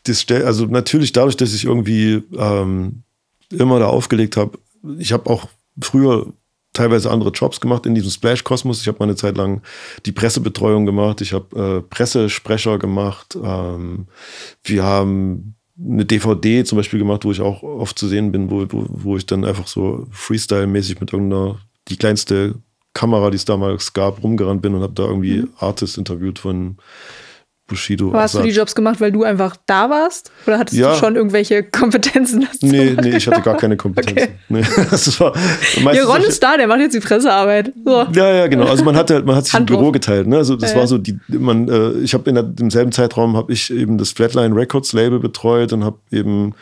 das 0.05 0.27
also 0.29 0.67
natürlich 0.67 1.13
dadurch, 1.13 1.37
dass 1.37 1.55
ich 1.55 1.65
irgendwie 1.65 2.23
ähm, 2.37 3.03
immer 3.51 3.79
da 3.79 3.87
aufgelegt 3.87 4.37
habe. 4.37 4.59
Ich 4.99 5.13
habe 5.13 5.31
auch 5.31 5.49
früher 5.81 6.33
teilweise 6.73 7.09
andere 7.09 7.31
Jobs 7.31 7.61
gemacht 7.61 7.87
in 7.87 7.95
diesem 7.95 8.11
Splash-Kosmos. 8.11 8.81
Ich 8.81 8.89
habe 8.89 8.99
mal 8.99 9.05
eine 9.05 9.17
Zeit 9.17 9.37
lang 9.37 9.63
die 10.05 10.13
Pressebetreuung 10.13 10.87
gemacht. 10.87 11.21
Ich 11.21 11.33
habe 11.33 11.83
äh, 11.85 11.89
Pressesprecher 11.89 12.79
gemacht. 12.79 13.39
Ähm, 13.41 14.07
wir 14.65 14.83
haben 14.83 15.55
eine 15.79 16.05
DVD 16.05 16.65
zum 16.65 16.79
Beispiel 16.79 16.99
gemacht, 16.99 17.25
wo 17.25 17.31
ich 17.31 17.41
auch 17.41 17.63
oft 17.63 17.97
zu 17.97 18.09
sehen 18.09 18.33
bin, 18.33 18.51
wo, 18.51 18.67
wo, 18.71 18.87
wo 18.89 19.17
ich 19.17 19.27
dann 19.27 19.45
einfach 19.45 19.69
so 19.69 20.09
Freestyle-mäßig 20.11 20.99
mit 20.99 21.13
irgendeiner 21.13 21.61
die 21.89 21.97
kleinste 21.97 22.55
Kamera, 22.95 23.31
die 23.31 23.37
es 23.37 23.45
damals 23.45 23.93
gab, 23.93 24.23
rumgerannt 24.23 24.63
bin 24.63 24.75
und 24.75 24.83
habe 24.83 24.93
da 24.95 25.05
irgendwie 25.05 25.43
mhm. 25.43 25.51
Artists 25.59 25.97
interviewt 25.97 26.39
von 26.39 26.77
Bushido. 27.73 28.09
Aber 28.09 28.23
hast 28.23 28.35
du 28.35 28.43
die 28.43 28.51
Jobs 28.51 28.75
gemacht, 28.75 29.01
weil 29.01 29.13
du 29.13 29.23
einfach 29.25 29.57
da 29.67 29.89
warst? 29.89 30.31
Oder 30.47 30.59
hattest 30.59 30.79
ja. 30.79 30.93
du 30.93 30.99
schon 30.99 31.17
irgendwelche 31.17 31.63
Kompetenzen? 31.63 32.47
Nee, 32.61 32.95
nee, 33.01 33.17
ich 33.17 33.27
hatte 33.27 33.41
gar 33.41 33.57
keine 33.57 33.77
Kompetenzen. 33.79 34.19
Okay. 34.19 34.33
Nee, 34.49 34.63
das 34.91 35.19
war 35.21 35.35
ja, 35.95 36.05
Ron 36.05 36.23
ist 36.23 36.43
da, 36.43 36.57
der 36.57 36.67
macht 36.67 36.81
jetzt 36.81 36.95
die 36.95 37.01
Pressearbeit. 37.01 37.73
So. 37.85 38.07
Ja, 38.13 38.35
ja, 38.35 38.47
genau. 38.49 38.67
Also 38.67 38.85
man 38.85 38.97
hatte 38.97 39.15
halt, 39.15 39.27
man 39.27 39.37
hat 39.37 39.47
sich 39.47 39.55
ein 39.55 39.65
Büro 39.65 39.91
geteilt. 39.91 40.27
Ne? 40.27 40.37
Also 40.37 40.57
das 40.57 40.73
ja, 40.73 40.81
war 40.81 40.87
so 40.87 40.99
die, 40.99 41.19
man, 41.29 41.69
äh, 41.69 41.93
ich 42.01 42.13
habe 42.13 42.29
in 42.29 42.57
demselben 42.57 42.93
Zeitraum 42.93 43.37
habe 43.37 43.53
ich 43.53 43.73
eben 43.73 43.97
das 43.97 44.11
Flatline 44.11 44.55
Records 44.55 44.93
Label 44.93 45.19
betreut 45.19 45.73
und 45.73 45.85
habe 45.85 45.99
eben 46.11 46.55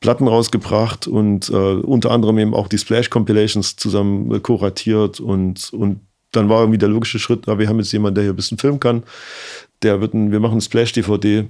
Platten 0.00 0.28
rausgebracht 0.28 1.06
und 1.06 1.48
äh, 1.50 1.52
unter 1.52 2.10
anderem 2.10 2.38
eben 2.38 2.54
auch 2.54 2.68
die 2.68 2.78
Splash 2.78 3.10
Compilations 3.10 3.76
zusammen 3.76 4.32
äh, 4.32 4.40
kuratiert 4.40 5.18
und, 5.18 5.72
und 5.72 6.00
dann 6.32 6.48
war 6.48 6.60
irgendwie 6.60 6.78
der 6.78 6.88
logische 6.88 7.18
Schritt, 7.18 7.44
na, 7.46 7.58
wir 7.58 7.68
haben 7.68 7.78
jetzt 7.78 7.92
jemanden, 7.92 8.16
der 8.16 8.24
hier 8.24 8.32
ein 8.32 8.36
bisschen 8.36 8.58
filmen 8.58 8.80
kann. 8.80 9.02
Der 9.82 10.00
wird 10.00 10.14
ein, 10.14 10.30
wir 10.30 10.40
machen 10.40 10.60
Splash 10.60 10.92
DVD. 10.92 11.38
Äh, 11.38 11.46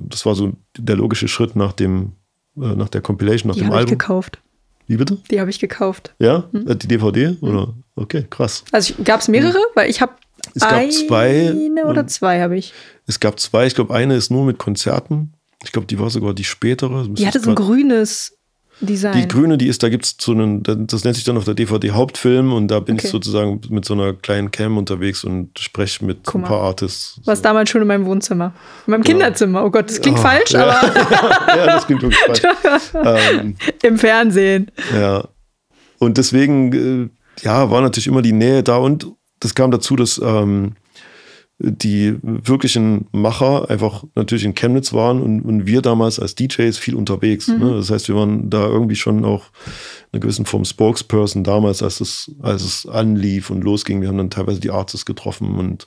das 0.00 0.24
war 0.24 0.34
so 0.34 0.52
der 0.78 0.96
logische 0.96 1.28
Schritt 1.28 1.56
nach 1.56 1.72
dem, 1.72 2.12
äh, 2.56 2.74
nach 2.74 2.88
der 2.88 3.00
Compilation, 3.00 3.48
nach 3.48 3.56
die 3.56 3.62
dem 3.62 3.72
Album. 3.72 3.86
Die 3.86 3.92
habe 3.92 3.92
ich 3.92 3.98
gekauft. 3.98 4.38
Wie 4.86 4.96
bitte? 4.96 5.18
Die 5.30 5.40
habe 5.40 5.50
ich 5.50 5.58
gekauft. 5.58 6.14
Ja? 6.18 6.48
Hm? 6.52 6.78
Die 6.78 6.88
DVD? 6.88 7.36
Oder? 7.40 7.74
Okay, 7.96 8.26
krass. 8.28 8.64
Also 8.72 8.94
gab 9.04 9.20
es 9.20 9.28
mehrere? 9.28 9.52
Hm. 9.52 9.64
Weil 9.74 9.90
ich 9.90 10.00
habe 10.00 10.12
es 10.54 10.62
gab 10.62 10.72
eine 10.72 10.90
zwei. 10.90 11.50
Eine 11.50 11.86
oder 11.86 12.06
zwei 12.06 12.40
habe 12.40 12.56
ich. 12.56 12.72
Es 13.06 13.20
gab 13.20 13.38
zwei. 13.38 13.66
Ich 13.66 13.74
glaube, 13.74 13.94
eine 13.94 14.14
ist 14.14 14.30
nur 14.30 14.44
mit 14.44 14.58
Konzerten 14.58 15.34
ich 15.64 15.72
glaube, 15.72 15.86
die 15.86 15.98
war 15.98 16.10
sogar 16.10 16.34
die 16.34 16.44
spätere. 16.44 17.06
Die 17.08 17.26
hatte 17.26 17.40
so 17.40 17.50
ein 17.50 17.56
grünes 17.56 18.36
Design. 18.80 19.12
Die 19.12 19.28
grüne, 19.28 19.58
die 19.58 19.66
ist, 19.66 19.82
da 19.82 19.88
gibt 19.88 20.06
es 20.06 20.16
so 20.18 20.32
einen, 20.32 20.62
das 20.62 21.04
nennt 21.04 21.16
sich 21.16 21.24
dann 21.24 21.36
auf 21.36 21.44
der 21.44 21.54
DVD 21.54 21.90
Hauptfilm 21.90 22.52
und 22.52 22.68
da 22.68 22.80
bin 22.80 22.94
okay. 22.94 23.06
ich 23.06 23.10
sozusagen 23.10 23.60
mit 23.68 23.84
so 23.84 23.94
einer 23.94 24.14
kleinen 24.14 24.50
Cam 24.50 24.78
unterwegs 24.78 25.22
und 25.22 25.58
spreche 25.58 26.04
mit 26.04 26.26
ein 26.34 26.42
paar 26.42 26.62
Artists. 26.62 27.20
Was 27.24 27.38
so. 27.38 27.42
damals 27.42 27.68
schon 27.68 27.82
in 27.82 27.88
meinem 27.88 28.06
Wohnzimmer. 28.06 28.54
In 28.86 28.92
meinem 28.92 29.04
Kinderzimmer. 29.04 29.64
Oh 29.64 29.70
Gott, 29.70 29.90
das 29.90 30.00
klingt 30.00 30.18
oh, 30.18 30.22
falsch, 30.22 30.50
ja. 30.52 30.66
aber. 30.66 30.96
ja, 31.56 31.66
das 31.66 31.86
klingt 31.86 32.02
wirklich 32.02 32.40
falsch. 32.40 32.92
ähm, 33.34 33.56
Im 33.82 33.98
Fernsehen. 33.98 34.70
Ja. 34.94 35.28
Und 35.98 36.16
deswegen, 36.16 36.72
äh, 36.72 37.44
ja, 37.44 37.70
war 37.70 37.82
natürlich 37.82 38.06
immer 38.06 38.22
die 38.22 38.32
Nähe 38.32 38.62
da 38.62 38.78
und 38.78 39.06
das 39.40 39.54
kam 39.54 39.70
dazu, 39.70 39.96
dass 39.96 40.18
ähm, 40.22 40.74
die 41.62 42.16
wirklichen 42.22 43.06
Macher 43.12 43.68
einfach 43.68 44.04
natürlich 44.14 44.44
in 44.46 44.54
Chemnitz 44.54 44.94
waren 44.94 45.20
und, 45.20 45.42
und 45.42 45.66
wir 45.66 45.82
damals 45.82 46.18
als 46.18 46.34
DJs 46.34 46.76
viel 46.78 46.94
unterwegs. 46.94 47.48
Mhm. 47.48 47.58
Ne? 47.58 47.74
Das 47.76 47.90
heißt, 47.90 48.08
wir 48.08 48.16
waren 48.16 48.48
da 48.48 48.66
irgendwie 48.66 48.96
schon 48.96 49.26
auch 49.26 49.44
eine 50.10 50.20
gewissen 50.20 50.46
Form 50.46 50.64
Spokesperson 50.64 51.44
damals, 51.44 51.82
als 51.82 52.00
es, 52.00 52.32
als 52.40 52.62
es 52.62 52.86
anlief 52.86 53.50
und 53.50 53.62
losging. 53.62 54.00
Wir 54.00 54.08
haben 54.08 54.16
dann 54.16 54.30
teilweise 54.30 54.60
die 54.60 54.70
Artists 54.70 55.04
getroffen 55.04 55.54
und 55.56 55.86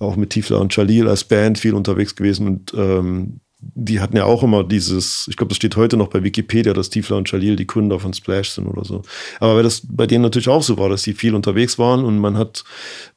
auch 0.00 0.16
mit 0.16 0.30
Tiefler 0.30 0.60
und 0.60 0.74
Jalil 0.74 1.06
als 1.06 1.22
Band 1.22 1.58
viel 1.58 1.74
unterwegs 1.74 2.16
gewesen 2.16 2.48
und 2.48 2.74
ähm, 2.76 3.40
die 3.74 4.00
hatten 4.00 4.16
ja 4.16 4.24
auch 4.24 4.42
immer 4.42 4.64
dieses, 4.64 5.26
ich 5.28 5.36
glaube, 5.36 5.48
das 5.48 5.56
steht 5.56 5.76
heute 5.76 5.96
noch 5.96 6.08
bei 6.08 6.22
Wikipedia, 6.22 6.72
dass 6.72 6.90
Tiefler 6.90 7.16
und 7.16 7.30
Jalil 7.30 7.56
die 7.56 7.66
Gründer 7.66 7.98
von 7.98 8.12
Splash 8.12 8.50
sind 8.50 8.66
oder 8.66 8.84
so. 8.84 9.02
Aber 9.40 9.56
weil 9.56 9.62
das 9.62 9.82
bei 9.88 10.06
denen 10.06 10.22
natürlich 10.22 10.48
auch 10.48 10.62
so 10.62 10.78
war, 10.78 10.88
dass 10.88 11.02
sie 11.02 11.14
viel 11.14 11.34
unterwegs 11.34 11.78
waren 11.78 12.04
und 12.04 12.18
man 12.18 12.36
hat 12.36 12.64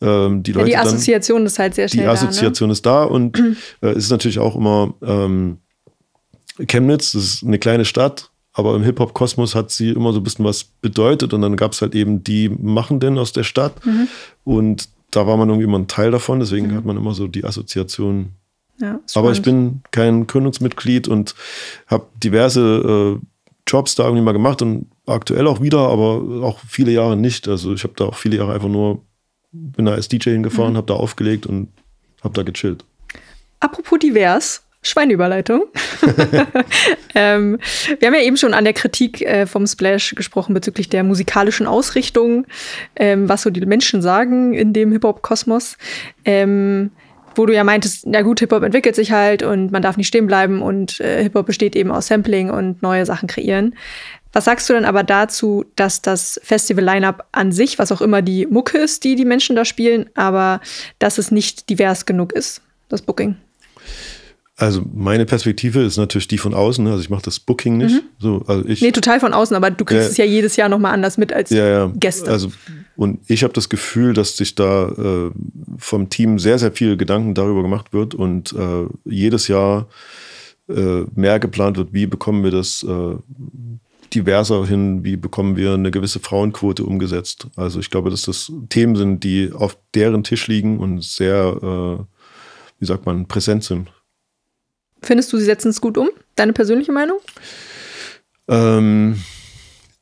ähm, 0.02 0.44
die 0.44 0.52
Leute. 0.52 0.70
Ja, 0.70 0.84
die 0.84 0.88
Assoziation 0.88 1.40
dann, 1.40 1.48
ist 1.48 1.60
halt 1.60 1.76
sehr 1.76 1.88
schnell. 1.88 2.06
Die 2.06 2.10
Assoziation 2.10 2.68
da, 2.68 2.72
ne? 2.72 2.74
ist 2.74 2.86
da 2.86 3.04
und 3.04 3.44
äh, 3.82 3.96
ist 3.96 4.10
natürlich 4.12 4.40
auch 4.40 4.56
immer 4.56 4.94
ähm, 5.02 5.58
Chemnitz, 6.68 7.12
das 7.12 7.24
ist 7.24 7.44
eine 7.44 7.60
kleine 7.60 7.86
Stadt, 7.86 8.32
aber 8.54 8.76
im 8.76 8.84
Hip-Hop-Kosmos 8.84 9.54
hat 9.54 9.72
sie 9.72 9.90
immer 9.90 10.14
so 10.14 10.20
ein 10.20 10.24
bisschen 10.24 10.46
was 10.46 10.64
bedeutet 10.64 11.34
und 11.34 11.42
dann 11.42 11.56
gab 11.56 11.74
es 11.74 11.82
halt 11.82 11.94
eben 11.94 12.24
die 12.24 12.50
Machenden 12.50 13.18
aus 13.18 13.32
der 13.32 13.44
Stadt 13.44 13.86
mhm. 13.86 14.08
und 14.44 14.90
da 15.12 15.26
war 15.28 15.38
man 15.38 15.50
irgendwie 15.50 15.66
immer 15.66 15.80
ein 15.80 15.88
Teil 15.88 16.12
davon, 16.12 16.40
deswegen 16.40 16.68
mhm. 16.68 16.76
hat 16.76 16.86
man 16.86 16.98
immer 16.98 17.14
so 17.14 17.28
die 17.28 17.46
Assoziation 17.46 18.34
ja, 18.80 19.00
Aber 19.16 19.32
ich 19.32 19.42
bin 19.42 19.82
kein 19.92 20.28
Gründungsmitglied 20.28 21.08
und 21.08 21.34
habe 21.88 22.06
diverse 22.24 23.20
äh, 23.20 23.26
Jobs 23.68 23.96
da 23.96 24.04
irgendwie 24.04 24.24
mal 24.24 24.34
gemacht 24.34 24.62
und 24.62 24.88
aktuell 25.06 25.48
auch 25.48 25.62
wieder, 25.62 25.80
aber 25.80 26.44
auch 26.44 26.60
viele 26.68 26.92
Jahre 26.92 27.18
nicht. 27.18 27.48
Also 27.48 27.74
ich 27.74 27.84
habe 27.84 27.94
da 27.96 28.06
auch 28.06 28.16
viele 28.16 28.38
Jahre 28.38 28.54
einfach 28.54 28.70
nur, 28.70 29.02
bin 29.52 29.86
da 29.86 29.94
als 29.94 30.08
DJ 30.08 30.32
hingefahren, 30.32 30.74
mhm. 30.74 30.78
habe 30.78 30.88
da 30.88 30.94
aufgelegt 30.94 31.46
und 31.46 31.70
habe 32.24 32.34
da 32.34 32.44
gechillt. 32.44 32.86
Apropos 33.60 34.00
divers, 34.00 34.64
Schweineüberleitung. 34.84 35.66
ähm, 37.16 37.60
wir 38.00 38.08
haben 38.08 38.16
ja 38.16 38.22
eben 38.22 38.38
schon 38.38 38.54
an 38.54 38.64
der 38.64 38.74
Kritik 38.74 39.22
äh, 39.22 39.48
vom 39.48 39.66
Splash 39.66 40.14
gesprochen 40.16 40.54
bezüglich 40.54 40.90
der 40.90 41.04
musikalischen 41.04 41.68
Ausrichtung, 41.68 42.46
ähm, 42.96 43.28
was 43.28 43.42
so 43.42 43.50
die 43.50 43.66
Menschen 43.66 44.02
sagen 44.02 44.54
in 44.54 44.74
dem 44.74 44.92
Hip-Hop-Kosmos. 44.92 45.78
Ähm, 46.26 46.92
wo 47.38 47.46
du 47.46 47.54
ja 47.54 47.64
meintest, 47.64 48.06
na 48.06 48.22
gut, 48.22 48.40
Hip-Hop 48.40 48.64
entwickelt 48.64 48.96
sich 48.96 49.12
halt 49.12 49.44
und 49.44 49.72
man 49.72 49.82
darf 49.82 49.98
nicht 49.98 50.08
stehen 50.08 50.28
bleiben 50.28 50.62
und 50.62 51.00
äh, 51.00 51.24
Hip-Hop 51.24 51.46
besteht 51.46 51.76
eben 51.76 51.92
aus 51.92 52.08
Sampling 52.08 52.50
und 52.50 52.82
neue 52.82 53.06
Sachen 53.06 53.28
kreieren. 53.28 53.76
Was 54.34 54.46
sagst 54.46 54.70
du 54.70 54.74
denn 54.74 54.86
aber 54.86 55.04
dazu, 55.04 55.66
dass 55.76 56.02
das 56.02 56.40
Festival-Line-Up 56.44 57.28
an 57.32 57.52
sich, 57.52 57.80
was 57.80 57.92
auch 57.92 58.02
immer 58.02 58.22
die 58.22 58.46
Mucke 58.46 58.78
ist, 58.78 59.04
die 59.04 59.16
die 59.16 59.26
Menschen 59.26 59.56
da 59.56 59.66
spielen, 59.66 60.10
aber 60.16 60.62
dass 61.00 61.18
es 61.18 61.32
nicht 61.32 61.70
divers 61.70 62.06
genug 62.06 62.34
ist, 62.34 62.62
das 62.90 63.02
Booking? 63.02 63.38
Also 64.58 64.84
meine 64.92 65.26
Perspektive 65.26 65.84
ist 65.84 65.98
natürlich 65.98 66.28
die 66.28 66.40
von 66.40 66.56
außen. 66.56 66.84
Ne? 66.84 66.92
Also 66.92 67.02
ich 67.02 67.12
mache 67.12 67.22
das 67.22 67.40
Booking 67.40 67.78
nicht. 67.78 67.96
Mhm. 67.96 68.02
So, 68.18 68.44
also 68.48 68.68
ich, 68.68 68.82
nee, 68.82 68.92
total 68.92 69.20
von 69.20 69.34
außen, 69.34 69.56
aber 69.56 69.70
du 69.70 69.86
kriegst 69.86 70.06
ja, 70.06 70.10
es 70.10 70.18
ja 70.18 70.26
jedes 70.26 70.56
Jahr 70.56 70.68
nochmal 70.68 70.94
anders 70.94 71.18
mit 71.18 71.32
als 71.32 71.52
ja, 71.52 71.68
ja. 71.68 71.92
Gäste. 71.96 72.30
Also, 72.32 72.52
und 72.98 73.20
ich 73.30 73.44
habe 73.44 73.54
das 73.54 73.70
Gefühl, 73.70 74.14
dass 74.14 74.36
sich 74.36 74.56
da 74.56 74.90
äh, 74.90 75.32
vom 75.78 76.10
Team 76.10 76.40
sehr, 76.40 76.58
sehr 76.58 76.72
viel 76.72 76.98
Gedanken 76.98 77.36
darüber 77.36 77.62
gemacht 77.62 77.94
wird 77.94 78.16
und 78.16 78.54
äh, 78.54 78.88
jedes 79.06 79.48
Jahr 79.48 79.88
äh, 80.68 81.04
mehr 81.14 81.40
geplant 81.40 81.78
wird, 81.78 81.94
wie 81.94 82.08
bekommen 82.08 82.44
wir 82.44 82.50
das 82.50 82.82
äh, 82.82 83.16
diverser 84.16 84.66
hin, 84.66 85.04
wie 85.04 85.16
bekommen 85.16 85.56
wir 85.56 85.76
eine 85.76 85.92
gewisse 85.92 86.20
Frauenquote 86.20 86.84
umgesetzt. 86.84 87.48
Also 87.56 87.80
ich 87.80 87.92
glaube, 87.92 88.10
dass 88.10 88.24
das 88.24 88.52
Themen 88.70 88.96
sind, 88.96 89.24
die 89.24 89.52
auf 89.54 89.78
deren 89.94 90.24
Tisch 90.24 90.48
liegen 90.48 90.80
und 90.80 91.04
sehr, 91.04 91.60
äh, 91.62 92.04
wie 92.80 92.86
sagt 92.86 93.06
man, 93.06 93.28
präsent 93.28 93.64
sind. 93.64 93.92
Findest 95.04 95.32
du, 95.32 95.38
sie 95.38 95.46
setzen 95.46 95.70
es 95.70 95.80
gut 95.82 96.00
um? 96.00 96.10
Deine 96.36 96.54
persönliche 96.54 96.92
Meinung? 96.92 97.20
Ähm, 98.48 99.22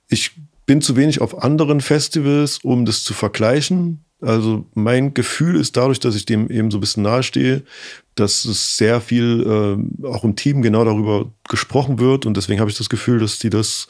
ich 0.08 0.32
bin 0.66 0.82
zu 0.82 0.95
wenig 0.95 1.22
auf 1.22 1.43
anderen 1.43 1.82
Festivals, 1.82 2.59
um 2.63 2.86
das 2.86 3.03
zu 3.03 3.13
vergleichen. 3.13 4.05
Also 4.22 4.66
mein 4.74 5.13
Gefühl 5.13 5.55
ist 5.55 5.78
dadurch, 5.78 5.99
dass 5.99 6.16
ich 6.16 6.26
dem 6.26 6.49
eben 6.49 6.72
so 6.72 6.78
ein 6.78 6.82
bisschen 6.82 7.03
nahestehe, 7.03 7.63
dass 8.16 8.45
es 8.45 8.78
sehr 8.78 9.01
viel 9.01 9.78
äh, 10.01 10.07
auch 10.07 10.24
im 10.24 10.36
Team 10.36 10.61
genau 10.61 10.86
darüber 10.86 11.32
gesprochen 11.49 11.99
wird 11.99 12.26
und 12.26 12.38
deswegen 12.38 12.59
habe 12.59 12.72
ich 12.72 12.78
das 12.78 12.89
Gefühl, 12.89 13.20
dass 13.20 13.39
die 13.39 13.49
das 13.49 13.88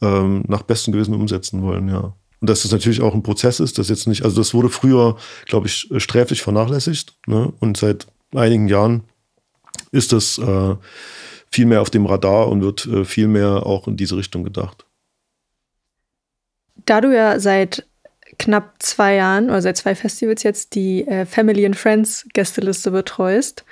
ähm, 0.00 0.42
nach 0.48 0.62
bestem 0.62 0.92
Gewissen 0.92 1.14
umsetzen 1.14 1.62
wollen, 1.62 1.88
ja. 1.88 2.14
Und 2.40 2.48
dass 2.48 2.62
das 2.62 2.72
natürlich 2.72 3.00
auch 3.00 3.14
ein 3.14 3.22
Prozess 3.22 3.60
ist, 3.60 3.78
das 3.78 3.88
jetzt 3.88 4.06
nicht, 4.06 4.24
also 4.24 4.36
das 4.36 4.54
wurde 4.54 4.68
früher, 4.68 5.16
glaube 5.46 5.66
ich, 5.66 5.88
sträflich 5.96 6.42
vernachlässigt. 6.42 7.16
Ne? 7.26 7.52
Und 7.58 7.76
seit 7.76 8.06
einigen 8.32 8.68
Jahren 8.68 9.02
ist 9.90 10.12
das 10.12 10.38
äh, 10.38 10.76
viel 11.50 11.66
mehr 11.66 11.82
auf 11.82 11.90
dem 11.90 12.06
Radar 12.06 12.48
und 12.48 12.62
wird 12.62 12.86
äh, 12.86 13.04
viel 13.04 13.26
mehr 13.26 13.66
auch 13.66 13.88
in 13.88 13.96
diese 13.96 14.16
Richtung 14.16 14.44
gedacht. 14.44 14.84
Da 16.88 17.02
du 17.02 17.14
ja 17.14 17.38
seit 17.38 17.84
knapp 18.38 18.76
zwei 18.78 19.16
Jahren 19.16 19.50
oder 19.50 19.60
seit 19.60 19.76
zwei 19.76 19.94
Festivals 19.94 20.42
jetzt 20.42 20.74
die 20.74 21.06
äh, 21.06 21.26
Family 21.26 21.66
and 21.66 21.76
Friends 21.76 22.26
Gästeliste 22.32 22.90
betreust, 22.90 23.66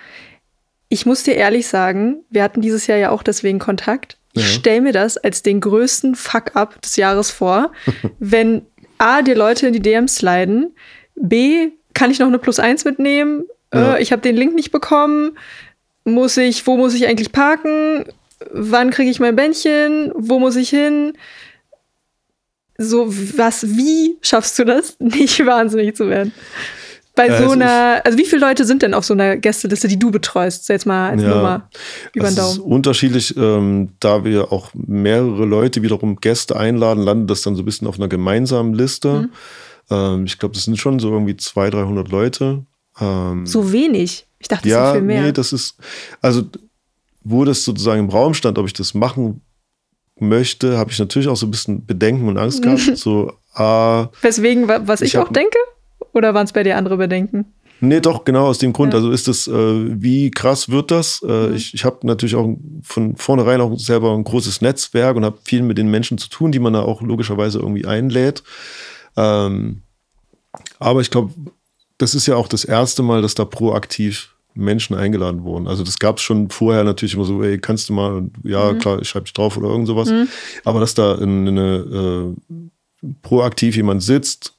ich 0.91 1.07
muss 1.07 1.23
dir 1.23 1.35
ehrlich 1.35 1.67
sagen, 1.67 2.25
wir 2.29 2.43
hatten 2.43 2.61
dieses 2.61 2.87
Jahr 2.87 2.99
ja 2.99 3.11
auch 3.11 3.23
deswegen 3.23 3.59
Kontakt. 3.59 4.19
Ich 4.35 4.43
ja. 4.43 4.49
stelle 4.49 4.83
mir 4.83 4.93
das 4.93 5.17
als 5.17 5.43
den 5.43 5.63
größten 5.63 6.15
Fuck-up 6.15 6.83
des 6.83 6.97
Jahres 6.97 7.31
vor, 7.31 7.73
wenn 8.19 8.67
A, 8.99 9.23
dir 9.23 9.35
Leute 9.35 9.69
in 9.69 9.73
die 9.73 9.81
DMs 9.81 10.17
sliden, 10.17 10.75
B, 11.15 11.71
kann 11.95 12.11
ich 12.11 12.19
noch 12.19 12.27
eine 12.27 12.39
Plus 12.39 12.59
1 12.59 12.85
mitnehmen, 12.85 13.45
ja. 13.73 13.95
äh, 13.95 14.03
ich 14.03 14.13
habe 14.13 14.21
den 14.21 14.37
Link 14.37 14.55
nicht 14.55 14.73
bekommen, 14.73 15.39
muss 16.05 16.37
ich, 16.37 16.67
wo 16.67 16.77
muss 16.77 16.93
ich 16.93 17.07
eigentlich 17.07 17.33
parken, 17.33 18.05
wann 18.51 18.91
kriege 18.91 19.11
ich 19.11 19.21
mein 19.21 19.37
Bändchen, 19.37 20.13
wo 20.15 20.39
muss 20.39 20.57
ich 20.57 20.69
hin? 20.69 21.15
So, 22.79 23.07
was, 23.37 23.67
wie 23.77 24.17
schaffst 24.21 24.59
du 24.59 24.65
das, 24.65 24.97
nicht 25.01 25.45
wahnsinnig 25.45 25.97
zu 25.97 26.09
werden? 26.09 26.33
Bei 27.15 27.29
ja, 27.29 27.43
so 27.43 27.53
einer, 27.53 28.03
also 28.05 28.19
wie 28.19 28.27
viele 28.27 28.43
Leute 28.43 28.67
sind 28.67 28.83
denn 28.83 28.93
auf 28.93 29.07
so 29.07 29.15
einer 29.15 29.39
Gästeliste, 29.39 29.89
die 29.89 29.99
du 29.99 30.11
betreust? 30.11 30.69
Jetzt 30.69 30.85
mal 30.85 31.11
als 31.11 31.23
ja, 31.23 31.31
Nummer 31.31 31.71
über 32.13 32.29
den 32.29 32.37
Daumen. 32.37 32.53
Ist 32.53 32.59
unterschiedlich, 32.59 33.35
ähm, 33.39 33.93
da 34.01 34.23
wir 34.23 34.53
auch 34.53 34.69
mehrere 34.75 35.47
Leute 35.47 35.81
wiederum 35.81 36.17
Gäste 36.17 36.57
einladen, 36.57 37.03
landet 37.03 37.31
das 37.31 37.41
dann 37.41 37.57
so 37.57 37.63
ein 37.63 37.65
bisschen 37.65 37.89
auf 37.89 37.97
einer 37.99 38.09
gemeinsamen 38.09 38.75
Liste. 38.75 39.23
Mhm. 39.23 39.31
Ähm, 39.91 40.25
ich 40.27 40.39
glaube, 40.39 40.55
das 40.55 40.65
sind 40.65 40.79
schon 40.79 40.99
so 40.99 41.11
irgendwie 41.11 41.39
200, 41.39 41.87
300 41.87 42.09
Leute. 42.11 42.67
Ähm, 43.01 43.47
so 43.47 43.73
wenig? 43.73 44.27
Ich 44.39 44.49
dachte, 44.49 44.65
das 44.65 44.73
ja, 44.73 44.93
sind 44.93 45.01
viel 45.01 45.07
mehr. 45.07 45.23
Nee, 45.23 45.33
das 45.33 45.55
ist, 45.55 45.77
also 46.21 46.43
wo 47.25 47.45
das 47.47 47.65
sozusagen 47.65 48.01
im 48.01 48.11
Raum 48.11 48.35
stand, 48.35 48.59
ob 48.59 48.67
ich 48.67 48.75
das 48.75 48.93
machen 48.93 49.41
möchte, 50.19 50.79
habe 50.79 50.91
ich 50.91 50.99
natürlich 50.99 51.29
auch 51.29 51.37
so 51.37 51.47
ein 51.47 51.51
bisschen 51.51 51.85
Bedenken 51.87 52.29
und 52.29 52.39
Angst 52.39 52.63
gehabt. 52.63 52.81
so, 52.97 53.33
ah, 53.55 54.09
Weswegen, 54.23 54.69
was 54.69 55.01
ich, 55.01 55.15
ich 55.15 55.19
auch 55.19 55.33
denke? 55.33 55.59
Oder 56.13 56.35
waren 56.35 56.45
es 56.45 56.53
bei 56.53 56.63
dir 56.63 56.77
andere 56.77 56.97
Bedenken? 56.97 57.53
Nee, 57.81 58.01
doch, 58.01 58.25
genau 58.25 58.47
aus 58.47 58.59
dem 58.59 58.73
Grund. 58.73 58.95
Ja. 58.95 58.99
Also 58.99 59.11
ist 59.11 59.29
es, 59.29 59.47
äh, 59.49 59.53
wie 60.03 60.31
krass 60.31 60.71
wird 60.71 60.91
das? 60.91 61.23
Äh, 61.23 61.49
mhm. 61.49 61.55
Ich, 61.55 61.75
ich 61.75 61.85
habe 61.85 62.07
natürlich 62.07 62.35
auch 62.35 62.57
von 62.83 63.17
vornherein 63.17 63.61
auch 63.61 63.79
selber 63.79 64.15
ein 64.15 64.25
großes 64.25 64.63
Netzwerk 64.63 65.17
und 65.17 65.25
habe 65.25 65.39
viel 65.45 65.63
mit 65.63 65.77
den 65.77 65.91
Menschen 65.91 66.17
zu 66.17 66.29
tun, 66.31 66.53
die 66.53 66.59
man 66.59 66.73
da 66.73 66.83
auch 66.83 67.03
logischerweise 67.03 67.59
irgendwie 67.59 67.85
einlädt. 67.85 68.43
Ähm, 69.17 69.83
aber 70.79 71.03
ich 71.03 71.11
glaube, 71.11 71.35
das 71.99 72.15
ist 72.15 72.27
ja 72.27 72.37
auch 72.37 72.49
das 72.49 72.65
erste 72.65 73.03
Mal, 73.03 73.21
dass 73.21 73.35
da 73.35 73.45
proaktiv 73.45 74.36
Menschen 74.57 74.97
eingeladen 74.97 75.45
wurden. 75.45 75.69
Also 75.69 75.85
das 75.85 75.99
gab 75.99 76.17
es 76.17 76.23
schon 76.23 76.51
vorher 76.51 76.85
natürlich 76.85 77.15
immer 77.15 77.25
so, 77.25 77.43
ey, 77.43 77.59
kannst 77.59 77.89
du 77.89 77.93
mal, 77.93 78.25
ja 78.43 78.73
mhm. 78.73 78.79
klar, 78.79 79.01
ich 79.01 79.09
schreibe 79.09 79.25
dich 79.25 79.33
drauf 79.33 79.57
oder 79.57 79.69
irgend 79.69 79.87
sowas. 79.87 80.11
Mhm. 80.11 80.29
Aber 80.65 80.81
dass 80.81 80.95
da 80.95 81.17
eine, 81.17 82.35
äh, 82.43 83.09
proaktiv 83.23 83.77
jemand 83.77 84.03
sitzt 84.03 84.57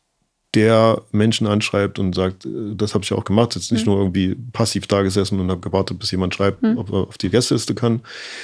der 0.53 1.03
Menschen 1.11 1.45
anschreibt 1.45 1.99
und 1.99 2.15
sagt, 2.15 2.45
äh, 2.45 2.75
das 2.75 2.93
habe 2.93 3.03
ich 3.03 3.13
auch 3.13 3.25
gemacht, 3.25 3.55
jetzt 3.55 3.71
nicht 3.71 3.85
mhm. 3.85 3.93
nur 3.93 4.01
irgendwie 4.01 4.35
passiv 4.53 4.87
da 4.87 5.01
gesessen 5.01 5.39
und 5.39 5.51
habe 5.51 5.61
gewartet, 5.61 5.99
bis 5.99 6.11
jemand 6.11 6.33
schreibt, 6.33 6.63
mhm. 6.63 6.77
ob 6.77 6.91
er 6.91 7.07
auf 7.07 7.17
die 7.17 7.29
Gästeliste 7.29 7.75
kann, 7.75 8.01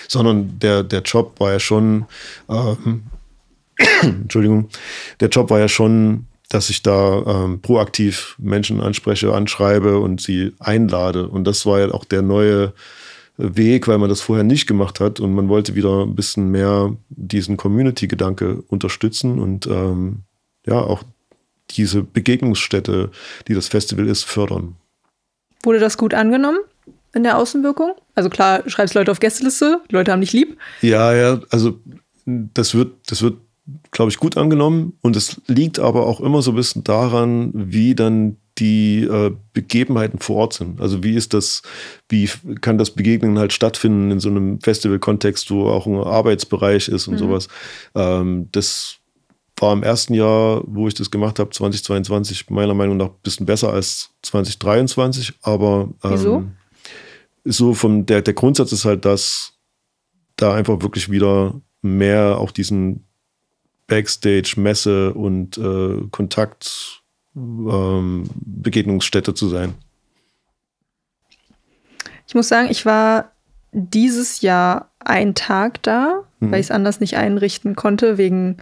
sondern 0.08 0.60
der, 0.60 0.84
der 0.84 1.02
Job 1.02 1.40
war 1.40 1.54
ja 1.54 1.60
schon, 1.60 2.06
äh, 2.50 2.76
Entschuldigung, 4.02 4.70
der 5.20 5.30
Job 5.30 5.50
war 5.50 5.60
ja 5.60 5.68
schon, 5.68 6.28
dass 6.50 6.70
ich 6.70 6.84
da 6.84 7.24
ähm, 7.26 7.62
proaktiv 7.62 8.36
Menschen 8.38 8.82
anspreche, 8.82 9.34
anschreibe 9.34 10.00
und 10.00 10.22
sie 10.22 10.54
einlade. 10.60 11.28
Und 11.28 11.46
das 11.46 11.66
war 11.66 11.80
ja 11.80 11.92
auch 11.92 12.06
der 12.06 12.22
neue 12.22 12.74
Weg, 13.38 13.88
weil 13.88 13.98
man 13.98 14.10
das 14.10 14.22
vorher 14.22 14.44
nicht 14.44 14.68
gemacht 14.68 15.00
hat 15.00 15.20
und 15.20 15.34
man 15.34 15.50
wollte 15.50 15.74
wieder 15.74 16.04
ein 16.04 16.16
bisschen 16.16 16.52
mehr 16.52 16.96
diesen 17.10 17.58
Community-Gedanke 17.58 18.64
unterstützen 18.68 19.40
und 19.40 19.66
ähm, 19.66 20.22
ja, 20.68 20.80
auch 20.80 21.04
diese 21.72 22.04
Begegnungsstätte, 22.04 23.10
die 23.48 23.56
das 23.56 23.68
Festival 23.68 24.08
ist, 24.08 24.24
fördern. 24.24 24.76
Wurde 25.64 25.80
das 25.80 25.98
gut 25.98 26.14
angenommen 26.14 26.60
in 27.14 27.24
der 27.24 27.38
Außenwirkung? 27.38 27.94
Also 28.16 28.30
klar, 28.30 28.64
schreibst 28.68 28.94
Leute 28.94 29.12
auf 29.12 29.20
Gästeliste, 29.20 29.82
Leute 29.90 30.12
haben 30.12 30.22
dich 30.22 30.34
lieb. 30.34 30.58
Ja, 30.82 31.14
ja, 31.16 31.42
also 31.50 31.80
das 32.26 32.76
wird, 32.76 32.94
das 33.08 33.22
wird, 33.22 33.38
glaube 33.92 34.12
ich, 34.12 34.18
gut 34.18 34.38
angenommen. 34.38 34.98
Und 35.02 35.16
es 35.16 35.42
liegt 35.48 35.80
aber 35.80 36.06
auch 36.08 36.20
immer 36.20 36.42
so 36.42 36.52
ein 36.52 36.56
bisschen 36.56 36.84
daran, 36.84 37.52
wie 37.54 37.96
dann 37.96 38.38
die 38.60 39.04
äh, 39.04 39.32
Begebenheiten 39.54 40.20
vor 40.20 40.36
Ort 40.38 40.54
sind. 40.54 40.80
Also 40.80 41.04
wie 41.04 41.16
ist 41.16 41.34
das, 41.34 41.64
wie 42.10 42.30
kann 42.62 42.78
das 42.78 42.92
Begegnen 42.92 43.40
halt 43.40 43.54
stattfinden 43.54 44.12
in 44.12 44.20
so 44.20 44.30
einem 44.30 44.62
Festival-Kontext, 44.62 45.50
wo 45.50 45.68
auch 45.70 45.88
ein 45.88 45.98
Arbeitsbereich 45.98 46.88
ist 46.88 47.08
und 47.08 47.16
mhm. 47.16 47.20
sowas. 47.20 47.48
Ähm, 47.96 48.50
das 48.52 48.98
war 49.58 49.74
im 49.74 49.84
ersten 49.84 50.14
Jahr, 50.14 50.62
wo 50.66 50.88
ich 50.88 50.94
das 50.94 51.10
gemacht 51.10 51.40
habe, 51.40 51.50
2022, 51.50 52.50
meiner 52.50 52.74
Meinung 52.74 52.98
nach 52.98 53.08
ein 53.08 53.22
bisschen 53.24 53.46
besser 53.46 53.72
als 53.72 54.12
2023. 54.22 55.34
Aber 55.42 55.90
ähm, 56.04 56.12
Wieso? 56.12 56.44
so 57.46 57.74
vom 57.74 58.06
der, 58.06 58.22
der 58.22 58.34
Grundsatz 58.34 58.72
ist 58.72 58.86
halt, 58.86 59.06
dass 59.06 59.54
da 60.36 60.54
einfach 60.54 60.82
wirklich 60.82 61.10
wieder 61.10 61.60
mehr 61.82 62.38
auch 62.38 62.52
diesen 62.52 63.06
Backstage, 63.94 64.56
Messe 64.58 65.14
und 65.14 65.56
äh, 65.60 66.08
Kontakt, 66.10 67.04
ähm, 67.36 68.28
Begegnungsstätte 68.34 69.36
zu 69.36 69.50
sein. 69.50 69.76
Ich 72.26 72.34
muss 72.34 72.48
sagen, 72.48 72.70
ich 72.72 72.88
war 72.88 73.34
dieses 73.72 74.42
Jahr 74.42 74.90
einen 74.98 75.36
Tag 75.36 75.84
da, 75.84 76.24
mhm. 76.40 76.52
weil 76.52 76.60
ich 76.60 76.66
es 76.66 76.72
anders 76.72 77.02
nicht 77.02 77.18
einrichten 77.18 77.76
konnte, 77.76 78.18
wegen 78.18 78.58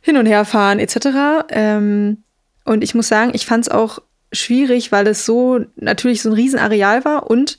hin 0.00 0.16
und 0.16 0.26
her 0.26 0.44
fahren 0.44 0.78
etc. 0.78 1.08
Ähm, 1.48 2.18
und 2.64 2.84
ich 2.84 2.94
muss 2.94 3.08
sagen, 3.08 3.32
ich 3.34 3.46
fand 3.46 3.66
es 3.66 3.68
auch 3.68 3.98
schwierig, 4.30 4.92
weil 4.92 5.08
es 5.08 5.26
so 5.26 5.58
natürlich 5.74 6.22
so 6.22 6.30
ein 6.30 6.34
Riesenareal 6.34 7.04
war 7.04 7.28
und 7.28 7.58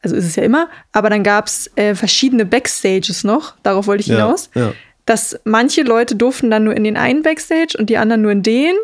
also 0.00 0.16
ist 0.16 0.24
es 0.24 0.36
ja 0.36 0.44
immer, 0.44 0.70
aber 0.92 1.10
dann 1.10 1.24
gab 1.24 1.46
es 1.46 1.70
äh, 1.76 1.94
verschiedene 1.94 2.46
Backstages 2.46 3.22
noch, 3.22 3.54
darauf 3.62 3.86
wollte 3.86 4.00
ich 4.00 4.06
hinaus. 4.06 4.48
Ja, 4.54 4.68
ja. 4.68 4.72
Dass 5.08 5.40
manche 5.44 5.82
Leute 5.82 6.16
durften 6.16 6.50
dann 6.50 6.64
nur 6.64 6.76
in 6.76 6.84
den 6.84 6.98
einen 6.98 7.22
Backstage 7.22 7.78
und 7.78 7.88
die 7.88 7.96
anderen 7.96 8.20
nur 8.20 8.30
in 8.30 8.42
den. 8.42 8.74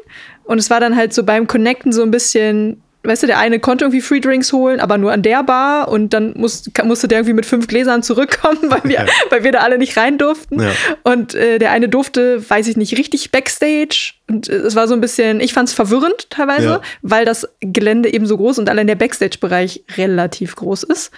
Und 0.45 0.57
es 0.57 0.71
war 0.71 0.81
dann 0.81 0.97
halt 0.97 1.13
so 1.13 1.23
beim 1.23 1.47
Connecten 1.47 1.93
so 1.93 2.03
ein 2.03 2.11
bisschen, 2.11 2.83
weißt 3.03 3.25
du, 3.25 3.27
der 3.27 3.39
eine 3.39 3.61
konnte 3.61 3.85
irgendwie 3.85 4.01
Free 4.01 4.21
Drinks 4.21 4.51
holen, 4.51 4.81
aber 4.81 4.97
nur 4.97 5.13
an 5.13 5.21
der 5.21 5.43
Bar 5.43 5.89
und 5.89 6.15
dann 6.15 6.33
muss, 6.35 6.65
musste 6.83 7.09
der 7.09 7.19
irgendwie 7.19 7.35
mit 7.35 7.45
fünf 7.45 7.67
Gläsern 7.67 8.03
zurückkommen, 8.03 8.59
weil 8.69 8.85
wir, 8.85 9.01
ja. 9.01 9.07
weil 9.29 9.45
wir 9.45 9.53
da 9.53 9.59
alle 9.59 9.77
nicht 9.77 9.99
rein 9.99 10.17
durften. 10.17 10.63
Ja. 10.63 10.71
Und 11.03 11.35
äh, 11.35 11.59
der 11.59 11.73
eine 11.73 11.91
durfte, 11.91 12.49
weiß 12.49 12.69
ich 12.69 12.79
nicht, 12.79 12.97
richtig 12.97 13.31
Backstage. 13.31 14.15
Und 14.27 14.49
äh, 14.49 14.55
es 14.55 14.77
war 14.77 14.89
so 14.89 14.95
ein 14.95 15.03
bisschen, 15.03 15.41
ich 15.41 15.53
fand 15.53 15.69
es 15.69 15.75
verwirrend 15.75 16.31
teilweise, 16.31 16.67
ja. 16.67 16.81
weil 17.03 17.27
das 17.27 17.47
Gelände 17.61 18.11
eben 18.11 18.25
so 18.25 18.39
groß 18.39 18.59
und 18.61 18.71
allein 18.71 18.87
der 18.87 18.95
Backstage-Bereich 18.95 19.85
relativ 19.99 20.57
groß 20.57 20.85
ist. 20.85 21.11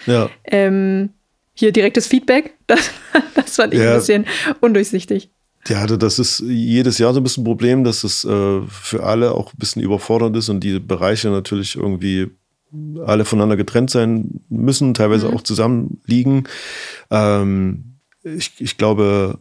Ähm, 0.45 1.11
hier 1.57 1.73
direktes 1.73 2.07
Feedback, 2.07 2.55
das, 2.67 2.91
das 3.35 3.57
fand 3.57 3.75
ich 3.75 3.81
ein 3.81 3.95
bisschen 3.95 4.27
undurchsichtig. 4.61 5.31
Ja, 5.69 5.81
also 5.81 5.97
das 5.97 6.21
ist 6.21 6.45
jedes 6.47 6.99
Jahr 6.99 7.13
so 7.13 7.19
ein 7.19 7.25
bisschen 7.25 7.43
ein 7.43 7.47
Problem, 7.47 7.83
dass 7.83 8.05
es 8.05 8.25
äh, 8.25 8.61
für 8.69 9.03
alle 9.03 9.33
auch 9.33 9.53
ein 9.53 9.59
bisschen 9.59 9.83
überfordernd 9.83 10.37
ist 10.37 10.49
und 10.49 10.61
die 10.61 10.79
Bereiche 10.79 11.29
natürlich 11.29 11.75
irgendwie 11.75 12.29
alle 13.05 13.25
voneinander 13.25 13.57
getrennt 13.57 13.91
sein 13.91 14.41
müssen, 14.49 14.95
teilweise 14.95 15.29
mhm. 15.29 15.37
auch 15.37 15.43
zusammen 15.43 16.01
liegen. 16.07 16.45
Ähm, 17.11 17.97
ich, 18.23 18.53
ich 18.59 18.77
glaube, 18.77 19.39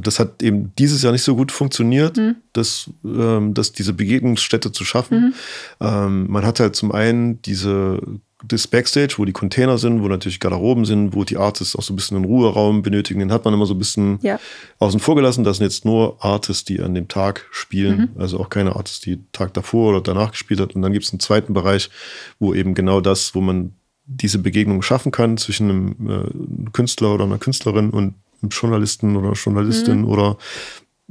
das 0.00 0.18
hat 0.18 0.42
eben 0.42 0.72
dieses 0.78 1.02
Jahr 1.02 1.12
nicht 1.12 1.22
so 1.22 1.36
gut 1.36 1.52
funktioniert, 1.52 2.16
mhm. 2.16 2.36
dass, 2.52 2.90
ähm, 3.04 3.54
dass 3.54 3.72
diese 3.72 3.92
Begegnungsstätte 3.92 4.72
zu 4.72 4.84
schaffen. 4.84 5.20
Mhm. 5.20 5.34
Ähm, 5.80 6.30
man 6.30 6.46
hat 6.46 6.60
halt 6.60 6.76
zum 6.76 6.92
einen 6.92 7.42
diese 7.42 8.00
das 8.44 8.66
Backstage, 8.66 9.14
wo 9.18 9.24
die 9.24 9.32
Container 9.32 9.78
sind, 9.78 10.02
wo 10.02 10.08
natürlich 10.08 10.40
Garderoben 10.40 10.84
sind, 10.84 11.14
wo 11.14 11.24
die 11.24 11.36
Artists 11.36 11.76
auch 11.76 11.82
so 11.82 11.92
ein 11.92 11.96
bisschen 11.96 12.16
einen 12.16 12.26
Ruheraum 12.26 12.82
benötigen, 12.82 13.20
den 13.20 13.32
hat 13.32 13.44
man 13.44 13.54
immer 13.54 13.66
so 13.66 13.74
ein 13.74 13.78
bisschen 13.78 14.18
ja. 14.22 14.38
außen 14.78 15.00
vor 15.00 15.14
gelassen. 15.14 15.44
Das 15.44 15.58
sind 15.58 15.64
jetzt 15.64 15.84
nur 15.84 16.16
Artists, 16.24 16.64
die 16.64 16.80
an 16.80 16.94
dem 16.94 17.08
Tag 17.08 17.46
spielen, 17.50 18.10
mhm. 18.14 18.20
also 18.20 18.40
auch 18.40 18.48
keine 18.48 18.76
Artists, 18.76 19.00
die 19.00 19.20
Tag 19.32 19.54
davor 19.54 19.90
oder 19.90 20.00
danach 20.00 20.32
gespielt 20.32 20.60
hat. 20.60 20.74
Und 20.74 20.82
dann 20.82 20.92
gibt 20.92 21.04
es 21.04 21.12
einen 21.12 21.20
zweiten 21.20 21.54
Bereich, 21.54 21.90
wo 22.38 22.54
eben 22.54 22.74
genau 22.74 23.00
das, 23.00 23.34
wo 23.34 23.40
man 23.40 23.74
diese 24.04 24.38
Begegnung 24.38 24.82
schaffen 24.82 25.12
kann 25.12 25.36
zwischen 25.36 25.70
einem 25.70 26.10
äh, 26.10 26.70
Künstler 26.72 27.14
oder 27.14 27.24
einer 27.24 27.38
Künstlerin 27.38 27.90
und 27.90 28.14
einem 28.42 28.50
Journalisten 28.50 29.16
oder 29.16 29.32
Journalistin 29.32 30.00
mhm. 30.00 30.08
oder 30.08 30.36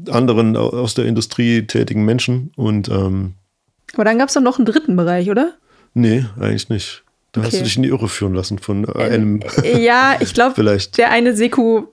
anderen 0.09 0.57
aus 0.57 0.93
der 0.95 1.05
Industrie 1.05 1.65
tätigen 1.65 2.03
Menschen. 2.03 2.51
Und 2.55 2.89
ähm, 2.89 3.35
Aber 3.93 4.03
dann 4.03 4.17
gab 4.17 4.27
es 4.27 4.33
doch 4.33 4.41
noch 4.41 4.57
einen 4.57 4.65
dritten 4.65 4.95
Bereich, 4.95 5.29
oder? 5.29 5.53
Nee, 5.93 6.25
eigentlich 6.39 6.69
nicht. 6.69 7.03
Da 7.31 7.41
okay. 7.41 7.47
hast 7.47 7.59
du 7.59 7.63
dich 7.63 7.77
in 7.77 7.83
die 7.83 7.89
Irre 7.89 8.09
führen 8.09 8.33
lassen 8.33 8.59
von 8.59 8.85
äh, 8.85 9.03
einem. 9.03 9.39
Ja, 9.63 10.17
ich 10.19 10.33
glaube, 10.33 10.61
der 10.97 11.11
eine 11.11 11.35
Seku 11.35 11.83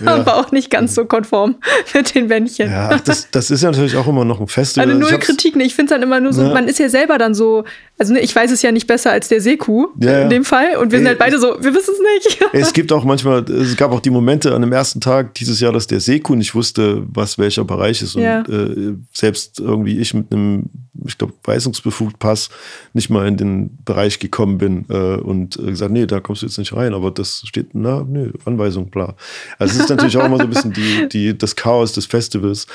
ja. 0.00 0.06
aber 0.14 0.36
auch 0.36 0.52
nicht 0.52 0.70
ganz 0.70 0.94
so 0.94 1.04
konform 1.04 1.56
mit 1.94 2.14
den 2.14 2.28
Bändchen. 2.28 2.70
Ja, 2.70 2.98
das, 2.98 3.30
das 3.30 3.50
ist 3.50 3.62
ja 3.62 3.70
natürlich 3.70 3.96
auch 3.96 4.06
immer 4.06 4.24
noch 4.24 4.40
ein 4.40 4.48
Festival. 4.48 4.88
Also 4.88 4.98
null 4.98 5.18
Kritik, 5.18 5.56
ne? 5.56 5.64
Ich 5.64 5.74
finde 5.74 5.92
es 5.92 5.96
dann 5.96 6.02
immer 6.02 6.20
nur 6.20 6.32
so, 6.32 6.42
ja. 6.42 6.52
man 6.52 6.68
ist 6.68 6.78
ja 6.78 6.88
selber 6.88 7.18
dann 7.18 7.34
so, 7.34 7.64
also 7.98 8.12
ne, 8.12 8.20
ich 8.20 8.34
weiß 8.34 8.50
es 8.50 8.62
ja 8.62 8.72
nicht 8.72 8.86
besser 8.86 9.10
als 9.10 9.28
der 9.28 9.40
Seku 9.40 9.88
ja, 10.00 10.22
in 10.22 10.30
dem 10.30 10.44
Fall 10.44 10.76
und 10.76 10.92
wir 10.92 10.98
sind 10.98 11.08
halt 11.08 11.18
beide 11.18 11.38
so, 11.38 11.56
wir 11.60 11.74
wissen 11.74 11.94
es 11.94 12.26
nicht. 12.26 12.44
Es 12.52 12.72
gibt 12.72 12.92
auch 12.92 13.04
manchmal, 13.04 13.42
es 13.50 13.76
gab 13.76 13.92
auch 13.92 14.00
die 14.00 14.10
Momente 14.10 14.54
an 14.54 14.60
dem 14.60 14.72
ersten 14.72 15.00
Tag 15.00 15.34
dieses 15.34 15.60
Jahr, 15.60 15.72
dass 15.72 15.86
der 15.86 16.00
Seku 16.00 16.34
nicht 16.34 16.54
wusste, 16.54 17.04
was 17.08 17.38
welcher 17.38 17.64
Bereich 17.64 18.02
ist 18.02 18.16
und 18.16 18.22
äh, 18.22 18.94
selbst 19.12 19.60
irgendwie 19.60 19.98
ich 19.98 20.14
mit 20.14 20.32
einem, 20.32 20.70
ich 21.06 21.18
glaube, 21.18 21.34
weisungsbefugt 21.44 22.18
Pass 22.18 22.50
nicht 22.92 23.10
mal 23.10 23.26
in 23.26 23.36
den 23.36 23.78
Bereich 23.84 24.18
gekommen 24.18 24.58
bin 24.58 24.84
äh, 24.88 25.16
und 25.16 25.56
gesagt, 25.56 25.92
nee, 25.92 26.06
da 26.06 26.20
kommst 26.20 26.42
du 26.42 26.46
jetzt 26.46 26.58
nicht 26.58 26.72
rein, 26.72 26.94
aber 26.94 27.10
das 27.10 27.42
steht, 27.46 27.68
na, 27.74 28.04
nee, 28.08 28.30
Anweisung, 28.44 28.90
klar. 28.90 29.16
Also 29.58 29.74
es 29.74 29.84
ist 29.84 29.90
natürlich 29.90 30.16
auch 30.16 30.26
immer 30.26 30.38
so 30.38 30.44
ein 30.44 30.50
bisschen 30.50 30.72
die, 30.72 31.08
die, 31.08 31.38
das 31.38 31.56
Chaos 31.56 31.92
des 31.92 32.06
Festivals, 32.06 32.66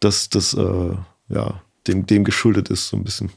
dass 0.00 0.28
das 0.28 0.54
äh, 0.54 0.94
ja, 1.28 1.62
dem, 1.86 2.06
dem 2.06 2.24
geschuldet 2.24 2.68
ist, 2.70 2.88
so 2.88 2.96
ein 2.96 3.04
bisschen. 3.04 3.30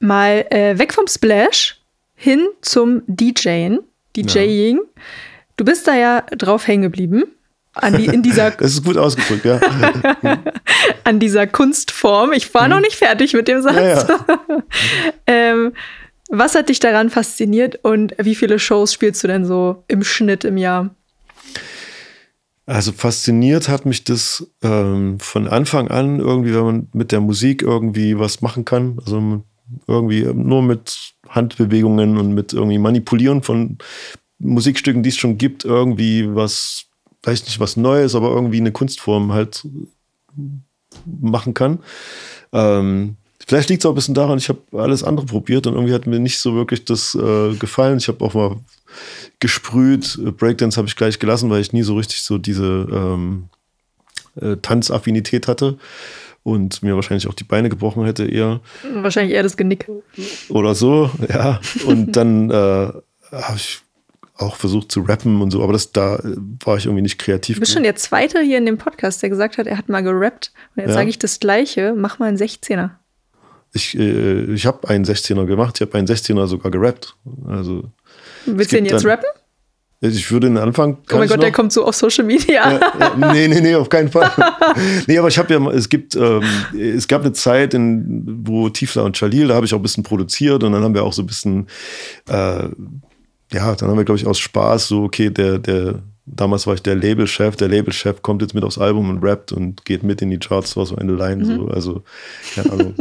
Mal 0.00 0.46
äh, 0.50 0.78
weg 0.78 0.94
vom 0.94 1.06
Splash 1.06 1.80
hin 2.14 2.48
zum 2.62 3.02
DJing. 3.06 3.80
DJing. 4.16 4.76
Ja. 4.76 5.02
Du 5.56 5.64
bist 5.64 5.86
da 5.86 5.94
ja 5.94 6.22
drauf 6.22 6.66
hängen 6.66 6.82
geblieben. 6.82 7.24
Die, 7.96 8.06
in 8.06 8.22
dieser 8.22 8.50
das 8.58 8.72
ist 8.72 8.84
gut 8.84 8.96
ausgedrückt, 8.96 9.44
ja. 9.44 9.60
an 11.04 11.20
dieser 11.20 11.46
Kunstform. 11.46 12.32
Ich 12.32 12.52
war 12.54 12.64
mhm. 12.64 12.70
noch 12.70 12.80
nicht 12.80 12.96
fertig 12.96 13.34
mit 13.34 13.48
dem 13.48 13.62
Satz. 13.62 13.76
Ja, 13.76 13.88
ja. 13.88 14.62
ähm, 15.26 15.72
was 16.28 16.54
hat 16.54 16.68
dich 16.68 16.80
daran 16.80 17.08
fasziniert 17.08 17.78
und 17.82 18.14
wie 18.18 18.34
viele 18.34 18.58
Shows 18.58 18.92
spielst 18.92 19.22
du 19.24 19.28
denn 19.28 19.44
so 19.44 19.84
im 19.88 20.02
Schnitt 20.02 20.44
im 20.44 20.56
Jahr? 20.56 20.94
Also 22.66 22.92
fasziniert 22.92 23.68
hat 23.68 23.86
mich 23.86 24.04
das 24.04 24.46
ähm, 24.62 25.18
von 25.20 25.48
Anfang 25.48 25.88
an 25.88 26.20
irgendwie, 26.20 26.54
wenn 26.54 26.64
man 26.64 26.88
mit 26.92 27.12
der 27.12 27.20
Musik 27.20 27.62
irgendwie 27.62 28.18
was 28.18 28.42
machen 28.42 28.66
kann. 28.66 28.98
Also 28.98 29.42
irgendwie 29.86 30.24
nur 30.24 30.62
mit 30.62 31.14
Handbewegungen 31.28 32.18
und 32.18 32.34
mit 32.34 32.52
irgendwie 32.52 32.78
Manipulieren 32.78 33.42
von 33.42 33.78
Musikstücken, 34.38 35.02
die 35.02 35.08
es 35.08 35.16
schon 35.16 35.38
gibt, 35.38 35.64
irgendwie 35.64 36.34
was, 36.34 36.87
weiß 37.28 37.44
nicht, 37.44 37.60
was 37.60 37.76
Neues, 37.76 38.14
aber 38.14 38.30
irgendwie 38.30 38.58
eine 38.58 38.72
Kunstform 38.72 39.32
halt 39.32 39.66
machen 41.04 41.54
kann. 41.54 41.80
Ähm, 42.52 43.16
vielleicht 43.46 43.68
liegt 43.68 43.82
es 43.82 43.86
auch 43.86 43.92
ein 43.92 43.96
bisschen 43.96 44.14
daran, 44.14 44.38
ich 44.38 44.48
habe 44.48 44.60
alles 44.72 45.04
andere 45.04 45.26
probiert 45.26 45.66
und 45.66 45.74
irgendwie 45.74 45.94
hat 45.94 46.06
mir 46.06 46.18
nicht 46.18 46.38
so 46.38 46.54
wirklich 46.54 46.84
das 46.84 47.14
äh, 47.14 47.54
gefallen. 47.54 47.98
Ich 47.98 48.08
habe 48.08 48.24
auch 48.24 48.34
mal 48.34 48.56
gesprüht. 49.40 50.18
Breakdance 50.38 50.78
habe 50.78 50.88
ich 50.88 50.96
gleich 50.96 51.18
gelassen, 51.18 51.50
weil 51.50 51.60
ich 51.60 51.72
nie 51.72 51.82
so 51.82 51.96
richtig 51.96 52.22
so 52.22 52.38
diese 52.38 52.86
ähm, 52.90 53.44
äh, 54.40 54.56
Tanzaffinität 54.56 55.48
hatte 55.48 55.76
und 56.42 56.82
mir 56.82 56.94
wahrscheinlich 56.94 57.28
auch 57.28 57.34
die 57.34 57.44
Beine 57.44 57.68
gebrochen 57.68 58.04
hätte 58.04 58.24
eher. 58.24 58.60
Wahrscheinlich 58.94 59.34
eher 59.34 59.42
das 59.42 59.56
Genick. 59.56 59.86
Oder 60.48 60.74
so, 60.74 61.10
ja. 61.28 61.60
Und 61.84 62.12
dann 62.12 62.50
äh, 62.50 62.54
habe 62.54 63.56
ich 63.56 63.80
auch 64.38 64.56
versucht 64.56 64.90
zu 64.92 65.00
rappen 65.02 65.42
und 65.42 65.50
so, 65.50 65.62
aber 65.62 65.72
das 65.72 65.92
da 65.92 66.16
äh, 66.16 66.36
war 66.64 66.76
ich 66.76 66.86
irgendwie 66.86 67.02
nicht 67.02 67.18
kreativ. 67.18 67.56
Du 67.56 67.60
bist 67.60 67.72
schon 67.72 67.82
der 67.82 67.96
Zweite 67.96 68.40
hier 68.40 68.58
in 68.58 68.66
dem 68.66 68.78
Podcast, 68.78 69.22
der 69.22 69.28
gesagt 69.28 69.58
hat, 69.58 69.66
er 69.66 69.76
hat 69.76 69.88
mal 69.88 70.02
gerappt. 70.02 70.52
Und 70.74 70.82
jetzt 70.82 70.90
ja. 70.90 70.94
sage 70.94 71.10
ich 71.10 71.18
das 71.18 71.40
Gleiche, 71.40 71.94
mach 71.96 72.18
mal 72.18 72.26
einen 72.26 72.38
16er. 72.38 72.90
Ich, 73.72 73.98
äh, 73.98 74.44
ich 74.54 74.64
habe 74.64 74.88
einen 74.88 75.04
16er 75.04 75.44
gemacht, 75.44 75.76
ich 75.76 75.86
habe 75.86 75.98
einen 75.98 76.06
16er 76.06 76.46
sogar 76.46 76.70
gerappt. 76.70 77.16
Also 77.46 77.90
Willst 78.46 78.72
du 78.72 78.78
ihn 78.78 78.86
jetzt 78.86 79.04
rappen? 79.04 79.28
Ich 80.00 80.30
würde 80.30 80.46
den 80.46 80.58
Anfang. 80.58 80.98
Oh 81.12 81.16
mein 81.16 81.28
Gott, 81.28 81.42
der 81.42 81.50
kommt 81.50 81.72
so 81.72 81.84
auf 81.84 81.96
Social 81.96 82.24
Media. 82.24 82.72
Ja, 82.72 82.92
ja, 83.00 83.32
nee, 83.32 83.48
nee, 83.48 83.60
nee, 83.60 83.74
auf 83.74 83.88
keinen 83.88 84.08
Fall. 84.08 84.30
nee, 85.08 85.18
aber 85.18 85.26
ich 85.26 85.38
habe 85.38 85.52
ja, 85.52 85.70
es 85.72 85.88
gibt, 85.88 86.14
ähm, 86.14 86.44
es 86.78 87.08
gab 87.08 87.22
eine 87.22 87.32
Zeit, 87.32 87.74
in, 87.74 88.42
wo 88.46 88.68
Tiefler 88.68 89.02
und 89.02 89.16
Chalil, 89.16 89.48
da 89.48 89.54
habe 89.54 89.66
ich 89.66 89.74
auch 89.74 89.80
ein 89.80 89.82
bisschen 89.82 90.04
produziert 90.04 90.62
und 90.62 90.70
dann 90.70 90.84
haben 90.84 90.94
wir 90.94 91.02
auch 91.02 91.12
so 91.12 91.22
ein 91.22 91.26
bisschen, 91.26 91.66
äh, 92.28 92.68
ja, 93.52 93.74
dann 93.74 93.88
haben 93.88 93.96
wir, 93.96 94.04
glaube 94.04 94.18
ich, 94.18 94.26
aus 94.26 94.38
Spaß 94.38 94.88
so, 94.88 95.04
okay, 95.04 95.30
der, 95.30 95.58
der, 95.58 96.02
damals 96.26 96.66
war 96.66 96.74
ich 96.74 96.82
der 96.82 96.94
Labelchef, 96.94 97.56
der 97.56 97.68
Labelchef 97.68 98.22
kommt 98.22 98.42
jetzt 98.42 98.54
mit 98.54 98.64
aufs 98.64 98.78
Album 98.78 99.08
und 99.08 99.22
rappt 99.22 99.52
und 99.52 99.84
geht 99.84 100.02
mit 100.02 100.20
in 100.20 100.30
die 100.30 100.38
Charts, 100.38 100.76
war 100.76 100.84
so 100.84 100.96
eine 100.96 101.12
Line. 101.12 101.44
Mhm. 101.44 101.56
So. 101.56 101.68
Also, 101.68 102.02
keine 102.54 102.72
Ahnung. 102.72 102.94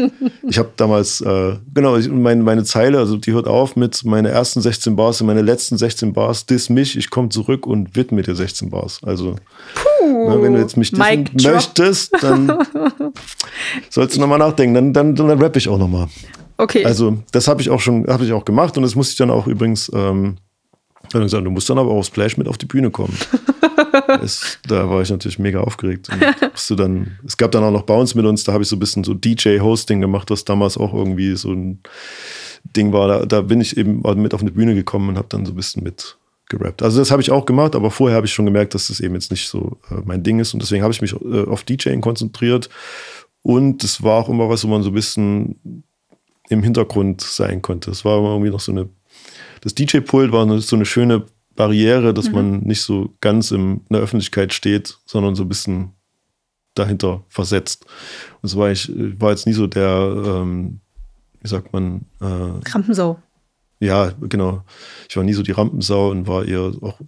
ich 0.48 0.58
habe 0.58 0.70
damals, 0.78 1.22
äh, 1.22 1.56
genau, 1.74 1.98
ich, 1.98 2.10
meine, 2.10 2.44
meine 2.44 2.64
Zeile, 2.64 3.00
also 3.00 3.18
die 3.18 3.34
hört 3.34 3.48
auf 3.48 3.76
mit 3.76 4.06
meine 4.06 4.30
ersten 4.30 4.62
16 4.62 4.96
Bars 4.96 5.22
und 5.22 5.28
meine 5.28 5.42
letzten 5.42 5.78
16 5.78 6.14
Bars, 6.14 6.46
diss 6.46 6.70
mich, 6.70 6.98
ich 6.98 7.10
komme 7.10 7.30
zurück 7.30 7.68
und 7.68 7.96
widme 7.96 8.22
dir 8.22 8.36
16 8.36 8.70
Bars. 8.70 9.02
Also, 9.04 9.36
Puh, 9.76 10.30
na, 10.30 10.42
wenn 10.42 10.54
du 10.54 10.60
jetzt 10.60 10.78
mich 10.78 10.92
dissen 10.92 11.28
möchtest, 11.44 12.14
dann 12.22 12.58
sollst 13.90 14.16
du 14.16 14.22
nochmal 14.22 14.40
nachdenken, 14.40 14.74
dann, 14.74 14.94
dann, 14.94 15.16
dann, 15.16 15.42
rappe 15.42 15.60
ich 15.60 15.68
auch 15.68 15.78
nochmal. 15.78 16.08
Okay. 16.58 16.86
Also, 16.86 17.20
das 17.32 17.48
habe 17.48 17.62
ich 17.62 17.70
auch 17.70 17.80
schon, 17.80 18.08
habe 18.08 18.26
ich 18.26 18.34
auch 18.34 18.46
gemacht 18.46 18.78
und 18.78 18.84
das 18.84 18.96
musste 18.96 19.12
ich 19.12 19.18
dann 19.18 19.30
auch 19.30 19.48
übrigens, 19.48 19.92
ähm, 19.94 20.38
dann 21.12 21.22
gesagt, 21.24 21.46
du 21.46 21.52
musst 21.52 21.70
dann 21.70 21.78
aber 21.78 21.92
auch 21.92 22.04
Splash 22.04 22.38
mit 22.38 22.48
auf 22.48 22.58
die 22.58 22.66
Bühne 22.66 22.92
kommen. 22.92 23.16
es, 24.22 24.60
da 24.68 24.90
war 24.90 25.02
ich 25.02 25.10
natürlich 25.10 25.40
mega 25.40 25.62
aufgeregt. 25.62 26.10
du 26.68 26.76
dann, 26.76 27.18
es 27.26 27.38
gab 27.38 27.52
dann 27.52 27.64
auch 27.64 27.72
noch 27.72 27.88
uns 27.88 28.16
mit 28.16 28.26
uns, 28.26 28.44
da 28.44 28.54
habe 28.54 28.64
ich 28.64 28.70
so 28.70 28.76
ein 28.76 28.80
bisschen 28.80 29.04
so 29.04 29.14
DJ-Hosting 29.14 30.02
gemacht, 30.02 30.30
was 30.30 30.44
damals 30.46 30.78
auch 30.78 30.94
irgendwie 30.94 31.36
so 31.36 31.52
ein 31.52 31.82
Ding 32.76 32.92
war. 32.92 33.08
Da, 33.08 33.26
da 33.26 33.42
bin 33.42 33.62
ich 33.62 33.78
eben 33.78 34.02
mit 34.22 34.34
auf 34.34 34.42
eine 34.42 34.52
Bühne 34.52 34.76
gekommen 34.76 35.10
und 35.10 35.18
habe 35.18 35.28
dann 35.30 35.46
so 35.46 35.54
ein 35.54 35.56
bisschen 35.56 35.84
mit 35.84 36.18
gerappt. 36.50 36.82
Also 36.82 37.00
das 37.00 37.12
habe 37.12 37.22
ich 37.22 37.32
auch 37.32 37.46
gemacht, 37.46 37.76
aber 37.76 37.92
vorher 37.92 38.16
habe 38.16 38.26
ich 38.26 38.34
schon 38.34 38.46
gemerkt, 38.46 38.74
dass 38.74 38.88
das 38.88 39.00
eben 39.00 39.16
jetzt 39.16 39.32
nicht 39.32 39.50
so 39.50 39.78
äh, 39.92 39.96
mein 40.06 40.24
Ding 40.24 40.40
ist 40.40 40.54
und 40.54 40.62
deswegen 40.62 40.84
habe 40.84 40.94
ich 40.94 41.02
mich 41.02 41.14
äh, 41.14 41.46
auf 41.46 41.64
DJing 41.64 42.02
konzentriert 42.02 42.70
und 43.42 43.84
es 43.84 44.02
war 44.02 44.22
auch 44.22 44.30
immer 44.30 44.50
was, 44.50 44.64
wo 44.64 44.70
man 44.70 44.84
so 44.84 44.90
ein 44.90 44.94
bisschen 44.94 45.84
im 46.50 46.64
Hintergrund 46.64 47.22
sein 47.22 47.62
konnte. 47.62 47.92
Es 47.92 48.06
war 48.06 48.20
immer 48.20 48.30
irgendwie 48.30 48.52
noch 48.52 48.60
so 48.60 48.72
eine 48.72 48.90
das 49.62 49.76
DJ-Pult 49.76 50.32
war 50.32 50.60
so 50.62 50.76
eine 50.76 50.86
schöne 50.86 51.26
Barriere, 51.56 52.14
dass 52.14 52.30
mhm. 52.30 52.36
man 52.36 52.60
nicht 52.62 52.82
so 52.82 53.14
ganz 53.22 53.52
in 53.52 53.82
der 53.90 54.02
Öffentlichkeit 54.02 54.54
steht, 54.54 54.98
sondern 55.06 55.36
so 55.36 55.44
ein 55.44 55.50
bisschen 55.50 55.92
dahinter 56.76 57.24
versetzt. 57.30 57.86
Und 58.42 58.50
so 58.50 58.60
war 58.60 58.72
ich, 58.72 58.92
war 59.20 59.32
jetzt 59.32 59.48
nie 59.48 59.54
so 59.54 59.66
der, 59.66 60.14
ähm, 60.26 60.80
wie 61.42 61.48
sagt 61.48 61.74
man, 61.74 62.06
äh, 62.22 62.70
Rampensau. 62.70 63.20
Ja, 63.80 64.12
genau. 64.22 64.64
Ich 65.10 65.18
war 65.18 65.24
nie 65.24 65.34
so 65.34 65.44
die 65.44 65.52
Rampensau 65.52 66.12
und 66.12 66.28
war 66.28 66.46
eher 66.46 66.72
auch 66.82 67.00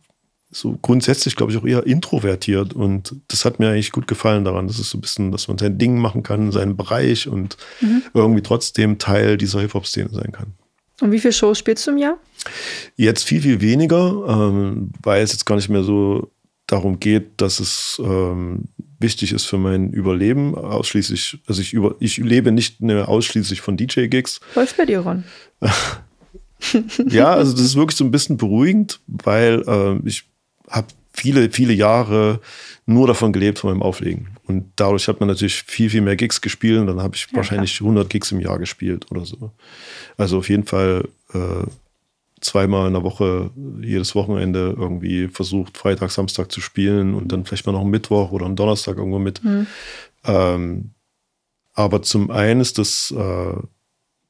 so 0.52 0.78
grundsätzlich, 0.82 1.36
glaube 1.36 1.52
ich, 1.52 1.58
auch 1.58 1.66
eher 1.66 1.86
introvertiert. 1.86 2.74
Und 2.74 3.16
das 3.28 3.45
hat 3.45 3.60
mir 3.60 3.70
eigentlich 3.70 3.91
gut 3.91 4.08
gefallen 4.08 4.45
daran. 4.45 4.68
Das 4.68 4.80
ist 4.80 4.89
so 4.89 4.97
ein 4.97 5.02
bisschen, 5.02 5.32
dass 5.32 5.47
man 5.47 5.58
sein 5.58 5.78
Ding 5.78 6.00
machen 6.00 6.24
kann, 6.24 6.52
seinen 6.52 6.76
Bereich 6.76 7.28
und 7.28 7.58
mhm. 7.82 8.04
irgendwie 8.14 8.41
trotzdem 8.41 8.97
Teil 8.97 9.38
dieser 9.38 9.62
Hip-Hop-Szene 9.62 10.10
sein 10.12 10.32
kann. 10.32 10.54
Und 11.02 11.12
wie 11.12 11.20
viele 11.20 11.34
Shows 11.34 11.60
spielst 11.60 11.88
du 11.88 11.91
im 11.91 11.97
Jahr? 11.97 12.18
Jetzt 12.95 13.24
viel, 13.24 13.41
viel 13.41 13.62
weniger, 13.62 14.26
ähm, 14.28 14.91
weil 15.02 15.24
es 15.24 15.32
jetzt 15.32 15.45
gar 15.45 15.56
nicht 15.56 15.70
mehr 15.70 15.84
so 15.84 16.32
darum 16.68 17.00
geht, 17.00 17.41
dass 17.41 17.60
es 17.60 18.02
ähm, 18.04 18.66
wichtig 19.00 19.32
ist 19.32 19.45
für 19.45 19.58
mein 19.58 19.91
Überleben. 19.91 20.56
Ausschließlich, 20.56 21.39
also 21.47 21.62
ich, 21.62 21.74
über, 21.74 21.95
ich 22.00 22.18
lebe 22.18 22.52
nicht 22.52 22.82
mehr 22.82 23.08
ausschließlich 23.08 23.62
von 23.62 23.78
DJ-Gigs. 23.78 24.39
Läuft 24.56 24.78
bei 24.78 24.86
dir, 24.86 25.00
Ron? 25.00 25.24
ja, 27.08 27.32
also 27.32 27.54
das 27.54 27.62
ist 27.62 27.76
wirklich 27.76 27.97
so 27.97 28.04
ein 28.04 28.12
bisschen 28.12 28.38
beruhigend, 28.38 29.00
weil 29.08 29.64
äh, 29.68 30.08
ich 30.08 30.29
habe 30.70 30.88
viele, 31.13 31.51
viele 31.51 31.74
Jahre 31.74 32.39
nur 32.86 33.07
davon 33.07 33.34
gelebt, 33.34 33.59
von 33.59 33.72
meinem 33.72 33.84
Auflegen. 33.84 34.30
Und 34.45 34.72
dadurch 34.76 35.07
hat 35.07 35.20
man 35.20 35.28
natürlich 35.28 35.63
viel, 35.63 35.89
viel 35.89 36.01
mehr 36.01 36.15
Gigs 36.15 36.41
gespielt 36.41 36.80
und 36.80 36.88
dann 36.88 37.01
habe 37.01 37.15
ich 37.15 37.28
ja, 37.30 37.38
wahrscheinlich 37.38 37.78
klar. 37.78 37.89
100 37.89 38.09
Gigs 38.09 38.32
im 38.32 38.39
Jahr 38.39 38.57
gespielt 38.57 39.05
oder 39.11 39.26
so. 39.26 39.51
Also 40.17 40.39
auf 40.39 40.49
jeden 40.49 40.65
Fall 40.65 41.07
äh, 41.34 41.67
zweimal 42.41 42.88
in 42.88 42.93
der 42.93 43.03
Woche, 43.03 43.51
jedes 43.82 44.15
Wochenende 44.15 44.76
irgendwie 44.78 45.28
versucht, 45.28 45.78
Freitag, 45.78 46.11
Samstag 46.11 46.51
zu 46.51 46.61
spielen 46.61 47.13
und 47.13 47.32
dann 47.32 47.45
vielleicht 47.45 47.65
mal 47.65 47.74
noch 47.74 47.82
einen 47.82 47.91
Mittwoch 47.91 48.32
oder 48.32 48.45
einen 48.45 48.55
Donnerstag 48.55 48.97
irgendwo 48.97 49.20
mit. 49.20 49.43
Mhm. 49.43 49.67
Ähm, 50.26 50.91
aber 51.74 52.01
zum 52.01 52.32
einen 52.32 52.61
ist 52.61 52.78
das 52.78 53.11
äh, 53.11 53.53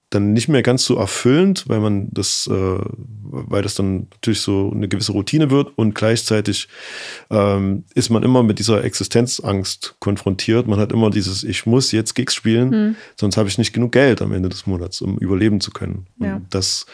dann 0.10 0.34
nicht 0.34 0.47
mehr 0.47 0.64
ganz 0.64 0.86
so 0.86 0.95
erfüllend, 0.97 1.66
weil 1.68 1.80
man 1.80 2.07
das, 2.12 2.49
äh, 2.51 2.80
weil 2.82 3.62
das 3.62 3.76
dann 3.76 4.07
natürlich 4.12 4.41
so 4.41 4.72
eine 4.74 4.88
gewisse 4.88 5.12
Routine 5.12 5.51
wird 5.51 5.78
und 5.78 5.93
gleichzeitig 5.93 6.68
ähm, 7.30 7.84
ist 7.93 8.10
man 8.10 8.24
immer 8.24 8.41
mit 8.41 8.57
dieser 8.57 8.84
Existenzangst 8.84 9.95
konfrontiert. 9.99 10.68
Man 10.68 10.80
hat 10.80 10.91
immer 10.91 11.12
dieses, 11.12 11.43
ich 11.43 11.66
muss 11.68 11.91
jetzt 11.91 12.16
Gigs 12.16 12.34
spielen, 12.34 12.72
hm. 12.72 12.95
sonst 13.20 13.38
habe 13.38 13.49
ich 13.49 13.57
nicht 13.60 13.74
genug 13.74 13.91
Geld 13.91 14.22
am 14.22 14.34
Ende 14.34 14.49
des 14.49 14.66
Monats, 14.66 15.01
um 15.01 15.18
überleben 15.20 15.62
zu 15.62 15.72
können. 15.72 16.07
Ja. 16.20 16.41
das 16.49 16.86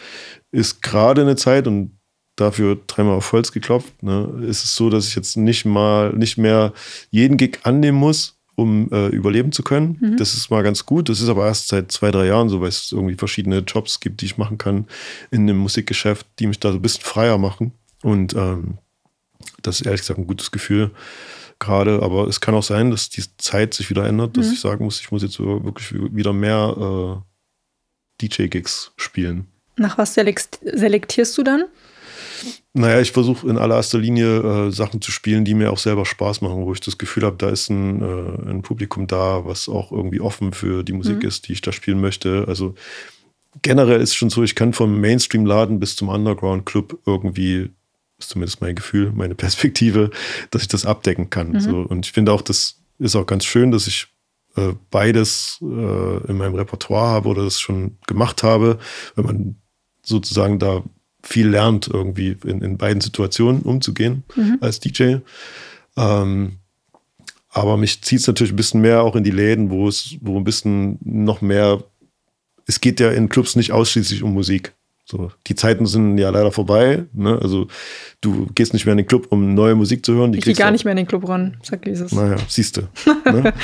ist 0.52 0.82
gerade 0.82 1.22
eine 1.22 1.36
Zeit 1.36 1.66
und 1.66 1.92
dafür 2.36 2.78
dreimal 2.86 3.14
auf 3.16 3.32
Holz 3.32 3.50
geklopft. 3.50 4.02
Ne, 4.02 4.44
ist 4.46 4.62
es 4.62 4.76
so, 4.76 4.90
dass 4.90 5.08
ich 5.08 5.16
jetzt 5.16 5.36
nicht 5.36 5.64
mal, 5.64 6.12
nicht 6.12 6.36
mehr 6.36 6.72
jeden 7.10 7.38
Gig 7.38 7.60
annehmen 7.64 7.98
muss, 7.98 8.35
um 8.56 8.90
äh, 8.90 9.08
überleben 9.08 9.52
zu 9.52 9.62
können. 9.62 9.98
Mhm. 10.00 10.16
Das 10.16 10.34
ist 10.34 10.50
mal 10.50 10.62
ganz 10.62 10.86
gut. 10.86 11.08
Das 11.08 11.20
ist 11.20 11.28
aber 11.28 11.46
erst 11.46 11.68
seit 11.68 11.92
zwei, 11.92 12.10
drei 12.10 12.26
Jahren 12.26 12.48
so, 12.48 12.60
weil 12.60 12.70
es 12.70 12.90
irgendwie 12.90 13.14
verschiedene 13.14 13.58
Jobs 13.58 14.00
gibt, 14.00 14.22
die 14.22 14.26
ich 14.26 14.38
machen 14.38 14.58
kann 14.58 14.86
in 15.30 15.42
einem 15.42 15.58
Musikgeschäft, 15.58 16.26
die 16.38 16.46
mich 16.46 16.58
da 16.58 16.72
so 16.72 16.78
ein 16.78 16.82
bisschen 16.82 17.04
freier 17.04 17.38
machen. 17.38 17.72
Und 18.02 18.34
ähm, 18.34 18.78
das 19.62 19.80
ist 19.80 19.86
ehrlich 19.86 20.00
gesagt 20.00 20.18
ein 20.18 20.26
gutes 20.26 20.50
Gefühl 20.50 20.90
gerade. 21.58 22.02
Aber 22.02 22.26
es 22.26 22.40
kann 22.40 22.54
auch 22.54 22.62
sein, 22.62 22.90
dass 22.90 23.10
die 23.10 23.24
Zeit 23.36 23.74
sich 23.74 23.90
wieder 23.90 24.06
ändert, 24.06 24.36
dass 24.36 24.46
mhm. 24.46 24.52
ich 24.54 24.60
sagen 24.60 24.84
muss, 24.84 25.00
ich 25.00 25.10
muss 25.10 25.22
jetzt 25.22 25.38
wirklich 25.38 25.92
wieder 25.92 26.32
mehr 26.32 27.22
äh, 28.20 28.26
DJ-Gigs 28.26 28.92
spielen. 28.96 29.46
Nach 29.76 29.98
was 29.98 30.14
selektierst 30.14 31.36
du 31.36 31.42
dann? 31.42 31.64
Naja, 32.72 33.00
ich 33.00 33.12
versuche 33.12 33.48
in 33.48 33.58
allererster 33.58 33.98
Linie 33.98 34.66
äh, 34.66 34.70
Sachen 34.70 35.00
zu 35.00 35.10
spielen, 35.10 35.44
die 35.44 35.54
mir 35.54 35.72
auch 35.72 35.78
selber 35.78 36.04
Spaß 36.04 36.40
machen, 36.40 36.64
wo 36.64 36.72
ich 36.72 36.80
das 36.80 36.98
Gefühl 36.98 37.24
habe, 37.24 37.36
da 37.36 37.48
ist 37.48 37.70
ein, 37.70 38.02
äh, 38.02 38.50
ein, 38.50 38.62
Publikum 38.62 39.06
da, 39.06 39.44
was 39.44 39.68
auch 39.68 39.92
irgendwie 39.92 40.20
offen 40.20 40.52
für 40.52 40.82
die 40.82 40.92
Musik 40.92 41.22
mhm. 41.22 41.28
ist, 41.28 41.48
die 41.48 41.52
ich 41.52 41.60
da 41.60 41.72
spielen 41.72 42.00
möchte. 42.00 42.44
Also 42.48 42.74
generell 43.62 44.00
ist 44.00 44.10
es 44.10 44.14
schon 44.14 44.30
so, 44.30 44.42
ich 44.42 44.54
kann 44.54 44.72
vom 44.72 45.00
Mainstream-Laden 45.00 45.80
bis 45.80 45.96
zum 45.96 46.08
Underground-Club 46.08 46.98
irgendwie, 47.06 47.70
ist 48.18 48.30
zumindest 48.30 48.60
mein 48.60 48.74
Gefühl, 48.74 49.12
meine 49.14 49.34
Perspektive, 49.36 50.10
dass 50.50 50.62
ich 50.62 50.68
das 50.68 50.86
abdecken 50.86 51.30
kann. 51.30 51.52
Mhm. 51.52 51.60
So, 51.60 51.76
und 51.80 52.06
ich 52.06 52.12
finde 52.12 52.32
auch, 52.32 52.42
das 52.42 52.78
ist 52.98 53.16
auch 53.16 53.26
ganz 53.26 53.44
schön, 53.44 53.70
dass 53.70 53.86
ich 53.86 54.08
äh, 54.56 54.72
beides 54.90 55.58
äh, 55.62 56.26
in 56.28 56.38
meinem 56.38 56.54
Repertoire 56.54 57.08
habe 57.08 57.28
oder 57.28 57.44
das 57.44 57.60
schon 57.60 57.98
gemacht 58.06 58.42
habe, 58.42 58.78
wenn 59.14 59.24
man 59.24 59.56
sozusagen 60.02 60.58
da 60.58 60.82
viel 61.26 61.48
lernt, 61.48 61.88
irgendwie 61.88 62.36
in, 62.44 62.62
in 62.62 62.78
beiden 62.78 63.00
Situationen 63.00 63.62
umzugehen 63.62 64.24
mhm. 64.34 64.58
als 64.60 64.80
DJ. 64.80 65.16
Ähm, 65.96 66.58
aber 67.50 67.76
mich 67.76 68.02
zieht 68.02 68.20
es 68.20 68.26
natürlich 68.26 68.52
ein 68.52 68.56
bisschen 68.56 68.80
mehr 68.80 69.02
auch 69.02 69.16
in 69.16 69.24
die 69.24 69.30
Läden, 69.30 69.70
wo 69.70 69.88
es, 69.88 70.16
wo 70.20 70.36
ein 70.36 70.44
bisschen 70.44 70.98
noch 71.02 71.40
mehr, 71.40 71.82
es 72.66 72.80
geht 72.80 73.00
ja 73.00 73.10
in 73.10 73.28
Clubs 73.28 73.56
nicht 73.56 73.72
ausschließlich 73.72 74.22
um 74.22 74.34
Musik. 74.34 74.74
So, 75.08 75.30
die 75.46 75.54
Zeiten 75.54 75.86
sind 75.86 76.18
ja 76.18 76.30
leider 76.30 76.50
vorbei. 76.50 77.04
Ne? 77.12 77.38
Also 77.40 77.68
du 78.20 78.46
gehst 78.54 78.72
nicht 78.72 78.86
mehr 78.86 78.92
in 78.92 78.98
den 78.98 79.06
Club, 79.06 79.28
um 79.30 79.54
neue 79.54 79.76
Musik 79.76 80.04
zu 80.04 80.14
hören. 80.14 80.32
Die 80.32 80.38
ich 80.38 80.44
gehe 80.44 80.54
gar 80.54 80.72
nicht 80.72 80.84
mehr 80.84 80.92
in 80.92 80.96
den 80.96 81.06
Club 81.06 81.28
ran, 81.28 81.58
sagt 81.62 81.86
dieses. 81.86 82.10
Naja, 82.10 82.36
siehst 82.48 82.76
du. 82.76 82.82
ne? 83.24 83.54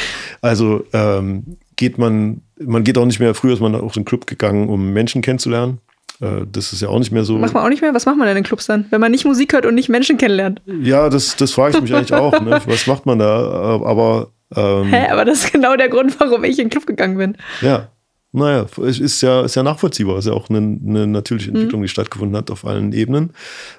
Also 0.41 0.87
ähm, 0.93 1.59
geht 1.75 1.99
man, 1.99 2.43
man 2.61 2.85
geht 2.85 2.97
auch 2.97 3.07
nicht 3.07 3.19
mehr, 3.19 3.35
früher 3.35 3.55
ist 3.55 3.61
man 3.61 3.75
auch 3.75 3.97
in 3.97 4.03
den 4.03 4.05
Club 4.05 4.29
gegangen, 4.29 4.69
um 4.69 4.93
Menschen 4.93 5.21
kennenzulernen. 5.21 5.81
Äh, 6.23 6.47
das 6.51 6.73
ist 6.73 6.81
ja 6.81 6.89
auch 6.89 6.99
nicht 6.99 7.11
mehr 7.11 7.25
so. 7.25 7.37
Macht 7.37 7.53
man 7.53 7.65
auch 7.65 7.69
nicht 7.69 7.83
mehr? 7.83 7.93
Was 7.95 8.07
macht 8.07 8.17
man 8.17 8.29
denn 8.29 8.37
in 8.37 8.45
Clubs 8.45 8.67
dann, 8.67 8.87
wenn 8.91 9.01
man 9.01 9.11
nicht 9.11 9.25
Musik 9.25 9.53
hört 9.53 9.67
und 9.67 9.75
nicht 9.75 9.89
Menschen 9.89 10.19
kennenlernt? 10.19 10.63
Ja, 10.67 11.11
das, 11.11 11.37
das 11.37 11.53
frage 11.53 11.77
ich 11.77 11.83
mich 11.83 11.95
eigentlich 11.95 12.15
auch. 12.15 12.41
Ne? 12.41 12.61
Was 12.65 12.87
macht 12.87 13.05
man 13.07 13.19
da? 13.19 13.81
Aber. 13.85 14.31
Ähm, 14.55 14.85
Hä, 14.85 15.09
aber 15.11 15.25
das 15.25 15.45
ist 15.45 15.53
genau 15.53 15.77
der 15.77 15.89
Grund, 15.89 16.19
warum 16.21 16.45
ich 16.45 16.59
in 16.59 16.67
den 16.67 16.71
Club 16.71 16.87
gegangen 16.87 17.19
bin. 17.19 17.37
Ja. 17.61 17.89
Naja, 18.35 18.67
es 18.87 18.99
ist 18.99 19.21
ja, 19.21 19.43
ist 19.43 19.57
ja 19.57 19.63
nachvollziehbar. 19.63 20.17
Es 20.17 20.25
ist 20.25 20.31
ja 20.31 20.37
auch 20.37 20.49
eine, 20.49 20.59
eine 20.59 21.07
natürliche 21.07 21.51
mhm. 21.51 21.57
Entwicklung, 21.57 21.81
mhm. 21.81 21.85
die 21.85 21.89
stattgefunden 21.89 22.37
hat 22.37 22.51
auf 22.51 22.65
allen 22.65 22.93
Ebenen. 22.93 23.33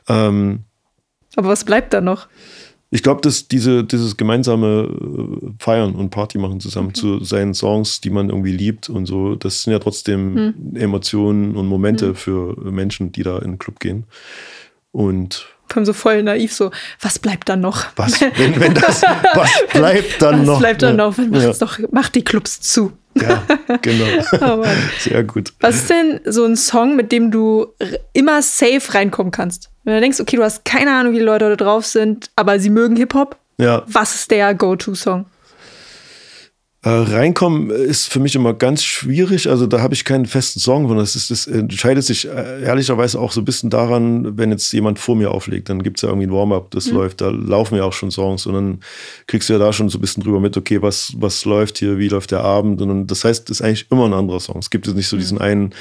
Ähm, 0.07 0.65
aber 1.35 1.47
was 1.47 1.63
bleibt 1.63 1.93
da 1.93 2.01
noch? 2.01 2.27
Ich 2.93 3.01
glaube, 3.01 3.21
dass 3.21 3.47
diese, 3.47 3.83
dieses 3.83 4.17
gemeinsame 4.17 4.87
äh, 4.87 5.49
Feiern 5.57 5.95
und 5.95 6.11
Party 6.11 6.37
machen 6.37 6.59
zusammen 6.59 6.89
mhm. 6.89 6.93
zu 6.93 7.23
seinen 7.23 7.55
Songs, 7.55 8.01
die 8.01 8.11
man 8.11 8.29
irgendwie 8.29 8.51
liebt 8.51 8.87
und 8.87 9.07
so, 9.07 9.33
das 9.33 9.63
sind 9.63 9.73
ja 9.73 9.79
trotzdem 9.79 10.33
mhm. 10.33 10.75
Emotionen 10.75 11.55
und 11.55 11.65
Momente 11.65 12.09
mhm. 12.09 12.15
für 12.15 12.55
Menschen, 12.71 13.11
die 13.11 13.23
da 13.23 13.39
in 13.39 13.53
den 13.53 13.57
Club 13.57 13.79
gehen. 13.79 14.03
Und 14.91 15.47
kommen 15.69 15.87
so 15.87 15.93
voll 15.93 16.21
naiv 16.21 16.53
so, 16.53 16.69
was 17.01 17.17
bleibt 17.17 17.49
dann 17.49 17.61
noch? 17.61 17.87
Was, 17.95 18.21
wenn, 18.37 18.59
wenn 18.59 18.75
das, 18.75 19.01
was 19.01 19.51
bleibt 19.73 20.21
dann 20.21 20.41
was 20.41 20.45
noch? 20.45 20.53
Was 20.53 20.59
bleibt 20.59 20.81
dann 20.83 20.97
ja. 20.99 21.05
noch? 21.05 21.17
Macht's 21.17 21.59
ja. 21.59 21.65
doch, 21.65 21.79
macht 21.91 22.13
die 22.13 22.23
Clubs 22.23 22.61
zu. 22.61 22.93
Ja, 23.15 23.43
genau. 23.81 24.05
oh 24.61 24.65
Sehr 24.99 25.23
gut. 25.23 25.53
Was 25.59 25.75
ist 25.75 25.89
denn 25.89 26.19
so 26.25 26.45
ein 26.45 26.55
Song, 26.55 26.95
mit 26.95 27.11
dem 27.11 27.31
du 27.31 27.67
immer 28.13 28.41
safe 28.41 28.93
reinkommen 28.93 29.31
kannst? 29.31 29.69
Wenn 29.83 29.95
du 29.95 30.01
denkst, 30.01 30.19
okay, 30.19 30.37
du 30.37 30.43
hast 30.43 30.65
keine 30.65 30.91
Ahnung, 30.91 31.13
wie 31.13 31.19
die 31.19 31.23
Leute 31.23 31.49
da 31.49 31.55
drauf 31.55 31.85
sind, 31.85 32.29
aber 32.35 32.59
sie 32.59 32.69
mögen 32.69 32.95
Hip-Hop. 32.95 33.37
Ja. 33.57 33.83
Was 33.87 34.15
ist 34.15 34.31
der 34.31 34.53
Go-To-Song? 34.55 35.25
Äh, 36.85 36.89
reinkommen 36.89 37.69
ist 37.69 38.11
für 38.11 38.19
mich 38.19 38.35
immer 38.35 38.53
ganz 38.53 38.83
schwierig. 38.83 39.49
Also 39.49 39.67
da 39.67 39.79
habe 39.79 39.93
ich 39.93 40.03
keinen 40.03 40.25
festen 40.25 40.59
Song, 40.59 40.85
sondern 40.89 41.05
es 41.05 41.15
ist, 41.15 41.31
das 41.31 41.47
entscheidet 41.47 42.03
sich 42.03 42.27
äh, 42.27 42.61
ehrlicherweise 42.61 43.21
auch 43.21 43.31
so 43.31 43.39
ein 43.39 43.45
bisschen 43.45 43.69
daran, 43.69 44.37
wenn 44.37 44.51
jetzt 44.51 44.73
jemand 44.73 44.99
vor 44.99 45.15
mir 45.15 45.31
auflegt, 45.31 45.69
dann 45.69 45.81
gibt 45.81 45.97
es 45.97 46.01
ja 46.01 46.09
irgendwie 46.09 46.27
ein 46.27 46.33
Warm-up, 46.33 46.71
das 46.71 46.87
mhm. 46.87 46.95
läuft, 46.95 47.21
da 47.21 47.29
laufen 47.29 47.77
ja 47.77 47.85
auch 47.85 47.93
schon 47.93 48.11
Songs 48.11 48.45
und 48.45 48.53
dann 48.53 48.79
kriegst 49.27 49.47
du 49.47 49.53
ja 49.53 49.59
da 49.59 49.71
schon 49.71 49.87
so 49.87 49.97
ein 49.97 50.01
bisschen 50.01 50.23
drüber 50.23 50.41
mit, 50.41 50.57
okay, 50.57 50.81
was, 50.81 51.13
was 51.15 51.45
läuft 51.45 51.77
hier, 51.77 51.99
wie 51.99 52.09
läuft 52.09 52.31
der 52.31 52.41
Abend 52.41 52.81
und 52.81 52.89
dann, 52.89 53.07
das 53.07 53.23
heißt, 53.23 53.49
es 53.49 53.61
ist 53.61 53.65
eigentlich 53.65 53.89
immer 53.89 54.03
ein 54.03 54.13
anderer 54.13 54.41
Song. 54.41 54.57
Es 54.57 54.69
gibt 54.69 54.85
jetzt 54.85 54.97
nicht 54.97 55.07
so 55.07 55.15
mhm. 55.15 55.21
diesen 55.21 55.37
einen, 55.37 55.73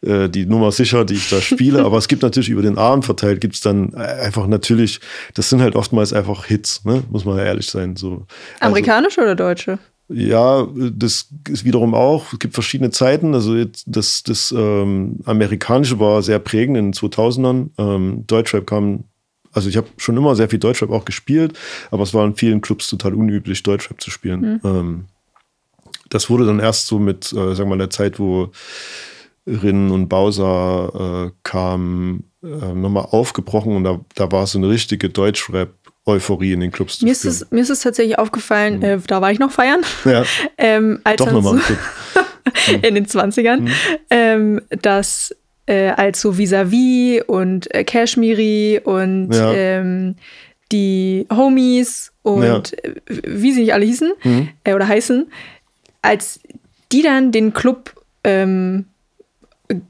äh, 0.00 0.28
die 0.28 0.44
Nummer 0.44 0.72
sicher, 0.72 1.04
die 1.04 1.14
ich 1.14 1.30
da 1.30 1.40
spiele, 1.40 1.84
aber 1.84 1.98
es 1.98 2.08
gibt 2.08 2.22
natürlich 2.22 2.48
über 2.48 2.62
den 2.62 2.78
Abend 2.78 3.04
verteilt, 3.04 3.40
gibt 3.40 3.54
es 3.54 3.60
dann 3.60 3.94
einfach 3.94 4.48
natürlich, 4.48 4.98
das 5.34 5.50
sind 5.50 5.60
halt 5.60 5.76
oftmals 5.76 6.12
einfach 6.12 6.46
Hits, 6.46 6.84
ne? 6.84 7.04
muss 7.10 7.24
man 7.24 7.38
ja 7.38 7.44
ehrlich 7.44 7.70
sein. 7.70 7.94
So. 7.94 8.08
Also, 8.08 8.26
Amerikanische 8.58 9.20
oder 9.20 9.36
deutsche? 9.36 9.78
Ja, 10.08 10.66
das 10.74 11.28
ist 11.48 11.64
wiederum 11.64 11.94
auch. 11.94 12.32
Es 12.32 12.38
gibt 12.38 12.54
verschiedene 12.54 12.90
Zeiten. 12.90 13.34
Also 13.34 13.56
jetzt 13.56 13.84
das, 13.86 14.22
das 14.22 14.54
ähm, 14.56 15.20
amerikanische 15.24 16.00
war 16.00 16.22
sehr 16.22 16.38
prägend 16.38 16.78
in 16.78 16.92
den 16.92 16.94
2000ern. 16.94 17.68
Ähm, 17.76 18.24
Deutschrap 18.26 18.66
kam, 18.66 19.04
also 19.52 19.68
ich 19.68 19.76
habe 19.76 19.88
schon 19.98 20.16
immer 20.16 20.34
sehr 20.34 20.48
viel 20.48 20.58
Deutschrap 20.58 20.90
auch 20.90 21.04
gespielt, 21.04 21.58
aber 21.90 22.04
es 22.04 22.14
war 22.14 22.24
in 22.24 22.36
vielen 22.36 22.62
Clubs 22.62 22.88
total 22.88 23.14
unüblich, 23.14 23.62
Deutschrap 23.62 24.00
zu 24.00 24.10
spielen. 24.10 24.40
Mhm. 24.40 24.60
Ähm, 24.64 25.04
das 26.08 26.30
wurde 26.30 26.46
dann 26.46 26.58
erst 26.58 26.86
so 26.86 26.98
mit, 26.98 27.30
äh, 27.32 27.54
sagen 27.54 27.68
wir 27.68 27.76
mal, 27.76 27.78
der 27.78 27.90
Zeit, 27.90 28.18
wo 28.18 28.50
Rin 29.46 29.90
und 29.90 30.08
Bowser 30.08 31.26
äh, 31.26 31.30
kamen, 31.42 32.24
äh, 32.42 32.46
nochmal 32.46 33.08
aufgebrochen 33.10 33.76
und 33.76 33.84
da, 33.84 34.00
da 34.14 34.30
war 34.30 34.46
so 34.46 34.58
eine 34.58 34.68
richtige 34.68 35.10
Deutschrap 35.10 35.70
Euphorie 36.08 36.52
in 36.52 36.60
den 36.60 36.72
Clubs 36.72 36.98
zu 36.98 37.04
mir 37.04 37.12
ist 37.12 37.24
es, 37.24 37.50
mir 37.50 37.60
ist 37.60 37.70
es 37.70 37.80
tatsächlich 37.80 38.18
aufgefallen, 38.18 38.78
mhm. 38.78 38.84
äh, 38.84 38.98
da 39.06 39.20
war 39.20 39.30
ich 39.30 39.38
noch 39.38 39.52
feiern. 39.52 39.80
Ja. 40.04 40.24
ähm, 40.58 41.00
als 41.04 41.18
Doch 41.18 41.30
nochmal 41.30 41.58
so 41.58 42.72
in 42.82 42.94
den 42.94 43.06
20ern, 43.06 43.60
mhm. 43.60 43.70
ähm, 44.10 44.60
dass 44.82 45.34
äh, 45.66 45.90
als 45.90 46.20
so 46.20 46.38
Vis-a-vis 46.38 47.22
und 47.26 47.72
äh, 47.74 47.84
Kashmiri 47.84 48.80
und 48.82 49.32
ja. 49.32 49.52
ähm, 49.52 50.16
die 50.72 51.26
Homies 51.30 52.12
und 52.22 52.42
ja. 52.42 52.58
Äh, 52.82 52.94
wie 53.06 53.52
sie 53.52 53.60
nicht 53.60 53.74
alle 53.74 53.84
hießen 53.84 54.12
mhm. 54.22 54.48
äh, 54.64 54.74
oder 54.74 54.88
heißen, 54.88 55.30
als 56.02 56.40
die 56.90 57.02
dann 57.02 57.32
den 57.32 57.52
Club 57.52 57.92
ähm, 58.24 58.86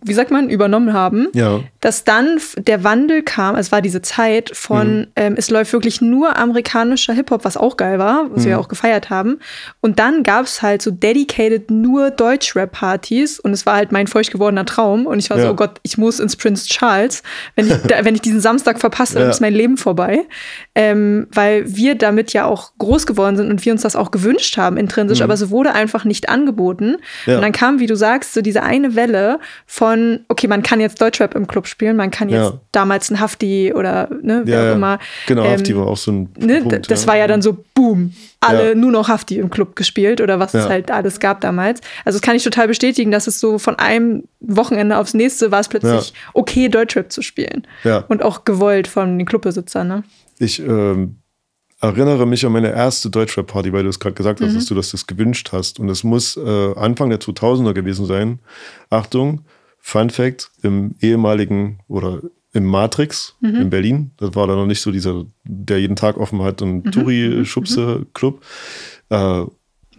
wie 0.03 0.15
sagt 0.15 0.33
man, 0.33 0.49
übernommen 0.49 0.93
haben, 0.93 1.29
ja. 1.35 1.61
dass 1.81 2.03
dann 2.03 2.41
der 2.57 2.83
Wandel 2.83 3.23
kam, 3.23 3.55
es 3.55 3.71
war 3.71 3.81
diese 3.81 4.03
Zeit 4.03 4.51
von, 4.53 5.01
mhm. 5.01 5.07
ähm, 5.15 5.35
es 5.37 5.51
läuft 5.51 5.73
wirklich 5.73 6.01
nur 6.01 6.37
amerikanischer 6.37 7.13
Hip-Hop, 7.13 7.45
was 7.45 7.57
auch 7.57 7.77
geil 7.77 8.01
war, 8.01 8.27
was 8.31 8.45
mhm. 8.45 8.49
wir 8.49 8.61
auch 8.61 8.67
gefeiert 8.67 9.09
haben. 9.09 9.39
Und 9.81 10.01
dann 10.01 10.25
gab 10.25 10.47
es 10.47 10.63
halt 10.63 10.83
so 10.83 10.91
dedicated 10.91 11.71
nur 11.71 12.11
Deutsch-Rap-Partys 12.11 13.39
und 13.39 13.53
es 13.53 13.67
war 13.67 13.77
halt 13.77 13.93
mein 13.93 14.09
feucht 14.09 14.33
gewordener 14.33 14.65
Traum. 14.65 15.07
Und 15.07 15.21
ich 15.21 15.31
war 15.31 15.39
ja. 15.39 15.45
so, 15.45 15.51
oh 15.51 15.55
Gott, 15.55 15.79
ich 15.85 15.97
muss 15.97 16.19
ins 16.19 16.35
Prince 16.35 16.67
Charles. 16.67 17.23
Wenn 17.55 17.69
ich, 17.69 17.75
da, 17.87 18.05
wenn 18.05 18.17
ich 18.17 18.23
diesen 18.23 18.41
Samstag 18.41 18.81
verpasse, 18.81 19.15
dann 19.15 19.25
ja. 19.25 19.31
ist 19.31 19.41
mein 19.41 19.55
Leben 19.55 19.77
vorbei. 19.77 20.27
Ähm, 20.75 21.29
weil 21.31 21.65
wir 21.67 21.95
damit 21.95 22.33
ja 22.33 22.47
auch 22.47 22.73
groß 22.79 23.07
geworden 23.07 23.37
sind 23.37 23.49
und 23.51 23.65
wir 23.65 23.73
uns 23.73 23.83
das 23.83 23.95
auch 23.95 24.11
gewünscht 24.11 24.57
haben, 24.57 24.77
intrinsisch, 24.77 25.21
mhm. 25.21 25.25
aber 25.25 25.35
es 25.35 25.51
wurde 25.51 25.73
einfach 25.73 26.05
nicht 26.05 26.29
angeboten. 26.29 26.97
Und 27.27 27.43
dann 27.43 27.53
kam, 27.53 27.79
wie 27.79 27.87
du 27.87 27.95
sagst, 27.95 28.35
so 28.35 28.41
diese 28.41 28.63
eine 28.63 28.97
Welle 28.97 29.39
von, 29.71 30.21
okay, 30.29 30.49
man 30.49 30.63
kann 30.63 30.81
jetzt 30.81 30.99
Deutschrap 31.03 31.35
im 31.35 31.47
Club 31.47 31.67
spielen, 31.67 31.95
man 31.95 32.11
kann 32.11 32.31
jetzt 32.31 32.53
ja. 32.53 32.61
damals 32.73 33.11
ein 33.11 33.21
Hafti 33.21 33.75
oder 33.75 34.09
ne, 34.23 34.41
wer 34.45 34.65
ja, 34.65 34.71
auch 34.71 34.77
immer. 34.77 34.99
Genau, 35.27 35.45
ähm, 35.45 35.53
Hafti 35.53 35.77
war 35.77 35.87
auch 35.87 35.97
so 35.99 36.11
ein. 36.11 36.31
Ne, 36.39 36.63
Punkt, 36.63 36.91
das 36.91 37.03
ja. 37.03 37.09
war 37.09 37.19
ja 37.19 37.27
dann 37.27 37.43
so, 37.43 37.63
boom, 37.75 38.15
alle 38.41 38.75
nur 38.75 38.91
noch 38.91 39.09
Hafti 39.09 39.39
im 39.39 39.51
Club 39.51 39.77
gespielt 39.77 40.23
oder 40.23 40.41
was 40.41 40.55
es 40.55 40.67
halt 40.67 40.91
alles 40.91 41.21
gab 41.21 41.43
damals. 41.43 41.83
Also 42.07 42.19
das 42.19 42.23
kann 42.23 42.35
ich 42.35 42.43
total 42.43 42.67
bestätigen, 42.67 43.11
dass 43.11 43.27
es 43.27 43.41
so 43.41 43.59
von 43.59 43.79
einem 43.79 44.25
Wochenende 44.41 44.97
aufs 44.97 45.13
nächste 45.13 45.53
war 45.53 45.61
es 45.61 45.69
plötzlich 45.69 46.15
okay, 46.33 46.71
Deutschrap 46.71 47.13
zu 47.13 47.21
spielen. 47.21 47.67
Und 48.09 48.23
auch 48.23 48.45
gewollt 48.45 48.89
von 48.89 49.19
den 49.19 49.27
Clubbesitzern. 49.27 49.87
Ne? 49.87 50.03
Ich 50.39 50.61
ähm, 50.61 51.17
erinnere 51.81 52.27
mich 52.27 52.47
an 52.47 52.53
meine 52.53 52.73
erste 52.73 53.11
Deutschrap-Party, 53.11 53.73
weil 53.73 53.83
du 53.83 53.91
es 53.91 54.01
gerade 54.01 54.15
gesagt 54.15 54.41
hast, 54.41 54.53
mhm. 54.53 54.55
dass 54.55 54.67
du 54.67 54.75
das, 54.75 54.93
das 54.93 55.07
gewünscht 55.07 55.51
hast. 55.53 55.79
Und 55.79 55.91
es 55.91 56.05
muss 56.05 56.39
äh, 56.39 56.75
Anfang 56.75 57.11
der 57.11 57.21
2000er 57.21 57.75
gewesen 57.75 58.07
sein. 58.07 58.39
Achtung, 58.91 59.45
Fun 59.89 60.11
Fact, 60.11 60.51
im 60.63 60.97
ehemaligen 61.01 61.79
oder 61.89 62.21
im 62.53 62.67
Matrix 62.67 63.37
mhm. 63.41 63.55
in 63.55 63.71
Berlin, 63.71 64.11
das 64.19 64.35
war 64.35 64.47
da 64.47 64.55
noch 64.55 64.67
nicht 64.67 64.83
so 64.83 64.91
dieser, 64.91 65.25
der 65.45 65.81
jeden 65.81 65.97
Tag 65.97 66.19
offen 66.19 66.43
hat 66.43 66.61
und 66.61 66.85
mhm. 66.85 66.93
Touri-Schubse-Club. 66.93 68.43
Mhm. 69.09 69.17
Äh, 69.17 69.41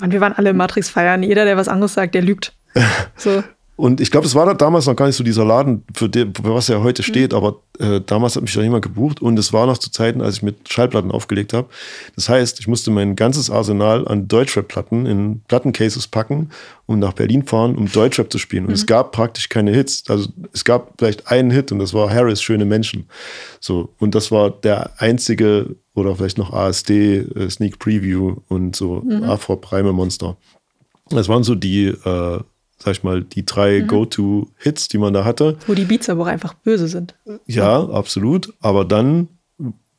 und 0.04 0.12
wir 0.12 0.22
waren 0.22 0.34
alle 0.34 0.52
im 0.52 0.58
Matrix 0.58 0.90
feiern. 0.90 1.24
Jeder, 1.24 1.44
der 1.44 1.58
was 1.58 1.68
anderes 1.68 1.96
sagt, 1.96 2.14
der 2.14 2.22
lügt. 2.22 2.54
So. 3.16 3.44
Und 3.80 4.02
ich 4.02 4.12
glaube, 4.12 4.28
es 4.28 4.36
war 4.36 4.54
damals 4.56 4.88
noch 4.88 4.96
gar 4.98 5.06
nicht 5.06 5.16
so 5.16 5.24
dieser 5.24 5.46
Laden, 5.46 5.86
für, 5.94 6.10
die, 6.10 6.26
für 6.26 6.54
was 6.54 6.68
er 6.68 6.84
heute 6.84 7.02
steht, 7.02 7.32
mhm. 7.32 7.38
aber 7.38 7.62
äh, 7.80 8.02
damals 8.06 8.36
hat 8.36 8.42
mich 8.44 8.54
da 8.54 8.62
jemand 8.62 8.84
gebucht 8.84 9.22
und 9.22 9.40
es 9.40 9.54
war 9.54 9.68
noch 9.68 9.78
zu 9.78 9.90
Zeiten, 9.90 10.20
als 10.20 10.36
ich 10.36 10.44
mit 10.44 10.68
Schallplatten 10.68 11.12
aufgelegt 11.12 11.54
habe. 11.54 11.70
Das 12.14 12.28
heißt, 12.28 12.60
ich 12.60 12.68
musste 12.68 12.92
mein 12.92 13.16
ganzes 13.16 13.50
Arsenal 13.50 14.06
an 14.06 14.28
Deutschrap-Platten 14.28 15.06
in 15.06 15.42
Plattencases 15.48 16.10
packen 16.10 16.50
und 16.88 17.00
nach 17.00 17.14
Berlin 17.14 17.46
fahren, 17.46 17.78
um 17.78 17.90
Deutschrap 17.90 18.30
zu 18.30 18.38
spielen. 18.38 18.66
Und 18.66 18.72
mhm. 18.72 18.76
es 18.76 18.86
gab 18.86 19.14
praktisch 19.14 19.48
keine 19.48 19.72
Hits. 19.72 20.04
Also 20.10 20.28
es 20.52 20.66
gab 20.66 20.96
vielleicht 20.98 21.32
einen 21.32 21.50
Hit 21.50 21.72
und 21.72 21.80
das 21.80 21.94
war 21.94 22.14
Harris, 22.14 22.42
Schöne 22.42 22.66
Menschen. 22.66 23.08
So, 23.62 23.94
und 23.98 24.14
das 24.14 24.30
war 24.30 24.50
der 24.50 24.92
einzige 24.98 25.78
oder 25.96 26.18
vielleicht 26.18 26.38
noch 26.38 26.52
ASD, 26.52 27.20
äh, 27.20 27.50
Sneak 27.50 27.80
Preview 27.80 28.36
und 28.50 28.76
so 28.76 29.04
mhm. 29.06 29.24
Afro 29.24 29.56
Prime 29.56 29.94
Monster. 29.94 30.36
Das 31.12 31.30
waren 31.30 31.44
so 31.44 31.56
die 31.56 31.86
äh, 31.86 32.40
sag 32.84 32.92
ich 32.92 33.04
mal, 33.04 33.24
die 33.24 33.46
drei 33.46 33.82
mhm. 33.82 33.88
Go-To-Hits, 33.88 34.88
die 34.88 34.98
man 34.98 35.14
da 35.14 35.26
hatte. 35.26 35.58
Wo 35.68 35.74
die 35.74 35.86
Beats 35.86 36.10
aber 36.10 36.24
auch 36.24 36.28
einfach 36.28 36.54
böse 36.54 36.88
sind. 36.88 37.16
Ja, 37.46 37.90
absolut. 37.90 38.54
Aber 38.62 38.86
dann, 38.86 39.28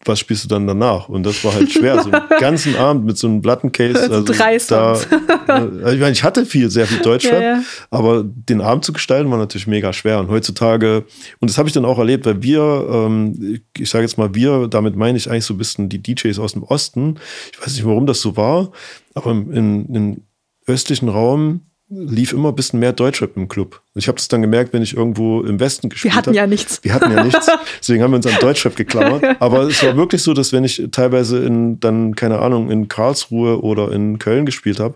was 0.07 0.19
spielst 0.19 0.45
du 0.45 0.49
dann 0.49 0.67
danach? 0.67 1.11
Und 1.11 1.25
das 1.25 1.45
war 1.45 1.53
halt 1.53 1.71
schwer. 1.71 2.03
so 2.03 2.11
einen 2.11 2.23
ganzen 2.41 2.75
Abend 2.77 3.05
mit 3.05 3.19
so 3.19 3.27
einem 3.27 3.43
Plattencase. 3.43 4.01
Also 4.01 4.23
drei 4.25 4.59
Songs. 4.59 5.07
Da, 5.47 5.55
also 5.55 5.89
ich 5.89 6.01
meine, 6.01 6.13
ich 6.13 6.25
hatte 6.25 6.47
viel, 6.47 6.71
sehr 6.71 6.87
viel 6.87 7.01
Deutschrap, 7.01 7.35
ja, 7.35 7.57
ja. 7.57 7.63
aber 7.91 8.25
den 8.25 8.63
Abend 8.63 8.85
zu 8.85 8.95
gestalten 8.95 9.31
war 9.31 9.39
natürlich 9.39 9.67
mega 9.67 9.93
schwer. 9.93 10.19
Und 10.19 10.29
heutzutage, 10.29 11.05
und 11.41 11.51
das 11.51 11.59
habe 11.59 11.69
ich 11.69 11.75
dann 11.75 11.85
auch 11.85 11.99
erlebt, 11.99 12.25
weil 12.25 12.43
wir, 12.43 12.89
ähm, 12.91 13.61
ich 13.77 13.91
sage 13.91 14.05
jetzt 14.05 14.17
mal 14.17 14.35
wir, 14.35 14.69
damit 14.69 14.97
meine 14.97 15.19
ich 15.19 15.31
eigentlich 15.31 15.45
so 15.45 15.53
ein 15.53 15.59
bisschen 15.59 15.91
die 15.91 16.03
DJs 16.03 16.39
aus 16.39 16.55
dem 16.55 16.63
Osten. 16.63 17.17
Ich 17.53 17.61
weiß 17.61 17.75
nicht, 17.75 17.85
warum 17.85 18.07
das 18.07 18.23
so 18.23 18.39
war, 18.39 18.73
aber 19.15 19.33
im, 19.33 19.87
im 19.93 20.23
östlichen 20.67 21.11
Raum 21.11 21.61
lief 21.91 22.33
immer 22.33 22.51
ein 22.51 22.55
bisschen 22.55 22.79
mehr 22.79 22.93
Deutschrap 22.93 23.37
im 23.37 23.49
Club. 23.49 23.83
Ich 23.95 24.07
habe 24.07 24.17
das 24.17 24.29
dann 24.29 24.43
gemerkt, 24.43 24.73
wenn 24.73 24.83
ich 24.83 24.97
irgendwo 24.97 25.43
im 25.43 25.59
Westen 25.59 25.89
gespielt 25.89 26.15
habe. 26.15 26.27
Wir 26.27 26.29
hatten 26.29 26.39
hab. 26.39 26.45
ja 26.45 26.47
nichts. 26.47 26.85
Wir 26.85 26.95
hatten 26.95 27.11
ja 27.11 27.25
nichts. 27.25 27.49
Deswegen 27.81 28.03
haben 28.03 28.13
wir 28.13 28.17
uns 28.17 28.27
an 28.27 28.37
Deutschrap 28.41 28.77
geklammert. 28.77 29.25
Aber 29.41 29.63
es 29.63 29.83
war 29.83 29.97
wirklich 29.97 30.23
so, 30.23 30.33
dass 30.33 30.53
wenn 30.53 30.63
ich 30.63 30.89
teilweise 30.93 31.45
in 31.45 31.81
dann, 31.81 32.15
keine 32.15 32.39
Ahnung, 32.39 32.71
in 32.71 32.87
Karlsruhe 32.87 33.61
oder 33.61 33.91
in 33.91 34.21
Köln 34.21 34.47
gespielt 34.47 34.79
habe, 34.79 34.95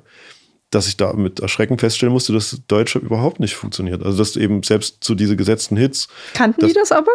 dass 0.70 0.86
ich 0.86 0.96
da 0.96 1.12
mit 1.12 1.40
Erschrecken 1.40 1.78
feststellen 1.78 2.12
musste, 2.12 2.32
dass 2.32 2.60
Deutschrap 2.68 3.02
überhaupt 3.02 3.40
nicht 3.40 3.54
funktioniert. 3.54 4.04
Also 4.04 4.18
dass 4.18 4.36
eben 4.36 4.62
selbst 4.62 5.02
zu 5.02 5.16
diese 5.16 5.36
gesetzten 5.36 5.76
Hits. 5.76 6.08
Kannten 6.34 6.66
die 6.66 6.72
das 6.72 6.92
aber? 6.92 7.10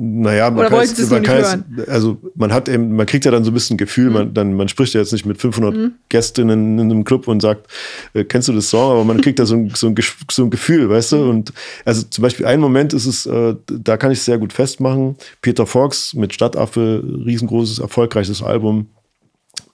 Naja, 0.00 0.48
man 0.52 0.68
kann, 0.68 0.78
es, 0.78 1.10
man, 1.10 1.24
kann 1.24 1.38
es, 1.38 1.88
also 1.88 2.18
man 2.36 2.52
hat 2.52 2.68
eben, 2.68 2.94
man 2.94 3.04
kriegt 3.04 3.24
ja 3.24 3.32
dann 3.32 3.42
so 3.42 3.50
ein 3.50 3.54
bisschen 3.54 3.76
Gefühl, 3.76 4.10
mhm. 4.10 4.12
man, 4.12 4.34
dann, 4.34 4.54
man 4.54 4.68
spricht 4.68 4.94
ja 4.94 5.00
jetzt 5.00 5.12
nicht 5.12 5.26
mit 5.26 5.40
500 5.40 5.74
mhm. 5.74 5.94
Gästinnen 6.08 6.78
in 6.78 6.88
einem 6.88 7.02
Club 7.02 7.26
und 7.26 7.40
sagt, 7.40 7.66
äh, 8.14 8.22
kennst 8.22 8.46
du 8.46 8.52
das 8.52 8.70
Song? 8.70 8.92
Aber 8.92 9.02
man 9.02 9.20
kriegt 9.20 9.40
da 9.40 9.44
so 9.46 9.56
ein, 9.56 9.72
so 9.74 9.88
ein, 9.88 9.96
so 10.30 10.44
ein 10.44 10.50
Gefühl, 10.50 10.88
weißt 10.88 11.10
du? 11.12 11.16
Mhm. 11.16 11.30
Und 11.30 11.52
also 11.84 12.04
zum 12.04 12.22
Beispiel 12.22 12.46
ein 12.46 12.60
Moment 12.60 12.92
ist 12.92 13.06
es, 13.06 13.26
äh, 13.26 13.56
da 13.66 13.96
kann 13.96 14.12
ich 14.12 14.18
es 14.18 14.24
sehr 14.24 14.38
gut 14.38 14.52
festmachen. 14.52 15.16
Peter 15.42 15.66
Fox 15.66 16.14
mit 16.14 16.32
Stadtaffe, 16.32 17.02
riesengroßes, 17.26 17.80
erfolgreiches 17.80 18.40
Album. 18.40 18.86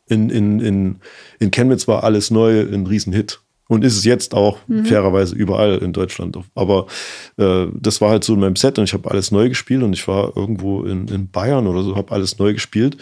In, 0.08 0.30
in, 0.30 0.60
in, 0.60 0.96
in 1.38 1.50
Chemnitz 1.50 1.86
war 1.86 2.02
alles 2.02 2.30
neu, 2.30 2.62
ein 2.62 2.86
Riesenhit. 2.86 3.40
Und 3.66 3.82
ist 3.82 3.96
es 3.96 4.04
jetzt 4.04 4.34
auch 4.34 4.58
mhm. 4.66 4.84
fairerweise 4.84 5.34
überall 5.34 5.78
in 5.78 5.92
Deutschland. 5.92 6.38
Aber 6.54 6.86
äh, 7.38 7.66
das 7.72 8.00
war 8.00 8.10
halt 8.10 8.22
so 8.22 8.34
in 8.34 8.40
meinem 8.40 8.56
Set 8.56 8.78
und 8.78 8.84
ich 8.84 8.92
habe 8.92 9.10
alles 9.10 9.30
neu 9.30 9.48
gespielt 9.48 9.82
und 9.82 9.94
ich 9.94 10.06
war 10.06 10.36
irgendwo 10.36 10.82
in, 10.84 11.08
in 11.08 11.30
Bayern 11.30 11.66
oder 11.66 11.82
so, 11.82 11.96
habe 11.96 12.12
alles 12.12 12.38
neu 12.38 12.52
gespielt. 12.52 12.98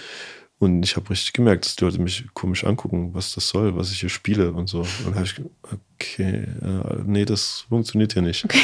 Und 0.60 0.84
ich 0.84 0.94
habe 0.94 1.10
richtig 1.10 1.32
gemerkt, 1.32 1.64
dass 1.64 1.74
die 1.74 1.84
Leute 1.84 2.00
mich 2.00 2.24
komisch 2.34 2.62
angucken, 2.62 3.10
was 3.14 3.34
das 3.34 3.48
soll, 3.48 3.76
was 3.76 3.90
ich 3.90 3.98
hier 3.98 4.08
spiele 4.08 4.52
und 4.52 4.68
so. 4.68 4.82
Und 4.82 5.06
dann 5.06 5.14
habe 5.16 5.24
ich 5.24 5.34
gedacht, 5.34 5.52
okay, 5.94 6.46
äh, 6.62 7.02
nee, 7.04 7.24
das 7.24 7.64
funktioniert 7.68 8.12
hier 8.12 8.22
nicht. 8.22 8.44
Okay. 8.44 8.60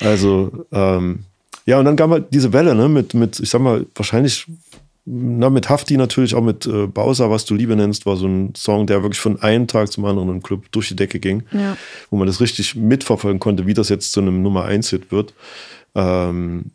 Also, 0.00 0.66
ähm, 0.72 1.24
ja, 1.66 1.78
und 1.78 1.84
dann 1.84 1.96
kam 1.96 2.12
halt 2.12 2.28
diese 2.32 2.54
Welle, 2.54 2.74
ne, 2.74 2.88
mit, 2.88 3.12
mit, 3.12 3.40
ich 3.40 3.50
sag 3.50 3.60
mal, 3.60 3.84
wahrscheinlich 3.94 4.46
na, 5.10 5.48
mit 5.48 5.68
Hafti 5.68 5.96
natürlich, 5.96 6.34
auch 6.34 6.42
mit 6.42 6.66
äh, 6.66 6.86
Bowser, 6.86 7.30
was 7.30 7.44
du 7.44 7.54
Liebe 7.54 7.76
nennst, 7.76 8.04
war 8.04 8.16
so 8.16 8.26
ein 8.26 8.54
Song, 8.54 8.86
der 8.86 9.02
wirklich 9.02 9.20
von 9.20 9.40
einem 9.40 9.66
Tag 9.66 9.90
zum 9.90 10.04
anderen 10.04 10.28
im 10.28 10.42
Club 10.42 10.66
durch 10.70 10.88
die 10.88 10.96
Decke 10.96 11.18
ging, 11.18 11.44
ja. 11.52 11.76
wo 12.10 12.16
man 12.16 12.26
das 12.26 12.40
richtig 12.40 12.74
mitverfolgen 12.74 13.40
konnte, 13.40 13.66
wie 13.66 13.74
das 13.74 13.88
jetzt 13.88 14.12
zu 14.12 14.20
einem 14.20 14.42
Nummer 14.42 14.66
1-Hit 14.66 15.10
wird. 15.10 15.32
Ähm, 15.94 16.72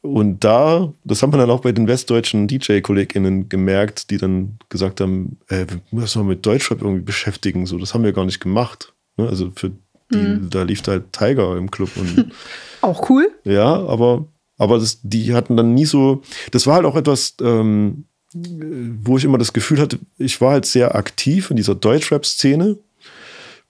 und 0.00 0.44
da, 0.44 0.92
das 1.04 1.22
haben 1.22 1.32
wir 1.32 1.38
dann 1.38 1.50
auch 1.50 1.60
bei 1.60 1.72
den 1.72 1.86
westdeutschen 1.86 2.48
DJ-KollegInnen 2.48 3.48
gemerkt, 3.48 4.10
die 4.10 4.18
dann 4.18 4.58
gesagt 4.68 5.00
haben, 5.00 5.38
ey, 5.48 5.64
wir 5.68 5.80
müssen 5.90 6.20
uns 6.20 6.28
mit 6.28 6.44
Deutschrap 6.44 6.82
irgendwie 6.82 7.02
beschäftigen. 7.02 7.66
So, 7.66 7.78
das 7.78 7.94
haben 7.94 8.04
wir 8.04 8.12
gar 8.12 8.24
nicht 8.24 8.40
gemacht. 8.40 8.92
Ne? 9.16 9.28
Also 9.28 9.52
für 9.54 9.70
die, 10.12 10.16
mhm. 10.16 10.50
da 10.50 10.62
lief 10.62 10.82
halt 10.86 11.12
Tiger 11.12 11.56
im 11.56 11.70
Club. 11.70 11.90
Und, 11.96 12.32
auch 12.80 13.08
cool. 13.10 13.30
Ja, 13.44 13.74
aber 13.86 14.26
aber 14.62 14.78
das, 14.78 15.00
die 15.02 15.34
hatten 15.34 15.56
dann 15.56 15.74
nie 15.74 15.86
so, 15.86 16.22
das 16.52 16.68
war 16.68 16.76
halt 16.76 16.86
auch 16.86 16.94
etwas, 16.94 17.34
ähm, 17.42 18.04
wo 18.32 19.18
ich 19.18 19.24
immer 19.24 19.38
das 19.38 19.52
Gefühl 19.52 19.80
hatte, 19.80 19.98
ich 20.18 20.40
war 20.40 20.52
halt 20.52 20.66
sehr 20.66 20.94
aktiv 20.94 21.50
in 21.50 21.56
dieser 21.56 21.74
Deutschrap-Szene. 21.74 22.78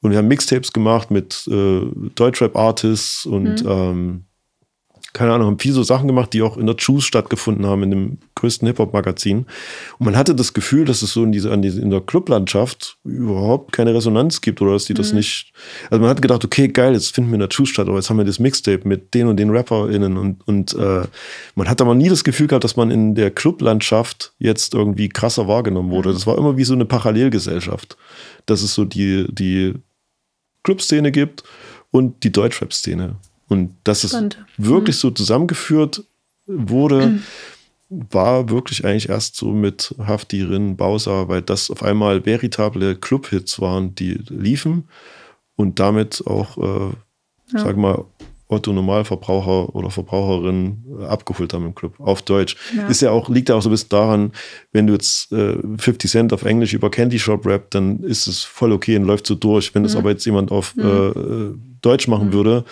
Und 0.03 0.11
wir 0.11 0.19
haben 0.19 0.29
Mixtapes 0.29 0.73
gemacht 0.73 1.11
mit 1.11 1.49
äh, 1.51 1.81
Deutschrap-Artists 2.15 3.25
und 3.25 3.65
mhm. 3.65 3.71
ähm, 3.71 4.25
keine 5.13 5.33
Ahnung, 5.33 5.49
haben 5.49 5.59
viel 5.59 5.73
so 5.73 5.83
Sachen 5.83 6.07
gemacht, 6.07 6.33
die 6.33 6.41
auch 6.43 6.57
in 6.57 6.67
der 6.67 6.77
Choose 6.77 7.07
stattgefunden 7.07 7.67
haben, 7.67 7.83
in 7.83 7.91
dem 7.91 8.19
größten 8.35 8.67
Hip-Hop-Magazin. 8.67 9.47
Und 9.99 10.07
man 10.07 10.17
hatte 10.17 10.35
das 10.35 10.55
Gefühl, 10.55 10.87
dass 10.87 11.03
es 11.03 11.13
so 11.13 11.23
in, 11.23 11.33
diese, 11.33 11.51
in 11.51 11.91
der 11.91 12.01
Clublandschaft 12.01 12.97
überhaupt 13.05 13.73
keine 13.73 13.95
Resonanz 13.95 14.41
gibt 14.41 14.63
oder 14.63 14.73
dass 14.73 14.87
die 14.87 14.95
mhm. 14.95 14.99
das 14.99 15.13
nicht. 15.13 15.53
Also 15.91 16.01
man 16.01 16.09
hat 16.09 16.23
gedacht, 16.23 16.45
okay, 16.45 16.69
geil, 16.69 16.95
jetzt 16.95 17.15
finden 17.15 17.31
wir 17.31 17.35
in 17.35 17.41
der 17.41 17.51
Choose 17.51 17.73
statt, 17.73 17.89
aber 17.89 17.97
jetzt 17.97 18.09
haben 18.09 18.17
wir 18.17 18.25
das 18.25 18.39
Mixtape 18.39 18.89
mit 18.89 19.13
den 19.13 19.27
und 19.27 19.37
den 19.37 19.51
RapperInnen 19.51 20.17
und, 20.17 20.49
und 20.49 20.75
äh, 20.75 21.03
man 21.55 21.69
hat 21.69 21.81
aber 21.83 21.95
nie 21.95 22.09
das 22.09 22.25
Gefühl 22.25 22.47
gehabt, 22.47 22.65
dass 22.65 22.77
man 22.77 22.91
in 22.91 23.15
der 23.15 23.31
Clublandschaft 23.31 24.33
jetzt 24.39 24.73
irgendwie 24.73 25.11
krasser 25.11 25.47
wahrgenommen 25.47 25.91
wurde. 25.91 26.09
Mhm. 26.09 26.15
Das 26.15 26.27
war 26.27 26.39
immer 26.39 26.57
wie 26.57 26.65
so 26.65 26.75
eine 26.75 26.87
Parallelgesellschaft. 26.87 27.99
Dass 28.47 28.63
es 28.63 28.75
so 28.75 28.85
die, 28.85 29.27
die 29.31 29.75
Clubszene 30.63 31.13
gibt 31.13 31.45
und 31.91 32.25
die 32.25 32.33
Deutschrap-Szene. 32.33 33.17
Und 33.53 33.77
dass 33.85 34.05
es 34.05 34.13
wirklich 34.57 34.97
mhm. 34.97 35.01
so 35.01 35.11
zusammengeführt 35.11 36.05
wurde, 36.47 37.07
mhm. 37.07 37.23
war 37.89 38.49
wirklich 38.49 38.85
eigentlich 38.85 39.09
erst 39.09 39.37
so 39.37 39.53
mit 39.53 39.95
Hafti, 39.99 40.43
Rin, 40.43 40.77
Bowser, 40.77 41.29
weil 41.29 41.43
das 41.43 41.71
auf 41.71 41.83
einmal 41.83 42.25
veritable 42.25 42.97
Club-Hits 42.97 43.61
waren, 43.61 43.95
die 43.95 44.15
liefen 44.29 44.89
und 45.57 45.79
damit 45.79 46.27
auch, 46.27 46.59
äh, 46.59 46.95
ja. 47.53 47.59
sag 47.59 47.77
mal, 47.77 48.05
Otto 48.53 48.73
Normalverbraucher 48.73 49.75
oder 49.75 49.91
Verbraucherin 49.91 50.85
abgeholt 51.09 51.55
haben 51.55 51.67
im 51.67 51.75
Club 51.75 51.99
auf 51.99 52.23
Deutsch. 52.23 52.57
Ja. 52.77 52.87
Ist 52.87 53.01
ja 53.01 53.11
auch, 53.11 53.29
liegt 53.29 53.49
ja 53.49 53.55
auch 53.55 53.63
so 53.63 53.71
ein 53.71 53.73
bisschen 53.73 53.89
daran, 53.89 54.33
wenn 54.73 54.87
du 54.87 54.93
jetzt 54.93 55.33
äh, 55.33 55.57
50 55.79 56.11
Cent 56.11 56.33
auf 56.33 56.45
Englisch 56.45 56.75
über 56.75 56.91
Candy 56.91 57.19
Shop 57.19 57.47
rap, 57.47 57.71
dann 57.71 58.01
ist 58.01 58.27
es 58.27 58.43
voll 58.43 58.73
okay 58.73 58.97
und 58.97 59.05
läuft 59.05 59.27
so 59.27 59.35
durch. 59.35 59.75
Wenn 59.75 59.83
das 59.83 59.95
mhm. 59.95 60.01
aber 60.01 60.11
jetzt 60.11 60.27
jemand 60.27 60.53
auf 60.53 60.77
mhm. 60.77 60.83
äh, 60.85 61.59
Deutsch 61.81 62.09
machen 62.09 62.29
mhm. 62.29 62.33
würde, 62.35 62.65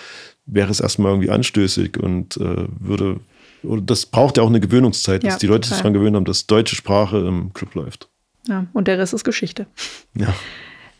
wäre 0.52 0.70
es 0.70 0.80
erstmal 0.80 1.12
irgendwie 1.12 1.30
anstößig 1.30 1.98
und 1.98 2.36
äh, 2.36 2.66
würde, 2.78 3.20
oder 3.62 3.80
das 3.82 4.06
braucht 4.06 4.36
ja 4.36 4.42
auch 4.42 4.48
eine 4.48 4.60
Gewöhnungszeit, 4.60 5.22
ja, 5.22 5.30
dass 5.30 5.38
die 5.38 5.46
Leute 5.46 5.62
total. 5.62 5.74
sich 5.74 5.78
daran 5.78 5.94
gewöhnt 5.94 6.16
haben, 6.16 6.24
dass 6.24 6.46
deutsche 6.46 6.76
Sprache 6.76 7.18
im 7.18 7.52
Club 7.52 7.74
läuft. 7.74 8.08
Ja, 8.48 8.66
und 8.72 8.88
der 8.88 8.98
Rest 8.98 9.14
ist 9.14 9.24
Geschichte. 9.24 9.66
Ja. 10.14 10.34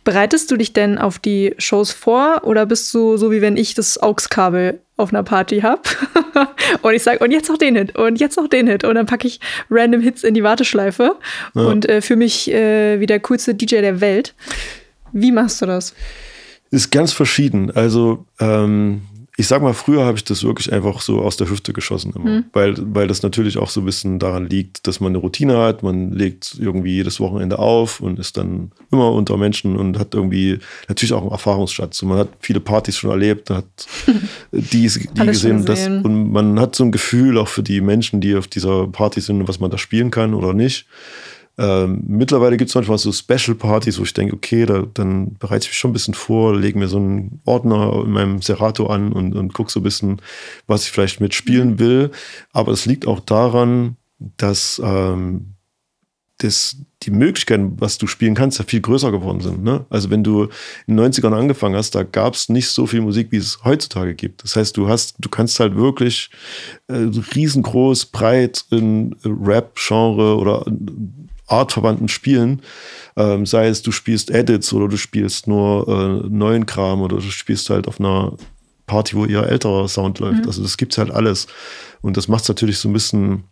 Bereitest 0.03 0.51
du 0.51 0.57
dich 0.57 0.73
denn 0.73 0.97
auf 0.99 1.19
die 1.19 1.55
Shows 1.59 1.93
vor 1.93 2.43
oder 2.45 2.65
bist 2.65 2.93
du 2.95 3.17
so 3.19 3.31
wie 3.31 3.43
wenn 3.43 3.57
ich 3.57 3.75
das 3.75 3.99
AUX-Kabel 3.99 4.81
auf 4.97 5.13
einer 5.13 5.23
Party 5.23 5.61
habe 5.61 5.83
und 6.83 6.95
ich 6.95 7.03
sage, 7.03 7.23
und 7.23 7.31
jetzt 7.31 7.49
noch 7.49 7.59
den 7.59 7.77
Hit 7.77 7.97
und 7.97 8.19
jetzt 8.19 8.37
noch 8.37 8.49
den 8.49 8.67
Hit 8.67 8.85
und 8.85 8.95
dann 8.95 9.07
packe 9.07 9.27
ich 9.27 9.41
random 9.71 10.01
Hits 10.01 10.25
in 10.25 10.33
die 10.33 10.43
Warteschleife 10.43 11.17
ja. 11.55 11.63
und 11.63 11.87
äh, 11.89 12.01
fühle 12.01 12.19
mich 12.19 12.51
äh, 12.51 12.99
wie 12.99 13.07
der 13.07 13.21
coolste 13.21 13.55
DJ 13.55 13.83
der 13.83 14.01
Welt. 14.01 14.35
Wie 15.13 15.33
machst 15.33 15.61
du 15.61 15.67
das? 15.67 15.95
Ist 16.71 16.91
ganz 16.91 17.13
verschieden. 17.13 17.71
Also 17.71 18.25
ähm, 18.39 19.03
ich 19.41 19.49
sag 19.49 19.63
mal, 19.63 19.73
früher 19.73 20.05
habe 20.05 20.19
ich 20.19 20.25
das 20.25 20.45
wirklich 20.45 20.71
einfach 20.71 21.01
so 21.01 21.23
aus 21.23 21.39
der 21.39 21.49
Hüfte 21.49 21.73
geschossen 21.73 22.13
immer. 22.15 22.31
Mhm. 22.31 22.45
Weil, 22.53 22.75
weil 22.95 23.09
das 23.09 23.23
natürlich 23.23 23.57
auch 23.57 23.71
so 23.71 23.81
ein 23.81 23.87
bisschen 23.87 24.19
daran 24.19 24.47
liegt, 24.47 24.87
dass 24.87 25.01
man 25.01 25.13
eine 25.13 25.19
Routine 25.19 25.57
hat. 25.57 25.83
Man 25.83 26.13
legt 26.13 26.59
irgendwie 26.61 26.97
jedes 26.97 27.21
Wochenende 27.21 27.59
auf 27.59 28.01
und 28.01 28.19
ist 28.19 28.37
dann 28.37 28.71
immer 28.93 29.11
unter 29.13 29.39
Menschen 29.39 29.79
und 29.79 29.99
hat 29.99 30.15
irgendwie 30.15 30.59
natürlich 30.89 31.15
auch 31.15 31.23
einen 31.23 31.31
Erfahrungsschatz. 31.31 32.03
Und 32.03 32.11
man 32.11 32.19
hat 32.19 32.29
viele 32.41 32.61
Partys 32.61 32.99
schon 32.99 33.09
erlebt, 33.09 33.49
hat 33.49 33.65
die, 34.53 34.87
die 34.87 35.27
gesehen. 35.27 35.65
Das, 35.65 35.87
und 35.87 36.33
man 36.33 36.61
hat 36.61 36.77
so 36.77 36.85
ein 36.85 36.93
Gefühl 36.93 37.39
auch 37.39 37.49
für 37.49 37.63
die 37.63 37.81
Menschen, 37.81 38.21
die 38.21 38.37
auf 38.37 38.47
dieser 38.47 38.89
Party 38.89 39.23
sind, 39.23 39.49
was 39.49 39.59
man 39.59 39.71
da 39.71 39.79
spielen 39.79 40.11
kann 40.11 40.35
oder 40.35 40.53
nicht. 40.53 40.85
Ähm, 41.59 42.03
mittlerweile 42.07 42.57
gibt 42.57 42.71
es 42.71 42.75
manchmal 42.75 42.99
so 42.99 43.13
Special-Partys, 43.13 43.99
wo 43.99 44.05
ich 44.05 44.15
denke, 44.15 44.35
okay, 44.35 44.65
da, 44.65 44.87
dann 44.95 45.35
bereite 45.39 45.65
ich 45.65 45.71
mich 45.71 45.79
schon 45.79 45.91
ein 45.91 45.95
bisschen 45.95 46.15
vor, 46.15 46.57
lege 46.57 46.79
mir 46.79 46.89
so 46.89 46.97
einen 46.97 47.41
Ordner 47.45 48.03
in 48.05 48.13
meinem 48.13 48.43
Serato 48.43 48.87
an 48.87 49.13
und, 49.13 49.35
und 49.35 49.53
gucke 49.53 49.71
so 49.71 49.81
ein 49.81 49.83
bisschen, 49.83 50.23
was 50.67 50.85
ich 50.85 50.91
vielleicht 50.91 51.21
mitspielen 51.21 51.73
mhm. 51.73 51.79
will. 51.79 52.11
Aber 52.53 52.73
es 52.73 52.87
liegt 52.87 53.07
auch 53.07 53.21
daran, 53.21 53.97
dass 54.19 54.81
ähm, 54.83 55.55
das, 56.43 56.77
die 57.03 57.11
Möglichkeiten, 57.11 57.77
was 57.79 57.99
du 57.99 58.07
spielen 58.07 58.35
kannst, 58.35 58.59
ja 58.59 58.65
viel 58.65 58.81
größer 58.81 59.11
geworden 59.11 59.41
sind. 59.41 59.63
Ne? 59.63 59.85
Also 59.91 60.11
wenn 60.11 60.25
du 60.25 60.49
in 60.87 60.97
den 60.97 61.13
90ern 61.13 61.37
angefangen 61.37 61.77
hast, 61.77 61.95
da 61.95 62.03
gab 62.03 62.35
es 62.35 62.49
nicht 62.49 62.69
so 62.69 62.87
viel 62.87 63.01
Musik, 63.01 63.29
wie 63.31 63.37
es 63.37 63.61
heutzutage 63.65 64.15
gibt. 64.15 64.43
Das 64.43 64.57
heißt, 64.57 64.77
du 64.77 64.89
hast, 64.89 65.17
du 65.19 65.29
kannst 65.29 65.61
halt 65.61 65.77
wirklich 65.77 66.31
äh, 66.89 67.09
riesengroß, 67.35 68.07
breit 68.07 68.65
in 68.71 69.15
Rap-Genre 69.25 70.37
oder 70.37 70.65
artverwandten 71.51 72.09
Spielen, 72.09 72.63
ähm, 73.17 73.47
sei 73.47 73.69
es 73.69 73.83
du 73.83 73.93
spielst 73.93 74.31
Edits 74.31 74.73
oder 74.73 74.89
du 74.89 74.97
spielst 74.97 75.47
nur 75.47 75.89
äh, 75.89 76.29
neuen 76.29 76.67
Kram 76.67 77.03
oder 77.03 77.17
du 77.17 77.23
spielst 77.23 77.71
halt 77.71 77.89
auf 77.89 78.01
einer 78.01 78.37
Party, 78.87 79.17
wo 79.17 79.25
eher 79.25 79.49
älterer 79.49 79.89
Sound 79.89 80.19
läuft. 80.19 80.43
Mhm. 80.43 80.47
Also 80.47 80.63
das 80.63 80.77
gibt's 80.77 80.99
halt 80.99 81.11
alles. 81.11 81.47
Und 82.01 82.17
das 82.17 82.29
macht 82.29 82.43
es 82.43 82.49
natürlich 82.49 82.79
so 82.79 82.89
ein 82.89 82.93
bisschen 82.93 83.45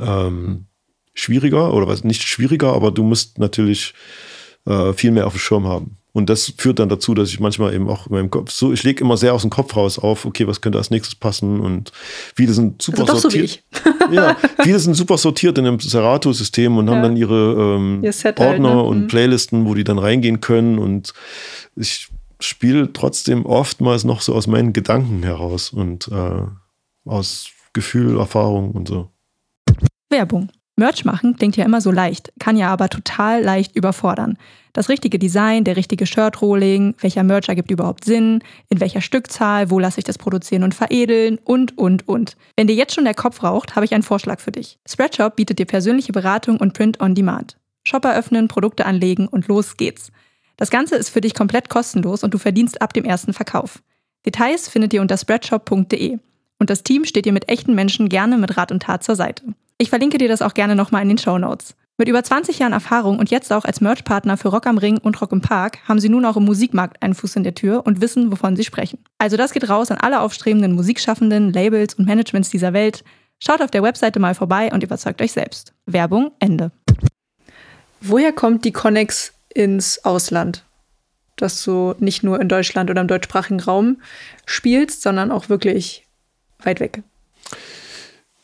ähm, 0.00 0.66
schwieriger 1.14 1.72
oder 1.72 1.86
was 1.86 2.04
nicht 2.04 2.22
schwieriger, 2.22 2.72
aber 2.72 2.90
du 2.90 3.02
musst 3.02 3.38
natürlich 3.38 3.94
äh, 4.66 4.92
viel 4.92 5.10
mehr 5.10 5.26
auf 5.26 5.34
dem 5.34 5.40
Schirm 5.40 5.66
haben. 5.66 5.98
Und 6.14 6.28
das 6.28 6.52
führt 6.58 6.78
dann 6.78 6.90
dazu, 6.90 7.14
dass 7.14 7.30
ich 7.30 7.40
manchmal 7.40 7.72
eben 7.74 7.88
auch 7.88 8.06
in 8.06 8.12
meinem 8.12 8.30
Kopf 8.30 8.50
so, 8.50 8.72
ich 8.72 8.82
lege 8.82 9.02
immer 9.02 9.16
sehr 9.16 9.32
aus 9.32 9.40
dem 9.42 9.50
Kopf 9.50 9.74
raus 9.74 9.98
auf, 9.98 10.26
okay, 10.26 10.46
was 10.46 10.60
könnte 10.60 10.78
als 10.78 10.90
nächstes 10.90 11.14
passen 11.14 11.60
und 11.60 11.90
viele 12.36 12.52
sind 12.52 12.82
super 12.82 13.02
also 13.02 13.16
sortiert. 13.16 13.62
So 13.72 13.90
ja, 14.14 14.36
viele 14.62 14.78
sind 14.78 14.94
super 14.94 15.16
sortiert 15.16 15.56
in 15.56 15.64
dem 15.64 15.80
Serato-System 15.80 16.76
und 16.76 16.86
ja. 16.86 16.92
haben 16.92 17.02
dann 17.02 17.16
ihre 17.16 17.76
ähm, 17.76 18.04
Ordner 18.04 18.44
halt, 18.46 18.60
ne? 18.60 18.82
und 18.82 19.00
mhm. 19.02 19.06
Playlisten, 19.08 19.66
wo 19.66 19.74
die 19.74 19.84
dann 19.84 19.98
reingehen 19.98 20.40
können 20.40 20.78
und 20.78 21.14
ich 21.76 22.08
spiele 22.40 22.92
trotzdem 22.92 23.46
oftmals 23.46 24.04
noch 24.04 24.20
so 24.20 24.34
aus 24.34 24.46
meinen 24.46 24.74
Gedanken 24.74 25.22
heraus 25.22 25.70
und 25.70 26.08
äh, 26.08 26.42
aus 27.08 27.48
Gefühl, 27.72 28.18
Erfahrung 28.18 28.72
und 28.72 28.88
so. 28.88 29.08
Werbung. 30.10 30.50
Merch 30.76 31.04
machen 31.04 31.36
klingt 31.36 31.56
ja 31.56 31.64
immer 31.64 31.80
so 31.82 31.90
leicht, 31.90 32.32
kann 32.38 32.56
ja 32.56 32.68
aber 32.70 32.88
total 32.88 33.42
leicht 33.42 33.76
überfordern. 33.76 34.38
Das 34.72 34.88
richtige 34.88 35.18
Design, 35.18 35.64
der 35.64 35.76
richtige 35.76 36.06
Shirt-Rolling, 36.06 36.94
welcher 37.00 37.22
Merch 37.22 37.48
ergibt 37.48 37.70
überhaupt 37.70 38.04
Sinn, 38.04 38.42
in 38.70 38.80
welcher 38.80 39.02
Stückzahl, 39.02 39.70
wo 39.70 39.78
lasse 39.78 39.98
ich 39.98 40.04
das 40.04 40.16
produzieren 40.16 40.62
und 40.62 40.74
veredeln 40.74 41.38
und, 41.44 41.76
und, 41.76 42.08
und. 42.08 42.36
Wenn 42.56 42.68
dir 42.68 42.74
jetzt 42.74 42.94
schon 42.94 43.04
der 43.04 43.14
Kopf 43.14 43.42
raucht, 43.42 43.76
habe 43.76 43.84
ich 43.84 43.92
einen 43.92 44.02
Vorschlag 44.02 44.40
für 44.40 44.52
dich. 44.52 44.78
Spreadshop 44.88 45.36
bietet 45.36 45.58
dir 45.58 45.66
persönliche 45.66 46.12
Beratung 46.12 46.56
und 46.56 46.72
Print 46.72 47.00
on 47.00 47.14
Demand. 47.14 47.58
Shop 47.84 48.04
eröffnen, 48.06 48.48
Produkte 48.48 48.86
anlegen 48.86 49.28
und 49.28 49.48
los 49.48 49.76
geht's. 49.76 50.10
Das 50.56 50.70
Ganze 50.70 50.96
ist 50.96 51.10
für 51.10 51.20
dich 51.20 51.34
komplett 51.34 51.68
kostenlos 51.68 52.24
und 52.24 52.32
du 52.32 52.38
verdienst 52.38 52.80
ab 52.80 52.94
dem 52.94 53.04
ersten 53.04 53.34
Verkauf. 53.34 53.82
Details 54.24 54.68
findet 54.68 54.94
ihr 54.94 55.02
unter 55.02 55.18
spreadshop.de. 55.18 56.18
Und 56.58 56.70
das 56.70 56.82
Team 56.82 57.04
steht 57.04 57.26
dir 57.26 57.32
mit 57.32 57.48
echten 57.48 57.74
Menschen 57.74 58.08
gerne 58.08 58.38
mit 58.38 58.56
Rat 58.56 58.70
und 58.70 58.84
Tat 58.84 59.02
zur 59.02 59.16
Seite. 59.16 59.42
Ich 59.82 59.90
verlinke 59.90 60.16
dir 60.16 60.28
das 60.28 60.42
auch 60.42 60.54
gerne 60.54 60.76
nochmal 60.76 61.02
in 61.02 61.08
den 61.08 61.18
Show 61.18 61.38
Notes. 61.38 61.74
Mit 61.98 62.06
über 62.06 62.22
20 62.22 62.60
Jahren 62.60 62.72
Erfahrung 62.72 63.18
und 63.18 63.32
jetzt 63.32 63.52
auch 63.52 63.64
als 63.64 63.80
Merch-Partner 63.80 64.36
für 64.36 64.46
Rock 64.46 64.68
am 64.68 64.78
Ring 64.78 64.98
und 64.98 65.20
Rock 65.20 65.32
im 65.32 65.40
Park 65.40 65.78
haben 65.88 65.98
sie 65.98 66.08
nun 66.08 66.24
auch 66.24 66.36
im 66.36 66.44
Musikmarkt 66.44 67.02
einen 67.02 67.14
Fuß 67.14 67.34
in 67.34 67.42
der 67.42 67.56
Tür 67.56 67.84
und 67.84 68.00
wissen, 68.00 68.30
wovon 68.30 68.54
sie 68.54 68.62
sprechen. 68.62 69.00
Also 69.18 69.36
das 69.36 69.52
geht 69.52 69.68
raus 69.68 69.90
an 69.90 69.98
alle 69.98 70.20
aufstrebenden 70.20 70.74
Musikschaffenden, 70.74 71.52
Labels 71.52 71.94
und 71.94 72.06
Managements 72.06 72.48
dieser 72.48 72.72
Welt. 72.72 73.02
Schaut 73.40 73.60
auf 73.60 73.72
der 73.72 73.82
Webseite 73.82 74.20
mal 74.20 74.36
vorbei 74.36 74.70
und 74.72 74.84
überzeugt 74.84 75.20
euch 75.20 75.32
selbst. 75.32 75.74
Werbung 75.86 76.30
Ende. 76.38 76.70
Woher 78.00 78.32
kommt 78.32 78.64
die 78.64 78.72
Connex 78.72 79.32
ins 79.52 80.04
Ausland? 80.04 80.64
Dass 81.34 81.64
du 81.64 81.96
nicht 81.98 82.22
nur 82.22 82.40
in 82.40 82.48
Deutschland 82.48 82.88
oder 82.88 83.00
im 83.00 83.08
deutschsprachigen 83.08 83.58
Raum 83.58 84.00
spielst, 84.46 85.02
sondern 85.02 85.32
auch 85.32 85.48
wirklich 85.48 86.06
weit 86.62 86.78
weg. 86.78 87.02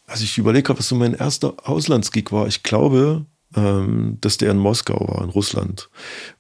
Also 0.09 0.25
ich 0.25 0.39
überlege 0.39 0.65
gerade, 0.65 0.79
was 0.79 0.89
so 0.89 0.97
mein 0.97 1.15
erster 1.15 1.55
Auslandsgig 1.65 2.33
war. 2.33 2.49
Ich 2.49 2.63
glaube, 2.63 3.27
ähm, 3.55 4.19
dass 4.21 4.39
der 4.39 4.51
in 4.51 4.59
Moskau 4.59 5.07
war, 5.09 5.23
in 5.23 5.31
Russland. 5.31 5.89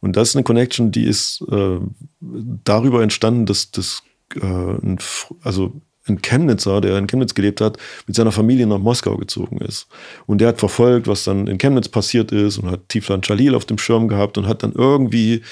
Und 0.00 0.16
das 0.16 0.30
ist 0.30 0.36
eine 0.36 0.42
Connection, 0.42 0.90
die 0.90 1.04
ist 1.04 1.44
äh, 1.50 1.78
darüber 2.20 3.02
entstanden, 3.02 3.46
dass 3.46 3.70
das 3.70 4.02
äh, 4.34 4.40
ein, 4.40 4.98
also 5.42 5.80
ein 6.06 6.22
Chemnitzer, 6.22 6.80
der 6.80 6.96
in 6.96 7.06
Chemnitz 7.06 7.34
gelebt 7.34 7.60
hat, 7.60 7.76
mit 8.06 8.16
seiner 8.16 8.32
Familie 8.32 8.66
nach 8.66 8.78
Moskau 8.78 9.16
gezogen 9.16 9.58
ist. 9.58 9.86
Und 10.26 10.40
der 10.40 10.48
hat 10.48 10.58
verfolgt, 10.58 11.06
was 11.06 11.24
dann 11.24 11.46
in 11.46 11.58
Chemnitz 11.58 11.88
passiert 11.88 12.32
ist 12.32 12.58
und 12.58 12.70
hat 12.70 12.88
Tiflan 12.88 13.22
Chalil 13.22 13.54
auf 13.54 13.66
dem 13.66 13.78
Schirm 13.78 14.08
gehabt 14.08 14.38
und 14.38 14.46
hat 14.46 14.62
dann 14.62 14.72
irgendwie, 14.72 15.42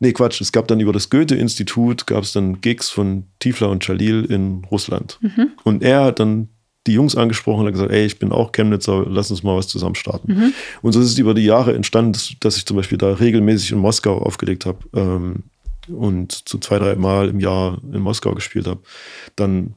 nee 0.00 0.12
Quatsch, 0.12 0.40
es 0.40 0.50
gab 0.50 0.66
dann 0.68 0.80
über 0.80 0.92
das 0.92 1.10
Goethe-Institut, 1.10 2.06
gab 2.06 2.24
es 2.24 2.32
dann 2.32 2.60
Gigs 2.60 2.90
von 2.90 3.26
Tifla 3.38 3.68
und 3.68 3.84
Chalil 3.84 4.24
in 4.24 4.64
Russland. 4.70 5.18
Mhm. 5.20 5.52
Und 5.62 5.82
er 5.82 6.04
hat 6.04 6.18
dann 6.18 6.48
die 6.86 6.94
Jungs 6.94 7.16
angesprochen 7.16 7.60
und 7.60 7.66
hat 7.66 7.74
gesagt, 7.74 7.92
ey, 7.92 8.04
ich 8.04 8.18
bin 8.18 8.32
auch 8.32 8.52
Chemnitzer, 8.52 9.04
lass 9.08 9.30
uns 9.30 9.42
mal 9.42 9.56
was 9.56 9.68
zusammen 9.68 9.94
starten. 9.94 10.32
Mhm. 10.32 10.54
Und 10.82 10.92
so 10.92 11.00
ist 11.00 11.06
es 11.06 11.18
über 11.18 11.34
die 11.34 11.44
Jahre 11.44 11.74
entstanden, 11.74 12.12
dass, 12.12 12.32
dass 12.40 12.56
ich 12.56 12.66
zum 12.66 12.76
Beispiel 12.76 12.98
da 12.98 13.12
regelmäßig 13.12 13.72
in 13.72 13.78
Moskau 13.78 14.18
aufgelegt 14.18 14.66
habe 14.66 14.78
ähm, 14.94 15.44
und 15.88 16.42
so 16.46 16.58
zwei, 16.58 16.78
drei 16.78 16.96
Mal 16.96 17.28
im 17.28 17.40
Jahr 17.40 17.78
in 17.92 18.00
Moskau 18.00 18.34
gespielt 18.34 18.66
habe. 18.66 18.80
Dann, 19.36 19.74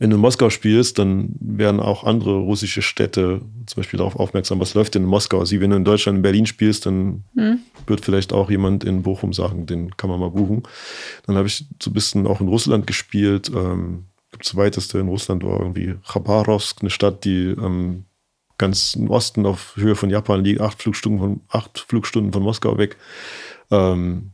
wenn 0.00 0.10
du 0.10 0.16
in 0.16 0.22
Moskau 0.22 0.50
spielst, 0.50 0.98
dann 0.98 1.36
werden 1.40 1.78
auch 1.78 2.02
andere 2.02 2.38
russische 2.38 2.82
Städte 2.82 3.42
zum 3.66 3.80
Beispiel 3.80 3.98
darauf 3.98 4.16
aufmerksam, 4.16 4.58
was 4.58 4.74
läuft 4.74 4.96
denn 4.96 5.02
in 5.02 5.08
Moskau. 5.08 5.38
Also 5.38 5.60
wenn 5.60 5.70
du 5.70 5.76
in 5.76 5.84
Deutschland, 5.84 6.16
in 6.16 6.22
Berlin 6.22 6.46
spielst, 6.46 6.86
dann 6.86 7.22
mhm. 7.34 7.60
wird 7.86 8.04
vielleicht 8.04 8.32
auch 8.32 8.50
jemand 8.50 8.82
in 8.82 9.02
Bochum 9.02 9.32
sagen, 9.32 9.66
den 9.66 9.96
kann 9.96 10.10
man 10.10 10.18
mal 10.18 10.30
buchen. 10.30 10.64
Dann 11.26 11.36
habe 11.36 11.46
ich 11.46 11.66
so 11.80 11.90
ein 11.90 11.94
bisschen 11.94 12.26
auch 12.26 12.40
in 12.40 12.48
Russland 12.48 12.88
gespielt, 12.88 13.50
ähm, 13.54 14.06
das 14.38 14.56
weiteste 14.56 14.98
in 14.98 15.08
Russland 15.08 15.44
war 15.44 15.60
irgendwie 15.60 15.96
Khabarovsk, 16.06 16.80
eine 16.80 16.90
Stadt, 16.90 17.24
die 17.24 17.48
ähm, 17.48 18.04
ganz 18.58 18.94
im 18.94 19.10
Osten 19.10 19.46
auf 19.46 19.74
Höhe 19.76 19.96
von 19.96 20.10
Japan 20.10 20.44
liegt, 20.44 20.60
acht 20.60 20.80
Flugstunden 20.80 21.20
von, 21.20 21.40
acht 21.48 21.78
Flugstunden 21.88 22.32
von 22.32 22.42
Moskau 22.42 22.78
weg. 22.78 22.96
Ähm, 23.70 24.32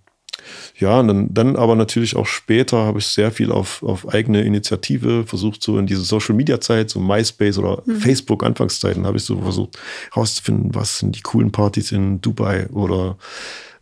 ja, 0.78 1.00
und 1.00 1.08
dann, 1.08 1.34
dann 1.34 1.56
aber 1.56 1.74
natürlich 1.74 2.16
auch 2.16 2.26
später 2.26 2.78
habe 2.84 2.98
ich 2.98 3.06
sehr 3.06 3.30
viel 3.30 3.50
auf, 3.50 3.82
auf 3.82 4.08
eigene 4.08 4.42
Initiative 4.42 5.24
versucht, 5.24 5.62
so 5.62 5.78
in 5.78 5.86
diese 5.86 6.02
Social 6.02 6.34
Media 6.34 6.60
Zeit, 6.60 6.90
so 6.90 7.00
MySpace 7.00 7.58
oder 7.58 7.82
mhm. 7.86 7.96
Facebook 7.96 8.44
Anfangszeiten, 8.44 9.06
habe 9.06 9.16
ich 9.16 9.24
so 9.24 9.40
versucht 9.40 9.78
herauszufinden, 10.12 10.74
was 10.74 10.98
sind 10.98 11.16
die 11.16 11.22
coolen 11.22 11.52
Partys 11.52 11.92
in 11.92 12.20
Dubai 12.20 12.68
oder 12.68 13.16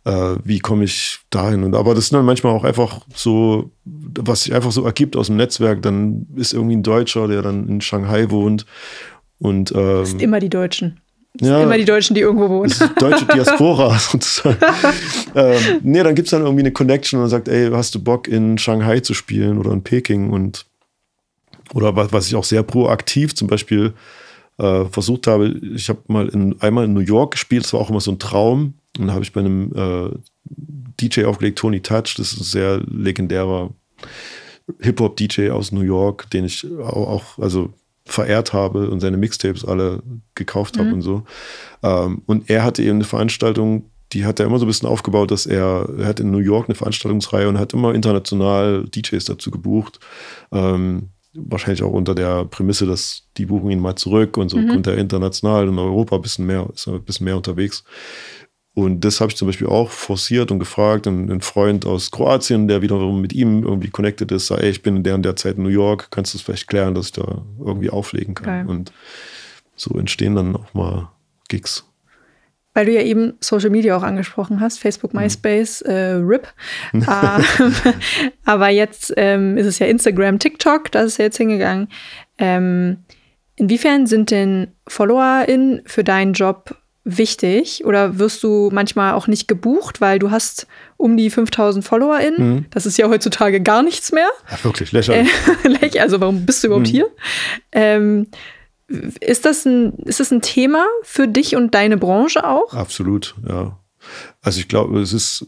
äh, 0.05 0.35
wie 0.43 0.59
komme 0.59 0.83
ich 0.83 1.19
dahin? 1.29 1.63
Und 1.63 1.75
aber 1.75 1.95
das 1.95 2.07
sind 2.07 2.17
dann 2.17 2.25
manchmal 2.25 2.53
auch 2.53 2.63
einfach 2.63 3.01
so, 3.13 3.71
was 3.83 4.43
sich 4.43 4.53
einfach 4.53 4.71
so 4.71 4.85
ergibt 4.85 5.15
aus 5.15 5.27
dem 5.27 5.35
Netzwerk. 5.35 5.81
Dann 5.81 6.27
ist 6.35 6.53
irgendwie 6.53 6.75
ein 6.75 6.83
Deutscher, 6.83 7.27
der 7.27 7.41
dann 7.41 7.67
in 7.67 7.81
Shanghai 7.81 8.29
wohnt. 8.29 8.65
Und, 9.39 9.71
ähm, 9.71 9.97
das 9.99 10.09
sind 10.11 10.21
immer 10.21 10.39
die 10.39 10.49
Deutschen. 10.49 11.01
Das 11.33 11.49
ja, 11.49 11.55
sind 11.55 11.65
immer 11.65 11.77
die 11.77 11.85
Deutschen, 11.85 12.13
die 12.13 12.21
irgendwo 12.21 12.47
wohnen. 12.47 12.71
Ist 12.71 12.81
deutsche 12.97 13.25
Diaspora 13.25 13.97
sozusagen. 13.99 14.57
ähm, 15.35 15.79
nee, 15.83 16.01
dann 16.01 16.15
gibt 16.15 16.27
es 16.27 16.31
dann 16.31 16.43
irgendwie 16.43 16.61
eine 16.61 16.71
Connection 16.71 17.21
und 17.21 17.27
sagt, 17.27 17.49
ey, 17.49 17.69
hast 17.71 17.93
du 17.95 18.01
Bock 18.01 18.27
in 18.27 18.57
Shanghai 18.57 19.01
zu 19.01 19.13
spielen 19.13 19.57
oder 19.57 19.71
in 19.71 19.83
Peking? 19.83 20.29
Und 20.29 20.65
oder 21.73 21.95
was, 21.95 22.13
was 22.13 22.27
ich 22.27 22.35
auch 22.35 22.43
sehr 22.43 22.63
proaktiv 22.63 23.35
zum 23.35 23.47
Beispiel 23.47 23.93
äh, 24.59 24.85
versucht 24.85 25.27
habe, 25.27 25.49
ich 25.75 25.89
habe 25.89 25.99
mal 26.07 26.29
in, 26.29 26.55
einmal 26.61 26.85
in 26.85 26.93
New 26.93 27.01
York 27.01 27.31
gespielt, 27.31 27.65
das 27.65 27.73
war 27.73 27.81
auch 27.81 27.89
immer 27.89 27.99
so 27.99 28.11
ein 28.11 28.19
Traum, 28.19 28.75
und 28.97 29.07
da 29.07 29.13
habe 29.13 29.23
ich 29.23 29.33
bei 29.33 29.41
einem 29.41 29.71
äh, 29.75 30.09
DJ 31.01 31.25
aufgelegt, 31.25 31.59
Tony 31.59 31.81
Touch, 31.81 32.15
das 32.17 32.33
ist 32.33 32.39
ein 32.39 32.43
sehr 32.43 32.81
legendärer 32.87 33.71
Hip-Hop-DJ 34.79 35.49
aus 35.49 35.71
New 35.71 35.81
York, 35.81 36.29
den 36.31 36.45
ich 36.45 36.65
auch, 36.79 37.37
also 37.37 37.73
verehrt 38.05 38.53
habe 38.53 38.89
und 38.89 38.99
seine 38.99 39.17
Mixtapes 39.17 39.65
alle 39.65 40.01
gekauft 40.35 40.77
habe 40.77 40.89
mhm. 40.89 40.93
und 40.93 41.01
so. 41.01 41.23
Ähm, 41.83 42.21
und 42.25 42.49
er 42.49 42.63
hatte 42.63 42.83
eben 42.83 42.95
eine 42.95 43.03
Veranstaltung, 43.03 43.89
die 44.13 44.25
hat 44.25 44.39
er 44.39 44.45
immer 44.45 44.59
so 44.59 44.65
ein 44.65 44.67
bisschen 44.67 44.87
aufgebaut, 44.87 45.31
dass 45.31 45.45
er, 45.45 45.89
er 45.97 46.05
hat 46.05 46.19
in 46.19 46.31
New 46.31 46.37
York 46.37 46.67
eine 46.67 46.75
Veranstaltungsreihe 46.75 47.49
und 47.49 47.57
hat 47.57 47.73
immer 47.73 47.93
international 47.93 48.85
DJs 48.85 49.25
dazu 49.25 49.49
gebucht. 49.49 49.99
Ähm, 50.51 51.09
wahrscheinlich 51.33 51.83
auch 51.83 51.91
unter 51.91 52.15
der 52.15 52.45
Prämisse, 52.45 52.85
dass 52.85 53.27
die 53.37 53.45
buchen 53.45 53.71
ihn 53.71 53.79
mal 53.79 53.95
zurück 53.95 54.37
und 54.37 54.49
so 54.49 54.57
mhm. 54.57 54.69
kommt 54.69 54.87
er 54.87 54.97
international 54.97 55.67
in 55.67 55.77
Europa 55.77 56.15
ein 56.15 56.21
bisschen 56.21 56.45
mehr, 56.45 56.67
ist 56.73 56.87
ein 56.87 57.03
bisschen 57.03 57.25
mehr 57.25 57.35
unterwegs. 57.35 57.83
Und 58.75 59.05
das 59.05 59.21
habe 59.21 59.31
ich 59.31 59.37
zum 59.37 59.47
Beispiel 59.47 59.67
auch 59.67 59.89
forciert 59.89 60.51
und 60.51 60.59
gefragt. 60.59 61.07
Und 61.07 61.31
ein 61.31 61.39
Freund 61.39 61.85
aus 61.85 62.11
Kroatien, 62.11 62.67
der 62.67 62.81
wiederum 62.81 63.21
mit 63.21 63.31
ihm 63.31 63.63
irgendwie 63.63 63.89
connected 63.89 64.33
ist, 64.33 64.47
sagt, 64.47 64.61
ey, 64.61 64.69
ich 64.69 64.83
bin 64.83 64.97
in 64.97 65.03
der 65.03 65.15
und 65.15 65.23
der 65.23 65.37
Zeit 65.37 65.55
in 65.55 65.63
New 65.63 65.69
York, 65.69 66.11
kannst 66.11 66.33
du 66.33 66.37
es 66.37 66.41
vielleicht 66.41 66.67
klären, 66.67 66.93
dass 66.93 67.07
ich 67.07 67.11
da 67.13 67.41
irgendwie 67.57 67.89
auflegen 67.89 68.35
kann. 68.35 68.63
Okay. 68.63 68.69
Und 68.69 68.91
so 69.77 69.97
entstehen 69.97 70.35
dann 70.35 70.57
auch 70.57 70.73
mal 70.73 71.09
Gigs. 71.47 71.85
Weil 72.73 72.87
du 72.87 72.91
ja 72.91 73.01
eben 73.01 73.35
Social 73.39 73.69
Media 73.69 73.95
auch 73.95 74.03
angesprochen 74.03 74.59
hast, 74.59 74.79
Facebook, 74.79 75.13
mhm. 75.13 75.21
MySpace, 75.21 75.81
mhm. 75.85 75.91
äh, 75.91 76.11
RIP. 76.15 76.47
ähm, 76.93 77.03
aber 78.43 78.67
jetzt 78.67 79.13
ähm, 79.15 79.55
ist 79.55 79.67
es 79.67 79.79
ja 79.79 79.87
Instagram, 79.87 80.37
TikTok, 80.37 80.91
das 80.91 81.05
ist 81.05 81.17
ja 81.17 81.25
jetzt 81.25 81.37
hingegangen. 81.37 81.87
Ähm, 82.37 83.05
inwiefern 83.55 84.05
sind 84.05 84.31
denn 84.31 84.73
FollowerInnen 84.89 85.83
für 85.85 86.03
deinen 86.03 86.33
Job 86.33 86.75
wichtig 87.05 87.85
oder 87.85 88.19
wirst 88.19 88.43
du 88.43 88.69
manchmal 88.73 89.13
auch 89.13 89.27
nicht 89.27 89.47
gebucht, 89.47 90.01
weil 90.01 90.19
du 90.19 90.31
hast 90.31 90.67
um 90.97 91.15
die 91.15 91.29
5000 91.29 91.85
FollowerInnen. 91.85 92.49
Mhm. 92.49 92.65
Das 92.71 92.85
ist 92.85 92.97
ja 92.97 93.07
heutzutage 93.07 93.61
gar 93.61 93.83
nichts 93.83 94.11
mehr. 94.11 94.27
Ja, 94.51 94.63
wirklich, 94.63 94.91
lächerlich. 94.91 95.29
Äh, 95.95 95.99
also 95.99 96.19
warum 96.19 96.45
bist 96.45 96.63
du 96.63 96.67
überhaupt 96.67 96.87
mhm. 96.87 96.91
hier? 96.91 97.07
Ähm, 97.71 98.27
Ist 99.19 99.45
das, 99.45 99.65
ein, 99.65 99.93
ist 100.05 100.19
das 100.19 100.31
ein 100.31 100.41
Thema 100.41 100.85
für 101.03 101.27
dich 101.27 101.55
und 101.55 101.73
deine 101.73 101.97
Branche 101.97 102.43
auch? 102.43 102.73
Absolut, 102.73 103.35
ja. 103.47 103.79
Also 104.41 104.59
ich 104.59 104.67
glaube, 104.67 104.99
es 104.99 105.13
ist 105.13 105.47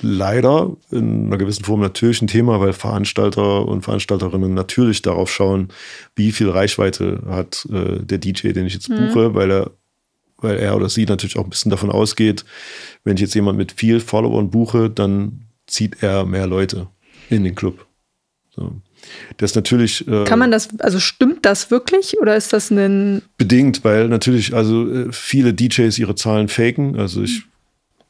leider 0.00 0.76
in 0.90 1.26
einer 1.26 1.38
gewissen 1.38 1.64
Form 1.64 1.80
natürlich 1.80 2.22
ein 2.22 2.28
Thema, 2.28 2.60
weil 2.60 2.72
Veranstalter 2.72 3.66
und 3.66 3.82
Veranstalterinnen 3.82 4.54
natürlich 4.54 5.02
darauf 5.02 5.30
schauen, 5.30 5.68
wie 6.14 6.30
viel 6.32 6.48
Reichweite 6.48 7.22
hat 7.28 7.66
äh, 7.72 7.98
der 7.98 8.18
DJ, 8.18 8.52
den 8.52 8.66
ich 8.66 8.74
jetzt 8.74 8.88
mhm. 8.88 9.08
buche, 9.08 9.34
weil 9.34 9.50
er, 9.50 9.70
weil 10.40 10.58
er 10.58 10.76
oder 10.76 10.88
sie 10.88 11.04
natürlich 11.04 11.36
auch 11.36 11.44
ein 11.44 11.50
bisschen 11.50 11.70
davon 11.70 11.90
ausgeht, 11.90 12.44
wenn 13.04 13.16
ich 13.16 13.22
jetzt 13.22 13.34
jemand 13.34 13.58
mit 13.58 13.72
viel 13.72 14.00
Followern 14.00 14.50
buche, 14.50 14.90
dann 14.90 15.44
zieht 15.66 16.02
er 16.02 16.24
mehr 16.24 16.46
Leute 16.46 16.88
in 17.28 17.44
den 17.44 17.54
Club. 17.54 17.86
So. 18.50 18.72
Das 19.36 19.54
natürlich. 19.54 20.06
Äh, 20.08 20.24
Kann 20.24 20.38
man 20.38 20.50
das, 20.50 20.68
also 20.80 20.98
stimmt 20.98 21.44
das 21.44 21.70
wirklich 21.70 22.18
oder 22.20 22.36
ist 22.36 22.52
das 22.52 22.70
ein. 22.70 23.22
Bedingt, 23.36 23.84
weil 23.84 24.08
natürlich, 24.08 24.54
also 24.54 24.90
äh, 24.90 25.12
viele 25.12 25.54
DJs 25.54 25.96
ihre 25.98 26.14
Zahlen 26.14 26.48
faken. 26.48 26.96
Also 26.96 27.22
ich 27.22 27.44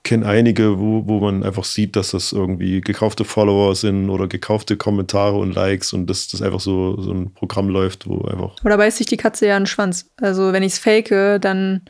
kenne 0.05 0.25
einige, 0.25 0.79
wo, 0.79 1.07
wo 1.07 1.21
man 1.21 1.43
einfach 1.43 1.65
sieht, 1.65 1.97
dass 1.97 2.13
das 2.13 2.33
irgendwie 2.33 2.81
gekaufte 2.81 3.25
Follower 3.25 3.75
sind 3.75 4.09
oder 4.09 4.27
gekaufte 4.27 4.77
Kommentare 4.79 5.37
und 5.37 5.55
Likes 5.55 5.93
und 5.93 6.09
dass 6.09 6.29
das 6.29 6.41
einfach 6.41 6.61
so, 6.61 7.01
so 7.01 7.13
ein 7.13 7.33
Programm 7.35 7.69
läuft, 7.69 8.09
wo 8.09 8.23
einfach. 8.23 8.57
Oder 8.65 8.79
beißt 8.79 8.97
sich 8.97 9.07
die 9.07 9.19
Katze 9.19 9.47
ja 9.47 9.57
einen 9.57 9.67
Schwanz. 9.67 10.11
Also 10.17 10.53
wenn 10.53 10.63
ich 10.63 10.73
es 10.73 10.79
fake, 10.79 11.41
dann 11.43 11.83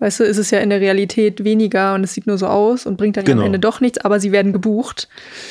weißt 0.00 0.20
du, 0.20 0.24
ist 0.24 0.38
es 0.38 0.50
ja 0.50 0.58
in 0.58 0.70
der 0.70 0.80
Realität 0.80 1.44
weniger 1.44 1.94
und 1.94 2.02
es 2.02 2.14
sieht 2.14 2.26
nur 2.26 2.38
so 2.38 2.46
aus 2.46 2.86
und 2.86 2.96
bringt 2.96 3.16
dann 3.16 3.24
genau. 3.24 3.38
ja 3.38 3.42
am. 3.42 3.46
Ende 3.46 3.58
doch 3.60 3.80
nichts, 3.80 3.98
aber 3.98 4.18
sie 4.18 4.32
werden 4.32 4.52
gebucht. 4.52 5.08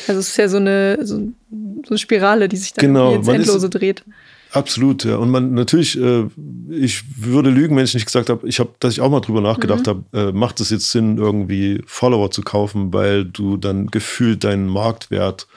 Also 0.07 0.19
es 0.19 0.29
ist 0.29 0.37
ja 0.37 0.49
so 0.49 0.57
eine, 0.57 0.99
so, 1.01 1.17
so 1.19 1.89
eine 1.89 1.97
Spirale, 1.97 2.49
die 2.49 2.57
sich 2.57 2.73
dann 2.73 2.85
genau. 2.85 3.13
ins 3.13 3.27
Endlose 3.27 3.67
ist, 3.67 3.69
dreht. 3.69 4.03
Absolut, 4.51 5.05
ja. 5.05 5.17
Und 5.17 5.29
man 5.29 5.53
natürlich, 5.53 5.99
äh, 5.99 6.25
ich 6.71 7.03
würde 7.17 7.51
lügen, 7.51 7.75
wenn 7.75 7.83
ich 7.85 7.93
nicht 7.93 8.07
gesagt 8.07 8.31
habe, 8.31 8.47
ich 8.47 8.59
habe, 8.59 8.71
dass 8.79 8.93
ich 8.93 9.01
auch 9.01 9.11
mal 9.11 9.19
drüber 9.19 9.41
nachgedacht 9.41 9.85
mhm. 9.85 9.89
habe, 9.89 10.03
äh, 10.13 10.31
macht 10.31 10.59
es 10.59 10.71
jetzt 10.71 10.89
Sinn, 10.89 11.19
irgendwie 11.19 11.83
Follower 11.85 12.31
zu 12.31 12.41
kaufen, 12.41 12.91
weil 12.91 13.25
du 13.25 13.57
dann 13.57 13.87
gefühlt 13.87 14.43
deinen 14.43 14.67
Marktwert 14.67 15.47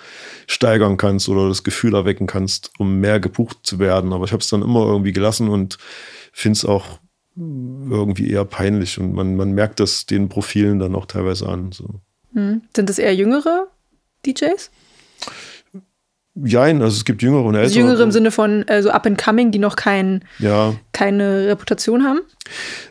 steigern 0.46 0.98
kannst 0.98 1.30
oder 1.30 1.48
das 1.48 1.64
Gefühl 1.64 1.94
erwecken 1.94 2.26
kannst, 2.26 2.70
um 2.78 3.00
mehr 3.00 3.18
gebucht 3.18 3.60
zu 3.62 3.78
werden. 3.78 4.12
Aber 4.12 4.26
ich 4.26 4.32
habe 4.32 4.42
es 4.42 4.50
dann 4.50 4.60
immer 4.60 4.84
irgendwie 4.84 5.12
gelassen 5.12 5.48
und 5.48 5.78
finde 6.32 6.58
es 6.58 6.64
auch 6.66 6.98
irgendwie 7.36 8.30
eher 8.30 8.44
peinlich 8.44 8.98
und 8.98 9.14
man, 9.14 9.36
man 9.36 9.52
merkt 9.52 9.80
das 9.80 10.06
den 10.06 10.28
Profilen 10.28 10.78
dann 10.78 10.94
auch 10.94 11.06
teilweise 11.06 11.48
an. 11.48 11.72
So. 11.72 12.00
Hm. 12.34 12.62
Sind 12.74 12.88
das 12.88 12.98
eher 12.98 13.14
jüngere 13.14 13.68
DJs? 14.26 14.70
Jein, 16.34 16.80
also 16.80 16.96
es 16.96 17.04
gibt 17.04 17.22
jüngere 17.22 17.44
und 17.44 17.56
also 17.56 17.58
ältere. 17.58 17.80
Also 17.80 17.80
jüngere 17.80 18.04
im 18.04 18.10
Sinne 18.10 18.30
von 18.30 18.64
also 18.66 18.90
up 18.90 19.06
and 19.06 19.22
coming, 19.22 19.50
die 19.50 19.58
noch 19.58 19.76
kein, 19.76 20.24
ja. 20.38 20.74
keine 20.92 21.48
Reputation 21.48 22.04
haben? 22.04 22.20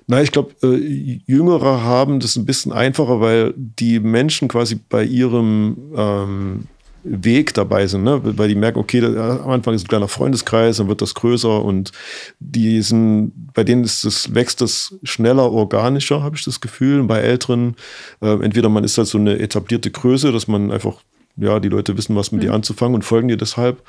Nein, 0.06 0.24
ich 0.24 0.32
glaube, 0.32 0.54
äh, 0.62 1.22
jüngere 1.26 1.84
haben 1.84 2.20
das 2.20 2.36
ein 2.36 2.46
bisschen 2.46 2.72
einfacher, 2.72 3.20
weil 3.20 3.54
die 3.58 4.00
Menschen 4.00 4.48
quasi 4.48 4.76
bei 4.76 5.04
ihrem 5.04 5.92
ähm, 5.96 6.68
Weg 7.04 7.54
dabei 7.54 7.88
sind, 7.88 8.04
ne? 8.04 8.22
weil 8.24 8.48
die 8.48 8.56
merken, 8.56 8.80
okay, 8.80 9.04
am 9.04 9.50
Anfang 9.50 9.74
ist 9.74 9.86
ein 9.86 9.88
kleiner 9.88 10.08
Freundeskreis, 10.08 10.78
dann 10.78 10.88
wird 10.88 11.02
das 11.02 11.16
größer 11.16 11.64
und 11.64 11.92
die 12.40 12.82
sind, 12.82 13.34
bei 13.54 13.64
denen 13.64 13.84
ist 13.84 14.06
das, 14.06 14.34
wächst 14.36 14.62
das 14.62 14.96
schneller, 15.04 15.52
organischer, 15.52 16.22
habe 16.22 16.36
ich 16.36 16.44
das 16.44 16.62
Gefühl. 16.62 17.04
bei 17.04 17.20
Älteren, 17.20 17.76
äh, 18.22 18.44
entweder 18.44 18.70
man 18.70 18.84
ist 18.84 18.98
halt 18.98 19.08
so 19.08 19.18
eine 19.18 19.40
etablierte 19.40 19.90
Größe, 19.90 20.32
dass 20.32 20.48
man 20.48 20.72
einfach, 20.72 21.02
ja, 21.38 21.60
die 21.60 21.70
Leute 21.70 21.98
wissen, 21.98 22.16
was 22.16 22.32
mit 22.32 22.42
mhm. 22.42 22.48
dir 22.48 22.54
anzufangen 22.54 22.96
und 22.96 23.04
folgen 23.04 23.30
dir 23.30 23.38
deshalb. 23.38 23.84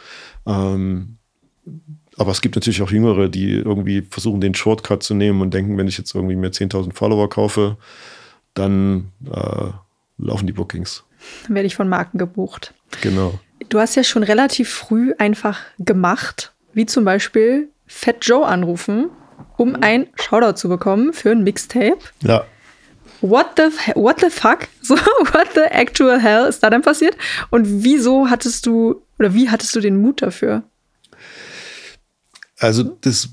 Ähm, 0.46 1.18
aber 2.16 2.30
es 2.30 2.40
gibt 2.40 2.54
natürlich 2.54 2.82
auch 2.82 2.90
Jüngere, 2.90 3.28
die 3.28 3.52
irgendwie 3.52 4.02
versuchen, 4.02 4.40
den 4.40 4.54
Shortcut 4.54 5.02
zu 5.02 5.14
nehmen 5.14 5.40
und 5.40 5.54
denken, 5.54 5.76
wenn 5.78 5.88
ich 5.88 5.98
jetzt 5.98 6.14
irgendwie 6.14 6.36
mir 6.36 6.50
10.000 6.50 6.92
Follower 6.94 7.28
kaufe, 7.28 7.76
dann 8.54 9.12
äh, 9.30 9.70
laufen 10.18 10.46
die 10.46 10.52
Bookings. 10.52 11.04
Dann 11.46 11.54
werde 11.54 11.66
ich 11.66 11.76
von 11.76 11.88
Marken 11.88 12.18
gebucht. 12.18 12.74
Genau. 13.00 13.38
Du 13.68 13.78
hast 13.78 13.94
ja 13.94 14.04
schon 14.04 14.22
relativ 14.22 14.70
früh 14.70 15.14
einfach 15.18 15.60
gemacht, 15.78 16.52
wie 16.72 16.86
zum 16.86 17.04
Beispiel 17.04 17.68
Fat 17.86 18.16
Joe 18.22 18.46
anrufen, 18.46 19.10
um 19.56 19.76
ein 19.80 20.08
Shoutout 20.16 20.56
zu 20.56 20.68
bekommen 20.68 21.12
für 21.12 21.30
ein 21.30 21.42
Mixtape. 21.42 21.98
Ja. 22.22 22.44
What 23.20 23.52
the, 23.56 23.94
what 23.94 24.20
the 24.20 24.30
fuck? 24.30 24.68
So, 24.82 24.96
what 24.96 25.48
the 25.54 25.60
actual 25.70 26.20
hell 26.20 26.46
ist 26.48 26.62
da 26.62 26.70
dann 26.70 26.82
passiert? 26.82 27.16
Und 27.50 27.84
wieso 27.84 28.28
hattest 28.28 28.66
du, 28.66 29.02
oder 29.18 29.32
wie 29.32 29.48
hattest 29.48 29.76
du 29.76 29.80
den 29.80 29.96
Mut 29.96 30.22
dafür? 30.22 30.64
Also, 32.58 32.82
das 32.82 33.28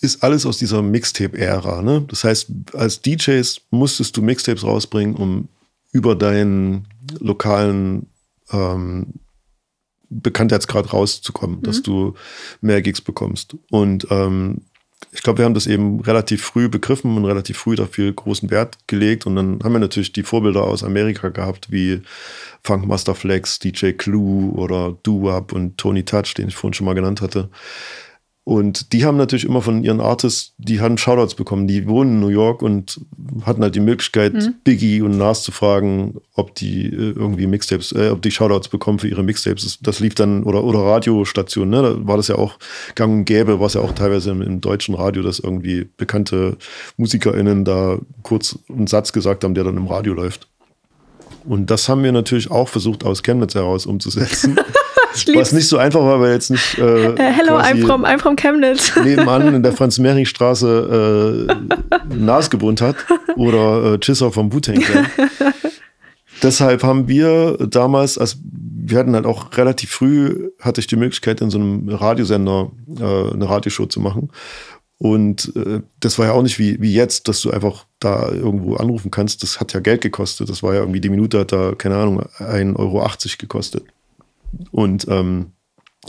ist 0.00 0.22
alles 0.22 0.44
aus 0.44 0.58
dieser 0.58 0.82
Mixtape-Ära. 0.82 1.82
Ne? 1.82 2.04
Das 2.08 2.24
heißt, 2.24 2.50
als 2.74 3.00
DJs 3.00 3.60
musstest 3.70 4.16
du 4.16 4.22
Mixtapes 4.22 4.64
rausbringen, 4.64 5.14
um 5.14 5.48
über 5.92 6.14
deinen 6.14 6.86
lokalen 7.18 8.06
ähm, 8.52 9.14
Bekanntheitsgrad 10.10 10.92
rauszukommen, 10.92 11.58
mhm. 11.58 11.62
dass 11.62 11.82
du 11.82 12.14
mehr 12.60 12.82
Gigs 12.82 13.00
bekommst. 13.00 13.56
Und 13.70 14.06
ähm, 14.10 14.62
ich 15.12 15.22
glaube, 15.22 15.38
wir 15.38 15.44
haben 15.44 15.54
das 15.54 15.66
eben 15.66 16.00
relativ 16.00 16.42
früh 16.42 16.68
begriffen 16.68 17.16
und 17.16 17.24
relativ 17.24 17.56
früh 17.58 17.76
dafür 17.76 18.12
großen 18.12 18.50
Wert 18.50 18.78
gelegt. 18.88 19.26
Und 19.26 19.36
dann 19.36 19.60
haben 19.62 19.72
wir 19.72 19.78
natürlich 19.78 20.12
die 20.12 20.22
Vorbilder 20.22 20.64
aus 20.64 20.82
Amerika 20.82 21.28
gehabt, 21.28 21.70
wie 21.70 22.02
Funk 22.62 22.86
Master 22.86 23.14
Flex, 23.14 23.58
DJ 23.58 23.92
Clue 23.92 24.52
oder 24.52 24.96
Doo-Wop 25.02 25.52
und 25.52 25.78
Tony 25.78 26.04
Touch, 26.04 26.34
den 26.36 26.48
ich 26.48 26.56
vorhin 26.56 26.74
schon 26.74 26.84
mal 26.84 26.94
genannt 26.94 27.20
hatte. 27.20 27.48
Und 28.48 28.94
die 28.94 29.04
haben 29.04 29.18
natürlich 29.18 29.44
immer 29.44 29.60
von 29.60 29.84
ihren 29.84 30.00
Artists, 30.00 30.54
die 30.56 30.80
haben 30.80 30.96
Shoutouts 30.96 31.34
bekommen. 31.34 31.66
Die 31.66 31.86
wohnen 31.86 32.12
in 32.12 32.20
New 32.20 32.28
York 32.28 32.62
und 32.62 32.98
hatten 33.44 33.60
halt 33.60 33.74
die 33.74 33.80
Möglichkeit, 33.80 34.32
mhm. 34.32 34.54
Biggie 34.64 35.02
und 35.02 35.18
Nas 35.18 35.42
zu 35.42 35.52
fragen, 35.52 36.14
ob 36.32 36.54
die 36.54 36.86
äh, 36.86 37.12
irgendwie 37.12 37.46
Mixtapes, 37.46 37.92
äh, 37.92 38.08
ob 38.08 38.22
die 38.22 38.30
Shoutouts 38.30 38.68
bekommen 38.68 39.00
für 39.00 39.08
ihre 39.08 39.22
Mixtapes. 39.22 39.64
Das, 39.64 39.78
das 39.80 40.00
lief 40.00 40.14
dann, 40.14 40.44
oder, 40.44 40.64
oder 40.64 40.78
Radiostationen, 40.78 41.68
ne? 41.68 41.82
Da 41.82 42.08
war 42.08 42.16
das 42.16 42.28
ja 42.28 42.36
auch 42.36 42.58
gang 42.94 43.12
und 43.12 43.24
gäbe, 43.26 43.60
war 43.60 43.66
es 43.66 43.74
ja 43.74 43.82
auch 43.82 43.92
teilweise 43.92 44.30
im, 44.30 44.40
im, 44.40 44.62
deutschen 44.62 44.94
Radio, 44.94 45.22
dass 45.22 45.40
irgendwie 45.40 45.86
bekannte 45.98 46.56
MusikerInnen 46.96 47.66
da 47.66 47.98
kurz 48.22 48.58
einen 48.70 48.86
Satz 48.86 49.12
gesagt 49.12 49.44
haben, 49.44 49.52
der 49.52 49.64
dann 49.64 49.76
im 49.76 49.88
Radio 49.88 50.14
läuft. 50.14 50.48
Und 51.44 51.66
das 51.66 51.86
haben 51.90 52.02
wir 52.02 52.12
natürlich 52.12 52.50
auch 52.50 52.70
versucht, 52.70 53.04
aus 53.04 53.22
Chemnitz 53.22 53.54
heraus 53.54 53.84
umzusetzen. 53.84 54.58
Was 55.34 55.52
nicht 55.52 55.68
so 55.68 55.78
einfach 55.78 56.00
war, 56.00 56.20
weil 56.20 56.32
jetzt 56.32 56.50
nicht. 56.50 56.78
Äh, 56.78 56.82
uh, 56.82 57.14
hello, 57.16 57.58
I'm 57.58 57.84
from, 57.84 58.04
I'm 58.04 58.18
from 58.18 58.36
Chemnitz. 58.36 58.94
nebenan 59.04 59.54
in 59.54 59.62
der 59.62 59.72
Franz-Mehring-Straße 59.72 61.48
äh, 61.48 62.14
Nas 62.14 62.50
gewohnt 62.50 62.80
hat 62.80 62.96
oder 63.36 63.94
äh, 63.94 63.98
Chisser 63.98 64.32
vom 64.32 64.52
Wu-Tang 64.52 64.82
Deshalb 66.42 66.84
haben 66.84 67.08
wir 67.08 67.56
damals, 67.68 68.16
also 68.16 68.36
wir 68.42 68.98
hatten 68.98 69.14
halt 69.14 69.26
auch 69.26 69.56
relativ 69.56 69.90
früh, 69.90 70.50
hatte 70.60 70.80
ich 70.80 70.86
die 70.86 70.96
Möglichkeit, 70.96 71.40
in 71.40 71.50
so 71.50 71.58
einem 71.58 71.88
Radiosender 71.88 72.70
äh, 72.96 73.32
eine 73.32 73.48
Radioshow 73.48 73.86
zu 73.86 73.98
machen. 74.00 74.30
Und 74.98 75.52
äh, 75.56 75.80
das 76.00 76.18
war 76.18 76.26
ja 76.26 76.32
auch 76.32 76.42
nicht 76.42 76.58
wie, 76.58 76.80
wie 76.80 76.92
jetzt, 76.92 77.28
dass 77.28 77.40
du 77.40 77.50
einfach 77.50 77.86
da 78.00 78.30
irgendwo 78.30 78.76
anrufen 78.76 79.10
kannst. 79.10 79.42
Das 79.42 79.60
hat 79.60 79.72
ja 79.72 79.80
Geld 79.80 80.00
gekostet. 80.00 80.48
Das 80.48 80.62
war 80.62 80.74
ja 80.74 80.80
irgendwie, 80.80 81.00
die 81.00 81.08
Minute 81.08 81.40
hat 81.40 81.52
da, 81.52 81.74
keine 81.76 81.96
Ahnung, 81.96 82.22
1,80 82.38 82.76
Euro 82.76 83.08
gekostet. 83.38 83.84
Und 84.70 85.06
ähm, 85.08 85.52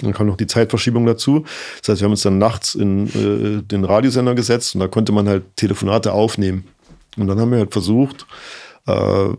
dann 0.02 0.14
kam 0.14 0.28
noch 0.28 0.38
die 0.38 0.48
Zeitverschiebung 0.48 1.06
dazu. 1.06 1.46
Das 1.82 1.90
heißt, 1.90 2.02
wir 2.02 2.06
haben 2.06 2.12
uns 2.12 2.24
dann 2.24 2.38
nachts 2.38 2.76
in 2.76 3.08
äh, 3.08 3.64
den 3.64 3.84
Radiosender 3.84 4.36
gesetzt 4.36 4.76
und 4.76 4.82
da 4.82 4.88
konnte 4.88 5.12
man 5.12 5.28
halt 5.28 5.56
Telefonate 5.56 6.14
aufnehmen. 6.14 6.66
Und 7.18 7.28
dann 7.28 7.40
haben 7.40 7.52
wir 7.52 7.60
halt 7.60 7.74
versucht, 7.74 8.26
äh, 8.88 9.30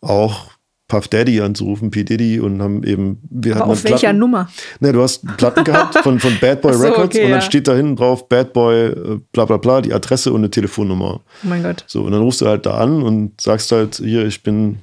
auch 0.00 0.50
Puff 0.90 1.06
Daddy 1.06 1.40
anzurufen, 1.40 1.92
P. 1.92 2.02
Diddy 2.02 2.40
und 2.40 2.60
haben 2.60 2.82
eben. 2.82 3.22
Wir 3.30 3.56
Aber 3.56 3.66
auf 3.66 3.84
welcher 3.84 3.98
Platten, 3.98 4.18
Nummer? 4.18 4.48
Ne, 4.80 4.92
du 4.92 5.00
hast 5.00 5.24
Platten 5.36 5.62
gehabt 5.62 5.96
von, 5.98 6.18
von 6.18 6.36
Bad 6.40 6.62
Boy 6.62 6.72
so, 6.74 6.82
Records 6.82 7.14
okay, 7.14 7.24
und 7.24 7.30
dann 7.30 7.40
ja. 7.40 7.46
steht 7.46 7.68
da 7.68 7.74
hinten 7.74 7.94
drauf 7.94 8.28
Bad 8.28 8.52
Boy, 8.52 8.86
äh, 8.88 9.20
bla 9.32 9.44
bla 9.44 9.56
bla, 9.56 9.80
die 9.80 9.94
Adresse 9.94 10.32
und 10.32 10.40
eine 10.40 10.50
Telefonnummer. 10.50 11.20
Oh 11.44 11.46
mein 11.46 11.62
Gott. 11.62 11.84
So, 11.86 12.02
und 12.02 12.12
dann 12.12 12.20
rufst 12.20 12.40
du 12.40 12.46
halt 12.46 12.66
da 12.66 12.72
an 12.72 13.02
und 13.02 13.40
sagst 13.40 13.70
halt, 13.70 13.96
hier, 13.96 14.26
ich 14.26 14.42
bin 14.42 14.80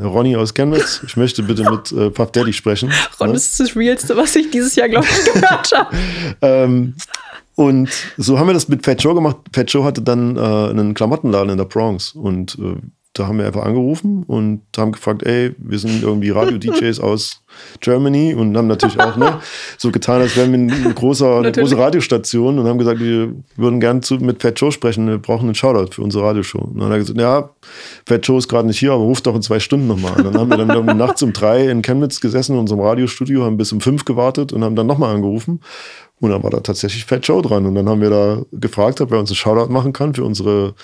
Ronny 0.00 0.36
aus 0.36 0.54
Chemnitz, 0.54 1.02
ich 1.06 1.16
möchte 1.16 1.42
bitte 1.42 1.70
mit 1.70 1.92
äh, 1.92 2.10
Puff 2.10 2.32
Daddy 2.32 2.52
sprechen. 2.52 2.90
Ron, 3.20 3.32
das 3.32 3.46
ist 3.46 3.60
das 3.60 3.76
Realste, 3.76 4.16
was 4.16 4.34
ich 4.36 4.50
dieses 4.50 4.74
Jahr, 4.74 4.88
glaube 4.88 5.06
ich, 5.06 5.32
gehört 5.32 5.72
habe. 5.72 5.96
ähm, 6.42 6.94
und 7.54 7.90
so 8.16 8.38
haben 8.38 8.46
wir 8.46 8.54
das 8.54 8.68
mit 8.68 8.84
Fat 8.84 9.02
Joe 9.02 9.14
gemacht. 9.14 9.36
Fat 9.52 9.70
Joe 9.70 9.84
hatte 9.84 10.00
dann 10.00 10.36
äh, 10.36 10.40
einen 10.40 10.94
Klamottenladen 10.94 11.50
in 11.50 11.58
der 11.58 11.66
Bronx 11.66 12.12
und 12.12 12.58
äh, 12.58 12.76
da 13.14 13.26
haben 13.26 13.38
wir 13.38 13.46
einfach 13.46 13.64
angerufen 13.64 14.24
und 14.26 14.62
haben 14.76 14.92
gefragt, 14.92 15.22
ey, 15.24 15.54
wir 15.58 15.78
sind 15.78 16.02
irgendwie 16.02 16.30
Radio-DJs 16.30 16.98
aus 17.00 17.42
Germany 17.80 18.34
und 18.34 18.56
haben 18.56 18.68
natürlich 18.68 18.98
auch 18.98 19.16
ne, 19.16 19.40
so 19.76 19.90
getan, 19.90 20.22
als 20.22 20.34
wären 20.34 20.50
wir 20.52 20.74
eine 20.74 20.94
große, 20.94 21.28
eine 21.28 21.52
große 21.52 21.76
Radiostation 21.76 22.58
und 22.58 22.66
haben 22.66 22.78
gesagt, 22.78 23.00
wir 23.00 23.34
würden 23.56 23.80
gerne 23.80 24.00
mit 24.20 24.40
Fat 24.40 24.58
Joe 24.58 24.72
sprechen, 24.72 25.06
wir 25.06 25.18
brauchen 25.18 25.44
einen 25.44 25.54
Shoutout 25.54 25.92
für 25.92 26.02
unsere 26.02 26.24
Radioshow. 26.24 26.60
Und 26.60 26.78
dann 26.78 26.86
hat 26.86 26.92
er 26.92 26.98
gesagt, 26.98 27.20
ja, 27.20 27.50
Fat 28.06 28.26
Joe 28.26 28.38
ist 28.38 28.48
gerade 28.48 28.66
nicht 28.66 28.78
hier, 28.78 28.92
aber 28.92 29.02
ruft 29.02 29.26
doch 29.26 29.34
in 29.34 29.42
zwei 29.42 29.60
Stunden 29.60 29.86
nochmal. 29.88 30.16
Und 30.16 30.24
dann 30.24 30.38
haben 30.38 30.48
wir 30.48 30.56
dann 30.56 30.70
irgendwie 30.70 30.94
nachts 30.94 31.22
um 31.22 31.34
drei 31.34 31.68
in 31.68 31.82
Chemnitz 31.82 32.20
gesessen 32.20 32.54
in 32.54 32.60
unserem 32.60 32.80
Radiostudio, 32.80 33.44
haben 33.44 33.58
bis 33.58 33.72
um 33.72 33.82
fünf 33.82 34.06
gewartet 34.06 34.54
und 34.54 34.64
haben 34.64 34.76
dann 34.76 34.86
nochmal 34.86 35.14
angerufen 35.14 35.60
Und 36.22 36.30
dann 36.30 36.44
war 36.44 36.50
da 36.50 36.60
tatsächlich 36.60 37.04
Fat 37.04 37.26
Joe 37.26 37.42
dran. 37.42 37.66
Und 37.66 37.74
dann 37.74 37.88
haben 37.88 38.00
wir 38.00 38.08
da 38.08 38.42
gefragt, 38.52 39.00
ob 39.00 39.10
er 39.10 39.18
uns 39.18 39.30
einen 39.30 39.36
Shoutout 39.36 39.72
machen 39.72 39.92
kann 39.92 40.14
für 40.14 40.22
unsere 40.22 40.74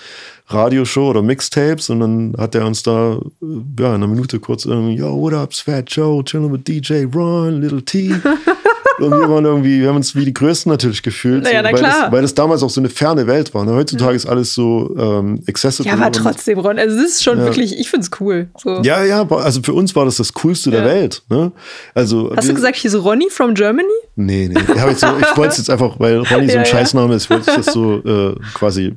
Radioshow 0.49 1.11
oder 1.11 1.23
Mixtapes. 1.23 1.91
Und 1.91 2.01
dann 2.01 2.35
hat 2.37 2.57
er 2.57 2.67
uns 2.67 2.83
da 2.83 3.21
ja, 3.41 3.89
in 3.89 3.95
einer 3.95 4.09
Minute 4.09 4.41
kurz 4.41 4.65
irgendwie, 4.65 4.97
yo, 4.97 5.17
what 5.17 5.35
up, 5.35 5.55
Fat 5.55 5.85
Joe, 5.93 6.25
chilling 6.25 6.53
with 6.53 6.65
DJ 6.65 7.05
Ron, 7.05 7.61
Little 7.61 7.85
T. 7.85 8.13
und 8.99 9.11
wir 9.11 9.29
waren 9.29 9.45
irgendwie, 9.45 9.81
wir 9.81 9.89
haben 9.89 9.97
uns 9.97 10.15
wie 10.15 10.25
die 10.25 10.35
Größten 10.35 10.71
natürlich 10.71 11.03
gefühlt. 11.03 11.45
Naja, 11.45 11.63
na 11.63 11.69
weil, 11.73 11.75
klar. 11.79 12.03
Das, 12.05 12.13
weil 12.13 12.23
das 12.23 12.35
damals 12.35 12.63
auch 12.63 12.71
so 12.71 12.81
eine 12.81 12.89
ferne 12.89 13.27
Welt 13.27 13.55
war. 13.55 13.65
Ne? 13.65 13.73
Heutzutage 13.73 14.17
ist 14.17 14.27
alles 14.27 14.55
so 14.55 14.95
ähm, 14.99 15.41
accessible. 15.49 15.91
Ja, 15.91 15.99
aber 15.99 16.11
trotzdem, 16.13 16.59
Ron, 16.59 16.79
also 16.79 16.97
es 16.97 17.13
ist 17.13 17.25
schon 17.25 17.39
wirklich, 17.39 17.79
ich 17.79 17.89
finde 17.91 18.05
es 18.11 18.21
cool. 18.21 18.49
So. 18.57 18.81
Ja, 18.83 19.05
ja, 19.05 19.27
also 19.31 19.63
für 19.63 19.73
uns 19.73 19.95
war 19.97 20.05
das 20.05 20.17
das 20.17 20.33
Coolste 20.33 20.71
der 20.71 20.81
Ja. 20.81 20.87
Welt. 20.87 21.23
Ne? 21.31 21.53
Also, 21.95 22.31
Hast 22.35 22.45
wir- 22.47 22.49
du 22.51 22.55
gesagt, 22.57 22.77
hier 22.77 22.91
so 22.91 23.01
Ronny 23.01 23.29
from 23.31 23.55
Germany? 23.55 23.89
Nee, 24.17 24.49
nee. 24.53 24.61
Ich, 24.61 24.99
so, 24.99 25.07
ich 25.19 25.37
wollte 25.37 25.53
es 25.53 25.59
jetzt 25.59 25.71
einfach, 25.71 25.99
weil 26.01 26.19
Ronny 26.19 26.27
so 26.49 26.55
Ja, 26.55 26.61
ein 26.61 26.65
ja. 26.65 26.65
Scheißname 26.65 27.15
ist, 27.15 27.31
wollte 27.31 27.51
ich 27.51 27.57
das 27.57 27.67
so 27.73 27.99
äh, 28.05 28.35
quasi, 28.55 28.97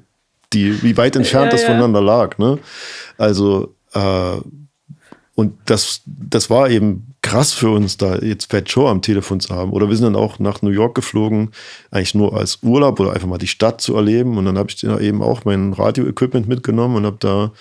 die, 0.54 0.82
wie 0.84 0.98
weit 0.98 1.16
entfernt 1.16 1.46
Ja, 1.46 1.52
das 1.52 1.62
ja. 1.62 1.68
voneinander 1.68 2.02
lag. 2.02 2.38
Ne? 2.38 2.58
Also, 3.18 3.76
äh, 3.94 4.38
und 5.36 5.54
das, 5.66 6.02
das 6.06 6.50
war 6.50 6.70
eben 6.70 7.11
krass 7.32 7.54
für 7.54 7.70
uns, 7.70 7.96
da 7.96 8.18
jetzt 8.18 8.52
Fat 8.52 8.70
Joe 8.70 8.90
am 8.90 9.02
Telefon 9.02 9.40
zu 9.40 9.56
haben. 9.56 9.72
Oder 9.72 9.88
wir 9.88 9.96
sind 9.96 10.04
dann 10.04 10.22
auch 10.22 10.40
nach 10.40 10.62
New 10.62 10.70
York 10.70 10.96
geflogen, 10.96 11.52
eigentlich 11.90 12.14
nur 12.14 12.36
als 12.36 12.60
Urlaub 12.62 13.00
oder 13.00 13.14
einfach 13.14 13.28
mal 13.28 13.38
die 13.38 13.48
Stadt 13.48 13.80
zu 13.80 13.96
erleben. 13.96 14.38
Und 14.38 14.44
dann 14.44 14.58
habe 14.58 14.70
ich 14.70 14.76
da 14.76 15.00
eben 15.00 15.22
auch 15.22 15.46
mein 15.46 15.72
Radio-Equipment 15.72 16.50
mitgenommen 16.50 16.98
und 16.98 17.06
habe 17.06 17.18
da 17.22 17.54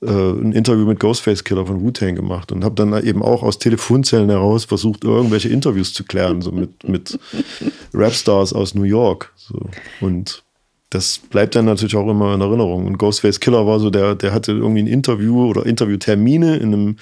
äh, 0.00 0.40
ein 0.40 0.52
Interview 0.52 0.86
mit 0.86 1.00
Ghostface 1.00 1.42
Killer 1.42 1.66
von 1.66 1.80
Wu-Tang 1.80 2.14
gemacht 2.14 2.52
und 2.52 2.62
habe 2.62 2.76
dann 2.76 3.04
eben 3.04 3.20
auch 3.20 3.42
aus 3.42 3.58
Telefonzellen 3.58 4.30
heraus 4.30 4.64
versucht, 4.64 5.02
irgendwelche 5.02 5.48
Interviews 5.48 5.92
zu 5.92 6.04
klären, 6.04 6.40
so 6.40 6.52
mit, 6.52 6.88
mit 6.88 7.18
Rapstars 7.92 8.52
aus 8.52 8.76
New 8.76 8.84
York. 8.84 9.32
So. 9.34 9.58
Und 10.00 10.44
das 10.90 11.18
bleibt 11.18 11.54
dann 11.54 11.66
natürlich 11.66 11.96
auch 11.96 12.08
immer 12.08 12.34
in 12.34 12.40
Erinnerung. 12.40 12.86
Und 12.86 12.96
Ghostface 12.96 13.40
Killer 13.40 13.66
war 13.66 13.78
so, 13.78 13.90
der, 13.90 14.14
der 14.14 14.32
hatte 14.32 14.52
irgendwie 14.52 14.82
ein 14.82 14.86
Interview 14.86 15.46
oder 15.46 15.66
Interviewtermine 15.66 16.56
in 16.56 16.72
einem 16.72 16.96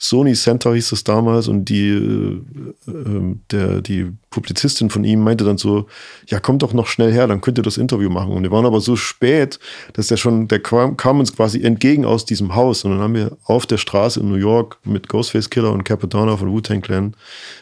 Sony 0.00 0.32
Center, 0.32 0.74
hieß 0.74 0.90
es 0.90 1.04
damals, 1.04 1.46
und 1.46 1.66
die, 1.66 1.88
äh, 1.88 2.90
äh, 2.90 3.36
der, 3.52 3.80
die 3.80 4.10
Publizistin 4.30 4.90
von 4.90 5.04
ihm 5.04 5.20
meinte 5.20 5.44
dann 5.44 5.56
so, 5.56 5.86
ja, 6.26 6.40
kommt 6.40 6.62
doch 6.62 6.72
noch 6.72 6.88
schnell 6.88 7.12
her, 7.12 7.28
dann 7.28 7.40
könnt 7.40 7.58
ihr 7.58 7.62
das 7.62 7.78
Interview 7.78 8.10
machen. 8.10 8.32
Und 8.32 8.42
wir 8.42 8.50
waren 8.50 8.66
aber 8.66 8.80
so 8.80 8.96
spät, 8.96 9.60
dass 9.92 10.08
der 10.08 10.16
schon, 10.16 10.48
der 10.48 10.58
kam, 10.58 10.96
kam 10.96 11.20
uns 11.20 11.36
quasi 11.36 11.62
entgegen 11.62 12.04
aus 12.04 12.24
diesem 12.24 12.56
Haus. 12.56 12.84
Und 12.84 12.90
dann 12.90 13.00
haben 13.00 13.14
wir 13.14 13.36
auf 13.44 13.66
der 13.66 13.78
Straße 13.78 14.18
in 14.18 14.28
New 14.28 14.34
York 14.34 14.78
mit 14.82 15.08
Ghostface 15.08 15.48
Killer 15.48 15.70
und 15.70 15.84
Capadonna 15.84 16.36
von 16.36 16.50
Wu-Tang 16.50 16.80
Clan, 16.80 17.14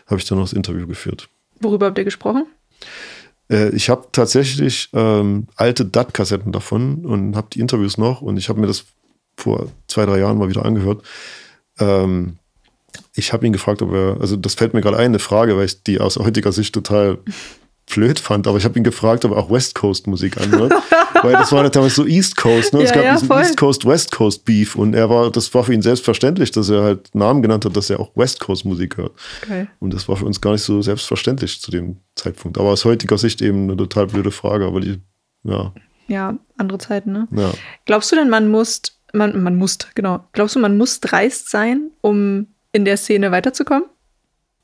habe 0.07 0.19
ich 0.21 0.27
dann 0.27 0.39
noch 0.39 0.45
das 0.45 0.55
Interview 0.55 0.87
geführt. 0.87 1.29
Worüber 1.61 1.87
habt 1.87 1.99
ihr 1.99 2.05
gesprochen? 2.05 2.47
Äh, 3.51 3.71
ich 3.71 3.89
habe 3.89 4.09
tatsächlich 4.13 4.91
ähm, 4.93 5.47
alte 5.57 5.85
DAT-Kassetten 5.85 6.53
davon 6.53 7.05
und 7.05 7.37
habe 7.37 7.49
die 7.53 7.61
Interviews 7.61 7.99
noch 7.99 8.23
und 8.23 8.37
ich 8.37 8.49
habe 8.49 8.61
mir 8.61 8.67
das 8.67 8.85
vor 9.37 9.69
zwei, 9.89 10.07
drei 10.07 10.19
Jahren 10.19 10.39
mal 10.39 10.49
wieder 10.49 10.65
angehört. 10.65 11.03
Ähm, 11.79 12.39
ich 13.15 13.33
habe 13.33 13.47
ihn 13.47 13.53
gefragt, 13.53 13.83
ob 13.83 13.93
er, 13.93 14.19
also 14.21 14.37
das 14.37 14.55
fällt 14.55 14.75
mir 14.75 14.81
gerade 14.81 14.97
ein, 14.97 15.07
eine 15.07 15.19
Frage, 15.19 15.57
weil 15.57 15.67
ich 15.67 15.83
die 15.83 16.01
aus 16.01 16.17
heutiger 16.17 16.53
Sicht 16.53 16.75
total 16.75 17.19
blöd 17.87 18.19
fand, 18.19 18.47
aber 18.47 18.59
ich 18.59 18.65
habe 18.65 18.77
ihn 18.79 18.85
gefragt, 18.85 19.25
ob 19.25 19.31
er 19.33 19.39
auch 19.39 19.51
West 19.51 19.75
Coast 19.75 20.07
Musik 20.07 20.39
anhört, 20.41 20.73
weil 21.23 21.33
das 21.33 21.53
war 21.53 21.69
damals 21.71 21.95
so 21.95 22.05
East 22.07 22.37
Coast, 22.37 22.73
ne? 22.75 22.83
es 22.83 22.91
Ja, 22.91 22.97
gab 22.97 23.05
ja, 23.05 23.13
diesen 23.15 23.29
voll. 23.29 23.41
East 23.43 23.57
Coast 23.57 23.85
West 23.87 24.11
Coast 24.13 24.45
Beef 24.45 24.75
und 24.77 24.95
er 24.95 25.09
war, 25.09 25.31
das 25.31 25.53
war 25.55 25.63
für 25.65 25.73
ihn 25.73 25.83
selbstverständlich, 25.83 26.51
dass 26.51 26.69
er 26.69 26.83
halt 26.83 27.15
Namen 27.15 27.43
genannt 27.43 27.65
hat, 27.65 27.77
dass 27.77 27.89
er 27.89 28.01
auch 28.01 28.11
West 28.17 28.41
Coast 28.41 28.65
Musik 28.65 28.97
hört. 28.97 29.13
Okay. 29.43 29.69
Und 29.79 29.95
das 29.95 30.09
war 30.09 30.17
für 30.17 30.25
uns 30.27 30.41
gar 30.41 30.53
nicht 30.53 30.63
so 30.63 30.83
selbstverständlich 30.83 31.61
zu 31.61 31.71
dem 31.71 31.99
Zeitpunkt. 32.17 32.59
Aber 32.59 32.71
aus 32.71 32.85
heutiger 32.85 33.19
Sicht 33.19 33.41
eben 33.41 33.65
eine 33.65 33.77
total 33.77 34.09
blöde 34.09 34.31
Frage, 34.33 34.67
aber 34.67 34.81
die, 34.81 35.01
ja, 35.45 35.73
Ja, 36.09 36.37
andere 36.59 36.79
Zeiten, 36.79 37.13
ne? 37.13 37.29
ja. 37.31 37.53
Glaubst 37.85 38.11
du 38.11 38.17
denn, 38.17 38.29
man 38.29 38.49
muss, 38.51 38.83
man, 39.13 39.43
man 39.43 39.57
muss, 39.57 39.79
genau. 39.95 40.25
Glaubst 40.33 40.57
du, 40.57 40.59
man 40.61 40.77
muss 40.77 41.01
dreist 41.01 41.51
sein, 41.51 41.91
um 42.01 42.49
in 42.73 42.85
der 42.85 42.97
Szene 42.97 43.31
weiterzukommen? 43.31 43.85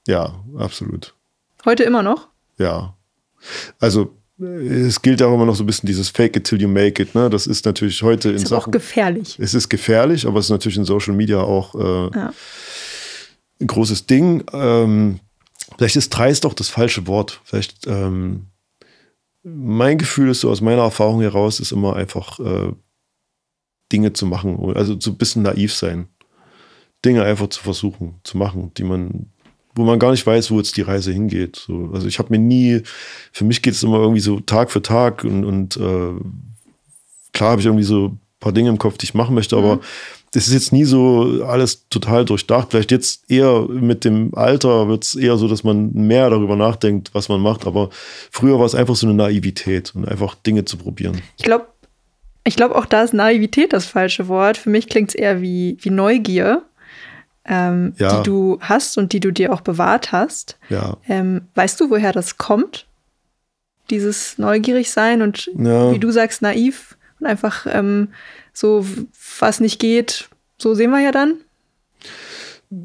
Ja, 0.09 0.35
absolut. 0.59 1.15
Heute 1.65 1.85
immer 1.85 2.03
noch? 2.03 2.29
Ja. 2.59 2.97
Also, 3.79 4.17
äh, 4.41 4.45
es 4.45 5.03
gilt 5.03 5.23
auch 5.23 5.35
immer 5.35 5.47
noch 5.47 5.55
so 5.57 5.63
ein 5.63 5.67
bisschen 5.67 5.87
dieses 5.87 6.09
Fake 6.09 6.37
it 6.37 6.45
till 6.45 6.61
you 6.61 6.69
make 6.69 7.03
it, 7.03 7.15
ne? 7.15 7.29
Das 7.31 7.47
ist 7.47 7.65
natürlich 7.65 8.03
heute 8.03 8.31
in 8.31 8.37
Ist 8.37 8.53
auch 8.53 8.71
gefährlich. 8.71 9.39
Es 9.39 9.55
ist 9.55 9.69
gefährlich, 9.69 10.27
aber 10.27 10.39
es 10.41 10.47
ist 10.47 10.51
natürlich 10.51 10.79
in 10.79 10.85
Social 10.85 11.15
Media 11.15 11.41
auch 11.41 11.75
äh, 11.75 12.17
Ja. 12.19 12.33
ein 13.61 13.67
großes 13.67 14.07
Ding. 14.07 14.45
Ähm, 14.53 15.21
vielleicht 15.77 15.97
ist 15.97 16.11
dreist 16.11 16.47
auch 16.47 16.55
das 16.55 16.69
falsche 16.69 17.07
Wort. 17.07 17.41
Vielleicht, 17.45 17.87
ähm, 17.87 18.47
mein 19.45 19.99
Gefühl 19.99 20.31
ist 20.31 20.41
so 20.41 20.51
aus 20.51 20.61
meiner 20.61 20.83
Erfahrung 20.83 21.21
heraus, 21.21 21.59
ist 21.59 21.73
immer 21.73 21.97
einfach 21.97 22.39
äh, 22.39 22.73
Dinge 23.91 24.13
zu 24.13 24.25
machen. 24.27 24.73
Also 24.77 24.99
so 25.01 25.11
ein 25.11 25.17
bisschen 25.17 25.43
naiv 25.43 25.75
sein. 25.75 26.07
Dinge 27.05 27.25
einfach 27.25 27.49
zu 27.49 27.61
versuchen, 27.61 28.21
zu 28.23 28.39
machen, 28.39 28.71
die 28.77 28.85
man, 28.85 29.32
wo 29.75 29.85
man 29.85 29.99
gar 29.99 30.11
nicht 30.11 30.27
weiß, 30.27 30.51
wo 30.51 30.59
jetzt 30.59 30.77
die 30.77 30.83
Reise 30.83 31.13
hingeht. 31.13 31.57
So, 31.57 31.91
also 31.93 32.07
ich 32.07 32.19
habe 32.19 32.31
mir 32.31 32.39
nie, 32.39 32.83
für 33.33 33.45
mich 33.45 33.63
geht 33.63 33.75
es 33.75 33.83
immer 33.83 33.99
irgendwie 33.99 34.21
so 34.21 34.41
Tag 34.41 34.71
für 34.71 34.83
Tag 34.83 35.25
und, 35.25 35.45
und 35.45 35.77
äh, 35.77 36.13
klar 37.33 37.51
habe 37.53 37.61
ich 37.61 37.67
irgendwie 37.67 37.85
so 37.85 38.09
ein 38.09 38.21
paar 38.41 38.53
Dinge 38.53 38.69
im 38.69 38.79
Kopf, 38.79 38.99
die 38.99 39.05
ich 39.05 39.15
machen 39.15 39.35
möchte, 39.35 39.57
aber 39.57 39.81
das 40.33 40.47
ist 40.49 40.55
jetzt 40.55 40.73
nie 40.73 40.85
so 40.85 41.45
alles 41.47 41.89
total 41.91 42.25
durchdacht. 42.25 42.69
Vielleicht 42.71 42.91
jetzt 42.91 43.31
eher 43.31 43.67
mit 43.69 44.05
dem 44.05 44.35
Alter 44.35 44.89
wird 44.89 45.05
es 45.05 45.15
eher 45.15 45.37
so, 45.37 45.47
dass 45.47 45.63
man 45.63 45.93
mehr 45.93 46.31
darüber 46.31 46.57
nachdenkt, 46.57 47.11
was 47.13 47.29
man 47.29 47.41
macht. 47.41 47.67
Aber 47.67 47.91
früher 48.31 48.59
war 48.59 48.65
es 48.65 48.75
einfach 48.75 48.97
so 48.97 49.07
eine 49.07 49.15
Naivität 49.15 49.95
und 49.95 50.09
einfach 50.09 50.35
Dinge 50.35 50.65
zu 50.65 50.79
probieren. 50.79 51.21
Ich 51.37 51.45
glaube, 51.45 51.67
ich 52.45 52.57
glaube 52.57 52.77
auch 52.77 52.87
da 52.87 53.03
ist 53.03 53.13
Naivität 53.13 53.75
das 53.75 53.85
falsche 53.85 54.27
Wort. 54.29 54.57
Für 54.57 54.71
mich 54.71 54.89
klingt 54.89 55.11
es 55.11 55.15
eher 55.15 55.43
wie, 55.43 55.77
wie 55.83 55.91
Neugier, 55.91 56.63
ähm, 57.45 57.95
Ja. 57.99 58.19
die 58.19 58.23
du 58.29 58.59
hast 58.61 58.99
und 58.99 59.13
die 59.13 59.21
du 59.21 59.31
dir 59.33 59.53
auch 59.53 59.61
bewahrt 59.63 60.13
hast. 60.13 60.59
Ja. 60.69 60.97
Ähm, 61.09 61.43
weißt 61.55 61.81
du, 61.81 61.91
woher 61.91 62.13
das 62.13 62.39
kommt? 62.39 62.87
Dieses 63.91 64.39
neugierig 64.39 64.91
sein 64.91 65.23
und 65.23 65.51
Ja. 65.59 65.93
wie 65.93 65.99
du 65.99 66.11
sagst, 66.11 66.41
naiv 66.43 66.97
und 67.21 67.27
einfach 67.27 67.67
ähm, 67.69 68.09
so, 68.53 68.87
was 69.41 69.61
nicht 69.61 69.79
geht, 69.81 70.29
so 70.59 70.75
sehen 70.75 70.91
wir 70.91 71.01
ja 71.01 71.11
dann. 71.13 71.35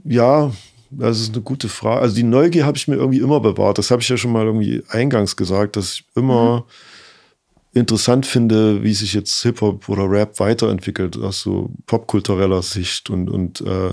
Ja, 0.04 0.52
das 0.90 1.20
ist 1.20 1.34
eine 1.34 1.44
gute 1.44 1.70
Frage. 1.70 2.02
Also 2.02 2.16
die 2.16 2.24
Neugier 2.24 2.66
habe 2.66 2.78
ich 2.78 2.88
mir 2.88 2.96
irgendwie 2.96 3.20
immer 3.20 3.40
bewahrt. 3.40 3.78
Das 3.78 3.92
habe 3.92 4.02
ich 4.02 4.10
ja 4.10 4.18
schon 4.18 4.32
mal 4.32 4.46
irgendwie 4.46 4.84
eingangs 4.90 5.36
gesagt, 5.36 5.76
dass 5.76 5.94
ich 5.94 6.06
immer 6.16 6.66
interessant 7.80 8.26
finde, 8.26 8.84
wie 8.84 8.94
sich 8.94 9.14
jetzt 9.14 9.42
Hip-Hop 9.44 9.90
oder 9.90 10.10
Rap 10.10 10.40
weiterentwickelt 10.40 11.18
aus 11.18 11.42
so 11.42 11.72
popkultureller 11.86 12.62
Sicht 12.62 13.10
und, 13.10 13.30
und 13.30 13.62
äh, 13.62 13.92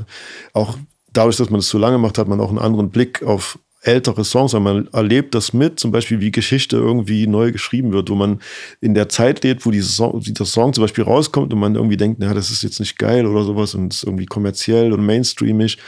auch 0.52 0.76
dadurch, 1.12 1.36
dass 1.36 1.50
man 1.50 1.60
das 1.60 1.68
so 1.68 1.78
lange 1.78 1.98
macht, 1.98 2.18
hat 2.18 2.28
man 2.28 2.40
auch 2.40 2.50
einen 2.50 2.58
anderen 2.58 2.90
Blick 2.90 3.22
auf 3.22 3.58
ältere 3.84 4.24
Songs, 4.24 4.54
weil 4.54 4.60
man 4.60 4.88
erlebt 4.88 5.34
das 5.34 5.52
mit, 5.52 5.78
zum 5.78 5.92
Beispiel 5.92 6.20
wie 6.20 6.30
Geschichte 6.30 6.76
irgendwie 6.76 7.26
neu 7.26 7.52
geschrieben 7.52 7.92
wird, 7.92 8.10
wo 8.10 8.14
man 8.14 8.40
in 8.80 8.94
der 8.94 9.08
Zeit 9.08 9.44
lebt, 9.44 9.66
wo 9.66 9.70
diese 9.70 9.88
Song, 9.88 10.20
dieser 10.20 10.46
Song 10.46 10.72
zum 10.72 10.82
Beispiel 10.82 11.04
rauskommt 11.04 11.52
und 11.52 11.60
man 11.60 11.74
irgendwie 11.74 11.96
denkt, 11.96 12.18
na, 12.20 12.32
das 12.34 12.50
ist 12.50 12.62
jetzt 12.62 12.80
nicht 12.80 12.98
geil 12.98 13.26
oder 13.26 13.44
sowas 13.44 13.74
und 13.74 13.92
ist 13.92 14.04
irgendwie 14.04 14.26
kommerziell 14.26 14.92
und 14.92 15.04
mainstreamig 15.04 15.78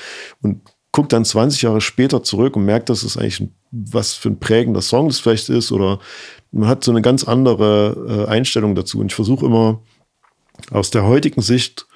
und 0.42 0.61
guckt 0.97 1.12
dann 1.12 1.26
20 1.26 1.61
Jahre 1.61 1.82
später 1.82 2.22
zurück 2.22 2.57
und 2.57 2.64
merkt, 2.64 2.88
dass 2.88 3.03
es 3.03 3.18
eigentlich 3.18 3.40
ein, 3.40 3.55
was 3.70 4.14
für 4.14 4.30
ein 4.30 4.40
prägender 4.40 4.80
Song 4.80 5.09
das 5.09 5.18
vielleicht 5.18 5.51
ist 5.51 5.70
oder 5.70 5.99
man 6.53 6.70
hat 6.70 6.84
so 6.84 6.90
eine 6.90 7.03
ganz 7.03 7.24
andere 7.24 8.26
äh, 8.26 8.30
Einstellung 8.30 8.74
dazu 8.74 9.01
und 9.01 9.09
ich 9.09 9.14
versuche 9.14 9.44
immer 9.44 9.82
aus 10.70 10.90
der 10.90 11.05
heutigen 11.05 11.42
Sicht 11.42 11.86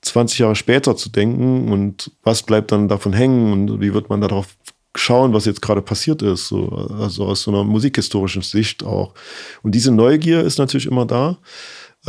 20 0.00 0.40
Jahre 0.40 0.56
später 0.56 0.96
zu 0.96 1.08
denken 1.10 1.70
und 1.70 2.10
was 2.24 2.42
bleibt 2.42 2.72
dann 2.72 2.88
davon 2.88 3.12
hängen 3.12 3.52
und 3.52 3.80
wie 3.80 3.94
wird 3.94 4.10
man 4.10 4.20
darauf 4.20 4.56
schauen, 4.96 5.32
was 5.32 5.44
jetzt 5.44 5.62
gerade 5.62 5.80
passiert 5.80 6.20
ist, 6.22 6.48
so, 6.48 6.68
also 6.98 7.26
aus 7.26 7.42
so 7.42 7.52
einer 7.52 7.62
musikhistorischen 7.62 8.42
Sicht 8.42 8.82
auch. 8.82 9.14
Und 9.62 9.76
diese 9.76 9.92
Neugier 9.92 10.40
ist 10.40 10.58
natürlich 10.58 10.86
immer 10.86 11.06
da. 11.06 11.38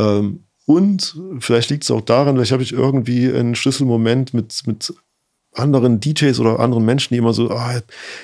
Ähm, 0.00 0.42
und 0.66 1.16
vielleicht 1.38 1.70
liegt 1.70 1.84
es 1.84 1.92
auch 1.92 2.00
daran, 2.00 2.34
vielleicht 2.34 2.52
habe 2.52 2.64
ich 2.64 2.72
irgendwie 2.72 3.30
einen 3.32 3.54
Schlüsselmoment 3.54 4.34
mit, 4.34 4.62
mit 4.66 4.92
anderen 5.54 6.00
DJs 6.00 6.38
oder 6.40 6.58
anderen 6.60 6.84
Menschen, 6.84 7.14
die 7.14 7.18
immer 7.18 7.32
so, 7.32 7.50
ah, 7.50 7.80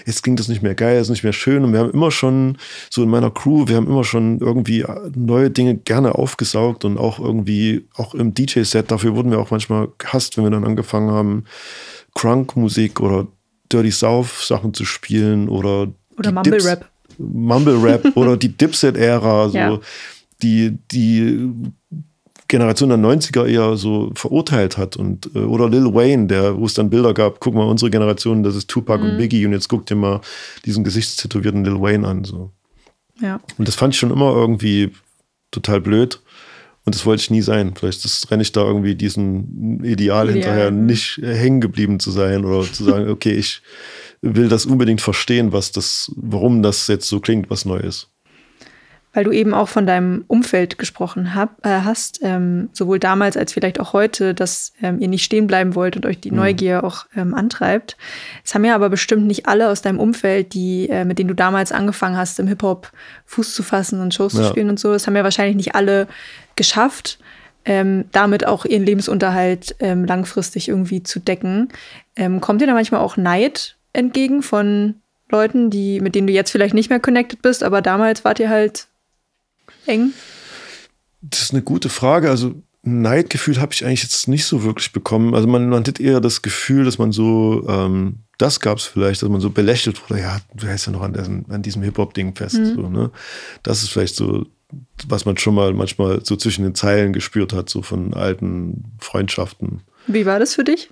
jetzt 0.06 0.22
klingt 0.22 0.40
das 0.40 0.48
nicht 0.48 0.62
mehr 0.62 0.74
geil, 0.74 1.00
ist 1.00 1.10
nicht 1.10 1.22
mehr 1.24 1.32
schön. 1.32 1.64
Und 1.64 1.72
wir 1.72 1.80
haben 1.80 1.90
immer 1.90 2.10
schon, 2.10 2.58
so 2.90 3.02
in 3.02 3.08
meiner 3.08 3.30
Crew, 3.30 3.66
wir 3.68 3.76
haben 3.76 3.86
immer 3.86 4.04
schon 4.04 4.38
irgendwie 4.40 4.84
neue 5.14 5.50
Dinge 5.50 5.76
gerne 5.76 6.14
aufgesaugt 6.16 6.84
und 6.84 6.98
auch 6.98 7.18
irgendwie, 7.20 7.86
auch 7.94 8.14
im 8.14 8.34
DJ-Set, 8.34 8.90
dafür 8.90 9.14
wurden 9.14 9.30
wir 9.30 9.38
auch 9.38 9.50
manchmal 9.50 9.88
gehasst, 9.98 10.36
wenn 10.36 10.44
wir 10.44 10.50
dann 10.50 10.64
angefangen 10.64 11.10
haben, 11.10 11.44
Crunk-Musik 12.14 13.00
oder 13.00 13.26
Dirty 13.72 13.90
South 13.92 14.46
Sachen 14.46 14.74
zu 14.74 14.84
spielen 14.84 15.48
oder 15.48 15.88
Oder 16.18 16.30
die 16.30 16.34
Mumble 16.34 16.52
Dips- 16.52 16.66
Rap. 16.66 16.86
Mumble 17.18 17.82
Rap 17.82 18.16
oder 18.16 18.36
die 18.36 18.48
Dipset-Ära, 18.56 19.48
so 19.50 19.56
Ja. 19.58 19.78
die, 20.42 20.78
die 20.90 21.50
Generation 22.50 22.88
der 22.88 22.98
90er 22.98 23.46
eher 23.46 23.76
so 23.76 24.10
verurteilt 24.14 24.76
hat 24.76 24.96
und 24.96 25.30
äh, 25.34 25.38
oder 25.38 25.68
Lil 25.68 25.94
Wayne, 25.94 26.26
der, 26.26 26.58
wo 26.58 26.66
es 26.66 26.74
dann 26.74 26.90
Bilder 26.90 27.14
gab, 27.14 27.40
guck 27.40 27.54
mal, 27.54 27.64
unsere 27.64 27.90
Generation, 27.90 28.42
das 28.42 28.56
ist 28.56 28.68
Tupac 28.68 29.02
mhm. 29.02 29.10
und 29.10 29.16
Biggie 29.18 29.46
und 29.46 29.52
jetzt 29.52 29.68
guck 29.68 29.86
dir 29.86 29.94
mal 29.94 30.20
diesen 30.64 30.84
gesichtstätowierten 30.84 31.64
Lil 31.64 31.80
Wayne 31.80 32.06
an. 32.06 32.24
So. 32.24 32.50
Ja. 33.20 33.40
Und 33.56 33.68
das 33.68 33.76
fand 33.76 33.94
ich 33.94 34.00
schon 34.00 34.10
immer 34.10 34.34
irgendwie 34.34 34.90
total 35.50 35.80
blöd. 35.80 36.20
Und 36.84 36.94
das 36.94 37.06
wollte 37.06 37.20
ich 37.20 37.30
nie 37.30 37.42
sein. 37.42 37.74
Vielleicht 37.76 38.04
das 38.04 38.30
renne 38.30 38.42
ich 38.42 38.52
da 38.52 38.62
irgendwie 38.62 38.94
diesem 38.94 39.84
Ideal, 39.84 40.28
Ideal. 40.28 40.32
hinterher, 40.32 40.70
nicht 40.70 41.18
hängen 41.22 41.60
geblieben 41.60 42.00
zu 42.00 42.10
sein 42.10 42.44
oder 42.44 42.70
zu 42.70 42.82
sagen, 42.82 43.08
okay, 43.10 43.32
ich 43.32 43.62
will 44.22 44.48
das 44.48 44.66
unbedingt 44.66 45.00
verstehen, 45.00 45.52
was 45.52 45.72
das, 45.72 46.10
warum 46.16 46.62
das 46.62 46.88
jetzt 46.88 47.08
so 47.08 47.20
klingt, 47.20 47.48
was 47.48 47.64
neu 47.64 47.78
ist 47.78 48.10
weil 49.12 49.24
du 49.24 49.32
eben 49.32 49.54
auch 49.54 49.68
von 49.68 49.86
deinem 49.86 50.24
Umfeld 50.28 50.78
gesprochen 50.78 51.34
hab, 51.34 51.64
äh, 51.66 51.80
hast, 51.82 52.20
ähm, 52.22 52.68
sowohl 52.72 52.98
damals 52.98 53.36
als 53.36 53.52
vielleicht 53.52 53.80
auch 53.80 53.92
heute, 53.92 54.34
dass 54.34 54.72
ähm, 54.80 55.00
ihr 55.00 55.08
nicht 55.08 55.24
stehen 55.24 55.46
bleiben 55.48 55.74
wollt 55.74 55.96
und 55.96 56.06
euch 56.06 56.20
die 56.20 56.30
mhm. 56.30 56.36
Neugier 56.36 56.84
auch 56.84 57.06
ähm, 57.16 57.34
antreibt. 57.34 57.96
Es 58.44 58.54
haben 58.54 58.64
ja 58.64 58.74
aber 58.74 58.88
bestimmt 58.88 59.26
nicht 59.26 59.46
alle 59.46 59.68
aus 59.68 59.82
deinem 59.82 59.98
Umfeld, 59.98 60.54
die, 60.54 60.88
äh, 60.88 61.04
mit 61.04 61.18
denen 61.18 61.28
du 61.28 61.34
damals 61.34 61.72
angefangen 61.72 62.16
hast, 62.16 62.38
im 62.38 62.46
Hip-Hop 62.46 62.92
Fuß 63.26 63.54
zu 63.54 63.62
fassen 63.62 64.00
und 64.00 64.14
Shows 64.14 64.34
ja. 64.34 64.42
zu 64.42 64.48
spielen 64.48 64.70
und 64.70 64.78
so, 64.78 64.92
das 64.92 65.06
haben 65.06 65.16
ja 65.16 65.24
wahrscheinlich 65.24 65.56
nicht 65.56 65.74
alle 65.74 66.06
geschafft, 66.54 67.18
ähm, 67.64 68.04
damit 68.12 68.46
auch 68.46 68.64
ihren 68.64 68.84
Lebensunterhalt 68.84 69.74
ähm, 69.80 70.04
langfristig 70.04 70.68
irgendwie 70.68 71.02
zu 71.02 71.18
decken. 71.18 71.68
Ähm, 72.14 72.40
kommt 72.40 72.60
dir 72.60 72.66
da 72.66 72.74
manchmal 72.74 73.00
auch 73.00 73.16
Neid 73.16 73.76
entgegen 73.92 74.42
von 74.42 74.94
Leuten, 75.30 75.70
die, 75.70 76.00
mit 76.00 76.14
denen 76.14 76.26
du 76.26 76.32
jetzt 76.32 76.50
vielleicht 76.50 76.74
nicht 76.74 76.90
mehr 76.90 77.00
connected 77.00 77.42
bist, 77.42 77.62
aber 77.62 77.82
damals 77.82 78.24
wart 78.24 78.40
ihr 78.40 78.48
halt 78.48 78.86
eng? 79.90 80.12
Das 81.20 81.42
ist 81.42 81.52
eine 81.52 81.62
gute 81.62 81.88
Frage. 81.88 82.30
Also 82.30 82.54
Neidgefühl 82.82 83.60
habe 83.60 83.74
ich 83.74 83.84
eigentlich 83.84 84.02
jetzt 84.02 84.26
nicht 84.26 84.46
so 84.46 84.64
wirklich 84.64 84.92
bekommen. 84.92 85.34
Also 85.34 85.46
man, 85.46 85.68
man 85.68 85.84
hat 85.84 86.00
eher 86.00 86.20
das 86.20 86.40
Gefühl, 86.40 86.84
dass 86.84 86.98
man 86.98 87.12
so, 87.12 87.66
ähm, 87.68 88.20
das 88.38 88.60
gab 88.60 88.78
es 88.78 88.84
vielleicht, 88.84 89.22
dass 89.22 89.28
man 89.28 89.40
so 89.40 89.50
belächelt 89.50 90.00
wurde, 90.08 90.22
ja, 90.22 90.38
du 90.54 90.66
hältst 90.66 90.86
ja 90.86 90.92
noch 90.92 91.02
an, 91.02 91.12
dessen, 91.12 91.44
an 91.50 91.60
diesem 91.60 91.82
Hip-Hop-Ding 91.82 92.34
fest. 92.34 92.56
Mhm. 92.56 92.74
So, 92.74 92.88
ne? 92.88 93.10
Das 93.62 93.82
ist 93.82 93.90
vielleicht 93.90 94.16
so, 94.16 94.46
was 95.08 95.26
man 95.26 95.36
schon 95.36 95.54
mal 95.54 95.74
manchmal 95.74 96.24
so 96.24 96.36
zwischen 96.36 96.62
den 96.64 96.74
Zeilen 96.74 97.12
gespürt 97.12 97.52
hat, 97.52 97.68
so 97.68 97.82
von 97.82 98.14
alten 98.14 98.84
Freundschaften. 98.98 99.82
Wie 100.06 100.24
war 100.24 100.38
das 100.38 100.54
für 100.54 100.64
dich? 100.64 100.90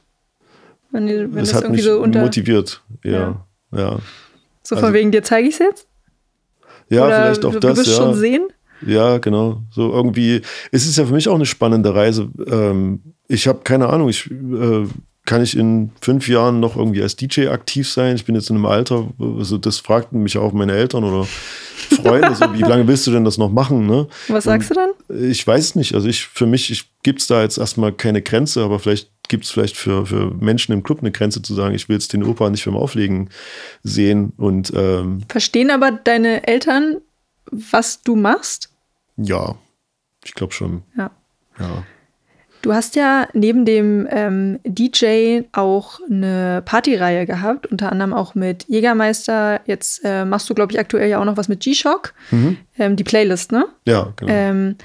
Wenn, 0.91 1.07
wenn 1.07 1.35
das, 1.37 1.51
das 1.53 1.65
hat 1.65 1.71
mich 1.71 1.83
so 1.83 2.01
unter... 2.01 2.21
motiviert, 2.21 2.83
ja. 3.03 3.13
ja. 3.73 3.79
ja. 3.79 3.99
So 4.63 4.77
von 4.77 4.85
also, 4.85 4.95
wegen, 4.95 5.11
dir 5.11 5.23
zeige 5.23 5.49
ich 5.49 5.55
es 5.55 5.61
jetzt? 5.61 5.87
Ja, 6.91 7.07
Oder 7.07 7.23
vielleicht 7.23 7.45
auch 7.47 7.53
du, 7.53 7.61
das. 7.61 7.73
Du 7.73 7.79
wirst 7.79 7.91
ja. 7.91 7.97
schon 7.97 8.15
sehen? 8.15 8.49
Ja, 8.87 9.19
genau. 9.19 9.63
So 9.71 9.93
irgendwie, 9.93 10.43
es 10.73 10.87
ist 10.87 10.99
ja 10.99 11.07
für 11.07 11.15
mich 11.15 11.29
auch 11.29 11.35
eine 11.35 11.47
spannende 11.47 11.95
Reise. 11.95 12.29
Ähm, 12.47 13.03
ich 13.29 13.49
habe 13.49 13.61
keine 13.65 13.89
Ahnung, 13.89 14.09
ich 14.09 14.31
äh, 14.31 14.87
kann 15.29 15.43
ich 15.43 15.59
in 15.59 15.91
fünf 16.01 16.27
Jahren 16.27 16.59
noch 16.59 16.75
irgendwie 16.75 17.03
als 17.03 17.15
DJ 17.15 17.49
aktiv 17.49 17.87
sein? 17.87 18.17
Ich 18.17 18.25
bin 18.25 18.35
jetzt 18.35 18.49
in 18.49 18.57
einem 18.57 18.65
Alter, 18.65 19.09
also 19.19 19.59
das 19.59 19.79
fragten 19.79 20.23
mich 20.23 20.39
auch 20.39 20.53
meine 20.53 20.73
Eltern 20.73 21.05
oder 21.05 21.27
Freunde, 22.03 22.35
so, 22.35 22.55
wie 22.55 22.63
lange 22.63 22.89
willst 22.89 23.07
du 23.07 23.11
denn 23.11 23.27
das 23.27 23.37
noch 23.37 23.51
machen? 23.51 23.87
Ne? 23.87 24.09
Was 24.29 24.45
sagst 24.45 24.71
Und 24.71 24.79
du 24.79 25.15
dann? 25.15 25.31
Ich 25.31 25.47
weiß 25.47 25.75
nicht. 25.75 25.95
Also 25.95 26.09
ich, 26.09 26.25
für 26.25 26.47
mich 26.47 26.91
gibt 27.03 27.21
es 27.21 27.27
da 27.27 27.43
jetzt 27.43 27.59
erstmal 27.59 27.93
keine 27.93 28.23
Grenze, 28.23 28.63
aber 28.63 28.79
vielleicht 28.79 29.11
gibt 29.29 29.45
es 29.45 29.51
vielleicht 29.51 29.77
für, 29.77 30.07
für 30.07 30.31
Menschen 30.41 30.73
im 30.73 30.83
Club 30.83 31.01
eine 31.01 31.13
Grenze 31.13 31.43
zu 31.43 31.55
sagen, 31.55 31.75
ich 31.75 31.91
will 31.91 31.97
jetzt 31.97 32.15
den 32.15 32.25
Opa 32.25 32.49
nicht 32.49 32.65
beim 32.65 32.77
Auflegen 32.77 33.29
sehen. 33.83 34.33
Und 34.39 34.73
ähm, 34.75 35.21
verstehen 35.29 35.71
aber 35.71 35.93
deine 35.93 36.47
Eltern, 36.47 36.97
was 37.51 38.03
du 38.03 38.17
machst? 38.17 38.71
Ja, 39.17 39.57
ich 40.25 40.35
glaube 40.35 40.53
schon. 40.53 40.83
Ja. 40.97 41.11
ja. 41.59 41.85
Du 42.63 42.75
hast 42.75 42.97
ja 42.97 43.29
neben 43.35 43.65
dem 43.65 44.09
ähm, 44.11 44.59
DJ 44.65 45.43
auch 45.53 46.01
eine 46.11 46.63
Partyreihe 46.65 47.25
gehabt, 47.25 47.67
unter 47.69 47.93
anderem 47.93 48.13
auch 48.13 48.35
mit 48.35 48.65
Jägermeister. 48.69 49.61
Jetzt 49.67 50.01
äh, 50.05 50.25
machst 50.25 50.51
du, 50.51 50.55
glaube 50.55 50.73
ich, 50.73 50.79
aktuell 50.79 51.09
ja 51.09 51.21
auch 51.21 51.25
noch 51.25 51.37
was 51.37 51.49
mit 51.49 51.61
G-Shock, 51.61 52.15
mhm. 52.31 52.57
ähm, 52.79 52.97
die 52.97 53.05
Playlist, 53.05 53.53
ne? 53.53 53.67
Ja, 53.87 54.13
genau. 54.17 54.33
Ähm, 54.33 54.77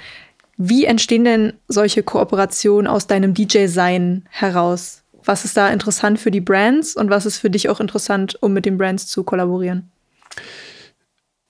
wie 0.56 0.84
entstehen 0.84 1.24
denn 1.24 1.54
solche 1.66 2.04
Kooperationen 2.04 2.86
aus 2.86 3.08
deinem 3.08 3.34
DJ-Sein 3.34 4.24
heraus? 4.30 5.02
Was 5.24 5.44
ist 5.44 5.56
da 5.56 5.68
interessant 5.68 6.20
für 6.20 6.30
die 6.30 6.40
Brands 6.40 6.94
und 6.94 7.10
was 7.10 7.26
ist 7.26 7.38
für 7.38 7.50
dich 7.50 7.68
auch 7.68 7.80
interessant, 7.80 8.40
um 8.40 8.52
mit 8.52 8.66
den 8.66 8.78
Brands 8.78 9.08
zu 9.08 9.24
kollaborieren? 9.24 9.90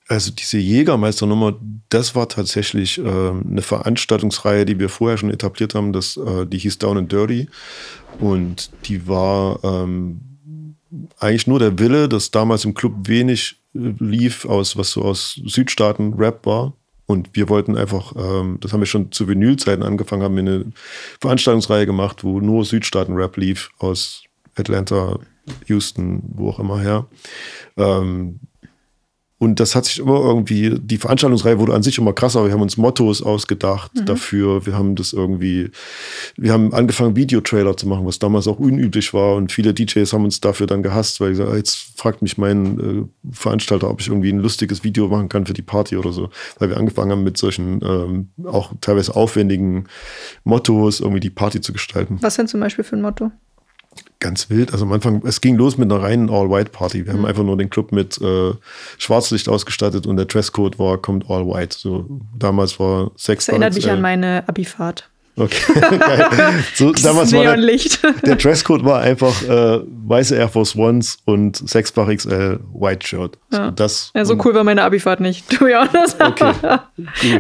Also 0.07 0.33
diese 0.33 0.59
Jägermeisternummer, 0.59 1.59
das 1.89 2.15
war 2.15 2.29
tatsächlich 2.29 2.99
äh, 2.99 3.03
eine 3.03 3.63
Veranstaltungsreihe, 3.63 4.67
die 4.67 4.79
wir 4.79 4.91
vorher 4.91 5.17
schon 5.17 5.31
etabliert 5.31 5.75
haben. 5.75 5.93
Das, 5.93 6.17
äh, 6.19 6.47
die 6.47 6.59
hieß 6.59 6.79
Down 6.79 6.99
and 6.99 7.13
Dirty. 7.13 7.49
Und 8.21 8.71
die 8.87 9.09
war 9.09 9.61
ähm, 9.65 10.21
eigentlich 11.19 11.47
nur 11.47 11.59
der 11.59 11.79
Wille, 11.79 12.09
dass 12.09 12.31
damals 12.31 12.65
im 12.65 12.75
Club 12.75 12.93
wenig 13.09 13.57
äh, 13.75 13.95
lief, 13.99 14.45
aus 14.45 14.77
was 14.77 14.91
so 14.91 15.03
aus 15.03 15.41
Südstaaten 15.47 16.15
Rap 16.15 16.45
war. 16.45 16.75
Und 17.07 17.31
wir 17.35 17.49
wollten 17.49 17.77
einfach, 17.77 18.15
ähm, 18.17 18.59
das 18.61 18.73
haben 18.73 18.81
wir 18.81 18.87
schon 18.87 19.13
zu 19.13 19.29
Vinylzeiten 19.29 19.83
angefangen, 19.83 20.23
haben 20.23 20.37
wir 20.37 20.41
eine 20.41 20.73
Veranstaltungsreihe 21.21 21.87
gemacht, 21.87 22.25
wo 22.25 22.41
nur 22.41 22.65
Südstaaten-Rap 22.65 23.37
lief 23.37 23.71
aus 23.79 24.23
Atlanta, 24.55 25.19
Houston, 25.67 26.23
wo 26.29 26.49
auch 26.49 26.59
immer 26.59 26.81
her. 26.81 27.07
Ähm, 27.77 28.41
und 29.45 29.61
das 29.61 29.75
hat 29.75 29.85
sich 29.85 29.99
immer 29.99 30.17
irgendwie, 30.17 30.79
die 30.81 30.97
Veranstaltungsreihe 30.97 31.59
wurde 31.59 31.75
an 31.75 31.83
sich 31.83 31.99
immer 31.99 32.15
krasser. 32.15 32.45
Wir 32.47 32.53
haben 32.53 32.63
uns 32.63 32.77
Mottos 32.77 33.23
ausgedacht 33.23 33.95
mhm. 33.95 34.07
dafür. 34.07 34.65
Wir 34.67 34.75
haben 34.75 34.97
das 34.97 35.13
irgendwie, 35.13 35.71
wir 36.37 36.53
haben 36.53 36.73
angefangen, 36.73 37.15
Videotrailer 37.15 37.77
zu 37.77 37.87
machen, 37.87 38.07
was 38.07 38.19
damals 38.19 38.49
auch 38.49 38.59
unüblich 38.59 39.13
war. 39.13 39.37
Und 39.37 39.53
viele 39.53 39.75
DJs 39.75 40.11
haben 40.13 40.25
uns 40.25 40.41
dafür 40.41 40.67
dann 40.67 40.83
gehasst, 40.83 41.21
weil 41.21 41.33
ich 41.33 41.39
gesagt, 41.39 41.57
jetzt 41.57 41.99
fragt 41.99 42.23
mich 42.23 42.39
mein 42.39 42.81
äh, 42.81 43.33
Veranstalter, 43.33 43.91
ob 43.91 44.01
ich 44.01 44.09
irgendwie 44.09 44.33
ein 44.33 44.41
lustiges 44.41 44.83
Video 44.83 45.09
machen 45.09 45.29
kann 45.29 45.47
für 45.47 45.55
die 45.55 45.63
Party 45.63 45.97
oder 45.97 46.13
so. 46.13 46.31
Weil 46.59 46.71
wir 46.71 46.79
angefangen 46.79 47.13
haben 47.13 47.23
mit 47.23 47.37
solchen 47.37 47.81
ähm, 47.85 48.29
auch 48.47 48.73
teilweise 48.81 49.15
aufwendigen 49.15 49.85
Mottos, 50.45 51.01
irgendwie 51.01 51.21
die 51.21 51.31
Party 51.31 51.61
zu 51.61 51.73
gestalten. 51.73 52.19
Was 52.23 52.37
denn 52.37 52.49
zum 52.49 52.61
Beispiel 52.61 52.85
für 52.85 52.97
ein 52.97 53.03
Motto? 53.03 53.31
Ganz 54.21 54.51
wild. 54.51 54.73
Also 54.73 54.85
am 54.85 54.93
Anfang, 54.93 55.23
es 55.27 55.41
ging 55.41 55.57
los 55.57 55.77
mit 55.77 55.91
einer 55.91 56.03
reinen 56.03 56.31
All-White-Party. 56.31 57.07
Wir 57.07 57.13
mhm. 57.13 57.19
haben 57.19 57.27
einfach 57.27 57.43
nur 57.43 57.57
den 57.57 57.71
Club 57.71 57.93
mit 57.93 58.21
äh, 58.21 58.53
Schwarzlicht 58.99 59.49
ausgestattet 59.49 60.07
und 60.07 60.17
der 60.17 60.27
Dresscode 60.27 60.79
war, 60.79 60.99
kommt 60.99 61.29
All-White. 61.29 61.77
So, 61.79 62.07
damals 62.39 62.81
war 62.81 63.11
Sex. 63.17 63.47
Das 63.47 63.53
erinnert 63.53 63.75
mich 63.75 63.87
äh, 63.87 63.91
an 63.91 64.01
meine 64.01 64.49
Abifahrt. 64.49 65.11
Okay, 65.37 65.81
geil. 65.99 66.29
So, 66.75 66.93
damals 66.93 67.33
Neonlicht. 67.33 68.03
War 68.05 68.13
der, 68.13 68.23
der, 68.23 68.37
Dresscode 68.37 68.85
war 68.85 69.01
einfach 69.01 69.43
äh, 69.43 69.81
weiße 70.07 70.37
Air 70.37 70.49
Force 70.49 70.77
Ones 70.77 71.19
und 71.25 71.57
6-fach 71.57 72.09
XL 72.15 72.61
White 72.73 73.07
Shirt. 73.07 73.39
Ja. 73.53 73.73
das, 73.73 74.13
ja, 74.15 74.25
so 74.25 74.37
cool 74.45 74.55
war 74.55 74.63
meine 74.63 74.85
Abifahrt 74.85 75.19
nicht, 75.21 75.49
to 75.59 75.65
be 75.65 75.75
honest. 75.77 76.21
Okay, 76.21 76.53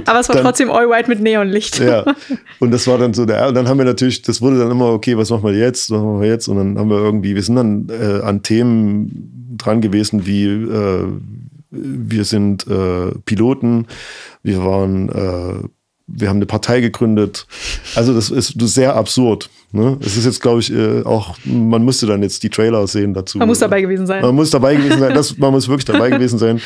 Aber 0.06 0.20
es 0.20 0.28
war 0.28 0.34
dann, 0.34 0.44
trotzdem 0.44 0.70
all 0.70 0.88
white 0.88 1.08
mit 1.08 1.20
Neonlicht. 1.20 1.78
Ja, 1.78 2.04
und 2.58 2.72
das 2.72 2.88
war 2.88 2.98
dann 2.98 3.14
so 3.14 3.26
der, 3.26 3.48
und 3.48 3.54
dann 3.54 3.68
haben 3.68 3.78
wir 3.78 3.84
natürlich, 3.84 4.22
das 4.22 4.42
wurde 4.42 4.58
dann 4.58 4.72
immer, 4.72 4.92
okay, 4.92 5.16
was 5.16 5.30
machen 5.30 5.44
wir 5.44 5.54
jetzt, 5.54 5.90
was 5.90 6.00
machen 6.00 6.20
wir 6.20 6.28
jetzt? 6.28 6.48
Und 6.48 6.56
dann 6.56 6.78
haben 6.78 6.90
wir 6.90 6.98
irgendwie, 6.98 7.36
wir 7.36 7.42
sind 7.42 7.56
dann 7.56 7.88
äh, 7.90 8.22
an 8.22 8.42
Themen 8.42 9.56
dran 9.56 9.80
gewesen, 9.80 10.26
wie 10.26 10.46
äh, 10.46 11.06
wir 11.70 12.24
sind 12.24 12.66
äh, 12.66 13.12
Piloten, 13.24 13.86
wir 14.42 14.64
waren 14.64 15.08
äh, 15.08 15.68
wir 16.06 16.28
haben 16.28 16.36
eine 16.36 16.46
Partei 16.46 16.80
gegründet. 16.80 17.46
Also 17.94 18.14
das 18.14 18.30
ist 18.30 18.54
sehr 18.60 18.94
absurd. 18.94 19.48
Ne? 19.72 19.98
Es 20.00 20.16
ist 20.16 20.24
jetzt, 20.24 20.40
glaube 20.40 20.60
ich, 20.60 20.72
äh, 20.72 21.02
auch, 21.02 21.36
man 21.44 21.84
müsste 21.84 22.06
dann 22.06 22.22
jetzt 22.22 22.42
die 22.42 22.50
Trailer 22.50 22.86
sehen 22.86 23.14
dazu. 23.14 23.38
Man 23.38 23.48
muss 23.48 23.58
dabei 23.58 23.80
gewesen 23.80 24.06
sein. 24.06 24.22
Man 24.22 24.34
muss 24.34 24.50
dabei 24.50 24.76
gewesen 24.76 25.00
sein. 25.00 25.14
Das, 25.14 25.36
man 25.38 25.50
muss 25.50 25.68
wirklich 25.68 25.86
dabei 25.86 26.10
gewesen 26.16 26.38
sein. 26.38 26.60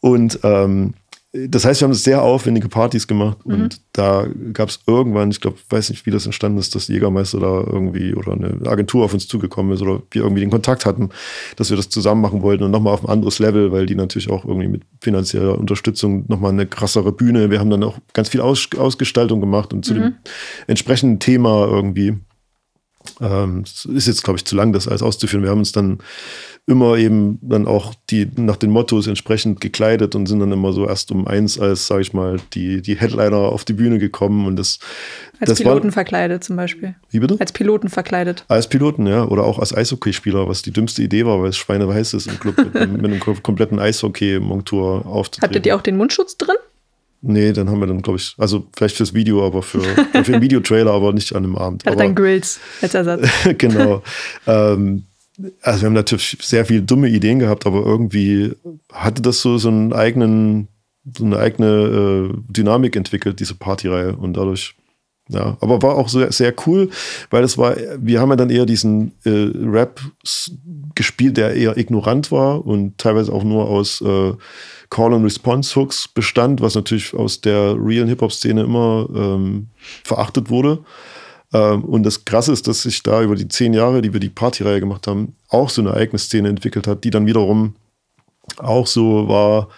Und 0.00 0.38
ähm, 0.42 0.94
das 1.34 1.64
heißt, 1.64 1.80
wir 1.80 1.88
haben 1.88 1.94
sehr 1.94 2.22
aufwendige 2.22 2.68
Partys 2.68 3.08
gemacht 3.08 3.44
mhm. 3.44 3.54
und 3.54 3.80
da 3.92 4.28
gab 4.52 4.68
es 4.68 4.78
irgendwann, 4.86 5.32
ich 5.32 5.40
glaube, 5.40 5.56
weiß 5.68 5.90
nicht, 5.90 6.06
wie 6.06 6.12
das 6.12 6.26
entstanden 6.26 6.58
ist, 6.58 6.76
dass 6.76 6.86
Jägermeister 6.86 7.40
da 7.40 7.64
irgendwie 7.66 8.14
oder 8.14 8.34
eine 8.34 8.60
Agentur 8.66 9.04
auf 9.04 9.14
uns 9.14 9.26
zugekommen 9.26 9.72
ist 9.72 9.82
oder 9.82 10.00
wir 10.12 10.22
irgendwie 10.22 10.42
den 10.42 10.50
Kontakt 10.50 10.86
hatten, 10.86 11.08
dass 11.56 11.70
wir 11.70 11.76
das 11.76 11.88
zusammen 11.88 12.20
machen 12.20 12.42
wollten 12.42 12.62
und 12.62 12.70
nochmal 12.70 12.94
auf 12.94 13.04
ein 13.04 13.10
anderes 13.10 13.40
Level, 13.40 13.72
weil 13.72 13.86
die 13.86 13.96
natürlich 13.96 14.30
auch 14.30 14.44
irgendwie 14.44 14.68
mit 14.68 14.82
finanzieller 15.00 15.58
Unterstützung 15.58 16.24
nochmal 16.28 16.52
eine 16.52 16.66
krassere 16.66 17.10
Bühne. 17.10 17.50
Wir 17.50 17.58
haben 17.58 17.70
dann 17.70 17.82
auch 17.82 17.98
ganz 18.12 18.28
viel 18.28 18.40
Aus 18.40 18.68
Ausgestaltung 18.78 19.40
gemacht 19.40 19.72
und 19.72 19.84
zu 19.84 19.94
mhm. 19.94 19.98
dem 19.98 20.14
entsprechenden 20.68 21.18
Thema 21.18 21.66
irgendwie. 21.66 22.16
Ähm, 23.20 23.64
es 23.64 23.84
ist 23.86 24.06
jetzt, 24.06 24.22
glaube 24.22 24.38
ich, 24.38 24.44
zu 24.44 24.54
lang, 24.54 24.72
das 24.72 24.86
alles 24.86 25.02
auszuführen. 25.02 25.42
Wir 25.42 25.50
haben 25.50 25.58
uns 25.58 25.72
dann 25.72 25.98
immer 26.66 26.96
eben 26.96 27.38
dann 27.42 27.66
auch 27.66 27.94
die 28.08 28.26
nach 28.36 28.56
den 28.56 28.70
Mottos 28.70 29.06
entsprechend 29.06 29.60
gekleidet 29.60 30.14
und 30.14 30.26
sind 30.26 30.40
dann 30.40 30.50
immer 30.50 30.72
so 30.72 30.88
erst 30.88 31.10
um 31.12 31.26
eins 31.26 31.58
als, 31.58 31.86
sage 31.86 32.00
ich 32.00 32.14
mal, 32.14 32.38
die, 32.54 32.80
die 32.80 32.96
Headliner 32.96 33.36
auf 33.36 33.64
die 33.64 33.74
Bühne 33.74 33.98
gekommen 33.98 34.46
und 34.46 34.56
das. 34.56 34.78
Als 35.40 35.50
das 35.50 35.58
Piloten 35.58 35.88
war, 35.88 35.92
verkleidet 35.92 36.42
zum 36.42 36.56
Beispiel. 36.56 36.94
Wie 37.10 37.18
bitte? 37.18 37.36
Als 37.38 37.52
Piloten 37.52 37.90
verkleidet. 37.90 38.44
Als 38.48 38.68
Piloten, 38.68 39.06
ja. 39.06 39.24
Oder 39.26 39.44
auch 39.44 39.58
als 39.58 39.76
Eishockeyspieler, 39.76 40.48
was 40.48 40.62
die 40.62 40.70
dümmste 40.70 41.02
Idee 41.02 41.26
war, 41.26 41.42
weil 41.42 41.50
es 41.50 41.56
schweineweiß 41.58 42.14
ist 42.14 42.28
im 42.28 42.40
Club 42.40 42.56
mit, 42.56 42.74
mit 42.74 43.04
einem 43.04 43.20
kompletten 43.20 43.78
Eishockey-Montur 43.78 45.04
aufzutreten. 45.06 45.50
Hattet 45.50 45.66
ihr 45.66 45.76
auch 45.76 45.82
den 45.82 45.98
Mundschutz 45.98 46.38
drin? 46.38 46.56
Nee, 47.26 47.52
dann 47.52 47.70
haben 47.70 47.80
wir 47.80 47.86
dann, 47.86 48.02
glaube 48.02 48.18
ich, 48.18 48.34
also 48.38 48.66
vielleicht 48.76 48.96
fürs 48.96 49.14
Video, 49.14 49.46
aber 49.46 49.62
für, 49.62 49.80
für 49.80 50.22
den 50.22 50.42
Videotrailer, 50.42 50.92
aber 50.92 51.12
nicht 51.14 51.34
an 51.34 51.44
einem 51.44 51.56
Abend. 51.56 51.84
Hat 51.86 51.98
dann 51.98 52.14
Grills 52.14 52.60
als 52.82 52.94
Ersatz. 52.94 53.26
genau. 53.58 54.02
ähm, 54.46 55.04
also 55.62 55.80
wir 55.80 55.86
haben 55.86 55.94
natürlich 55.94 56.38
sehr 56.40 56.64
viele 56.64 56.82
dumme 56.82 57.08
Ideen 57.08 57.38
gehabt, 57.38 57.66
aber 57.66 57.84
irgendwie 57.84 58.52
hatte 58.92 59.22
das 59.22 59.40
so, 59.40 59.58
so 59.58 59.68
einen 59.68 59.92
eigenen, 59.92 60.68
so 61.16 61.24
eine 61.24 61.38
eigene 61.38 62.30
äh, 62.32 62.36
Dynamik 62.48 62.96
entwickelt, 62.96 63.40
diese 63.40 63.54
Partyreihe. 63.54 64.16
Und 64.16 64.36
dadurch 64.36 64.76
ja, 65.30 65.56
aber 65.60 65.80
war 65.80 65.94
auch 65.94 66.10
sehr, 66.10 66.30
sehr 66.32 66.52
cool, 66.66 66.90
weil 67.30 67.44
es 67.44 67.56
war, 67.56 67.76
wir 67.98 68.20
haben 68.20 68.28
ja 68.28 68.36
dann 68.36 68.50
eher 68.50 68.66
diesen 68.66 69.12
äh, 69.24 69.30
Rap 69.30 70.00
gespielt, 70.94 71.38
der 71.38 71.54
eher 71.54 71.78
ignorant 71.78 72.30
war 72.30 72.66
und 72.66 72.98
teilweise 72.98 73.32
auch 73.32 73.42
nur 73.42 73.66
aus 73.68 74.02
äh, 74.02 74.34
Call-and-Response-Hooks 74.90 76.08
bestand, 76.08 76.60
was 76.60 76.74
natürlich 76.74 77.14
aus 77.14 77.40
der 77.40 77.74
realen 77.78 78.08
Hip-Hop-Szene 78.08 78.62
immer 78.62 79.08
ähm, 79.14 79.68
verachtet 80.04 80.50
wurde. 80.50 80.84
Ähm, 81.54 81.84
und 81.84 82.02
das 82.02 82.24
Krasse 82.24 82.52
ist, 82.52 82.66
dass 82.66 82.82
sich 82.82 83.02
da 83.02 83.22
über 83.22 83.36
die 83.36 83.48
zehn 83.48 83.72
Jahre, 83.72 84.02
die 84.02 84.12
wir 84.12 84.20
die 84.20 84.28
Partyreihe 84.28 84.80
gemacht 84.80 85.06
haben, 85.06 85.36
auch 85.48 85.70
so 85.70 85.80
eine 85.80 85.94
eigene 85.94 86.18
Szene 86.18 86.48
entwickelt 86.48 86.86
hat, 86.86 87.04
die 87.04 87.10
dann 87.10 87.26
wiederum 87.26 87.76
auch 88.58 88.86
so 88.86 89.28
war, 89.28 89.68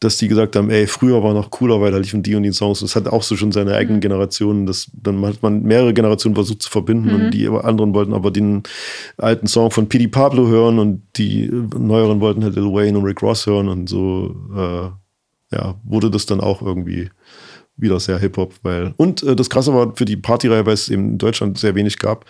dass 0.00 0.16
die 0.16 0.26
gesagt 0.26 0.56
haben, 0.56 0.68
ey, 0.68 0.88
früher 0.88 1.22
war 1.22 1.32
noch 1.32 1.50
cooler, 1.50 1.80
weil 1.80 1.92
da 1.92 1.98
liefen 1.98 2.24
die 2.24 2.34
und 2.34 2.42
die 2.42 2.52
Songs. 2.52 2.80
Das 2.80 2.96
hat 2.96 3.06
auch 3.06 3.22
so 3.22 3.36
schon 3.36 3.52
seine 3.52 3.74
eigenen 3.76 3.98
mhm. 3.98 4.02
Generationen. 4.02 4.66
Das, 4.66 4.90
dann 4.92 5.24
hat 5.24 5.42
man 5.42 5.62
mehrere 5.62 5.94
Generationen 5.94 6.34
versucht 6.34 6.62
zu 6.62 6.70
verbinden 6.70 7.08
mhm. 7.08 7.14
und 7.14 7.30
die 7.30 7.48
anderen 7.48 7.94
wollten 7.94 8.12
aber 8.12 8.32
den 8.32 8.64
alten 9.16 9.46
Song 9.46 9.70
von 9.70 9.88
P.D. 9.88 10.08
Pablo 10.08 10.48
hören 10.48 10.80
und 10.80 11.02
die 11.16 11.48
neueren 11.78 12.20
wollten 12.20 12.42
halt 12.42 12.56
Lil 12.56 12.72
Wayne 12.72 12.98
und 12.98 13.04
Rick 13.04 13.22
Ross 13.22 13.46
hören 13.46 13.68
und 13.68 13.88
so, 13.88 14.34
äh, 14.56 15.56
ja, 15.56 15.76
wurde 15.84 16.10
das 16.10 16.26
dann 16.26 16.40
auch 16.40 16.62
irgendwie 16.62 17.10
wieder 17.82 18.00
sehr 18.00 18.18
Hip-Hop, 18.18 18.54
weil 18.62 18.94
und 18.96 19.22
äh, 19.22 19.36
das 19.36 19.50
Krasse 19.50 19.74
war 19.74 19.94
für 19.94 20.04
die 20.04 20.16
Partyreihe, 20.16 20.64
weil 20.64 20.74
es 20.74 20.88
eben 20.88 21.10
in 21.10 21.18
Deutschland 21.18 21.58
sehr 21.58 21.74
wenig 21.74 21.98
gab, 21.98 22.24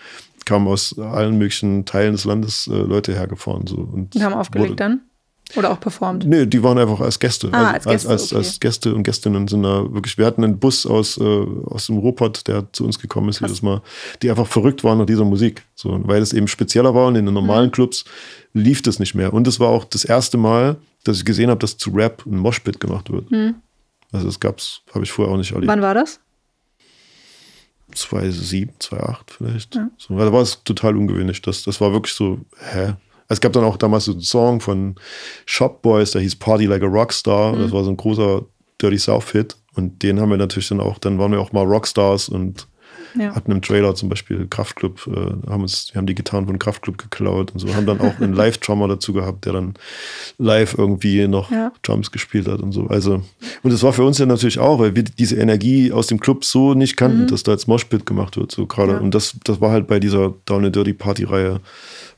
kamen 0.45 0.67
aus 0.67 0.97
allen 0.99 1.37
möglichen 1.37 1.85
Teilen 1.85 2.13
des 2.13 2.25
Landes 2.25 2.67
äh, 2.67 2.75
Leute 2.75 3.13
hergefahren 3.13 3.67
so 3.67 3.77
und, 3.77 4.15
und 4.15 4.23
haben 4.23 4.33
aufgelegt 4.33 4.79
dann 4.79 5.01
oder 5.55 5.71
auch 5.71 5.79
performt? 5.79 6.25
Nee, 6.25 6.45
die 6.45 6.63
waren 6.63 6.77
einfach 6.77 6.99
als 6.99 7.19
Gäste. 7.19 7.49
Ah, 7.51 7.71
als, 7.71 7.85
Gäste, 7.85 8.09
als, 8.09 8.21
als, 8.21 8.31
okay. 8.31 8.37
als, 8.37 8.59
Gäste 8.59 8.95
und 8.95 9.03
Gästinnen 9.03 9.47
sind 9.47 9.63
da 9.63 9.93
wirklich. 9.93 10.17
Wir 10.17 10.25
hatten 10.25 10.43
einen 10.43 10.57
Bus 10.57 10.85
aus, 10.85 11.17
äh, 11.17 11.45
aus 11.65 11.87
dem 11.87 11.97
Ruhrpott, 11.97 12.47
der 12.47 12.71
zu 12.71 12.85
uns 12.85 12.97
gekommen 12.97 13.29
ist 13.29 13.39
Krass. 13.39 13.49
jedes 13.49 13.61
Mal, 13.61 13.81
die 14.21 14.29
einfach 14.29 14.47
verrückt 14.47 14.83
waren 14.83 14.97
nach 14.97 15.05
dieser 15.05 15.25
Musik. 15.25 15.63
So, 15.75 15.99
weil 16.05 16.21
es 16.21 16.33
eben 16.33 16.47
spezieller 16.47 16.95
war 16.95 17.07
und 17.07 17.15
in 17.15 17.25
den 17.25 17.33
normalen 17.33 17.67
mhm. 17.67 17.71
Clubs 17.71 18.05
lief 18.53 18.81
das 18.81 18.99
nicht 18.99 19.15
mehr. 19.15 19.33
Und 19.33 19.47
es 19.47 19.59
war 19.59 19.69
auch 19.69 19.85
das 19.85 20.05
erste 20.05 20.37
Mal, 20.37 20.77
dass 21.03 21.17
ich 21.17 21.25
gesehen 21.25 21.49
habe, 21.49 21.59
dass 21.59 21.77
zu 21.77 21.91
Rap 21.91 22.25
ein 22.25 22.37
Moshpit 22.37 22.79
gemacht 22.79 23.11
wird. 23.11 23.29
Mhm. 23.29 23.55
Also 24.13 24.27
das 24.27 24.39
gab's, 24.39 24.81
habe 24.93 25.03
ich 25.03 25.11
vorher 25.11 25.33
auch 25.33 25.37
nicht 25.37 25.51
erlebt. 25.51 25.67
Wann 25.67 25.81
war 25.81 25.93
das? 25.93 26.19
2007, 27.93 28.73
2008 28.79 29.31
vielleicht. 29.31 29.75
Ja. 29.75 29.89
So, 29.97 30.17
da 30.17 30.31
war 30.31 30.41
es 30.41 30.63
total 30.63 30.95
ungewöhnlich. 30.97 31.41
Das, 31.41 31.63
das 31.63 31.81
war 31.81 31.91
wirklich 31.91 32.13
so, 32.13 32.39
hä? 32.71 32.93
Es 33.27 33.41
gab 33.41 33.53
dann 33.53 33.63
auch 33.63 33.77
damals 33.77 34.05
so 34.05 34.11
einen 34.11 34.21
Song 34.21 34.59
von 34.61 34.95
Shop 35.45 35.81
Boys, 35.81 36.11
der 36.11 36.21
hieß 36.21 36.35
Party 36.35 36.65
Like 36.65 36.83
a 36.83 36.87
Rockstar. 36.87 37.53
Mhm. 37.53 37.61
Das 37.61 37.71
war 37.71 37.83
so 37.83 37.89
ein 37.89 37.97
großer 37.97 38.45
Dirty 38.81 38.97
South-Hit. 38.97 39.57
Und 39.75 40.03
den 40.03 40.19
haben 40.19 40.29
wir 40.29 40.37
natürlich 40.37 40.69
dann 40.69 40.79
auch, 40.79 40.99
dann 40.99 41.17
waren 41.17 41.31
wir 41.31 41.39
auch 41.39 41.51
mal 41.51 41.65
Rockstars 41.65 42.29
und 42.29 42.67
ja. 43.17 43.35
hatten 43.35 43.51
im 43.51 43.61
Trailer 43.61 43.95
zum 43.95 44.09
Beispiel 44.09 44.47
Kraftclub, 44.47 45.07
äh, 45.07 45.49
haben 45.49 45.61
uns, 45.61 45.89
wir 45.91 45.99
haben 45.99 46.05
die 46.05 46.15
Gitarren 46.15 46.45
von 46.45 46.59
Kraftclub 46.59 46.97
geklaut 46.97 47.51
und 47.51 47.59
so, 47.59 47.73
haben 47.73 47.85
dann 47.85 48.01
auch 48.01 48.19
einen 48.19 48.33
Live-Drummer 48.35 48.87
dazu 48.87 49.13
gehabt, 49.13 49.45
der 49.45 49.53
dann 49.53 49.73
live 50.37 50.75
irgendwie 50.77 51.27
noch 51.27 51.51
ja. 51.51 51.71
Drums 51.81 52.11
gespielt 52.11 52.47
hat 52.47 52.61
und 52.61 52.71
so. 52.71 52.87
Also, 52.87 53.23
und 53.63 53.73
das 53.73 53.83
war 53.83 53.93
für 53.93 54.03
uns 54.03 54.17
ja 54.17 54.25
natürlich 54.25 54.59
auch, 54.59 54.79
weil 54.79 54.95
wir 54.95 55.03
diese 55.03 55.35
Energie 55.35 55.91
aus 55.91 56.07
dem 56.07 56.19
Club 56.19 56.45
so 56.45 56.73
nicht 56.73 56.97
kannten, 56.97 57.23
mhm. 57.23 57.27
dass 57.27 57.43
da 57.43 57.51
jetzt 57.51 57.67
Moshpit 57.67 58.05
gemacht 58.05 58.37
wird, 58.37 58.51
so 58.51 58.65
gerade. 58.65 58.93
Ja. 58.93 58.99
Und 58.99 59.13
das, 59.13 59.35
das 59.43 59.61
war 59.61 59.71
halt 59.71 59.87
bei 59.87 59.99
dieser 59.99 60.33
Down 60.45 60.65
and 60.65 60.75
Dirty 60.75 60.93
Party-Reihe 60.93 61.59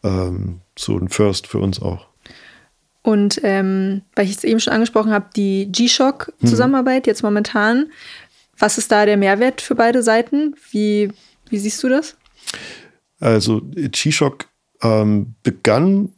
ähm, 0.03 0.61
so 0.77 0.97
ein 0.97 1.09
First 1.09 1.47
für 1.47 1.59
uns 1.59 1.81
auch. 1.81 2.07
Und 3.05 3.39
ähm, 3.43 4.01
weil 4.15 4.25
ich 4.25 4.31
es 4.31 4.43
eben 4.43 4.59
schon 4.59 4.73
angesprochen 4.73 5.11
habe, 5.11 5.27
die 5.35 5.71
G-Shock-Zusammenarbeit 5.71 7.05
hm. 7.05 7.11
jetzt 7.11 7.21
momentan, 7.21 7.91
was 8.57 8.77
ist 8.77 8.91
da 8.91 9.05
der 9.05 9.17
Mehrwert 9.17 9.61
für 9.61 9.75
beide 9.75 10.03
Seiten? 10.03 10.55
Wie, 10.71 11.11
wie 11.49 11.57
siehst 11.57 11.83
du 11.83 11.89
das? 11.89 12.15
Also 13.19 13.61
G-Shock 13.63 14.47
ähm, 14.81 15.35
begann 15.43 16.09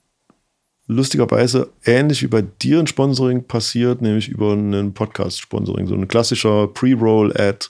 lustigerweise 0.87 1.69
ähnlich 1.85 2.23
wie 2.23 2.27
bei 2.27 2.41
dir 2.41 2.79
ein 2.79 2.87
Sponsoring 2.87 3.43
passiert, 3.43 4.01
nämlich 4.01 4.29
über 4.29 4.53
einen 4.53 4.93
Podcast-Sponsoring, 4.93 5.87
so 5.87 5.95
ein 5.95 6.07
klassischer 6.07 6.67
Pre-Roll-Ad, 6.67 7.67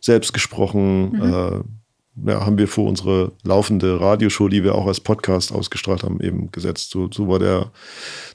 selbst 0.00 0.32
gesprochen, 0.32 1.12
mhm. 1.12 1.22
äh, 1.22 2.30
ja, 2.30 2.44
haben 2.44 2.58
wir 2.58 2.68
vor 2.68 2.88
unsere 2.88 3.32
laufende 3.44 4.00
Radioshow, 4.00 4.48
die 4.48 4.64
wir 4.64 4.74
auch 4.74 4.86
als 4.86 5.00
Podcast 5.00 5.52
ausgestrahlt 5.52 6.02
haben, 6.02 6.20
eben 6.20 6.50
gesetzt. 6.50 6.90
So, 6.90 7.08
so 7.10 7.28
war 7.28 7.38
der, 7.38 7.70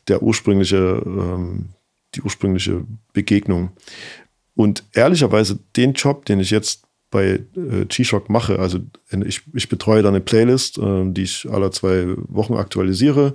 der 0.07 0.23
ursprüngliche, 0.23 1.03
ähm, 1.05 1.69
die 2.15 2.21
ursprüngliche 2.21 2.83
Begegnung. 3.13 3.71
Und 4.55 4.83
ehrlicherweise 4.93 5.59
den 5.75 5.93
Job, 5.93 6.25
den 6.25 6.39
ich 6.39 6.49
jetzt 6.49 6.83
bei 7.11 7.41
äh, 7.55 7.85
G-Shock 7.87 8.29
mache, 8.29 8.59
also 8.59 8.79
ich, 9.25 9.41
ich 9.53 9.69
betreue 9.69 10.01
da 10.01 10.09
eine 10.09 10.21
Playlist, 10.21 10.77
äh, 10.77 11.11
die 11.11 11.23
ich 11.23 11.47
alle 11.49 11.71
zwei 11.71 12.07
Wochen 12.27 12.55
aktualisiere. 12.55 13.33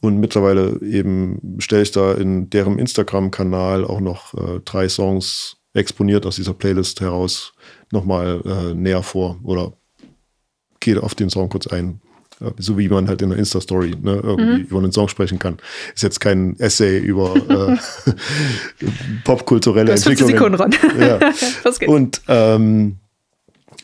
Und 0.00 0.18
mittlerweile 0.18 0.80
eben 0.82 1.58
stelle 1.58 1.82
ich 1.82 1.92
da 1.92 2.14
in 2.14 2.50
deren 2.50 2.78
Instagram-Kanal 2.78 3.84
auch 3.84 4.00
noch 4.00 4.34
äh, 4.34 4.60
drei 4.64 4.88
Songs 4.88 5.56
exponiert 5.74 6.26
aus 6.26 6.36
dieser 6.36 6.54
Playlist 6.54 7.00
heraus 7.00 7.52
nochmal 7.92 8.42
äh, 8.44 8.74
näher 8.74 9.02
vor 9.02 9.38
oder 9.42 9.72
gehe 10.80 11.02
auf 11.02 11.14
den 11.14 11.30
Song 11.30 11.48
kurz 11.48 11.66
ein. 11.68 12.00
So 12.58 12.78
wie 12.78 12.88
man 12.88 13.08
halt 13.08 13.22
in 13.22 13.30
einer 13.30 13.38
Insta-Story 13.38 13.94
ne, 14.00 14.20
irgendwie 14.22 14.62
mhm. 14.62 14.66
über 14.68 14.78
einen 14.78 14.92
Song 14.92 15.08
sprechen 15.08 15.38
kann. 15.38 15.58
Ist 15.94 16.02
jetzt 16.02 16.20
kein 16.20 16.58
Essay 16.58 16.98
über 16.98 17.34
äh, 17.36 17.76
popkulturelle 19.24 19.92
Entwicklung. 19.92 20.30
Sekunden 20.30 20.54
ran. 20.54 20.74
Ja. 20.98 21.18
Und 21.86 22.20
ähm, 22.28 22.96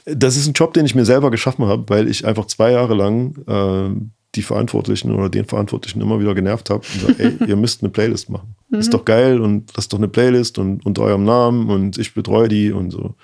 das 0.05 0.37
ist 0.37 0.47
ein 0.47 0.55
Job, 0.55 0.75
den 0.75 0.87
ich 0.87 0.95
mir 0.95 1.05
selber 1.05 1.31
geschaffen 1.31 1.67
habe, 1.67 1.85
weil 1.89 2.09
ich 2.09 2.27
einfach 2.27 2.47
zwei 2.47 2.73
Jahre 2.73 2.95
lang 2.95 3.35
äh, 3.47 4.18
die 4.35 4.43
Verantwortlichen 4.43 5.11
oder 5.15 5.31
den 5.31 5.47
Verantwortlichen 5.47 6.01
immer 6.01 6.21
wieder 6.21 6.35
genervt 6.35 6.69
habe 6.69 6.85
und 6.87 7.01
gesagt, 7.01 7.21
ey, 7.21 7.49
ihr 7.49 7.57
müsst 7.57 7.83
eine 7.83 7.91
Playlist 7.91 8.31
machen. 8.31 8.55
Mhm. 8.71 8.81
Ist 8.81 8.93
doch 8.93 9.07
geil 9.07 9.41
und 9.41 9.73
lasst 9.77 9.95
doch 9.95 9.97
eine 9.97 10.09
Playlist 10.09 10.59
und 10.59 10.85
unter 10.85 11.01
eurem 11.01 11.25
Namen 11.25 11.71
und 11.71 11.97
ich 11.97 12.13
betreue 12.13 12.49
die 12.49 12.71
und 12.71 12.91
so. 12.91 13.15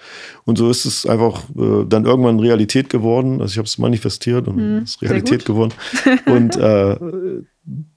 Und 0.46 0.56
so 0.56 0.70
ist 0.70 0.86
es 0.86 1.04
einfach 1.04 1.42
äh, 1.50 1.84
dann 1.86 2.06
irgendwann 2.06 2.40
Realität 2.40 2.88
geworden. 2.88 3.42
Also 3.42 3.52
ich 3.52 3.58
habe 3.58 3.66
es 3.66 3.76
manifestiert 3.76 4.48
und 4.48 4.56
mhm. 4.56 4.82
es 4.84 4.92
ist 4.92 5.02
Realität 5.02 5.44
geworden. 5.44 5.74
Und 6.24 6.56
äh, 6.56 6.96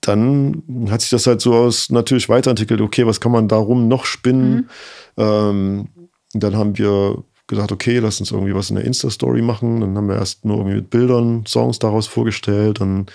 dann 0.02 0.64
hat 0.90 1.00
sich 1.00 1.10
das 1.10 1.26
halt 1.26 1.40
so 1.40 1.54
aus 1.54 1.90
natürlich 1.90 2.28
weiterentwickelt, 2.28 2.82
okay, 2.82 3.06
was 3.06 3.22
kann 3.22 3.32
man 3.32 3.48
darum 3.48 3.88
noch 3.88 4.04
spinnen? 4.04 4.68
Mhm. 5.16 5.24
Ähm, 5.24 5.88
dann 6.34 6.58
haben 6.58 6.78
wir 6.78 7.24
gesagt, 7.48 7.72
okay, 7.72 8.00
lass 8.00 8.20
uns 8.20 8.32
irgendwie 8.32 8.54
was 8.54 8.70
in 8.70 8.76
der 8.76 8.86
Insta-Story 8.86 9.42
machen. 9.42 9.82
Dann 9.82 9.98
haben 9.98 10.10
wir 10.10 10.16
erst 10.16 10.46
nur 10.46 10.58
irgendwie 10.58 10.78
mit 10.78 10.90
Bildern 10.90 11.46
Songs 11.48 11.80
daraus 11.80 12.08
vorgestellt. 12.08 12.82
Dann, 12.82 13.08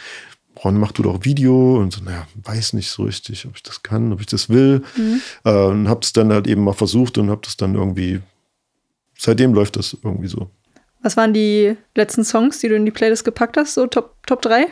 Ron, 0.65 0.79
mach 0.79 0.93
du 0.93 1.03
doch 1.03 1.25
Video. 1.25 1.77
Und 1.77 1.93
so, 1.93 2.03
naja, 2.03 2.27
weiß 2.43 2.73
nicht 2.73 2.91
so 2.91 3.05
richtig, 3.05 3.47
ob 3.47 3.57
ich 3.57 3.63
das 3.63 3.83
kann, 3.83 4.13
ob 4.13 4.21
ich 4.21 4.27
das 4.27 4.49
will. 4.49 4.83
Mhm. 4.97 5.21
Äh, 5.45 5.65
und 5.67 5.89
hab 5.89 6.03
es 6.03 6.13
dann 6.13 6.33
halt 6.33 6.47
eben 6.47 6.65
mal 6.65 6.73
versucht 6.73 7.19
und 7.19 7.31
hab 7.31 7.43
das 7.43 7.57
dann 7.57 7.75
irgendwie, 7.75 8.21
seitdem 9.19 9.55
läuft 9.55 9.77
das 9.77 9.97
irgendwie 10.03 10.29
so. 10.29 10.51
Was 11.03 11.17
waren 11.17 11.35
die 11.35 11.77
letzten 11.95 12.25
Songs, 12.25 12.61
die 12.61 12.69
du 12.69 12.77
in 12.77 12.85
die 12.85 12.93
Playlist 12.93 13.25
gepackt 13.25 13.57
hast, 13.57 13.75
so 13.75 13.87
Top, 13.87 14.17
Top 14.27 14.41
3? 14.43 14.67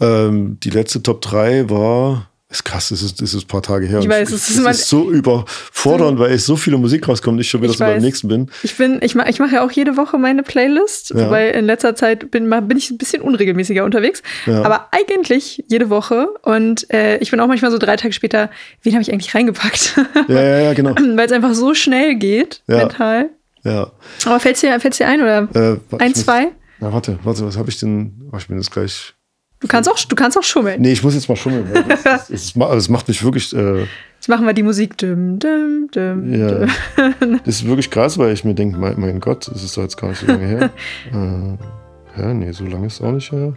Ähm, 0.00 0.58
die 0.60 0.70
letzte 0.70 1.02
Top 1.02 1.20
3 1.20 1.70
war 1.70 2.29
ist 2.50 2.64
krass, 2.64 2.88
das 2.88 3.00
ist, 3.02 3.22
ist 3.22 3.34
ein 3.34 3.46
paar 3.46 3.62
Tage 3.62 3.86
her. 3.86 4.00
Ich 4.00 4.08
weiß, 4.08 4.32
es 4.32 4.50
ist, 4.50 4.58
ist 4.58 4.88
so 4.88 5.08
überfordernd, 5.08 6.18
weil 6.18 6.34
ich 6.34 6.42
so 6.42 6.56
viele 6.56 6.78
Musik 6.78 7.06
rauskommt 7.06 7.40
ich 7.40 7.48
schon 7.48 7.62
wieder 7.62 7.72
so 7.72 7.84
beim 7.84 8.00
nächsten 8.00 8.26
bin. 8.26 8.50
Ich 8.64 8.76
bin, 8.76 8.98
ich 9.02 9.14
mache 9.14 9.30
ich 9.30 9.38
mach 9.38 9.52
ja 9.52 9.64
auch 9.64 9.70
jede 9.70 9.96
Woche 9.96 10.18
meine 10.18 10.42
Playlist, 10.42 11.10
ja. 11.10 11.26
wobei 11.26 11.50
in 11.50 11.64
letzter 11.64 11.94
Zeit 11.94 12.32
bin, 12.32 12.50
bin 12.50 12.76
ich 12.76 12.90
ein 12.90 12.98
bisschen 12.98 13.22
unregelmäßiger 13.22 13.84
unterwegs. 13.84 14.24
Ja. 14.46 14.62
Aber 14.62 14.88
eigentlich 14.90 15.62
jede 15.68 15.90
Woche. 15.90 16.28
Und 16.42 16.92
äh, 16.92 17.18
ich 17.18 17.30
bin 17.30 17.38
auch 17.38 17.46
manchmal 17.46 17.70
so 17.70 17.78
drei 17.78 17.94
Tage 17.94 18.12
später, 18.12 18.50
wen 18.82 18.94
habe 18.94 19.02
ich 19.02 19.12
eigentlich 19.12 19.32
reingepackt? 19.32 19.96
Ja, 20.28 20.42
ja, 20.42 20.58
ja, 20.60 20.74
genau. 20.74 20.94
weil 21.16 21.26
es 21.26 21.32
einfach 21.32 21.54
so 21.54 21.74
schnell 21.74 22.16
geht, 22.16 22.62
ja. 22.66 22.78
mental. 22.78 23.30
Ja. 23.62 23.92
Aber 24.24 24.40
fällt 24.40 24.56
es 24.56 24.60
dir, 24.62 24.76
dir 24.76 25.06
ein 25.06 25.20
oder 25.20 25.48
äh, 25.54 25.96
ein, 25.98 26.14
zwei? 26.14 26.48
Na, 26.80 26.92
warte, 26.92 27.18
warte, 27.22 27.46
was 27.46 27.56
habe 27.56 27.70
ich 27.70 27.78
denn? 27.78 28.28
Oh, 28.32 28.36
ich 28.38 28.48
bin 28.48 28.56
jetzt 28.56 28.72
gleich 28.72 29.14
Du 29.60 29.68
kannst 29.68 29.90
auch, 29.90 29.98
du 29.98 30.16
kannst 30.16 30.38
auch 30.38 30.42
schummeln. 30.42 30.80
Nee, 30.80 30.92
ich 30.92 31.02
muss 31.02 31.14
jetzt 31.14 31.28
mal 31.28 31.36
schummeln. 31.36 31.68
Das, 31.86 32.28
das, 32.28 32.54
das 32.54 32.88
macht 32.88 33.08
mich 33.08 33.22
wirklich. 33.22 33.54
Äh, 33.54 33.82
jetzt 34.14 34.28
machen 34.28 34.46
wir 34.46 34.54
die 34.54 34.62
Musik. 34.62 34.96
Düm, 34.96 35.38
düm, 35.38 35.88
düm, 35.94 36.34
ja. 36.34 36.66
Das 37.44 37.56
ist 37.56 37.66
wirklich 37.66 37.90
krass, 37.90 38.16
weil 38.16 38.32
ich 38.32 38.42
mir 38.42 38.54
denke, 38.54 38.78
mein, 38.78 38.98
mein 38.98 39.20
Gott, 39.20 39.48
das 39.48 39.62
ist 39.62 39.76
doch 39.76 39.82
jetzt 39.82 39.98
gar 39.98 40.08
nicht 40.08 40.20
so 40.20 40.26
lange 40.26 40.46
her. 40.46 40.70
äh, 41.12 42.20
ja, 42.20 42.34
nee, 42.34 42.52
so 42.52 42.64
lange 42.64 42.86
ist 42.86 42.94
es 42.94 43.00
auch 43.02 43.12
nicht 43.12 43.30
her. 43.30 43.54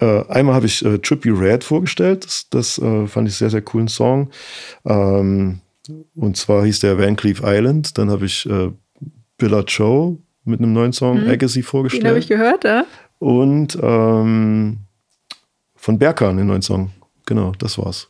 Äh, 0.00 0.24
einmal 0.28 0.54
habe 0.54 0.64
ich 0.64 0.82
äh, 0.82 0.98
Trippy 0.98 1.28
Red 1.28 1.62
vorgestellt. 1.62 2.24
Das, 2.24 2.46
das 2.48 2.78
äh, 2.78 3.06
fand 3.06 3.28
ich 3.28 3.36
sehr, 3.36 3.50
sehr 3.50 3.62
coolen 3.62 3.88
Song. 3.88 4.30
Ähm, 4.86 5.60
und 6.14 6.36
zwar 6.38 6.64
hieß 6.64 6.80
der 6.80 6.98
Van 6.98 7.16
Cleef 7.16 7.42
Island. 7.44 7.98
Dann 7.98 8.10
habe 8.10 8.24
ich 8.24 8.48
äh, 8.48 8.70
Billard 9.36 9.70
Joe 9.70 10.16
mit 10.44 10.60
einem 10.60 10.72
neuen 10.72 10.94
Song, 10.94 11.22
mhm. 11.22 11.28
Agassi, 11.28 11.62
vorgestellt. 11.62 12.04
Den 12.04 12.08
habe 12.08 12.18
ich 12.18 12.28
gehört, 12.28 12.64
ja. 12.64 12.86
Und 13.20 13.78
ähm, 13.80 14.78
von 15.76 15.98
Berkan 15.98 16.38
den 16.38 16.46
neuen 16.46 16.62
Song. 16.62 16.90
Genau, 17.26 17.52
das 17.58 17.78
war's. 17.78 18.08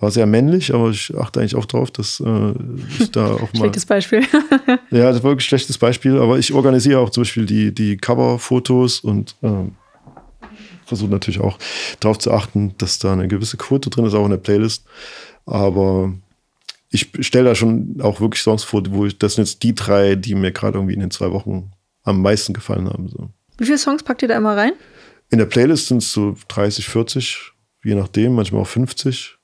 War 0.00 0.10
sehr 0.10 0.26
männlich, 0.26 0.74
aber 0.74 0.90
ich 0.90 1.16
achte 1.16 1.40
eigentlich 1.40 1.54
auch 1.54 1.64
drauf, 1.64 1.90
dass 1.92 2.20
äh, 2.20 2.52
ich 2.98 3.10
da 3.12 3.26
auch 3.26 3.40
mal. 3.52 3.60
Schlechtes 3.60 3.86
Beispiel. 3.86 4.20
ja, 4.90 5.12
das 5.12 5.22
war 5.22 5.30
wirklich 5.30 5.46
ein 5.46 5.48
schlechtes 5.48 5.78
Beispiel, 5.78 6.18
aber 6.18 6.38
ich 6.38 6.52
organisiere 6.52 6.98
auch 6.98 7.10
zum 7.10 7.22
Beispiel 7.22 7.46
die, 7.46 7.72
die 7.72 7.96
Cover-Fotos 7.96 9.00
und 9.00 9.36
äh, 9.42 9.70
versuche 10.84 11.10
natürlich 11.10 11.40
auch 11.40 11.56
darauf 12.00 12.18
zu 12.18 12.32
achten, 12.32 12.74
dass 12.78 12.98
da 12.98 13.12
eine 13.12 13.28
gewisse 13.28 13.56
Quote 13.56 13.90
drin 13.90 14.06
ist, 14.06 14.14
auch 14.14 14.24
in 14.24 14.32
der 14.32 14.38
Playlist. 14.38 14.84
Aber 15.46 16.12
ich 16.90 17.10
stelle 17.20 17.50
da 17.50 17.54
schon 17.54 18.00
auch 18.00 18.20
wirklich 18.20 18.42
Songs 18.42 18.64
vor, 18.64 18.82
wo 18.90 19.06
ich, 19.06 19.18
das 19.18 19.34
sind 19.34 19.46
jetzt 19.46 19.62
die 19.62 19.74
drei, 19.74 20.16
die 20.16 20.34
mir 20.34 20.50
gerade 20.50 20.78
irgendwie 20.78 20.94
in 20.94 21.00
den 21.00 21.12
zwei 21.12 21.30
Wochen 21.30 21.70
am 22.02 22.22
meisten 22.22 22.54
gefallen 22.54 22.88
haben. 22.88 23.08
So. 23.08 23.30
Wie 23.58 23.64
viele 23.64 23.78
Songs 23.78 24.02
packt 24.02 24.22
ihr 24.22 24.28
da 24.28 24.36
immer 24.36 24.56
rein? 24.56 24.72
In 25.30 25.38
der 25.38 25.46
Playlist 25.46 25.88
sind 25.88 25.98
es 25.98 26.12
so 26.12 26.36
30, 26.48 26.88
40, 26.88 27.52
je 27.84 27.94
nachdem, 27.94 28.34
manchmal 28.34 28.62
auch 28.62 28.66
50. 28.66 29.36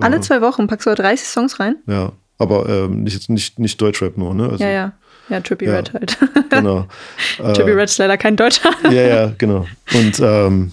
Alle 0.00 0.20
zwei 0.20 0.40
Wochen 0.40 0.66
packst 0.66 0.86
du 0.86 0.94
30 0.94 1.26
Songs 1.26 1.58
rein? 1.58 1.76
Ja, 1.86 2.12
aber 2.38 2.68
ähm, 2.68 3.02
nicht, 3.02 3.28
nicht, 3.28 3.58
nicht 3.58 3.80
Deutschrap 3.80 4.16
nur, 4.16 4.34
ne? 4.34 4.48
Also, 4.50 4.62
ja, 4.62 4.70
ja. 4.70 4.92
Ja, 5.28 5.40
Trippy 5.40 5.64
ja, 5.64 5.76
Red 5.76 5.92
halt. 5.92 6.18
Genau. 6.50 6.86
Trippy 7.36 7.72
Red 7.72 7.88
ist 7.88 7.98
leider 7.98 8.16
kein 8.16 8.36
Deutscher. 8.36 8.70
ja, 8.84 8.90
ja, 8.92 9.34
genau. 9.36 9.66
Und 9.92 10.20
ähm, 10.20 10.72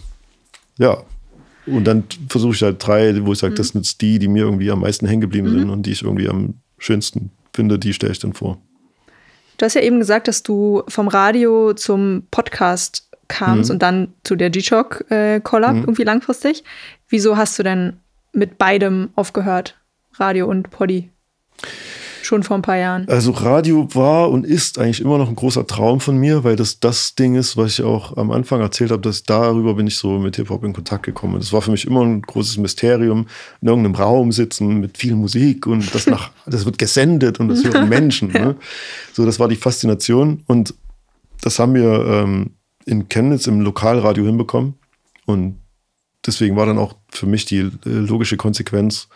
ja, 0.78 0.98
und 1.66 1.86
dann 1.86 2.04
versuche 2.30 2.54
ich 2.54 2.62
halt 2.62 2.86
drei, 2.86 3.26
wo 3.26 3.34
ich 3.34 3.40
sage, 3.40 3.54
mhm. 3.54 3.58
das 3.58 3.70
sind 3.70 3.86
jetzt 3.86 4.02
die, 4.02 4.20
die 4.20 4.28
mir 4.28 4.44
irgendwie 4.44 4.70
am 4.70 4.82
meisten 4.82 5.08
hängen 5.08 5.22
geblieben 5.22 5.50
mhm. 5.50 5.60
sind 5.60 5.70
und 5.70 5.86
die 5.86 5.92
ich 5.92 6.04
irgendwie 6.04 6.30
am 6.30 6.56
schönsten 6.78 7.32
finde, 7.54 7.80
die 7.80 7.94
stelle 7.94 8.12
ich 8.12 8.20
dann 8.20 8.34
vor. 8.34 8.62
Du 9.58 9.66
hast 9.66 9.74
ja 9.76 9.82
eben 9.82 10.00
gesagt, 10.00 10.28
dass 10.28 10.44
du 10.44 10.84
vom 10.88 11.08
Radio 11.08 11.74
zum 11.74 12.28
Podcast 12.32 13.10
kamst 13.28 13.70
mhm. 13.70 13.76
und 13.76 13.80
dann 13.82 14.14
zu 14.24 14.36
der 14.36 14.50
G-Shock-Collab 14.50 15.76
äh, 15.76 15.80
irgendwie 15.80 16.04
langfristig. 16.04 16.64
Wieso 17.08 17.38
hast 17.38 17.58
du 17.60 17.64
denn 17.64 18.00
mit 18.32 18.58
beidem 18.58 19.10
aufgehört? 19.16 19.78
Radio 20.16 20.48
und 20.48 20.70
Poddy? 20.70 21.10
Schon 22.24 22.42
vor 22.42 22.56
ein 22.56 22.62
paar 22.62 22.78
Jahren. 22.78 23.06
Also 23.10 23.32
Radio 23.32 23.94
war 23.96 24.30
und 24.30 24.46
ist 24.46 24.80
eigentlich 24.80 25.02
immer 25.02 25.18
noch 25.18 25.28
ein 25.28 25.36
großer 25.36 25.68
Traum 25.68 26.00
von 26.00 26.18
mir, 26.18 26.46
weil 26.46 26.56
das 26.56 26.80
das 26.80 27.16
Ding 27.16 27.36
ist, 27.36 27.58
was 27.58 27.74
ich 27.74 27.84
auch 27.84 28.16
am 28.16 28.32
Anfang 28.32 28.62
erzählt 28.62 28.92
habe, 28.92 29.02
dass 29.02 29.24
darüber 29.24 29.74
bin 29.74 29.88
ich 29.88 29.98
so 29.98 30.20
mit 30.20 30.38
Hip-Hop 30.38 30.64
in 30.64 30.72
Kontakt 30.72 31.04
gekommen. 31.04 31.38
Das 31.40 31.52
war 31.52 31.62
für 31.62 31.72
mich 31.72 31.86
immer 31.86 32.02
ein 32.02 32.22
großes 32.22 32.58
Mysterium, 32.60 33.28
in 33.62 33.68
irgendeinem 33.68 33.96
Raum 33.96 34.32
sitzen 34.32 34.80
mit 34.80 34.98
viel 34.98 35.16
Musik 35.16 35.68
und 35.68 35.94
das 35.94 36.08
nach, 36.08 36.32
das 36.46 36.64
wird 36.64 36.78
gesendet 36.78 37.42
und 37.42 37.50
das 37.50 37.64
hören 37.64 37.90
Menschen. 37.90 38.32
Ne? 38.44 38.56
So, 39.12 39.26
das 39.26 39.40
war 39.40 39.48
die 39.48 39.56
Faszination 39.56 40.44
und 40.48 40.74
das 41.42 41.60
haben 41.60 41.76
wir 41.76 42.06
ähm, 42.06 42.52
in 42.86 43.08
Chemnitz 43.10 43.48
im 43.48 43.62
Lokalradio 43.62 44.26
hinbekommen 44.26 44.76
und 45.26 45.60
deswegen 46.26 46.56
war 46.56 46.66
dann 46.66 46.78
auch 46.78 46.96
für 47.12 47.26
mich 47.28 47.46
die 47.46 47.60
äh, 47.60 47.70
logische 47.86 48.38
Konsequenz, 48.38 49.08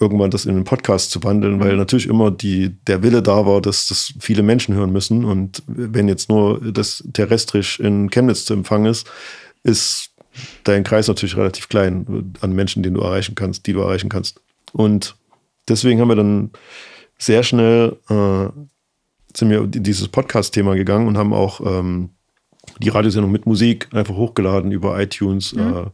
irgendwann 0.00 0.30
das 0.30 0.46
in 0.46 0.52
einen 0.52 0.64
Podcast 0.64 1.10
zu 1.10 1.22
wandeln, 1.24 1.60
weil 1.60 1.76
natürlich 1.76 2.06
immer 2.06 2.30
die, 2.30 2.76
der 2.86 3.02
Wille 3.02 3.22
da 3.22 3.46
war, 3.46 3.60
dass 3.60 3.88
das 3.88 4.14
viele 4.20 4.42
Menschen 4.42 4.74
hören 4.74 4.92
müssen. 4.92 5.24
Und 5.24 5.62
wenn 5.66 6.08
jetzt 6.08 6.28
nur 6.28 6.60
das 6.72 7.02
terrestrisch 7.12 7.80
in 7.80 8.10
Chemnitz 8.10 8.44
zu 8.44 8.54
empfangen 8.54 8.86
ist, 8.86 9.10
ist 9.64 10.10
dein 10.62 10.84
Kreis 10.84 11.08
natürlich 11.08 11.36
relativ 11.36 11.68
klein 11.68 12.32
an 12.40 12.52
Menschen, 12.52 12.82
den 12.82 12.94
du 12.94 13.00
erreichen 13.00 13.34
kannst, 13.34 13.66
die 13.66 13.72
du 13.72 13.80
erreichen 13.80 14.08
kannst. 14.08 14.40
Und 14.72 15.16
deswegen 15.68 16.00
haben 16.00 16.08
wir 16.08 16.16
dann 16.16 16.50
sehr 17.18 17.42
schnell 17.42 17.96
äh, 18.08 18.48
sind 19.38 19.50
wir 19.50 19.66
dieses 19.66 20.08
Podcast-Thema 20.08 20.74
gegangen 20.74 21.06
und 21.06 21.16
haben 21.16 21.32
auch 21.32 21.60
ähm, 21.60 22.10
die 22.80 22.88
Radiosendung 22.88 23.30
mit 23.30 23.46
Musik 23.46 23.88
einfach 23.92 24.14
hochgeladen 24.14 24.72
über 24.72 25.00
iTunes. 25.00 25.54
Mhm. 25.54 25.60
Äh, 25.60 25.84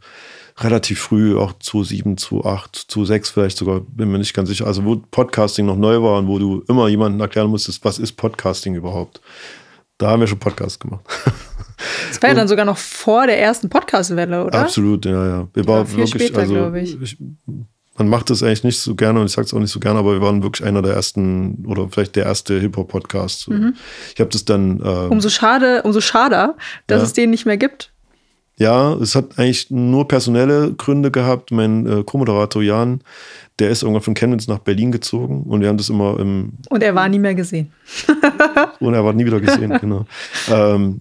relativ 0.58 1.00
früh, 1.00 1.36
auch 1.36 1.52
2007, 1.58 2.16
2008, 2.16 2.76
2006 2.88 3.30
vielleicht 3.30 3.58
sogar, 3.58 3.80
bin 3.80 4.10
mir 4.10 4.18
nicht 4.18 4.34
ganz 4.34 4.48
sicher. 4.48 4.66
Also 4.66 4.84
wo 4.84 4.96
Podcasting 4.96 5.66
noch 5.66 5.76
neu 5.76 6.02
war 6.02 6.18
und 6.18 6.28
wo 6.28 6.38
du 6.38 6.62
immer 6.68 6.88
jemanden 6.88 7.20
erklären 7.20 7.50
musstest, 7.50 7.84
was 7.84 7.98
ist 7.98 8.12
Podcasting 8.12 8.74
überhaupt. 8.74 9.20
Da 9.98 10.10
haben 10.10 10.20
wir 10.20 10.26
schon 10.26 10.38
Podcasts 10.38 10.78
gemacht. 10.78 11.04
Das 12.08 12.22
war 12.22 12.30
ja 12.30 12.36
dann 12.36 12.48
sogar 12.48 12.64
noch 12.64 12.78
vor 12.78 13.26
der 13.26 13.38
ersten 13.40 13.68
Podcast-Welle, 13.68 14.44
oder? 14.44 14.60
Absolut, 14.60 15.04
ja, 15.04 15.26
ja. 15.26 15.48
Wir 15.52 15.66
waren 15.66 15.88
wirklich, 15.90 16.10
später, 16.10 16.38
also, 16.38 16.72
ich. 16.74 17.00
Ich, 17.00 17.18
man 17.96 18.08
macht 18.08 18.30
das 18.30 18.42
eigentlich 18.42 18.64
nicht 18.64 18.78
so 18.78 18.94
gerne 18.94 19.20
und 19.20 19.26
ich 19.26 19.32
sage 19.32 19.46
es 19.46 19.54
auch 19.54 19.58
nicht 19.58 19.72
so 19.72 19.80
gerne, 19.80 19.98
aber 19.98 20.12
wir 20.12 20.20
waren 20.20 20.42
wirklich 20.42 20.66
einer 20.66 20.82
der 20.82 20.94
ersten 20.94 21.64
oder 21.66 21.88
vielleicht 21.88 22.16
der 22.16 22.26
erste 22.26 22.58
Hip-Hop-Podcast. 22.60 23.48
Mhm. 23.48 23.74
Ich 24.14 24.20
habe 24.20 24.30
das 24.30 24.44
dann. 24.44 24.80
Äh, 24.80 25.08
umso 25.08 25.28
schade, 25.28 25.82
umso 25.82 26.00
schade, 26.00 26.54
dass 26.86 26.98
ja. 26.98 27.04
es 27.04 27.12
den 27.12 27.30
nicht 27.30 27.46
mehr 27.46 27.56
gibt. 27.56 27.93
Ja, 28.56 28.94
es 28.94 29.16
hat 29.16 29.38
eigentlich 29.38 29.70
nur 29.70 30.06
personelle 30.06 30.74
Gründe 30.74 31.10
gehabt. 31.10 31.50
Mein 31.50 31.86
äh, 31.86 32.04
Co-Moderator 32.04 32.62
Jan, 32.62 33.00
der 33.58 33.70
ist 33.70 33.82
irgendwann 33.82 34.02
von 34.02 34.14
Chemnitz 34.14 34.46
nach 34.46 34.60
Berlin 34.60 34.92
gezogen 34.92 35.42
und 35.42 35.60
wir 35.60 35.68
haben 35.68 35.76
das 35.76 35.88
immer 35.88 36.18
im. 36.20 36.52
Und 36.70 36.82
er 36.82 36.94
war 36.94 37.08
nie 37.08 37.18
mehr 37.18 37.34
gesehen. 37.34 37.72
und 38.80 38.94
er 38.94 39.04
war 39.04 39.12
nie 39.12 39.26
wieder 39.26 39.40
gesehen, 39.40 39.76
genau. 39.80 40.06
Ähm, 40.50 41.00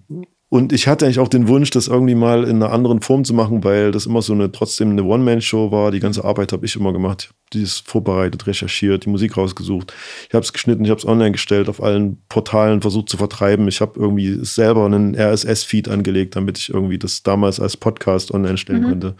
und 0.54 0.72
ich 0.72 0.88
hatte 0.88 1.06
eigentlich 1.06 1.18
auch 1.18 1.30
den 1.30 1.48
Wunsch, 1.48 1.72
das 1.72 1.88
irgendwie 1.88 2.14
mal 2.14 2.44
in 2.44 2.62
einer 2.62 2.72
anderen 2.72 3.02
Form 3.02 3.26
zu 3.26 3.34
machen, 3.34 3.64
weil 3.64 3.90
das 3.90 4.06
immer 4.06 4.22
so 4.22 4.34
eine 4.34 4.52
trotzdem 4.52 4.92
eine 4.92 5.04
One-Man-Show 5.04 5.72
war. 5.72 5.90
Die 5.90 6.00
ganze 6.00 6.24
Arbeit 6.24 6.52
habe 6.52 6.64
ich 6.64 6.76
immer 6.76 6.94
gemacht. 6.94 7.22
Ich 7.24 7.28
habe 7.30 7.38
dieses 7.54 7.80
vorbereitet, 7.80 8.46
recherchiert, 8.46 9.06
die 9.06 9.10
Musik 9.10 9.36
rausgesucht. 9.36 9.96
Ich 10.30 10.36
habe 10.36 10.44
es 10.44 10.54
geschnitten, 10.54 10.86
ich 10.86 10.92
habe 10.92 11.00
es 11.00 11.08
online 11.08 11.32
gestellt, 11.32 11.70
auf 11.70 11.82
allen 11.82 12.22
Portalen 12.30 12.82
versucht 12.82 13.10
zu 13.10 13.18
vertreiben. 13.18 13.68
Ich 13.68 13.82
habe 13.82 14.00
irgendwie 14.00 14.46
selber 14.46 14.86
einen 14.86 15.16
RSS-Feed 15.16 15.90
angelegt, 15.90 16.36
damit 16.36 16.60
ich 16.60 16.70
irgendwie 16.70 17.00
das 17.00 17.24
damals 17.24 17.60
als 17.60 17.76
Podcast 17.76 18.32
online 18.32 18.58
stellen 18.60 18.84
mhm. 18.84 18.90
konnte. 18.90 19.16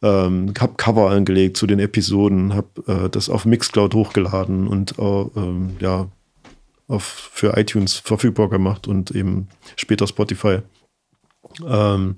Ähm, 0.00 0.54
habe 0.58 0.72
Cover 0.78 1.10
angelegt 1.10 1.58
zu 1.58 1.66
den 1.66 1.80
Episoden, 1.80 2.54
habe 2.54 2.68
äh, 2.86 3.10
das 3.10 3.28
auf 3.28 3.44
Mixcloud 3.44 3.92
hochgeladen 3.92 4.68
und 4.68 4.98
äh, 4.98 5.02
ähm, 5.36 5.76
ja, 5.80 6.08
auf, 6.92 7.30
für 7.32 7.56
iTunes 7.56 7.94
verfügbar 7.94 8.48
gemacht 8.48 8.86
und 8.86 9.10
eben 9.10 9.48
später 9.76 10.06
Spotify. 10.06 10.58
Ähm, 11.66 12.16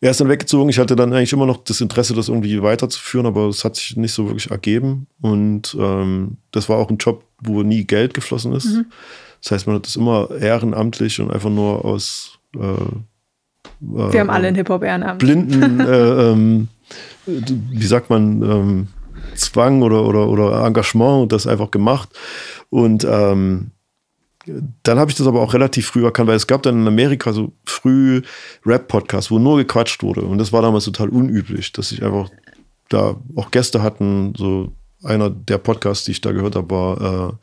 er 0.00 0.10
ist 0.10 0.20
dann 0.20 0.28
weggezogen. 0.28 0.68
Ich 0.68 0.78
hatte 0.78 0.94
dann 0.94 1.12
eigentlich 1.12 1.32
immer 1.32 1.46
noch 1.46 1.64
das 1.64 1.80
Interesse, 1.80 2.14
das 2.14 2.28
irgendwie 2.28 2.62
weiterzuführen, 2.62 3.26
aber 3.26 3.46
es 3.46 3.64
hat 3.64 3.76
sich 3.76 3.96
nicht 3.96 4.12
so 4.12 4.26
wirklich 4.26 4.50
ergeben. 4.50 5.06
Und 5.22 5.76
ähm, 5.80 6.36
das 6.52 6.68
war 6.68 6.76
auch 6.76 6.90
ein 6.90 6.98
Job, 6.98 7.24
wo 7.40 7.62
nie 7.62 7.84
Geld 7.84 8.12
geflossen 8.12 8.52
ist. 8.52 8.66
Mhm. 8.66 8.86
Das 9.42 9.52
heißt, 9.52 9.66
man 9.66 9.76
hat 9.76 9.86
das 9.86 9.96
immer 9.96 10.28
ehrenamtlich 10.38 11.20
und 11.20 11.30
einfach 11.30 11.50
nur 11.50 11.84
aus. 11.84 12.38
Äh, 12.54 12.58
Wir 13.80 14.20
haben 14.20 14.30
alle 14.30 14.48
ein 14.48 14.54
Hip-Hop-Ehrenamt. 14.54 15.18
Blinden, 15.18 15.80
äh, 15.80 16.30
ähm, 16.30 16.68
wie 17.26 17.86
sagt 17.86 18.10
man, 18.10 18.42
ähm, 18.42 18.88
Zwang 19.34 19.82
oder, 19.82 20.04
oder, 20.04 20.28
oder 20.28 20.64
Engagement 20.64 21.32
das 21.32 21.46
einfach 21.46 21.70
gemacht. 21.70 22.10
Und 22.70 23.06
ähm, 23.08 23.70
dann 24.82 24.98
habe 24.98 25.10
ich 25.10 25.16
das 25.16 25.26
aber 25.26 25.40
auch 25.40 25.54
relativ 25.54 25.86
früh 25.86 26.04
erkannt, 26.04 26.28
weil 26.28 26.36
es 26.36 26.46
gab 26.46 26.62
dann 26.62 26.80
in 26.80 26.88
Amerika 26.88 27.32
so 27.32 27.52
früh 27.64 28.22
Rap-Podcasts, 28.64 29.30
wo 29.30 29.38
nur 29.38 29.58
gequatscht 29.58 30.02
wurde. 30.02 30.22
Und 30.22 30.38
das 30.38 30.52
war 30.52 30.62
damals 30.62 30.84
total 30.84 31.08
unüblich, 31.08 31.72
dass 31.72 31.92
ich 31.92 32.02
einfach 32.02 32.30
da 32.88 33.16
auch 33.34 33.50
Gäste 33.50 33.82
hatten. 33.82 34.34
So 34.36 34.72
einer 35.02 35.30
der 35.30 35.58
Podcasts, 35.58 36.04
die 36.04 36.12
ich 36.12 36.20
da 36.20 36.32
gehört 36.32 36.56
habe, 36.56 36.70
war 36.70 37.38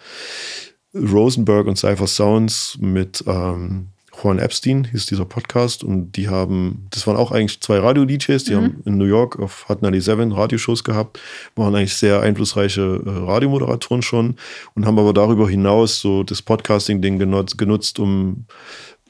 äh, 0.95 0.97
Rosenberg 0.97 1.67
und 1.67 1.77
Cypher 1.77 2.07
Sounds 2.07 2.77
mit 2.79 3.23
ähm, 3.27 3.92
Juan 4.21 4.39
Epstein 4.39 4.85
hieß 4.85 5.05
dieser 5.07 5.25
Podcast 5.25 5.83
und 5.83 6.13
die 6.13 6.29
haben, 6.29 6.87
das 6.91 7.07
waren 7.07 7.17
auch 7.17 7.31
eigentlich 7.31 7.61
zwei 7.61 7.79
Radio-DJs, 7.79 8.43
die 8.43 8.53
mhm. 8.53 8.57
haben 8.57 8.81
in 8.85 8.97
New 8.97 9.05
York 9.05 9.39
auf 9.39 9.67
Hot 9.69 9.79
97 9.81 10.37
Radioshows 10.37 10.83
gehabt, 10.83 11.19
waren 11.55 11.75
eigentlich 11.75 11.95
sehr 11.95 12.21
einflussreiche 12.21 13.01
äh, 13.05 13.09
Radiomoderatoren 13.09 14.01
schon 14.01 14.35
und 14.75 14.85
haben 14.85 14.99
aber 14.99 15.13
darüber 15.13 15.49
hinaus 15.49 15.99
so 15.99 16.23
das 16.23 16.41
Podcasting-Ding 16.41 17.19
genutzt, 17.19 17.57
genutzt, 17.57 17.99
um 17.99 18.45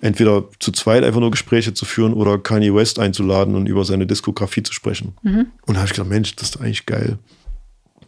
entweder 0.02 0.46
zu 0.60 0.72
zweit 0.72 1.04
einfach 1.04 1.20
nur 1.20 1.32
Gespräche 1.32 1.74
zu 1.74 1.86
führen 1.86 2.14
oder 2.14 2.38
Kanye 2.38 2.74
West 2.74 3.00
einzuladen 3.00 3.56
und 3.56 3.68
über 3.68 3.86
seine 3.86 4.06
Diskografie 4.06 4.64
zu 4.64 4.74
sprechen. 4.74 5.16
Mhm. 5.24 5.48
Und 5.66 5.76
da 5.76 5.82
habe 5.82 5.88
ich 5.88 5.94
gedacht, 5.94 6.10
Mensch, 6.10 6.36
das 6.36 6.50
ist 6.50 6.60
eigentlich 6.60 6.86
geil 6.86 7.18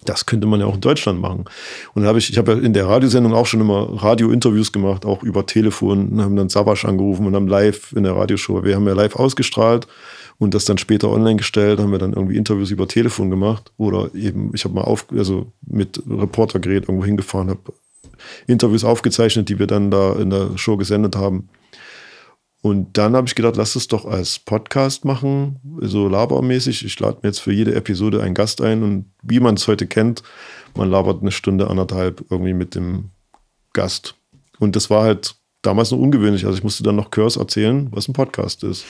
das 0.05 0.25
könnte 0.25 0.47
man 0.47 0.59
ja 0.59 0.65
auch 0.65 0.75
in 0.75 0.81
Deutschland 0.81 1.19
machen. 1.19 1.45
Und 1.93 2.01
dann 2.01 2.07
habe 2.07 2.19
ich, 2.19 2.29
ich 2.29 2.37
habe 2.37 2.53
ja 2.53 2.59
in 2.59 2.73
der 2.73 2.87
Radiosendung 2.87 3.33
auch 3.33 3.45
schon 3.45 3.61
immer 3.61 4.01
Radio-Interviews 4.01 4.71
gemacht, 4.71 5.05
auch 5.05 5.23
über 5.23 5.45
Telefon, 5.45 6.21
haben 6.21 6.35
dann 6.35 6.49
Sabasch 6.49 6.85
angerufen 6.85 7.25
und 7.25 7.35
haben 7.35 7.47
live 7.47 7.93
in 7.93 8.03
der 8.03 8.15
Radioshow, 8.15 8.63
wir 8.63 8.75
haben 8.75 8.87
ja 8.87 8.93
live 8.93 9.15
ausgestrahlt 9.15 9.87
und 10.37 10.53
das 10.53 10.65
dann 10.65 10.77
später 10.77 11.09
online 11.09 11.37
gestellt, 11.37 11.79
haben 11.79 11.91
wir 11.91 11.99
dann 11.99 12.13
irgendwie 12.13 12.37
Interviews 12.37 12.71
über 12.71 12.87
Telefon 12.87 13.29
gemacht 13.29 13.71
oder 13.77 14.13
eben, 14.13 14.51
ich 14.53 14.63
habe 14.65 14.75
mal 14.75 14.83
auf, 14.83 15.05
also 15.15 15.51
mit 15.65 16.01
Reportergerät 16.09 16.83
irgendwo 16.83 17.05
hingefahren, 17.05 17.49
habe 17.49 17.73
Interviews 18.47 18.83
aufgezeichnet, 18.83 19.49
die 19.49 19.59
wir 19.59 19.67
dann 19.67 19.91
da 19.91 20.13
in 20.13 20.29
der 20.29 20.57
Show 20.57 20.77
gesendet 20.77 21.15
haben. 21.15 21.49
Und 22.65 22.97
dann 22.97 23.15
habe 23.15 23.27
ich 23.27 23.35
gedacht, 23.35 23.57
lass 23.57 23.75
es 23.75 23.87
doch 23.87 24.05
als 24.05 24.39
Podcast 24.39 25.05
machen, 25.05 25.59
so 25.81 26.07
labermäßig. 26.07 26.83
Ich 26.83 26.99
lade 26.99 27.19
mir 27.21 27.29
jetzt 27.29 27.37
für 27.37 27.53
jede 27.53 27.75
Episode 27.75 28.23
einen 28.23 28.33
Gast 28.33 28.59
ein 28.59 28.81
und 28.81 29.11
wie 29.21 29.39
man 29.39 29.53
es 29.53 29.67
heute 29.67 29.85
kennt, 29.85 30.23
man 30.75 30.89
labert 30.89 31.21
eine 31.21 31.29
Stunde, 31.29 31.69
anderthalb 31.69 32.25
irgendwie 32.31 32.55
mit 32.55 32.73
dem 32.73 33.11
Gast. 33.73 34.15
Und 34.57 34.75
das 34.75 34.89
war 34.89 35.03
halt 35.03 35.35
damals 35.65 35.91
noch 35.91 35.99
ungewöhnlich. 35.99 36.45
Also 36.45 36.57
ich 36.57 36.63
musste 36.63 36.83
dann 36.83 36.95
noch 36.95 37.11
Kurs 37.11 37.37
erzählen, 37.37 37.87
was 37.91 38.07
ein 38.07 38.13
Podcast 38.13 38.63
ist. 38.63 38.85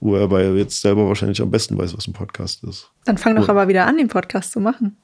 Wo 0.00 0.16
er 0.16 0.28
bei 0.28 0.44
jetzt 0.50 0.80
selber 0.80 1.08
wahrscheinlich 1.08 1.40
am 1.42 1.50
besten 1.50 1.76
weiß, 1.78 1.96
was 1.96 2.06
ein 2.06 2.12
Podcast 2.12 2.62
ist. 2.64 2.90
Dann 3.04 3.18
fang 3.18 3.36
doch 3.36 3.48
aber 3.48 3.68
wieder 3.68 3.86
an, 3.86 3.96
den 3.96 4.08
Podcast 4.08 4.52
zu 4.52 4.60
machen. 4.60 4.96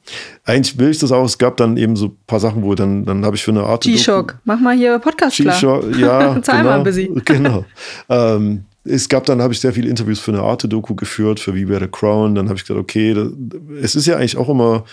Eigentlich 0.45 0.79
will 0.79 0.91
ich 0.91 0.99
das 0.99 1.13
auch. 1.13 1.25
Es 1.25 1.39
gab 1.39 1.57
dann 1.57 1.77
eben 1.77 1.97
so 1.97 2.07
ein 2.07 2.17
paar 2.27 2.41
Sachen, 2.41 2.63
wo 2.63 2.75
dann, 2.75 3.05
dann 3.05 3.25
habe 3.25 3.37
ich 3.37 3.43
für 3.43 3.51
eine 3.51 3.65
Art. 3.65 3.85
G-Shock, 3.85 4.39
mach 4.45 4.61
mal 4.61 4.77
hier 4.77 4.99
Podcast 4.99 5.37
G-Shock, 5.37 5.97
ja. 5.97 6.41
Zahl 6.43 6.59
genau, 6.59 6.71
mal 6.71 6.79
ein 6.79 6.85
bisschen. 6.85 7.15
Genau. 7.25 7.65
ähm, 8.09 8.65
es 8.85 9.09
gab 9.09 9.25
dann, 9.25 9.41
habe 9.41 9.55
ich 9.55 9.61
sehr 9.61 9.73
viele 9.73 9.89
Interviews 9.89 10.21
für 10.21 10.33
eine 10.33 10.43
Arte-Doku 10.43 10.95
geführt, 10.95 11.41
für 11.41 11.55
Wie 11.55 11.69
wäre 11.69 11.85
the 11.85 11.91
Crown. 11.91 12.35
Dann 12.35 12.49
habe 12.49 12.57
ich 12.57 12.65
gesagt, 12.65 12.79
okay, 12.79 13.15
das, 13.15 13.29
es 13.83 13.97
ist 13.97 14.07
ja 14.07 14.17
eigentlich 14.17 14.37
auch 14.37 14.51
immer 14.51 14.85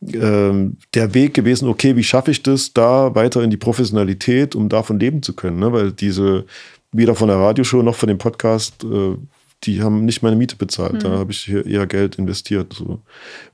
der 0.00 1.14
Weg 1.14 1.34
gewesen, 1.34 1.68
okay, 1.68 1.96
wie 1.96 2.04
schaffe 2.04 2.30
ich 2.30 2.42
das 2.42 2.72
da 2.72 3.14
weiter 3.16 3.42
in 3.42 3.50
die 3.50 3.56
Professionalität, 3.56 4.54
um 4.54 4.68
davon 4.68 5.00
leben 5.00 5.22
zu 5.22 5.34
können? 5.34 5.58
Ne? 5.58 5.72
Weil 5.72 5.90
diese, 5.90 6.44
weder 6.92 7.14
von 7.14 7.28
der 7.28 7.38
Radioshow 7.38 7.82
noch 7.82 7.96
von 7.96 8.08
dem 8.08 8.18
Podcast, 8.18 8.84
äh, 8.84 9.16
die 9.64 9.82
haben 9.82 10.04
nicht 10.04 10.22
meine 10.22 10.36
Miete 10.36 10.56
bezahlt. 10.56 10.94
Mhm. 10.94 10.98
Da 11.00 11.10
habe 11.10 11.32
ich 11.32 11.40
hier 11.40 11.66
eher 11.66 11.86
Geld 11.86 12.16
investiert. 12.16 12.72
So. 12.72 13.00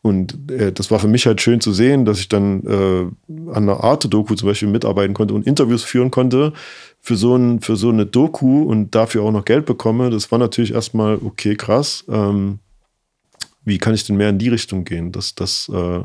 Und 0.03 0.51
äh, 0.51 0.71
das 0.71 0.91
war 0.91 0.99
für 0.99 1.09
mich 1.09 1.27
halt 1.27 1.41
schön 1.41 1.61
zu 1.61 1.73
sehen, 1.73 2.05
dass 2.05 2.21
ich 2.21 2.29
dann 2.29 2.63
äh, 2.67 3.07
an 3.51 3.63
einer 3.63 3.83
Arte-Doku 3.83 4.35
zum 4.35 4.49
Beispiel 4.49 4.69
mitarbeiten 4.69 5.15
konnte 5.15 5.33
und 5.33 5.47
Interviews 5.47 5.83
führen 5.83 6.11
konnte 6.11 6.53
für 7.01 7.17
so, 7.17 7.37
ein, 7.37 7.61
für 7.61 7.77
so 7.77 7.89
eine 7.89 8.05
Doku 8.05 8.65
und 8.65 8.95
dafür 8.95 9.23
auch 9.23 9.33
noch 9.33 9.47
Geld 9.47 9.65
bekomme. 9.65 10.11
Das 10.11 10.31
war 10.31 10.39
natürlich 10.39 10.75
erstmal, 10.75 11.19
okay, 11.25 11.57
krass. 11.57 12.05
Ähm, 12.09 12.59
wie 13.65 13.79
kann 13.79 13.95
ich 13.95 14.05
denn 14.05 14.17
mehr 14.17 14.29
in 14.29 14.39
die 14.39 14.51
Richtung 14.51 14.85
gehen, 14.85 15.11
dass 15.11 15.35
das 15.35 15.71
äh, 15.73 16.01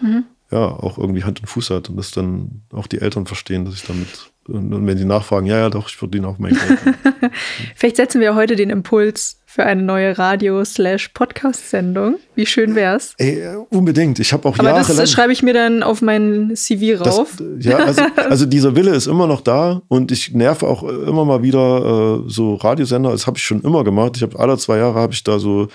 mhm. 0.00 0.24
ja 0.50 0.66
auch 0.66 0.98
irgendwie 0.98 1.24
Hand 1.24 1.40
und 1.40 1.46
Fuß 1.46 1.70
hat 1.70 1.88
und 1.88 1.96
dass 1.96 2.10
dann 2.10 2.62
auch 2.72 2.86
die 2.86 3.00
Eltern 3.00 3.26
verstehen, 3.26 3.64
dass 3.64 3.74
ich 3.74 3.84
damit 3.84 4.30
und 4.48 4.86
wenn 4.86 4.96
sie 4.96 5.04
nachfragen, 5.04 5.46
ja, 5.46 5.58
ja, 5.58 5.70
doch, 5.70 5.88
ich 5.88 5.96
verdiene 5.96 6.28
auch 6.28 6.38
mein 6.38 6.54
Geld. 6.54 6.78
Vielleicht 7.74 7.96
setzen 7.96 8.20
wir 8.20 8.36
heute 8.36 8.54
den 8.54 8.70
Impuls 8.70 9.40
für 9.44 9.64
eine 9.64 9.82
neue 9.82 10.16
Radio-Podcast-Sendung. 10.18 12.16
Wie 12.34 12.46
schön 12.46 12.74
wär's? 12.74 13.14
Ey, 13.18 13.42
unbedingt. 13.70 14.18
Ich 14.20 14.32
habe 14.32 14.48
auch 14.48 14.58
Aber 14.58 14.68
jahrelang... 14.68 14.96
das 14.98 15.10
schreibe 15.10 15.32
ich 15.32 15.42
mir 15.42 15.54
dann 15.54 15.82
auf 15.82 16.00
mein 16.02 16.54
CV 16.54 17.02
rauf. 17.02 17.38
Das, 17.38 17.64
ja, 17.64 17.78
also, 17.78 18.02
also, 18.16 18.46
dieser 18.46 18.76
Wille 18.76 18.94
ist 18.94 19.06
immer 19.06 19.26
noch 19.26 19.40
da 19.40 19.82
und 19.88 20.12
ich 20.12 20.32
nerve 20.34 20.66
auch 20.66 20.84
immer 20.84 21.24
mal 21.24 21.42
wieder 21.42 22.20
äh, 22.26 22.30
so 22.30 22.54
Radiosender. 22.54 23.10
Das 23.12 23.26
habe 23.26 23.38
ich 23.38 23.44
schon 23.44 23.62
immer 23.62 23.82
gemacht. 23.82 24.12
Ich 24.16 24.22
habe 24.22 24.38
alle 24.38 24.58
zwei 24.58 24.76
Jahre 24.76 25.00
habe 25.00 25.14
ich 25.14 25.24
da 25.24 25.38
so 25.38 25.68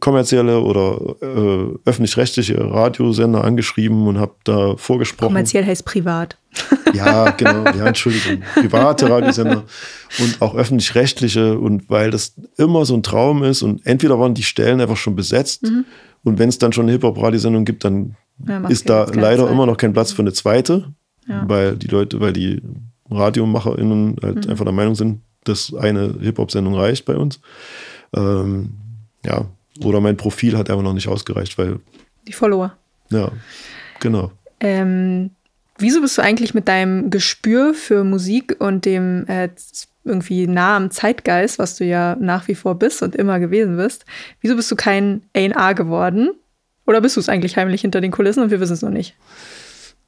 kommerzielle 0.00 0.60
oder 0.60 1.16
äh, 1.20 1.78
öffentlich-rechtliche 1.84 2.58
Radiosender 2.58 3.44
angeschrieben 3.44 4.06
und 4.06 4.18
habe 4.18 4.34
da 4.44 4.76
vorgesprochen. 4.76 5.28
Kommerziell 5.28 5.64
heißt 5.64 5.84
privat. 5.84 6.36
Ja, 6.94 7.30
genau. 7.30 7.64
Ja, 7.64 7.86
Entschuldigung. 7.86 8.42
Private 8.54 9.08
Radiosender 9.08 9.64
und 10.18 10.42
auch 10.42 10.54
öffentlich-rechtliche. 10.54 11.58
Und 11.58 11.88
weil 11.88 12.10
das 12.10 12.34
immer 12.58 12.84
so 12.84 12.92
ein 12.94 13.02
Traum 13.02 13.42
ist 13.42 13.62
und 13.62 13.86
entweder 13.86 14.20
waren 14.20 14.34
die 14.34 14.42
Stellen 14.42 14.78
einfach 14.78 14.98
schon 14.98 15.16
besetzt 15.16 15.62
mhm. 15.62 15.86
und 16.22 16.38
wenn 16.38 16.50
es 16.50 16.58
dann 16.58 16.74
schon 16.74 16.84
eine 16.84 16.92
Hip-Hop-Radiosendung 16.92 17.64
gibt, 17.64 17.84
dann 17.84 18.16
ja, 18.46 18.68
ist 18.68 18.90
da 18.90 19.04
leider 19.04 19.44
Zeit. 19.44 19.52
immer 19.52 19.64
noch 19.64 19.78
kein 19.78 19.94
Platz 19.94 20.12
für 20.12 20.20
eine 20.20 20.34
zweite, 20.34 20.92
ja. 21.26 21.44
weil 21.48 21.76
die 21.76 21.86
Leute, 21.86 22.20
weil 22.20 22.34
die 22.34 22.60
RadiomacherInnen 23.10 24.16
halt 24.22 24.44
mhm. 24.44 24.50
einfach 24.50 24.66
der 24.66 24.74
Meinung 24.74 24.94
sind, 24.94 25.22
dass 25.44 25.74
eine 25.74 26.14
Hip-Hop-Sendung 26.20 26.74
reicht 26.74 27.06
bei 27.06 27.16
uns. 27.16 27.40
Ähm, 28.14 28.74
ja, 29.24 29.46
oder 29.80 30.00
mein 30.00 30.16
Profil 30.16 30.56
hat 30.56 30.70
einfach 30.70 30.82
noch 30.82 30.94
nicht 30.94 31.08
ausgereicht, 31.08 31.58
weil. 31.58 31.80
Die 32.26 32.32
Follower. 32.32 32.76
Ja, 33.10 33.32
genau. 34.00 34.32
Ähm, 34.60 35.30
wieso 35.78 36.00
bist 36.00 36.18
du 36.18 36.22
eigentlich 36.22 36.54
mit 36.54 36.68
deinem 36.68 37.10
Gespür 37.10 37.74
für 37.74 38.04
Musik 38.04 38.56
und 38.58 38.84
dem 38.84 39.26
äh, 39.26 39.48
irgendwie 40.04 40.46
nah 40.46 40.76
am 40.76 40.90
Zeitgeist, 40.90 41.58
was 41.58 41.76
du 41.76 41.84
ja 41.84 42.16
nach 42.20 42.48
wie 42.48 42.54
vor 42.54 42.76
bist 42.76 43.02
und 43.02 43.14
immer 43.14 43.38
gewesen 43.40 43.76
bist, 43.76 44.04
wieso 44.40 44.56
bist 44.56 44.70
du 44.70 44.76
kein 44.76 45.22
A&R 45.34 45.74
geworden? 45.74 46.30
Oder 46.86 47.00
bist 47.00 47.16
du 47.16 47.20
es 47.20 47.28
eigentlich 47.28 47.56
heimlich 47.56 47.82
hinter 47.82 48.00
den 48.00 48.10
Kulissen 48.10 48.42
und 48.42 48.50
wir 48.50 48.60
wissen 48.60 48.72
es 48.72 48.82
noch 48.82 48.90
nicht? 48.90 49.14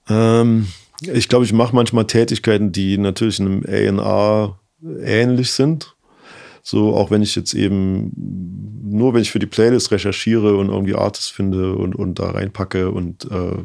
Ähm, 0.09 0.67
ich 1.01 1.29
glaube, 1.29 1.45
ich 1.45 1.53
mache 1.53 1.75
manchmal 1.75 2.07
Tätigkeiten, 2.07 2.73
die 2.73 2.99
natürlich 2.99 3.41
einem 3.41 3.63
A&R 3.67 4.59
ähnlich 5.05 5.53
sind. 5.53 5.94
So, 6.67 6.97
auch 6.97 7.11
wenn 7.11 7.21
ich 7.21 7.37
jetzt 7.37 7.53
eben 7.53 8.11
nur, 8.17 9.13
wenn 9.13 9.21
ich 9.21 9.31
für 9.31 9.39
die 9.39 9.47
Playlist 9.47 9.91
recherchiere 9.91 10.57
und 10.57 10.71
irgendwie 10.71 10.95
Artists 10.95 11.29
finde 11.29 11.75
und, 11.77 11.95
und 11.95 12.19
da 12.19 12.31
reinpacke 12.31 12.91
und 12.91 13.31
äh, 13.31 13.63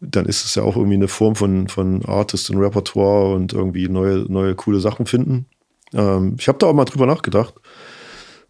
dann 0.00 0.26
ist 0.26 0.44
es 0.44 0.54
ja 0.54 0.62
auch 0.62 0.76
irgendwie 0.76 0.94
eine 0.94 1.08
Form 1.08 1.34
von, 1.34 1.66
von 1.66 2.04
Artist 2.04 2.48
und 2.48 2.58
Repertoire 2.58 3.34
und 3.34 3.52
irgendwie 3.52 3.88
neue, 3.88 4.18
neue 4.28 4.54
coole 4.54 4.78
Sachen 4.78 5.06
finden. 5.06 5.46
Ähm, 5.94 6.36
ich 6.38 6.46
habe 6.46 6.58
da 6.58 6.68
auch 6.68 6.74
mal 6.74 6.84
drüber 6.84 7.06
nachgedacht. 7.06 7.54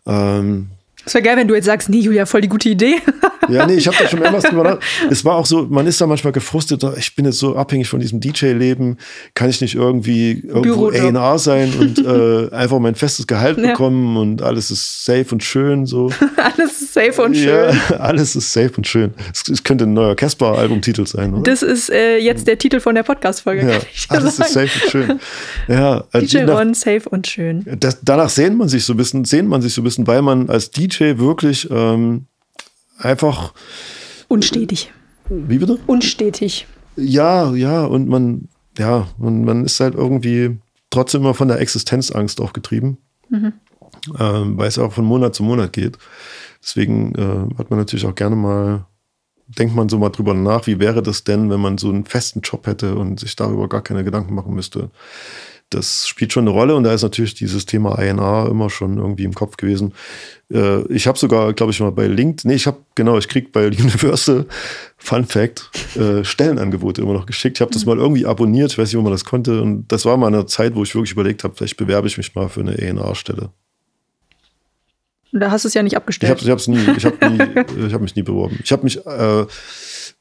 Ähm, 0.05 0.69
es 1.07 1.15
wäre 1.15 1.24
geil, 1.24 1.39
wenn 1.39 1.49
du 1.49 1.55
jetzt 1.55 1.65
sagst, 1.65 1.89
nee, 1.89 2.01
Julia, 2.01 2.27
voll 2.27 2.43
die 2.43 2.49
gute 2.49 2.69
Idee. 2.69 2.97
Ja, 3.48 3.66
nee, 3.66 3.74
ich 3.74 3.86
habe 3.86 3.97
da 3.98 4.09
schon 4.09 4.20
mehrmals 4.20 4.44
drüber 4.44 4.62
nachgedacht. 4.62 5.10
Es 5.10 5.24
war 5.24 5.36
auch 5.36 5.47
so, 5.47 5.66
man 5.69 5.86
ist 5.86 6.01
da 6.01 6.06
manchmal 6.06 6.32
gefrustet, 6.32 6.85
ich 6.97 7.14
bin 7.14 7.24
jetzt 7.24 7.39
so 7.39 7.56
abhängig 7.56 7.89
von 7.89 8.01
diesem 8.01 8.20
DJ-Leben, 8.20 8.98
kann 9.35 9.51
ich 9.51 9.60
nicht 9.60 9.74
irgendwie 9.74 10.43
irgendwo 10.47 10.89
A&R 10.89 11.39
sein 11.39 11.73
und 11.78 11.98
äh, 12.06 12.55
einfach 12.55 12.78
mein 12.78 12.94
festes 12.94 13.27
Gehalt 13.27 13.59
ja. 13.59 13.69
bekommen 13.69 14.16
und 14.16 14.43
alles 14.43 14.70
ist 14.70 15.05
safe 15.05 15.27
und 15.32 15.43
schön 15.43 15.86
so. 15.86 16.10
alles 16.36 16.82
ist 16.82 16.94
safe 16.94 17.23
und 17.23 17.36
schön. 17.36 17.47
Ja, 17.48 17.97
alles 17.98 18.36
ist 18.36 18.52
safe 18.52 18.73
und 18.77 18.86
schön. 18.86 19.14
Es, 19.32 19.48
es 19.48 19.64
könnte 19.64 19.85
ein 19.85 19.93
neuer 19.93 20.14
Casper-Albumtitel 20.14 21.06
sein, 21.06 21.35
oder? 21.35 21.43
Das 21.43 21.62
ist 21.62 21.90
äh, 21.90 22.19
jetzt 22.19 22.47
der 22.47 22.59
Titel 22.59 22.81
von 22.81 22.94
der 22.94 23.02
Podcast-Folge. 23.02 23.69
Ja, 23.69 23.78
alles 24.09 24.36
sagen. 24.36 24.48
ist 24.48 24.52
safe 24.52 24.85
und 24.85 24.90
schön. 24.90 25.20
Ja, 25.69 26.05
äh, 26.12 26.20
DJ 26.20 26.44
Ron, 26.44 26.74
safe 26.74 27.09
und 27.09 27.27
schön. 27.27 27.64
Das, 27.78 27.98
danach 28.02 28.28
sehnt 28.28 28.56
man 28.56 28.69
sich 28.69 28.85
so 28.85 28.94
ein 28.94 28.97
bisschen, 28.97 29.24
sehnt 29.24 29.48
man 29.48 29.62
sich 29.62 29.74
so 29.74 29.81
ein 29.81 29.85
bisschen, 29.85 30.06
weil 30.06 30.23
man 30.23 30.48
als 30.48 30.70
DJ 30.70 31.19
wirklich 31.19 31.69
ähm, 31.70 32.27
einfach. 33.04 33.52
Unstetig. 34.28 34.92
Wie 35.28 35.58
bitte? 35.58 35.78
Unstetig. 35.86 36.66
Ja, 36.96 37.54
ja, 37.54 37.84
und 37.84 38.08
man, 38.08 38.48
ja, 38.78 39.08
und 39.18 39.44
man 39.44 39.64
ist 39.64 39.80
halt 39.80 39.94
irgendwie 39.94 40.58
trotzdem 40.90 41.22
immer 41.22 41.34
von 41.34 41.48
der 41.48 41.60
Existenzangst 41.60 42.40
auch 42.40 42.52
getrieben, 42.52 42.98
mhm. 43.30 43.52
ähm, 44.18 44.58
weil 44.58 44.68
es 44.68 44.78
auch 44.78 44.92
von 44.92 45.04
Monat 45.04 45.34
zu 45.34 45.42
Monat 45.42 45.72
geht. 45.72 45.98
Deswegen 46.62 47.14
äh, 47.14 47.58
hat 47.58 47.70
man 47.70 47.78
natürlich 47.78 48.06
auch 48.06 48.14
gerne 48.14 48.36
mal, 48.36 48.86
denkt 49.46 49.74
man 49.74 49.88
so 49.88 49.98
mal 49.98 50.10
drüber 50.10 50.34
nach, 50.34 50.66
wie 50.66 50.78
wäre 50.78 51.02
das 51.02 51.24
denn, 51.24 51.50
wenn 51.50 51.60
man 51.60 51.78
so 51.78 51.88
einen 51.88 52.04
festen 52.04 52.40
Job 52.40 52.66
hätte 52.66 52.94
und 52.94 53.20
sich 53.20 53.36
darüber 53.36 53.68
gar 53.68 53.82
keine 53.82 54.04
Gedanken 54.04 54.34
machen 54.34 54.54
müsste 54.54 54.90
das 55.74 56.07
spielt 56.09 56.32
schon 56.32 56.44
eine 56.44 56.51
Rolle 56.51 56.74
und 56.74 56.85
da 56.85 56.93
ist 56.93 57.03
natürlich 57.03 57.35
dieses 57.35 57.66
Thema 57.66 57.99
INA 57.99 58.49
immer 58.49 58.70
schon 58.70 58.99
irgendwie 58.99 59.24
im 59.24 59.35
Kopf 59.35 59.57
gewesen. 59.57 59.94
Äh, 60.53 60.82
ich 60.93 61.07
habe 61.07 61.19
sogar, 61.19 61.53
glaube 61.53 61.73
ich, 61.73 61.81
mal 61.81 61.93
bei 61.93 62.07
LinkedIn, 62.07 62.51
nee, 62.51 62.57
ich 62.57 62.66
habe, 62.66 62.78
genau, 62.94 63.19
ich 63.19 63.28
kriege 63.28 63.49
bei 63.53 63.66
Universal, 63.66 64.47
Fun 64.99 65.24
Fact, 65.24 65.70
äh, 65.97 66.24
Stellenangebote 66.24 67.03
immer 67.03 67.15
noch 67.15 67.27
geschickt. 67.27 67.59
Ich 67.59 67.61
habe 67.61 67.73
das 67.73 67.86
mal 67.86 67.99
irgendwie 67.99 68.27
abonniert, 68.27 68.73
ich 68.73 68.78
weiß 68.78 68.89
nicht, 68.89 68.99
wo 68.99 69.03
man 69.03 69.12
das 69.12 69.24
konnte 69.24 69.62
und 69.62 69.86
das 69.89 70.05
war 70.05 70.16
mal 70.16 70.28
eine 70.28 70.47
Zeit, 70.47 70.74
wo 70.74 70.82
ich 70.82 70.94
wirklich 70.94 71.12
überlegt 71.12 71.44
habe, 71.44 71.55
vielleicht 71.57 71.77
bewerbe 71.77 72.07
ich 72.07 72.16
mich 72.16 72.35
mal 72.35 72.49
für 72.49 72.61
eine 72.61 72.78
ENA-Stelle. 72.78 73.51
Da 75.32 75.51
hast 75.51 75.65
du 75.65 75.69
es 75.69 75.74
ja 75.74 75.82
nicht 75.82 75.97
abgestellt. 75.97 76.43
Ich 76.43 76.51
habe 76.51 76.61
ich 76.61 76.69
nie, 76.69 76.78
ich 76.97 77.07
habe 77.07 77.93
hab 77.93 78.01
mich 78.03 78.15
nie 78.15 78.23
beworben. 78.23 78.59
Ich 78.62 78.70
habe 78.70 78.85
mich 78.85 79.05
äh, 79.07 79.47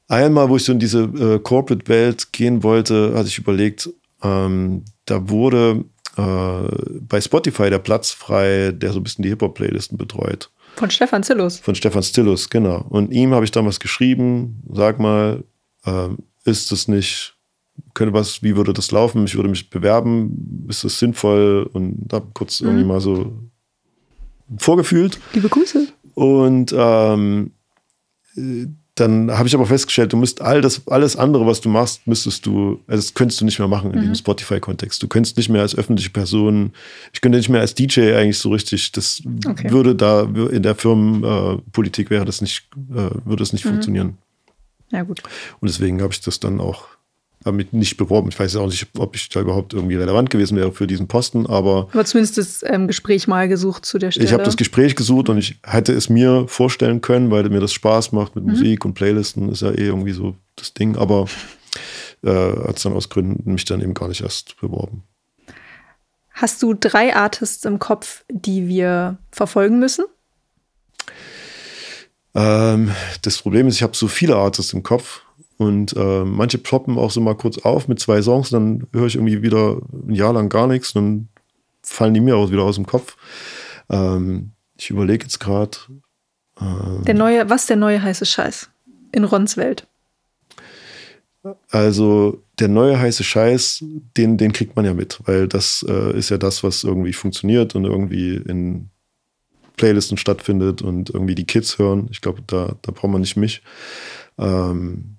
einmal, 0.07 0.49
wo 0.49 0.55
ich 0.55 0.63
so 0.63 0.71
in 0.71 0.79
diese 0.79 1.03
äh, 1.03 1.39
Corporate-Welt 1.39 2.31
gehen 2.31 2.63
wollte, 2.63 3.13
hatte 3.15 3.27
ich 3.27 3.37
überlegt, 3.37 3.89
ähm, 4.23 4.85
da 5.05 5.29
wurde 5.29 5.85
äh, 6.17 7.01
bei 7.01 7.21
Spotify 7.21 7.69
der 7.69 7.79
Platz 7.79 8.11
frei, 8.11 8.71
der 8.71 8.93
so 8.93 8.99
ein 8.99 9.03
bisschen 9.03 9.23
die 9.23 9.29
Hip-Hop-Playlisten 9.29 9.97
betreut. 9.97 10.51
Von 10.75 10.89
Stefan 10.89 11.23
Zillus. 11.23 11.59
Von 11.59 11.75
Stefan 11.75 12.03
Zillus, 12.03 12.49
genau. 12.49 12.85
Und 12.89 13.11
ihm 13.11 13.33
habe 13.33 13.45
ich 13.45 13.51
damals 13.51 13.79
geschrieben, 13.79 14.63
sag 14.71 14.99
mal, 14.99 15.43
äh, 15.85 16.09
ist 16.45 16.71
das 16.71 16.87
nicht, 16.87 17.35
könnte 17.93 18.13
was, 18.13 18.41
wie 18.43 18.55
würde 18.55 18.73
das 18.73 18.91
laufen? 18.91 19.25
Ich 19.25 19.35
würde 19.35 19.49
mich 19.49 19.69
bewerben, 19.69 20.65
ist 20.69 20.83
das 20.83 20.99
sinnvoll? 20.99 21.69
Und 21.73 22.11
habe 22.11 22.27
kurz 22.33 22.61
mhm. 22.61 22.67
irgendwie 22.67 22.85
mal 22.85 23.01
so 23.01 23.33
vorgefühlt. 24.57 25.19
Liebe 25.33 25.49
Grüße. 25.49 25.87
Und 26.13 26.73
ähm, 26.77 27.51
dann 29.01 29.31
habe 29.31 29.47
ich 29.47 29.55
aber 29.55 29.65
festgestellt, 29.65 30.13
du 30.13 30.17
musst 30.17 30.41
all 30.41 30.61
das, 30.61 30.87
alles 30.87 31.15
andere, 31.15 31.45
was 31.47 31.59
du 31.59 31.69
machst, 31.69 32.05
müsstest 32.05 32.45
du, 32.45 32.79
also 32.87 33.01
das 33.01 33.13
könntest 33.13 33.41
du 33.41 33.45
nicht 33.45 33.57
mehr 33.57 33.67
machen 33.67 33.91
in 33.91 33.97
mhm. 33.97 34.01
diesem 34.01 34.15
Spotify-Kontext. 34.15 35.01
Du 35.01 35.07
könntest 35.07 35.37
nicht 35.37 35.49
mehr 35.49 35.61
als 35.61 35.75
öffentliche 35.75 36.11
Person, 36.11 36.71
ich 37.11 37.19
könnte 37.19 37.39
nicht 37.39 37.49
mehr 37.49 37.61
als 37.61 37.73
DJ 37.73 38.13
eigentlich 38.13 38.37
so 38.37 38.51
richtig, 38.51 38.91
das 38.91 39.21
okay. 39.47 39.71
würde 39.71 39.95
da 39.95 40.21
in 40.21 40.61
der 40.61 40.75
Firmenpolitik 40.75 42.11
wäre 42.11 42.25
das 42.25 42.41
nicht, 42.41 42.69
äh, 42.91 43.09
würde 43.25 43.37
das 43.37 43.53
nicht 43.53 43.65
mhm. 43.65 43.69
funktionieren. 43.69 44.17
Ja, 44.91 45.03
gut. 45.03 45.21
Und 45.59 45.69
deswegen 45.69 46.01
habe 46.01 46.13
ich 46.13 46.21
das 46.21 46.39
dann 46.39 46.59
auch 46.59 46.85
habe 47.45 47.57
mich 47.57 47.71
nicht 47.73 47.97
beworben. 47.97 48.29
Ich 48.29 48.39
weiß 48.39 48.55
auch 48.57 48.67
nicht, 48.67 48.87
ob 48.97 49.15
ich 49.15 49.29
da 49.29 49.41
überhaupt 49.41 49.73
irgendwie 49.73 49.95
relevant 49.95 50.29
gewesen 50.29 50.57
wäre 50.57 50.71
für 50.71 50.87
diesen 50.87 51.07
Posten, 51.07 51.47
aber. 51.47 51.87
Aber 51.91 52.05
zumindest 52.05 52.37
das 52.37 52.63
ähm, 52.63 52.87
Gespräch 52.87 53.27
mal 53.27 53.47
gesucht 53.47 53.85
zu 53.85 53.97
der 53.97 54.11
Stelle. 54.11 54.25
Ich 54.25 54.33
habe 54.33 54.43
das 54.43 54.57
Gespräch 54.57 54.95
gesucht 54.95 55.29
und 55.29 55.37
ich 55.37 55.57
hätte 55.63 55.93
es 55.93 56.09
mir 56.09 56.47
vorstellen 56.47 57.01
können, 57.01 57.31
weil 57.31 57.49
mir 57.49 57.59
das 57.59 57.73
Spaß 57.73 58.11
macht 58.11 58.35
mit 58.35 58.45
mhm. 58.45 58.51
Musik 58.51 58.85
und 58.85 58.93
Playlisten, 58.93 59.49
ist 59.49 59.61
ja 59.61 59.71
eh 59.71 59.87
irgendwie 59.87 60.11
so 60.11 60.35
das 60.55 60.73
Ding, 60.73 60.97
aber 60.97 61.25
äh, 62.23 62.29
hat 62.29 62.77
es 62.77 62.83
dann 62.83 62.93
aus 62.93 63.09
Gründen 63.09 63.53
mich 63.53 63.65
dann 63.65 63.81
eben 63.81 63.93
gar 63.93 64.07
nicht 64.07 64.21
erst 64.21 64.59
beworben. 64.61 65.03
Hast 66.33 66.63
du 66.63 66.73
drei 66.73 67.15
Artists 67.15 67.65
im 67.65 67.79
Kopf, 67.79 68.23
die 68.29 68.67
wir 68.67 69.17
verfolgen 69.31 69.79
müssen? 69.79 70.05
Ähm, 72.33 72.91
das 73.21 73.41
Problem 73.41 73.67
ist, 73.67 73.75
ich 73.75 73.83
habe 73.83 73.95
so 73.95 74.07
viele 74.07 74.35
Artists 74.35 74.73
im 74.73 74.83
Kopf 74.83 75.21
und 75.61 75.95
äh, 75.95 76.25
manche 76.25 76.57
ploppen 76.57 76.97
auch 76.97 77.11
so 77.11 77.21
mal 77.21 77.35
kurz 77.35 77.59
auf 77.59 77.87
mit 77.87 77.99
zwei 77.99 78.19
Songs, 78.23 78.49
dann 78.49 78.87
höre 78.93 79.05
ich 79.05 79.13
irgendwie 79.13 79.43
wieder 79.43 79.77
ein 79.93 80.15
Jahr 80.15 80.33
lang 80.33 80.49
gar 80.49 80.65
nichts, 80.65 80.93
dann 80.93 81.27
fallen 81.83 82.15
die 82.15 82.19
mir 82.19 82.35
auch 82.35 82.49
wieder 82.49 82.63
aus 82.63 82.77
dem 82.77 82.87
Kopf. 82.87 83.15
Ähm, 83.87 84.53
ich 84.75 84.89
überlege 84.89 85.23
jetzt 85.23 85.39
gerade. 85.39 85.77
Ähm, 86.59 87.03
der 87.05 87.13
neue, 87.13 87.47
was 87.47 87.67
der 87.67 87.75
neue 87.75 88.01
heiße 88.01 88.25
Scheiß 88.25 88.71
in 89.11 89.23
Rons 89.23 89.55
Welt? 89.55 89.85
Also 91.69 92.41
der 92.57 92.67
neue 92.67 92.99
heiße 92.99 93.23
Scheiß, 93.23 93.83
den, 94.17 94.39
den 94.39 94.53
kriegt 94.53 94.75
man 94.75 94.85
ja 94.85 94.95
mit, 94.95 95.19
weil 95.25 95.47
das 95.47 95.85
äh, 95.87 96.17
ist 96.17 96.29
ja 96.29 96.39
das, 96.39 96.63
was 96.63 96.83
irgendwie 96.83 97.13
funktioniert 97.13 97.75
und 97.75 97.85
irgendwie 97.85 98.37
in 98.37 98.89
Playlisten 99.77 100.17
stattfindet 100.17 100.81
und 100.81 101.11
irgendwie 101.11 101.35
die 101.35 101.45
Kids 101.45 101.77
hören. 101.77 102.07
Ich 102.09 102.21
glaube, 102.21 102.41
da, 102.47 102.77
da 102.81 102.91
braucht 102.91 103.11
man 103.11 103.21
nicht 103.21 103.37
mich. 103.37 103.61
Ähm, 104.39 105.17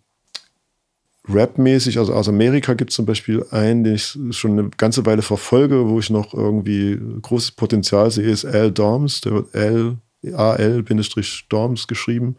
Rap-mäßig, 1.34 1.98
also 1.98 2.14
aus 2.14 2.28
Amerika 2.28 2.74
gibt 2.74 2.90
es 2.90 2.96
zum 2.96 3.06
Beispiel 3.06 3.44
einen, 3.50 3.84
den 3.84 3.94
ich 3.94 4.18
schon 4.30 4.58
eine 4.58 4.70
ganze 4.76 5.06
Weile 5.06 5.22
verfolge, 5.22 5.88
wo 5.88 5.98
ich 5.98 6.10
noch 6.10 6.34
irgendwie 6.34 6.98
großes 7.22 7.52
Potenzial 7.52 8.10
sehe, 8.10 8.28
ist 8.28 8.44
Al 8.44 8.70
Dorms, 8.70 9.20
der 9.20 9.32
wird 9.32 9.54
L, 9.54 9.96
A-L-Dorms 10.32 11.86
geschrieben. 11.86 12.36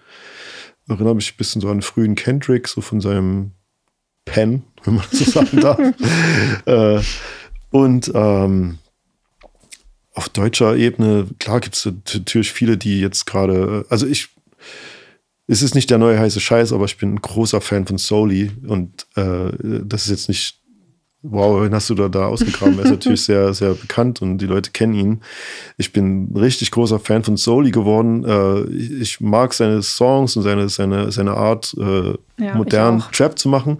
Erinnere 0.87 1.15
mich 1.15 1.33
ein 1.33 1.37
bisschen 1.37 1.61
so 1.61 1.69
an 1.69 1.81
frühen 1.81 2.15
Kendrick, 2.15 2.67
so 2.67 2.81
von 2.81 3.01
seinem 3.01 3.51
Pen, 4.25 4.63
wenn 4.83 4.95
man 4.95 5.05
so 5.11 5.23
sagen 5.25 5.59
darf. 5.59 5.79
äh, 6.65 7.01
und 7.71 8.11
ähm, 8.13 8.77
auf 10.13 10.29
deutscher 10.29 10.75
Ebene, 10.75 11.27
klar 11.39 11.59
gibt 11.59 11.75
es 11.75 11.85
natürlich 11.85 12.51
viele, 12.51 12.77
die 12.77 12.99
jetzt 12.99 13.25
gerade, 13.25 13.85
also 13.89 14.05
ich 14.05 14.29
es 15.47 15.61
ist 15.61 15.75
nicht 15.75 15.89
der 15.89 15.97
neue 15.97 16.19
heiße 16.19 16.39
Scheiß, 16.39 16.71
aber 16.71 16.85
ich 16.85 16.97
bin 16.97 17.15
ein 17.15 17.21
großer 17.21 17.61
Fan 17.61 17.85
von 17.85 17.97
Soli 17.97 18.51
und 18.67 19.07
äh, 19.15 19.51
das 19.83 20.05
ist 20.05 20.11
jetzt 20.11 20.29
nicht, 20.29 20.59
wow, 21.21 21.61
wen 21.61 21.73
hast 21.73 21.89
du 21.89 21.95
da, 21.95 22.07
da 22.07 22.27
ausgegraben? 22.27 22.77
er 22.79 22.85
ist 22.85 22.91
natürlich 22.91 23.23
sehr, 23.23 23.53
sehr 23.53 23.73
bekannt 23.73 24.21
und 24.21 24.37
die 24.37 24.45
Leute 24.45 24.71
kennen 24.71 24.93
ihn. 24.93 25.21
Ich 25.77 25.91
bin 25.91 26.31
ein 26.31 26.37
richtig 26.37 26.71
großer 26.71 26.99
Fan 26.99 27.23
von 27.23 27.35
Soli 27.35 27.71
geworden. 27.71 28.23
Äh, 28.23 28.63
ich 29.01 29.19
mag 29.19 29.53
seine 29.53 29.81
Songs 29.81 30.37
und 30.37 30.43
seine, 30.43 30.69
seine, 30.69 31.11
seine 31.11 31.31
Art, 31.31 31.75
äh, 31.77 32.13
ja, 32.37 32.55
modernen 32.55 33.03
Trap 33.11 33.37
zu 33.37 33.49
machen. 33.49 33.79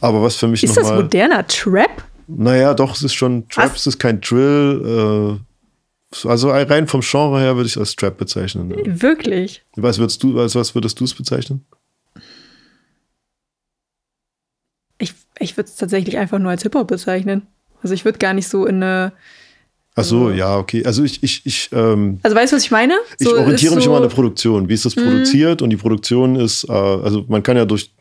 Aber 0.00 0.22
was 0.22 0.36
für 0.36 0.48
mich 0.48 0.62
nochmal. 0.62 0.82
Ist 0.82 0.90
das 0.90 1.02
moderner 1.02 1.46
Trap? 1.46 2.04
Naja, 2.26 2.74
doch, 2.74 2.94
es 2.94 3.02
ist 3.02 3.14
schon 3.14 3.48
Trap, 3.48 3.74
es 3.74 3.86
ist 3.86 3.98
kein 3.98 4.20
Drill. 4.20 5.40
Also 6.24 6.50
rein 6.50 6.88
vom 6.88 7.02
Genre 7.02 7.38
her 7.38 7.56
würde 7.56 7.66
ich 7.66 7.76
es 7.76 7.78
als 7.78 7.96
Trap 7.96 8.16
bezeichnen. 8.16 8.70
Ja. 8.70 9.02
Wirklich? 9.02 9.62
Was 9.76 9.98
würdest 9.98 10.22
du, 10.22 10.40
also 10.40 10.58
was 10.58 10.74
würdest 10.74 10.98
du 11.00 11.04
es 11.04 11.14
bezeichnen? 11.14 11.66
Ich, 14.96 15.14
ich 15.38 15.56
würde 15.56 15.68
es 15.68 15.76
tatsächlich 15.76 16.16
einfach 16.16 16.38
nur 16.38 16.50
als 16.50 16.62
Hip-Hop 16.62 16.88
bezeichnen. 16.88 17.46
Also 17.82 17.94
ich 17.94 18.04
würde 18.04 18.18
gar 18.18 18.32
nicht 18.32 18.48
so 18.48 18.66
in 18.66 18.82
eine. 18.82 19.12
Ach 19.94 20.04
so, 20.04 20.30
ja, 20.30 20.56
okay. 20.56 20.84
Also 20.84 21.04
ich, 21.04 21.22
ich, 21.22 21.44
ich. 21.44 21.68
Ähm, 21.72 22.20
also 22.22 22.36
weißt 22.36 22.52
du, 22.52 22.56
was 22.56 22.64
ich 22.64 22.70
meine? 22.70 22.94
So 23.18 23.30
ich 23.30 23.40
orientiere 23.40 23.74
mich 23.74 23.84
so 23.84 23.90
immer 23.90 23.98
an 23.98 24.08
der 24.08 24.14
Produktion. 24.14 24.68
Wie 24.68 24.74
ist 24.74 24.84
das 24.84 24.96
mhm. 24.96 25.02
produziert? 25.02 25.60
Und 25.60 25.70
die 25.70 25.76
Produktion 25.76 26.36
ist, 26.36 26.64
äh, 26.68 26.72
also 26.72 27.24
man 27.28 27.42
kann 27.42 27.56
ja 27.56 27.64
durch, 27.64 27.92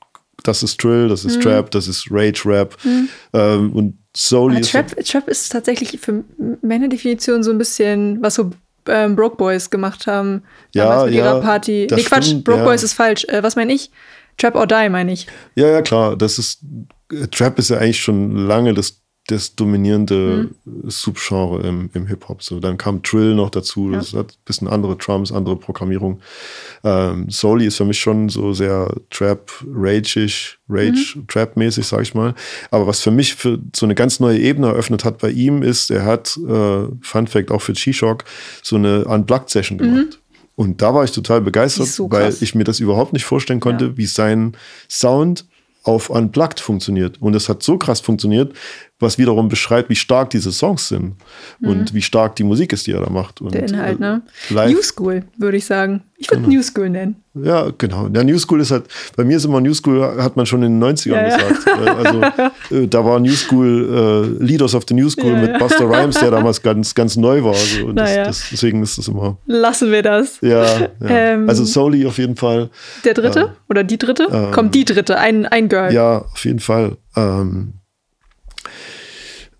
das 0.43 0.63
ist 0.63 0.81
Drill, 0.83 1.09
das 1.09 1.25
ist 1.25 1.37
mhm. 1.37 1.41
Trap, 1.41 1.71
das 1.71 1.87
ist 1.87 2.07
Rage 2.09 2.43
Rap. 2.45 2.77
Mhm. 2.83 3.09
Ähm, 3.33 3.71
und 3.73 3.97
Solely 4.15 4.61
Trap, 4.61 4.95
Trap 5.03 5.27
ist 5.27 5.51
tatsächlich 5.51 5.99
für 5.99 6.23
meine 6.61 6.89
Definition 6.89 7.43
so 7.43 7.51
ein 7.51 7.57
bisschen, 7.57 8.21
was 8.21 8.35
so 8.35 8.51
ähm, 8.87 9.15
Broke 9.15 9.35
Boys 9.35 9.69
gemacht 9.69 10.07
haben. 10.07 10.43
Ja, 10.73 11.05
mit 11.05 11.13
ja. 11.13 11.25
Ihrer 11.25 11.41
Party. 11.41 11.87
Nee, 11.91 12.03
Quatsch, 12.03 12.25
stimmt, 12.25 12.43
Broke 12.43 12.59
ja. 12.59 12.65
Boys 12.65 12.83
ist 12.83 12.93
falsch. 12.93 13.25
Äh, 13.25 13.43
was 13.43 13.55
meine 13.55 13.73
ich? 13.73 13.91
Trap 14.37 14.55
or 14.55 14.67
Die 14.67 14.89
meine 14.89 15.11
ich. 15.11 15.27
Ja, 15.55 15.67
ja, 15.67 15.81
klar. 15.81 16.15
Das 16.15 16.37
ist, 16.37 16.61
Trap 17.31 17.59
ist 17.59 17.69
ja 17.69 17.77
eigentlich 17.77 17.99
schon 17.99 18.47
lange 18.47 18.73
das 18.73 19.01
das 19.27 19.55
dominierende 19.55 20.49
mhm. 20.63 20.89
Subgenre 20.89 21.61
im, 21.67 21.89
im 21.93 22.07
Hip-Hop. 22.07 22.41
So, 22.41 22.59
dann 22.61 22.77
kam 22.77 23.03
Trill 23.03 23.35
noch 23.35 23.49
dazu, 23.49 23.91
das 23.91 24.13
hat 24.13 24.31
ein 24.31 24.45
bisschen 24.45 24.69
andere 24.69 24.95
Drums, 24.95 25.33
andere 25.33 25.57
Programmierung. 25.57 26.21
Ähm, 26.83 27.29
Soli 27.29 27.65
ist 27.65 27.75
für 27.75 27.85
mich 27.85 27.99
schon 27.99 28.29
so 28.29 28.53
sehr 28.53 28.89
Trap, 29.09 29.51
Rage-ish, 29.69 30.59
Rage-Trap-mäßig, 30.69 31.85
sag 31.85 32.03
ich 32.03 32.13
mal. 32.15 32.35
Aber 32.71 32.87
was 32.87 33.01
für 33.01 33.11
mich 33.11 33.35
für 33.35 33.59
so 33.75 33.85
eine 33.85 33.95
ganz 33.95 34.21
neue 34.21 34.39
Ebene 34.39 34.67
eröffnet 34.67 35.03
hat 35.03 35.17
bei 35.17 35.29
ihm, 35.29 35.61
ist, 35.61 35.91
er 35.91 36.05
hat, 36.05 36.37
äh, 36.37 36.85
Fun 37.01 37.27
Fact 37.27 37.51
auch 37.51 37.61
für 37.61 37.73
G-Shock, 37.73 38.23
so 38.63 38.77
eine 38.77 39.03
Unplugged-Session 39.05 39.77
gemacht. 39.77 40.05
Mhm. 40.05 40.27
Und 40.55 40.81
da 40.81 40.93
war 40.93 41.03
ich 41.03 41.11
total 41.11 41.41
begeistert, 41.41 41.87
so 41.87 42.09
weil 42.09 42.33
ich 42.39 42.55
mir 42.55 42.63
das 42.63 42.79
überhaupt 42.79 43.13
nicht 43.13 43.25
vorstellen 43.25 43.59
konnte, 43.59 43.85
ja. 43.85 43.97
wie 43.97 44.07
sein 44.07 44.57
Sound 44.89 45.45
auf 45.87 46.09
Unplugged 46.09 46.59
funktioniert. 46.59 47.21
Und 47.21 47.35
es 47.35 47.47
hat 47.47 47.63
so 47.63 47.77
krass 47.77 48.01
funktioniert, 48.01 48.53
was 48.99 49.17
wiederum 49.19 49.47
beschreibt, 49.47 49.89
wie 49.89 49.95
stark 49.95 50.31
diese 50.31 50.51
Songs 50.51 50.87
sind 50.87 51.15
mhm. 51.59 51.69
und 51.69 51.93
wie 51.93 52.01
stark 52.01 52.35
die 52.35 52.43
Musik 52.43 52.73
ist, 52.73 52.87
die 52.87 52.93
er 52.93 53.01
da 53.01 53.09
macht. 53.11 53.41
Und 53.41 53.53
Der 53.53 53.67
Inhalt, 53.67 53.99
ne? 53.99 54.23
Live. 54.49 54.71
New 54.71 54.81
School, 54.81 55.23
würde 55.37 55.57
ich 55.57 55.65
sagen. 55.65 56.01
Ich 56.19 56.31
würde 56.31 56.41
genau. 56.41 56.55
New 56.55 56.63
School 56.63 56.89
nennen. 56.89 57.23
Ja, 57.35 57.71
genau. 57.77 58.07
Der 58.09 58.23
New 58.23 58.39
School 58.39 58.59
ist 58.59 58.71
halt, 58.71 58.85
bei 59.15 59.23
mir 59.23 59.37
ist 59.37 59.45
immer 59.45 59.61
New 59.61 59.73
School, 59.75 60.01
hat 60.01 60.35
man 60.35 60.47
schon 60.47 60.63
in 60.63 60.79
den 60.79 60.97
90ern 60.97 61.11
ja, 61.11 61.25
gesagt. 61.25 61.67
Ja. 61.67 61.95
Also 61.95 62.21
äh, 62.75 62.87
da 62.87 63.05
war 63.05 63.19
New 63.19 63.33
School, 63.33 64.39
äh, 64.41 64.43
Leaders 64.43 64.73
of 64.73 64.83
the 64.87 64.95
New 64.95 65.09
School 65.11 65.33
mit 65.33 65.59
Buster 65.59 65.87
Rhymes, 65.87 66.19
der 66.19 66.31
damals 66.31 66.59
ganz, 66.63 66.95
ganz 66.95 67.17
neu 67.17 67.43
war. 67.43 67.51
Also, 67.51 67.91
das, 67.91 68.15
das, 68.15 68.43
deswegen 68.51 68.81
ist 68.81 68.97
das 68.97 69.07
immer. 69.07 69.37
Lassen 69.45 69.91
wir 69.91 70.01
das. 70.01 70.39
Ja, 70.41 70.89
ähm, 71.07 71.47
also 71.47 71.65
Soli 71.65 72.07
auf 72.07 72.17
jeden 72.17 72.35
Fall. 72.35 72.71
Der 73.05 73.13
dritte? 73.13 73.39
Äh, 73.39 73.69
Oder 73.69 73.83
die 73.83 73.99
dritte? 73.99 74.27
Ähm, 74.31 74.51
Kommt 74.51 74.73
die 74.73 74.85
dritte, 74.85 75.19
ein, 75.19 75.45
ein 75.45 75.69
Girl. 75.69 75.93
Ja, 75.93 76.25
auf 76.33 76.45
jeden 76.45 76.59
Fall. 76.59 76.97
Ähm, 77.15 77.73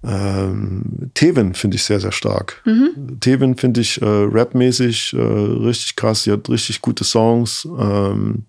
ähm, 0.03 1.11
Tevin 1.13 1.53
finde 1.53 1.75
ich 1.75 1.83
sehr, 1.83 1.99
sehr 1.99 2.11
stark. 2.11 2.61
Mhm. 2.65 3.19
Tevin 3.19 3.57
finde 3.57 3.81
ich 3.81 4.01
äh, 4.01 4.05
rapmäßig 4.05 5.13
äh, 5.13 5.17
richtig 5.17 5.95
krass. 5.95 6.23
Sie 6.23 6.31
hat 6.31 6.49
richtig 6.49 6.81
gute 6.81 7.03
Songs. 7.03 7.67
Ähm, 7.79 8.45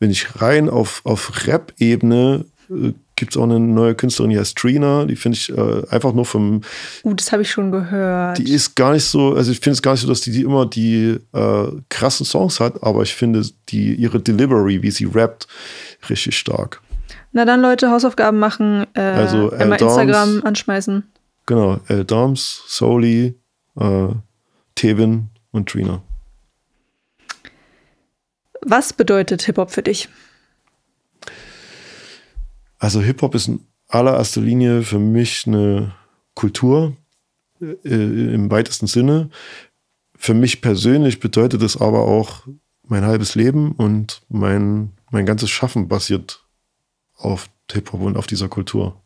wenn 0.00 0.10
ich 0.10 0.40
rein 0.40 0.68
auf, 0.68 1.00
auf 1.04 1.46
Rap-Ebene 1.46 2.44
äh, 2.68 2.92
gibt 3.14 3.32
es 3.32 3.36
auch 3.36 3.44
eine 3.44 3.60
neue 3.60 3.94
Künstlerin, 3.94 4.30
die 4.30 4.38
heißt 4.38 4.56
Trina. 4.58 5.04
Die 5.04 5.14
finde 5.14 5.38
ich 5.38 5.48
äh, 5.50 5.86
einfach 5.90 6.12
nur 6.12 6.24
vom. 6.24 6.62
Uh, 7.04 7.14
das 7.14 7.30
habe 7.30 7.42
ich 7.42 7.50
schon 7.50 7.70
gehört. 7.70 8.38
Die 8.38 8.52
ist 8.52 8.74
gar 8.74 8.92
nicht 8.92 9.04
so, 9.04 9.34
also 9.34 9.52
ich 9.52 9.60
finde 9.60 9.74
es 9.74 9.82
gar 9.82 9.92
nicht 9.92 10.00
so, 10.00 10.08
dass 10.08 10.22
die, 10.22 10.32
die 10.32 10.42
immer 10.42 10.66
die 10.66 11.18
äh, 11.32 11.66
krassen 11.88 12.26
Songs 12.26 12.58
hat, 12.58 12.82
aber 12.82 13.02
ich 13.02 13.14
finde 13.14 13.46
die, 13.68 13.94
ihre 13.94 14.18
Delivery, 14.18 14.82
wie 14.82 14.90
sie 14.90 15.04
rappt, 15.04 15.46
richtig 16.10 16.36
stark. 16.36 16.80
Na 17.32 17.46
dann, 17.46 17.62
Leute, 17.62 17.90
Hausaufgaben 17.90 18.38
machen, 18.38 18.86
äh, 18.94 19.00
also 19.00 19.50
einmal 19.50 19.80
Instagram 19.80 20.42
anschmeißen. 20.44 21.02
Genau, 21.46 21.80
El 21.88 22.04
Doms, 22.04 22.62
Soli, 22.66 23.34
äh, 23.76 24.08
Tevin 24.74 25.28
und 25.50 25.68
Trina. 25.68 26.02
Was 28.60 28.92
bedeutet 28.92 29.42
Hip-Hop 29.42 29.70
für 29.70 29.82
dich? 29.82 30.08
Also 32.78 33.00
Hip-Hop 33.00 33.34
ist 33.34 33.48
in 33.48 33.60
allererster 33.88 34.40
Linie 34.40 34.82
für 34.82 34.98
mich 34.98 35.46
eine 35.46 35.94
Kultur 36.34 36.96
äh, 37.60 37.66
im 37.84 38.50
weitesten 38.50 38.86
Sinne. 38.86 39.30
Für 40.16 40.34
mich 40.34 40.60
persönlich 40.60 41.18
bedeutet 41.18 41.62
es 41.62 41.80
aber 41.80 42.02
auch 42.02 42.46
mein 42.86 43.04
halbes 43.04 43.34
Leben 43.34 43.72
und 43.72 44.22
mein, 44.28 44.92
mein 45.10 45.26
ganzes 45.26 45.50
Schaffen 45.50 45.88
basiert 45.88 46.41
auf 47.22 47.48
Hip-Hop 47.70 48.00
und 48.00 48.16
auf 48.16 48.26
dieser 48.26 48.48
Kultur. 48.48 49.00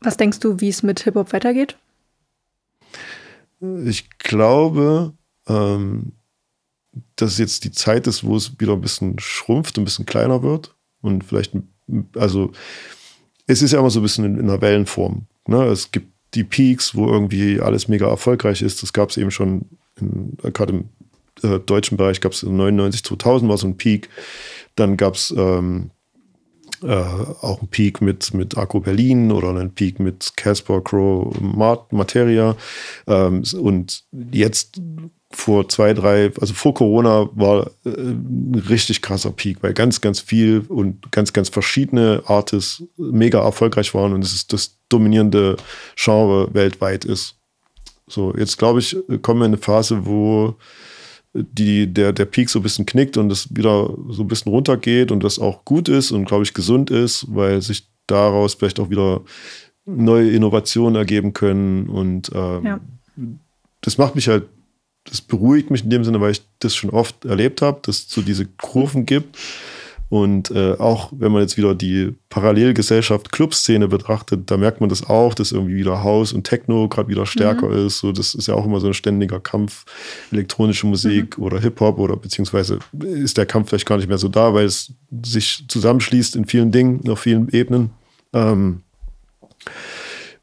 Was 0.00 0.16
denkst 0.16 0.40
du, 0.40 0.60
wie 0.60 0.68
es 0.68 0.82
mit 0.82 1.00
Hip-Hop 1.00 1.32
weitergeht? 1.32 1.76
Ich 3.84 4.10
glaube, 4.18 5.12
ähm, 5.46 6.12
dass 7.16 7.38
jetzt 7.38 7.64
die 7.64 7.72
Zeit 7.72 8.06
ist, 8.06 8.24
wo 8.24 8.36
es 8.36 8.58
wieder 8.58 8.72
ein 8.72 8.80
bisschen 8.80 9.18
schrumpft, 9.18 9.78
ein 9.78 9.84
bisschen 9.84 10.06
kleiner 10.06 10.42
wird. 10.42 10.74
Und 11.00 11.24
vielleicht, 11.24 11.52
also, 12.16 12.52
es 13.46 13.62
ist 13.62 13.72
ja 13.72 13.78
immer 13.78 13.90
so 13.90 14.00
ein 14.00 14.02
bisschen 14.02 14.24
in, 14.24 14.38
in 14.38 14.50
einer 14.50 14.60
Wellenform. 14.60 15.26
Ne? 15.46 15.64
Es 15.64 15.92
gibt 15.92 16.08
die 16.34 16.44
Peaks, 16.44 16.94
wo 16.94 17.06
irgendwie 17.08 17.60
alles 17.60 17.88
mega 17.88 18.08
erfolgreich 18.08 18.62
ist. 18.62 18.82
Das 18.82 18.92
gab 18.92 19.10
es 19.10 19.16
eben 19.16 19.30
schon, 19.30 19.66
gerade 20.42 20.72
im 20.72 20.88
äh, 21.42 21.60
deutschen 21.60 21.96
Bereich 21.96 22.20
gab 22.20 22.32
es 22.32 22.42
99, 22.42 23.04
2000 23.04 23.50
war 23.50 23.58
so 23.58 23.66
ein 23.66 23.76
Peak. 23.76 24.08
Dann 24.74 24.96
gab 24.96 25.14
es 25.14 25.32
ähm, 25.36 25.90
äh, 26.82 26.94
auch 26.94 27.62
ein 27.62 27.68
Peak 27.68 28.00
mit, 28.00 28.34
mit 28.34 28.56
Akku 28.56 28.80
Berlin 28.80 29.32
oder 29.32 29.50
einen 29.50 29.74
Peak 29.74 30.00
mit 30.00 30.32
Casper 30.36 30.80
Crow 30.80 31.34
Materia. 31.40 32.56
Ähm, 33.06 33.42
und 33.60 34.04
jetzt 34.12 34.80
vor 35.30 35.68
zwei, 35.68 35.94
drei, 35.94 36.30
also 36.40 36.54
vor 36.54 36.74
Corona 36.74 37.28
war 37.34 37.70
äh, 37.84 37.90
ein 37.90 38.62
richtig 38.68 39.02
krasser 39.02 39.30
Peak, 39.30 39.58
weil 39.62 39.74
ganz, 39.74 40.00
ganz 40.00 40.20
viel 40.20 40.64
und 40.68 41.10
ganz, 41.10 41.32
ganz 41.32 41.48
verschiedene 41.48 42.22
Artists 42.26 42.82
mega 42.96 43.40
erfolgreich 43.40 43.94
waren 43.94 44.12
und 44.12 44.22
es 44.22 44.34
ist 44.34 44.52
das 44.52 44.76
dominierende 44.88 45.56
Genre 45.96 46.52
weltweit 46.52 47.04
ist. 47.04 47.36
So, 48.06 48.34
jetzt 48.36 48.58
glaube 48.58 48.80
ich, 48.80 48.96
kommen 49.22 49.40
wir 49.40 49.46
in 49.46 49.52
eine 49.52 49.58
Phase, 49.58 50.04
wo 50.04 50.56
die, 51.34 51.92
der, 51.92 52.12
der 52.12 52.26
Peak 52.26 52.50
so 52.50 52.58
ein 52.58 52.62
bisschen 52.62 52.86
knickt 52.86 53.16
und 53.16 53.30
es 53.32 53.54
wieder 53.54 53.90
so 54.10 54.22
ein 54.22 54.28
bisschen 54.28 54.52
runtergeht 54.52 55.10
und 55.10 55.24
das 55.24 55.38
auch 55.38 55.64
gut 55.64 55.88
ist 55.88 56.10
und, 56.10 56.26
glaube 56.26 56.44
ich, 56.44 56.54
gesund 56.54 56.90
ist, 56.90 57.26
weil 57.28 57.62
sich 57.62 57.86
daraus 58.06 58.54
vielleicht 58.54 58.80
auch 58.80 58.90
wieder 58.90 59.22
neue 59.86 60.30
Innovationen 60.30 60.96
ergeben 60.96 61.32
können. 61.32 61.88
Und 61.88 62.30
ähm, 62.34 62.64
ja. 62.64 62.80
das 63.80 63.98
macht 63.98 64.14
mich 64.14 64.28
halt, 64.28 64.44
das 65.04 65.20
beruhigt 65.20 65.70
mich 65.70 65.84
in 65.84 65.90
dem 65.90 66.04
Sinne, 66.04 66.20
weil 66.20 66.32
ich 66.32 66.42
das 66.58 66.76
schon 66.76 66.90
oft 66.90 67.24
erlebt 67.24 67.62
habe, 67.62 67.80
dass 67.82 67.98
es 67.98 68.10
so 68.10 68.20
diese 68.20 68.46
Kurven 68.46 69.06
gibt 69.06 69.36
und 70.12 70.50
äh, 70.50 70.74
auch 70.74 71.10
wenn 71.16 71.32
man 71.32 71.40
jetzt 71.40 71.56
wieder 71.56 71.74
die 71.74 72.14
Parallelgesellschaft 72.28 73.32
Clubszene 73.32 73.88
betrachtet, 73.88 74.50
da 74.50 74.58
merkt 74.58 74.82
man 74.82 74.90
das 74.90 75.08
auch, 75.08 75.32
dass 75.32 75.52
irgendwie 75.52 75.76
wieder 75.76 76.04
House 76.04 76.34
und 76.34 76.44
Techno 76.44 76.86
gerade 76.86 77.08
wieder 77.08 77.24
stärker 77.24 77.68
mhm. 77.68 77.86
ist. 77.86 78.00
So, 78.00 78.12
das 78.12 78.34
ist 78.34 78.46
ja 78.46 78.52
auch 78.52 78.66
immer 78.66 78.78
so 78.78 78.88
ein 78.88 78.92
ständiger 78.92 79.40
Kampf, 79.40 79.86
elektronische 80.30 80.86
Musik 80.86 81.38
mhm. 81.38 81.44
oder 81.44 81.60
Hip-Hop 81.60 81.98
oder 81.98 82.16
beziehungsweise 82.16 82.80
ist 83.00 83.38
der 83.38 83.46
Kampf 83.46 83.70
vielleicht 83.70 83.86
gar 83.86 83.96
nicht 83.96 84.06
mehr 84.06 84.18
so 84.18 84.28
da, 84.28 84.52
weil 84.52 84.66
es 84.66 84.92
sich 85.24 85.64
zusammenschließt 85.66 86.36
in 86.36 86.44
vielen 86.44 86.72
Dingen, 86.72 87.08
auf 87.08 87.20
vielen 87.20 87.48
Ebenen. 87.48 87.88
Ähm, 88.34 88.82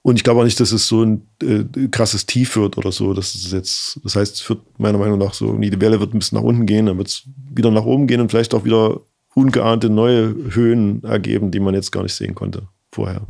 und 0.02 0.16
ich 0.16 0.24
glaube 0.24 0.40
auch 0.40 0.46
nicht, 0.46 0.60
dass 0.60 0.72
es 0.72 0.88
so 0.88 1.04
ein 1.04 1.28
äh, 1.44 1.90
krasses 1.92 2.26
Tief 2.26 2.56
wird 2.56 2.80
oder 2.80 2.92
so. 2.92 3.14
Das 3.14 3.36
ist 3.36 3.54
jetzt, 3.54 4.00
das 4.04 4.16
heißt, 4.16 4.34
es 4.34 4.50
wird 4.50 4.62
meiner 4.80 4.98
Meinung 4.98 5.20
nach 5.20 5.36
so, 5.36 5.54
die 5.54 5.80
Welle 5.80 6.00
wird 6.00 6.16
ein 6.16 6.18
bisschen 6.18 6.40
nach 6.40 6.44
unten 6.44 6.66
gehen, 6.66 6.88
dann 6.88 6.98
wird 6.98 7.10
es 7.10 7.26
wieder 7.54 7.70
nach 7.70 7.86
oben 7.86 8.08
gehen 8.08 8.20
und 8.20 8.32
vielleicht 8.32 8.56
auch 8.56 8.66
wieder 8.66 9.02
ungeahnte 9.40 9.90
neue 9.90 10.36
Höhen 10.54 11.04
ergeben, 11.04 11.52
die 11.52 11.60
man 11.60 11.74
jetzt 11.74 11.92
gar 11.92 12.04
nicht 12.04 12.14
sehen 12.14 12.36
konnte 12.36 12.68
vorher. 12.92 13.22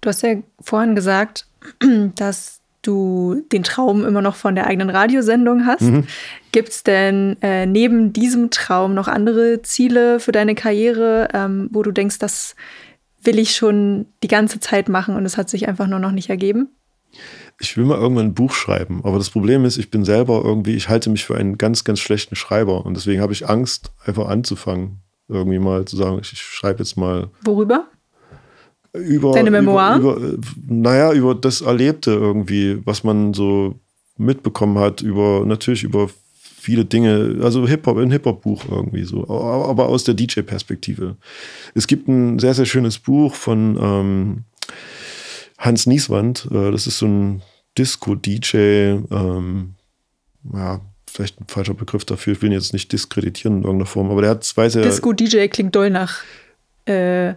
Du 0.00 0.08
hast 0.08 0.22
ja 0.22 0.36
vorhin 0.60 0.94
gesagt, 0.94 1.46
dass 2.16 2.60
du 2.82 3.42
den 3.52 3.62
Traum 3.62 4.04
immer 4.04 4.20
noch 4.20 4.36
von 4.36 4.54
der 4.54 4.66
eigenen 4.66 4.90
Radiosendung 4.90 5.66
hast. 5.66 5.82
Mhm. 5.82 6.04
Gibt 6.52 6.68
es 6.68 6.82
denn 6.82 7.36
äh, 7.40 7.66
neben 7.66 8.12
diesem 8.12 8.50
Traum 8.50 8.94
noch 8.94 9.08
andere 9.08 9.62
Ziele 9.62 10.20
für 10.20 10.32
deine 10.32 10.54
Karriere, 10.54 11.28
ähm, 11.32 11.68
wo 11.72 11.82
du 11.82 11.92
denkst, 11.92 12.18
das 12.18 12.54
will 13.22 13.38
ich 13.38 13.56
schon 13.56 14.06
die 14.22 14.28
ganze 14.28 14.60
Zeit 14.60 14.88
machen 14.88 15.16
und 15.16 15.24
es 15.24 15.38
hat 15.38 15.48
sich 15.48 15.66
einfach 15.66 15.86
nur 15.86 15.98
noch 15.98 16.12
nicht 16.12 16.28
ergeben? 16.28 16.68
Ich 17.60 17.76
will 17.76 17.84
mal 17.84 17.98
irgendwann 17.98 18.26
ein 18.26 18.34
Buch 18.34 18.52
schreiben. 18.52 19.00
Aber 19.04 19.18
das 19.18 19.30
Problem 19.30 19.64
ist, 19.64 19.78
ich 19.78 19.90
bin 19.90 20.04
selber 20.04 20.42
irgendwie, 20.44 20.74
ich 20.74 20.88
halte 20.88 21.10
mich 21.10 21.24
für 21.24 21.36
einen 21.36 21.58
ganz, 21.58 21.84
ganz 21.84 22.00
schlechten 22.00 22.36
Schreiber. 22.36 22.84
Und 22.84 22.96
deswegen 22.96 23.22
habe 23.22 23.32
ich 23.32 23.48
Angst, 23.48 23.92
einfach 24.04 24.28
anzufangen. 24.28 25.00
Irgendwie 25.28 25.58
mal 25.58 25.84
zu 25.84 25.96
sagen, 25.96 26.18
ich, 26.20 26.38
schreibe 26.38 26.80
jetzt 26.80 26.96
mal. 26.96 27.30
Worüber? 27.42 27.86
Über, 28.92 29.32
Deine 29.32 29.50
Memoiren? 29.50 30.00
Über, 30.00 30.16
über, 30.16 30.38
naja, 30.66 31.12
über 31.12 31.34
das 31.34 31.62
Erlebte 31.62 32.10
irgendwie, 32.10 32.84
was 32.84 33.04
man 33.04 33.34
so 33.34 33.80
mitbekommen 34.16 34.78
hat, 34.78 35.00
über 35.00 35.44
natürlich 35.46 35.82
über 35.82 36.08
viele 36.64 36.84
Dinge, 36.84 37.40
also 37.42 37.66
Hip-Hop, 37.66 37.98
ein 37.98 38.10
Hip-Hop-Buch 38.10 38.64
irgendwie 38.70 39.04
so, 39.04 39.28
aber 39.28 39.88
aus 39.88 40.04
der 40.04 40.14
DJ-Perspektive. 40.14 41.16
Es 41.74 41.86
gibt 41.86 42.08
ein 42.08 42.38
sehr, 42.38 42.54
sehr 42.54 42.64
schönes 42.64 42.98
Buch 42.98 43.34
von 43.34 43.78
ähm, 43.80 44.44
Hans 45.64 45.86
Nieswand, 45.86 46.48
äh, 46.50 46.70
das 46.70 46.86
ist 46.86 46.98
so 46.98 47.06
ein 47.06 47.42
Disco-DJ, 47.78 48.56
ähm, 49.10 49.74
ja, 50.52 50.80
vielleicht 51.10 51.40
ein 51.40 51.46
falscher 51.48 51.74
Begriff 51.74 52.04
dafür, 52.04 52.34
ich 52.34 52.42
will 52.42 52.50
ihn 52.50 52.54
jetzt 52.54 52.72
nicht 52.72 52.92
diskreditieren 52.92 53.58
in 53.58 53.62
irgendeiner 53.62 53.86
Form, 53.86 54.10
aber 54.10 54.20
der 54.20 54.30
hat 54.30 54.44
zwei 54.44 54.68
sehr. 54.68 54.82
Disco-DJ 54.82 55.46
klingt 55.48 55.74
doll 55.74 55.90
nach. 55.90 56.22
Äh 56.86 57.34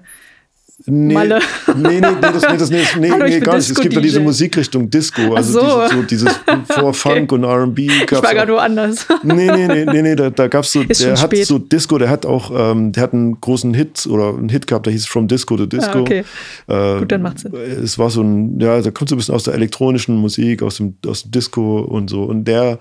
Nee, 0.86 1.14
Malle. 1.14 1.40
Nee, 1.76 2.00
nee, 2.00 2.00
nee, 2.00 2.22
das, 2.22 2.42
nee, 2.44 2.58
das, 2.58 2.70
nee, 2.70 2.84
nee, 3.00 3.10
Hallo, 3.10 3.26
nee 3.26 3.40
gar 3.40 3.56
nicht. 3.58 3.72
Es 3.72 3.80
gibt 3.80 3.96
ja 3.96 4.00
diese 4.00 4.20
Musikrichtung 4.20 4.88
Disco, 4.88 5.34
also 5.34 5.60
so. 5.60 5.82
Diese, 5.88 5.96
so 5.96 6.04
dieses 6.04 6.40
vor 6.70 6.94
Funk 6.94 7.32
okay. 7.32 7.36
und 7.36 7.46
RB. 7.46 7.80
Ich 7.80 8.12
war 8.12 8.34
gerade 8.34 8.54
woanders. 8.54 9.08
Nee, 9.24 9.50
nee, 9.52 9.68
nee, 9.68 9.86
nee, 9.86 10.02
nee 10.04 10.16
da, 10.16 10.30
da 10.30 10.48
gab 10.48 10.66
es 10.66 10.72
so, 10.72 10.82
Ist 10.88 11.04
der 11.04 11.14
hat 11.14 11.20
spät. 11.20 11.48
so 11.48 11.58
Disco, 11.58 11.98
der 11.98 12.10
hat 12.10 12.28
auch, 12.28 12.52
ähm, 12.54 12.92
der 12.92 13.04
hat 13.04 13.14
einen 13.14 13.42
großen 13.42 13.74
Hit 13.74 14.06
oder 14.06 14.30
einen 14.38 14.50
Hit 14.50 14.68
gehabt, 14.68 14.86
der 14.86 14.94
hieß 14.94 15.08
From 15.08 15.28
Disco 15.28 15.58
to 15.58 15.66
Disco. 15.66 15.98
Ah, 15.98 16.02
okay. 16.02 16.24
Äh, 16.68 17.00
Gut, 17.00 17.12
dann 17.12 17.24
macht's 17.24 17.42
Sinn. 17.42 17.54
Es 17.56 17.98
war 17.98 18.12
so 18.12 18.22
ein, 18.22 18.60
ja, 18.60 18.80
da 18.80 18.92
kommt 18.92 19.10
so 19.10 19.16
ein 19.16 19.18
bisschen 19.18 19.34
aus 19.34 19.44
der 19.46 19.56
elektronischen 19.56 20.16
Musik, 20.16 20.62
aus 20.62 20.78
dem, 20.78 20.96
aus 21.08 21.24
dem 21.24 21.32
Disco 21.32 21.80
und 21.80 22.08
so. 22.08 22.24
Und 22.24 22.46
der 22.46 22.78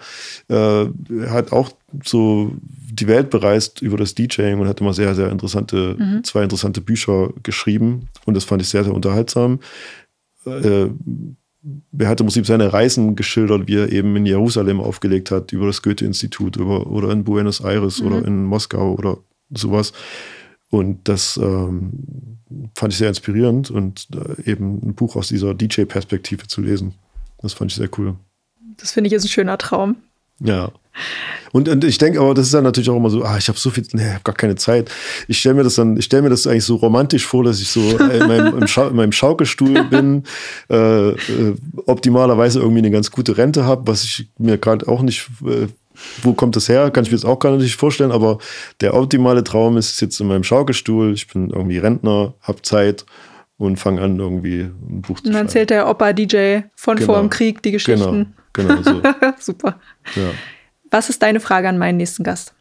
äh, 0.48 0.84
hat 1.30 1.50
auch 1.50 1.70
so 2.04 2.52
die 2.62 3.06
Welt 3.06 3.30
bereist 3.30 3.82
über 3.82 3.96
das 3.96 4.14
DJing 4.14 4.60
und 4.60 4.68
hat 4.68 4.80
immer 4.80 4.94
sehr, 4.94 5.14
sehr 5.14 5.30
interessante, 5.30 5.96
mhm. 5.98 6.24
zwei 6.24 6.42
interessante 6.42 6.80
Bücher 6.80 7.30
geschrieben. 7.42 8.08
Und 8.24 8.34
das 8.34 8.44
fand 8.44 8.62
ich 8.62 8.68
sehr, 8.68 8.84
sehr 8.84 8.94
unterhaltsam. 8.94 9.60
Äh, 10.44 10.88
er 11.98 12.08
hat 12.08 12.20
im 12.20 12.26
Prinzip 12.26 12.46
seine 12.46 12.72
Reisen 12.72 13.16
geschildert, 13.16 13.66
wie 13.66 13.76
er 13.76 13.92
eben 13.92 14.14
in 14.16 14.26
Jerusalem 14.26 14.80
aufgelegt 14.80 15.30
hat, 15.30 15.52
über 15.52 15.66
das 15.66 15.82
Goethe-Institut 15.82 16.58
oder 16.58 17.10
in 17.10 17.24
Buenos 17.24 17.60
Aires 17.60 18.00
mhm. 18.00 18.06
oder 18.06 18.24
in 18.24 18.44
Moskau 18.44 18.94
oder 18.94 19.18
sowas. 19.50 19.92
Und 20.70 21.08
das 21.08 21.36
ähm, 21.36 22.38
fand 22.74 22.92
ich 22.92 22.98
sehr 22.98 23.08
inspirierend 23.08 23.70
und 23.70 24.08
äh, 24.14 24.50
eben 24.50 24.80
ein 24.82 24.94
Buch 24.94 25.16
aus 25.16 25.28
dieser 25.28 25.54
DJ-Perspektive 25.54 26.46
zu 26.46 26.60
lesen. 26.60 26.94
Das 27.40 27.52
fand 27.52 27.70
ich 27.70 27.76
sehr 27.76 27.88
cool. 27.98 28.14
Das 28.76 28.92
finde 28.92 29.08
ich 29.08 29.14
ist 29.14 29.24
ein 29.24 29.28
schöner 29.28 29.58
Traum. 29.58 29.96
Ja. 30.40 30.70
Und, 31.52 31.68
und 31.68 31.84
ich 31.84 31.98
denke 31.98 32.20
aber, 32.20 32.34
das 32.34 32.46
ist 32.46 32.54
dann 32.54 32.64
natürlich 32.64 32.90
auch 32.90 32.96
immer 32.96 33.10
so, 33.10 33.22
ah, 33.22 33.38
ich 33.38 33.48
habe 33.48 33.58
so 33.58 33.70
viel, 33.70 33.84
nee, 33.92 34.02
ich 34.02 34.12
habe 34.12 34.22
gar 34.24 34.34
keine 34.34 34.56
Zeit. 34.56 34.90
Ich 35.28 35.38
stelle 35.38 35.54
mir 35.54 35.62
das 35.62 35.76
dann, 35.76 35.96
ich 35.96 36.04
stelle 36.04 36.22
mir 36.22 36.30
das 36.30 36.46
eigentlich 36.46 36.64
so 36.64 36.76
romantisch 36.76 37.24
vor, 37.26 37.44
dass 37.44 37.60
ich 37.60 37.68
so 37.68 37.80
in 37.80 38.26
meinem, 38.26 38.66
Schau, 38.66 38.88
in 38.88 38.96
meinem 38.96 39.12
Schaukelstuhl 39.12 39.84
bin, 39.90 40.24
äh, 40.70 41.10
äh, 41.10 41.56
optimalerweise 41.86 42.60
irgendwie 42.60 42.80
eine 42.80 42.90
ganz 42.90 43.10
gute 43.10 43.38
Rente 43.38 43.64
habe, 43.64 43.86
was 43.86 44.04
ich 44.04 44.28
mir 44.38 44.58
gerade 44.58 44.86
auch 44.88 45.02
nicht, 45.02 45.28
äh, 45.46 45.68
wo 46.22 46.34
kommt 46.34 46.56
das 46.56 46.68
her, 46.68 46.90
kann 46.90 47.04
ich 47.04 47.10
mir 47.10 47.16
jetzt 47.16 47.24
auch 47.24 47.38
gar 47.38 47.56
nicht 47.56 47.76
vorstellen, 47.76 48.12
aber 48.12 48.38
der 48.82 48.92
optimale 48.92 49.42
Traum 49.42 49.78
ist 49.78 49.98
jetzt 50.02 50.20
in 50.20 50.26
meinem 50.26 50.44
Schaukelstuhl, 50.44 51.14
ich 51.14 51.26
bin 51.26 51.50
irgendwie 51.50 51.78
Rentner, 51.78 52.34
habe 52.42 52.60
Zeit 52.62 53.06
und 53.56 53.78
fange 53.78 54.02
an, 54.02 54.18
irgendwie 54.18 54.60
ein 54.60 55.00
Buch 55.00 55.20
zu 55.20 55.24
schreiben. 55.24 55.28
Und 55.28 55.34
dann 55.34 55.46
erzählt 55.46 55.70
der 55.70 55.88
Opa-DJ 55.88 56.68
von 56.74 56.96
genau. 56.96 57.12
vor 57.12 57.20
dem 57.20 57.30
Krieg 57.30 57.62
die 57.62 57.70
Geschichten. 57.70 58.34
Genau, 58.52 58.82
genau 58.82 58.82
so. 58.82 59.02
Super. 59.52 59.80
Ja. 60.14 60.32
Was 60.96 61.10
ist 61.10 61.22
deine 61.22 61.40
Frage 61.40 61.68
an 61.68 61.76
meinen 61.76 61.98
nächsten 61.98 62.24
Gast? 62.24 62.54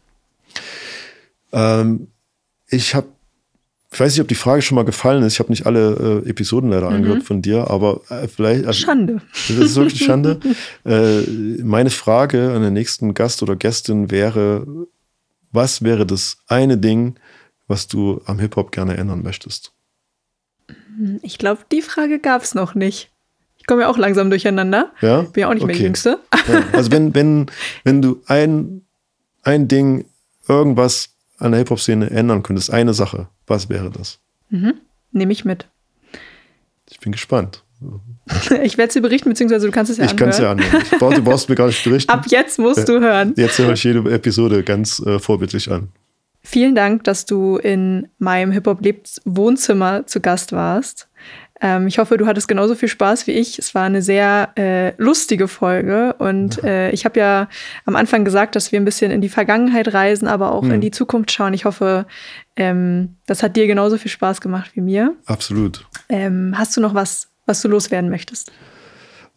Ähm, 1.53 2.10
ich 2.68 2.94
habe, 2.94 3.07
ich 3.90 3.98
weiß 3.98 4.12
nicht, 4.12 4.20
ob 4.20 4.28
die 4.28 4.36
Frage 4.36 4.62
schon 4.62 4.76
mal 4.76 4.84
gefallen 4.84 5.24
ist. 5.24 5.36
Ich 5.36 5.40
habe 5.40 5.52
nicht 5.52 5.66
alle 5.66 6.24
äh, 6.26 6.30
Episoden 6.30 6.70
leider 6.70 6.90
mhm. 6.90 6.98
angehört 6.98 7.24
von 7.24 7.41
dir, 7.41 7.72
aber 7.72 8.02
äh, 8.10 8.28
vielleicht. 8.28 8.66
Also, 8.66 8.86
Schande. 8.86 9.22
Das 9.32 9.57
ist 9.57 9.76
wirklich 9.78 10.03
Schande. 10.03 10.41
äh, 10.86 11.22
meine 11.64 11.91
Frage 11.91 12.52
an 12.52 12.62
den 12.62 12.74
nächsten 12.74 13.14
Gast 13.14 13.41
oder 13.41 13.56
Gästin 13.56 14.12
wäre: 14.12 14.68
Was 15.53 15.82
wäre 15.82 16.06
das 16.06 16.40
eine 16.48 16.78
Ding, 16.78 17.16
was 17.68 17.88
du 17.88 18.20
am 18.26 18.40
Hip-Hop 18.40 18.74
gerne 18.74 18.98
ändern 18.98 19.24
möchtest? 19.24 19.72
Ich 21.22 21.38
glaube, 21.38 21.62
die 21.72 21.82
Frage 21.82 22.20
gab 22.20 22.41
es 22.44 22.53
noch 22.53 22.76
nicht. 22.76 23.15
Ich 23.66 23.68
komme 23.68 23.82
ja 23.82 23.88
auch 23.88 23.98
langsam 23.98 24.30
durcheinander. 24.30 24.92
Ja? 25.02 25.22
Bin 25.24 25.42
ja 25.42 25.50
auch 25.50 25.56
nicht 25.56 25.64
okay. 25.64 25.72
mehr 25.72 25.76
die 25.78 25.84
Jüngste. 25.86 26.20
Ja. 26.48 26.64
Also 26.72 26.92
wenn, 26.92 27.16
wenn, 27.16 27.48
wenn 27.84 28.00
du 28.00 28.22
ein, 28.28 28.84
ein 29.42 29.68
Ding, 29.68 30.06
irgendwas 30.48 31.16
an 31.40 31.52
der 31.52 31.62
Hip-Hop-Szene 31.62 32.12
ändern 32.12 32.44
könntest, 32.44 32.70
eine 32.72 32.94
Sache, 32.94 33.28
was 33.48 33.68
wäre 33.68 33.90
das? 33.90 34.20
Mhm. 34.52 34.76
Nehme 35.14 35.34
ich 35.34 35.46
mit. 35.46 35.66
Ich 36.92 37.00
bin 37.00 37.12
gespannt. 37.12 37.64
Ich 38.64 38.78
werde 38.78 38.90
es 38.90 38.94
dir 38.94 39.02
berichten, 39.02 39.30
beziehungsweise 39.30 39.66
du 39.66 39.72
kannst 39.72 39.92
es 39.92 39.98
ja 39.98 40.06
ich 40.06 40.12
anhören. 40.12 40.30
Ich 40.30 40.38
kann 40.38 40.60
es 40.60 40.72
ja 40.72 40.80
anhören. 40.80 41.00
Brauch, 41.00 41.14
du 41.14 41.24
brauchst 41.24 41.50
mir 41.50 41.56
gar 41.56 41.68
nicht 41.68 41.84
berichten. 41.84 42.12
Ab 42.12 42.26
jetzt 42.28 42.60
musst 42.60 42.88
du 42.88 43.00
hören. 43.00 43.34
Jetzt 43.36 43.58
höre 43.58 43.74
ich 43.74 43.84
jede 43.84 44.00
Episode 44.12 44.64
ganz 44.64 45.00
äh, 45.00 45.18
vorbildlich 45.18 45.72
an. 45.72 45.90
Vielen 46.44 46.76
Dank, 46.76 47.04
dass 47.04 47.26
du 47.26 47.58
in 47.58 48.08
meinem 48.20 48.52
Hip-Hop-Lebens-Wohnzimmer 48.52 50.06
zu 50.06 50.22
Gast 50.22 50.52
warst. 50.52 51.08
Ähm, 51.61 51.88
ich 51.88 51.99
hoffe, 51.99 52.18
du 52.18 52.27
hattest 52.27 52.48
genauso 52.48 52.76
viel 52.76 52.90
Spaß 52.90 53.27
wie 53.27 53.32
ich. 53.32 53.60
Es 53.60 53.73
war 53.73 53.84
eine 53.84 54.02
sehr 54.02 54.49
äh, 54.57 54.94
lustige 55.02 55.48
Folge 55.48 56.14
und 56.19 56.64
äh, 56.64 56.91
ich 56.91 57.06
habe 57.06 57.19
ja 57.19 57.48
am 57.86 57.95
Anfang 57.95 58.26
gesagt, 58.26 58.56
dass 58.56 58.72
wir 58.72 58.80
ein 58.80 58.86
bisschen 58.86 59.11
in 59.11 59.22
die 59.22 59.30
Vergangenheit 59.30 59.94
reisen, 59.94 60.27
aber 60.27 60.52
auch 60.52 60.64
mhm. 60.64 60.73
in 60.73 60.82
die 60.82 60.91
Zukunft 60.91 61.32
schauen. 61.32 61.53
Ich 61.53 61.65
hoffe, 61.65 62.06
ähm, 62.57 63.15
das 63.26 63.41
hat 63.41 63.56
dir 63.56 63.68
genauso 63.68 63.98
viel 63.98 64.11
Spaß 64.11 64.41
gemacht 64.41 64.72
wie 64.73 64.82
mir. 64.82 65.15
Absolut. 65.26 65.86
Ähm, 66.10 66.53
hast 66.57 66.76
du 66.76 66.82
noch 66.82 66.94
was, 66.94 67.30
was 67.45 67.61
du 67.61 67.69
loswerden 67.69 68.10
möchtest? 68.10 68.52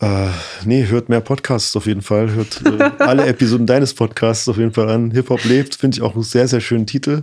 Äh, 0.01 0.29
nee, 0.65 0.87
hört 0.87 1.09
mehr 1.09 1.21
Podcasts 1.21 1.75
auf 1.77 1.87
jeden 1.87 2.03
Fall. 2.03 2.31
Hört 2.31 2.63
äh, 2.65 2.91
alle 3.03 3.27
Episoden 3.27 3.67
deines 3.67 3.95
Podcasts 3.95 4.49
auf 4.49 4.57
jeden 4.57 4.73
Fall 4.73 4.89
an. 4.89 5.11
Hip-Hop 5.11 5.45
lebt, 5.45 5.75
finde 5.75 5.97
ich 5.97 6.03
auch 6.03 6.15
einen 6.15 6.23
sehr, 6.23 6.49
sehr 6.49 6.61
schönen 6.61 6.87
Titel. 6.87 7.23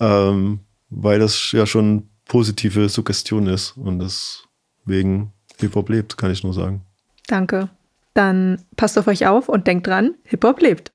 Ähm, 0.00 0.60
weil 0.88 1.18
das 1.18 1.52
ja 1.52 1.66
schon 1.66 2.08
positive 2.26 2.88
Suggestion 2.88 3.46
ist 3.46 3.76
und 3.76 3.98
deswegen 3.98 5.32
Hip-Hop 5.58 5.88
lebt, 5.88 6.16
kann 6.16 6.30
ich 6.30 6.42
nur 6.42 6.54
sagen. 6.54 6.82
Danke. 7.26 7.70
Dann 8.14 8.62
passt 8.76 8.98
auf 8.98 9.06
euch 9.06 9.26
auf 9.26 9.48
und 9.48 9.66
denkt 9.66 9.86
dran, 9.86 10.14
Hip-Hop 10.24 10.60
lebt. 10.60 10.92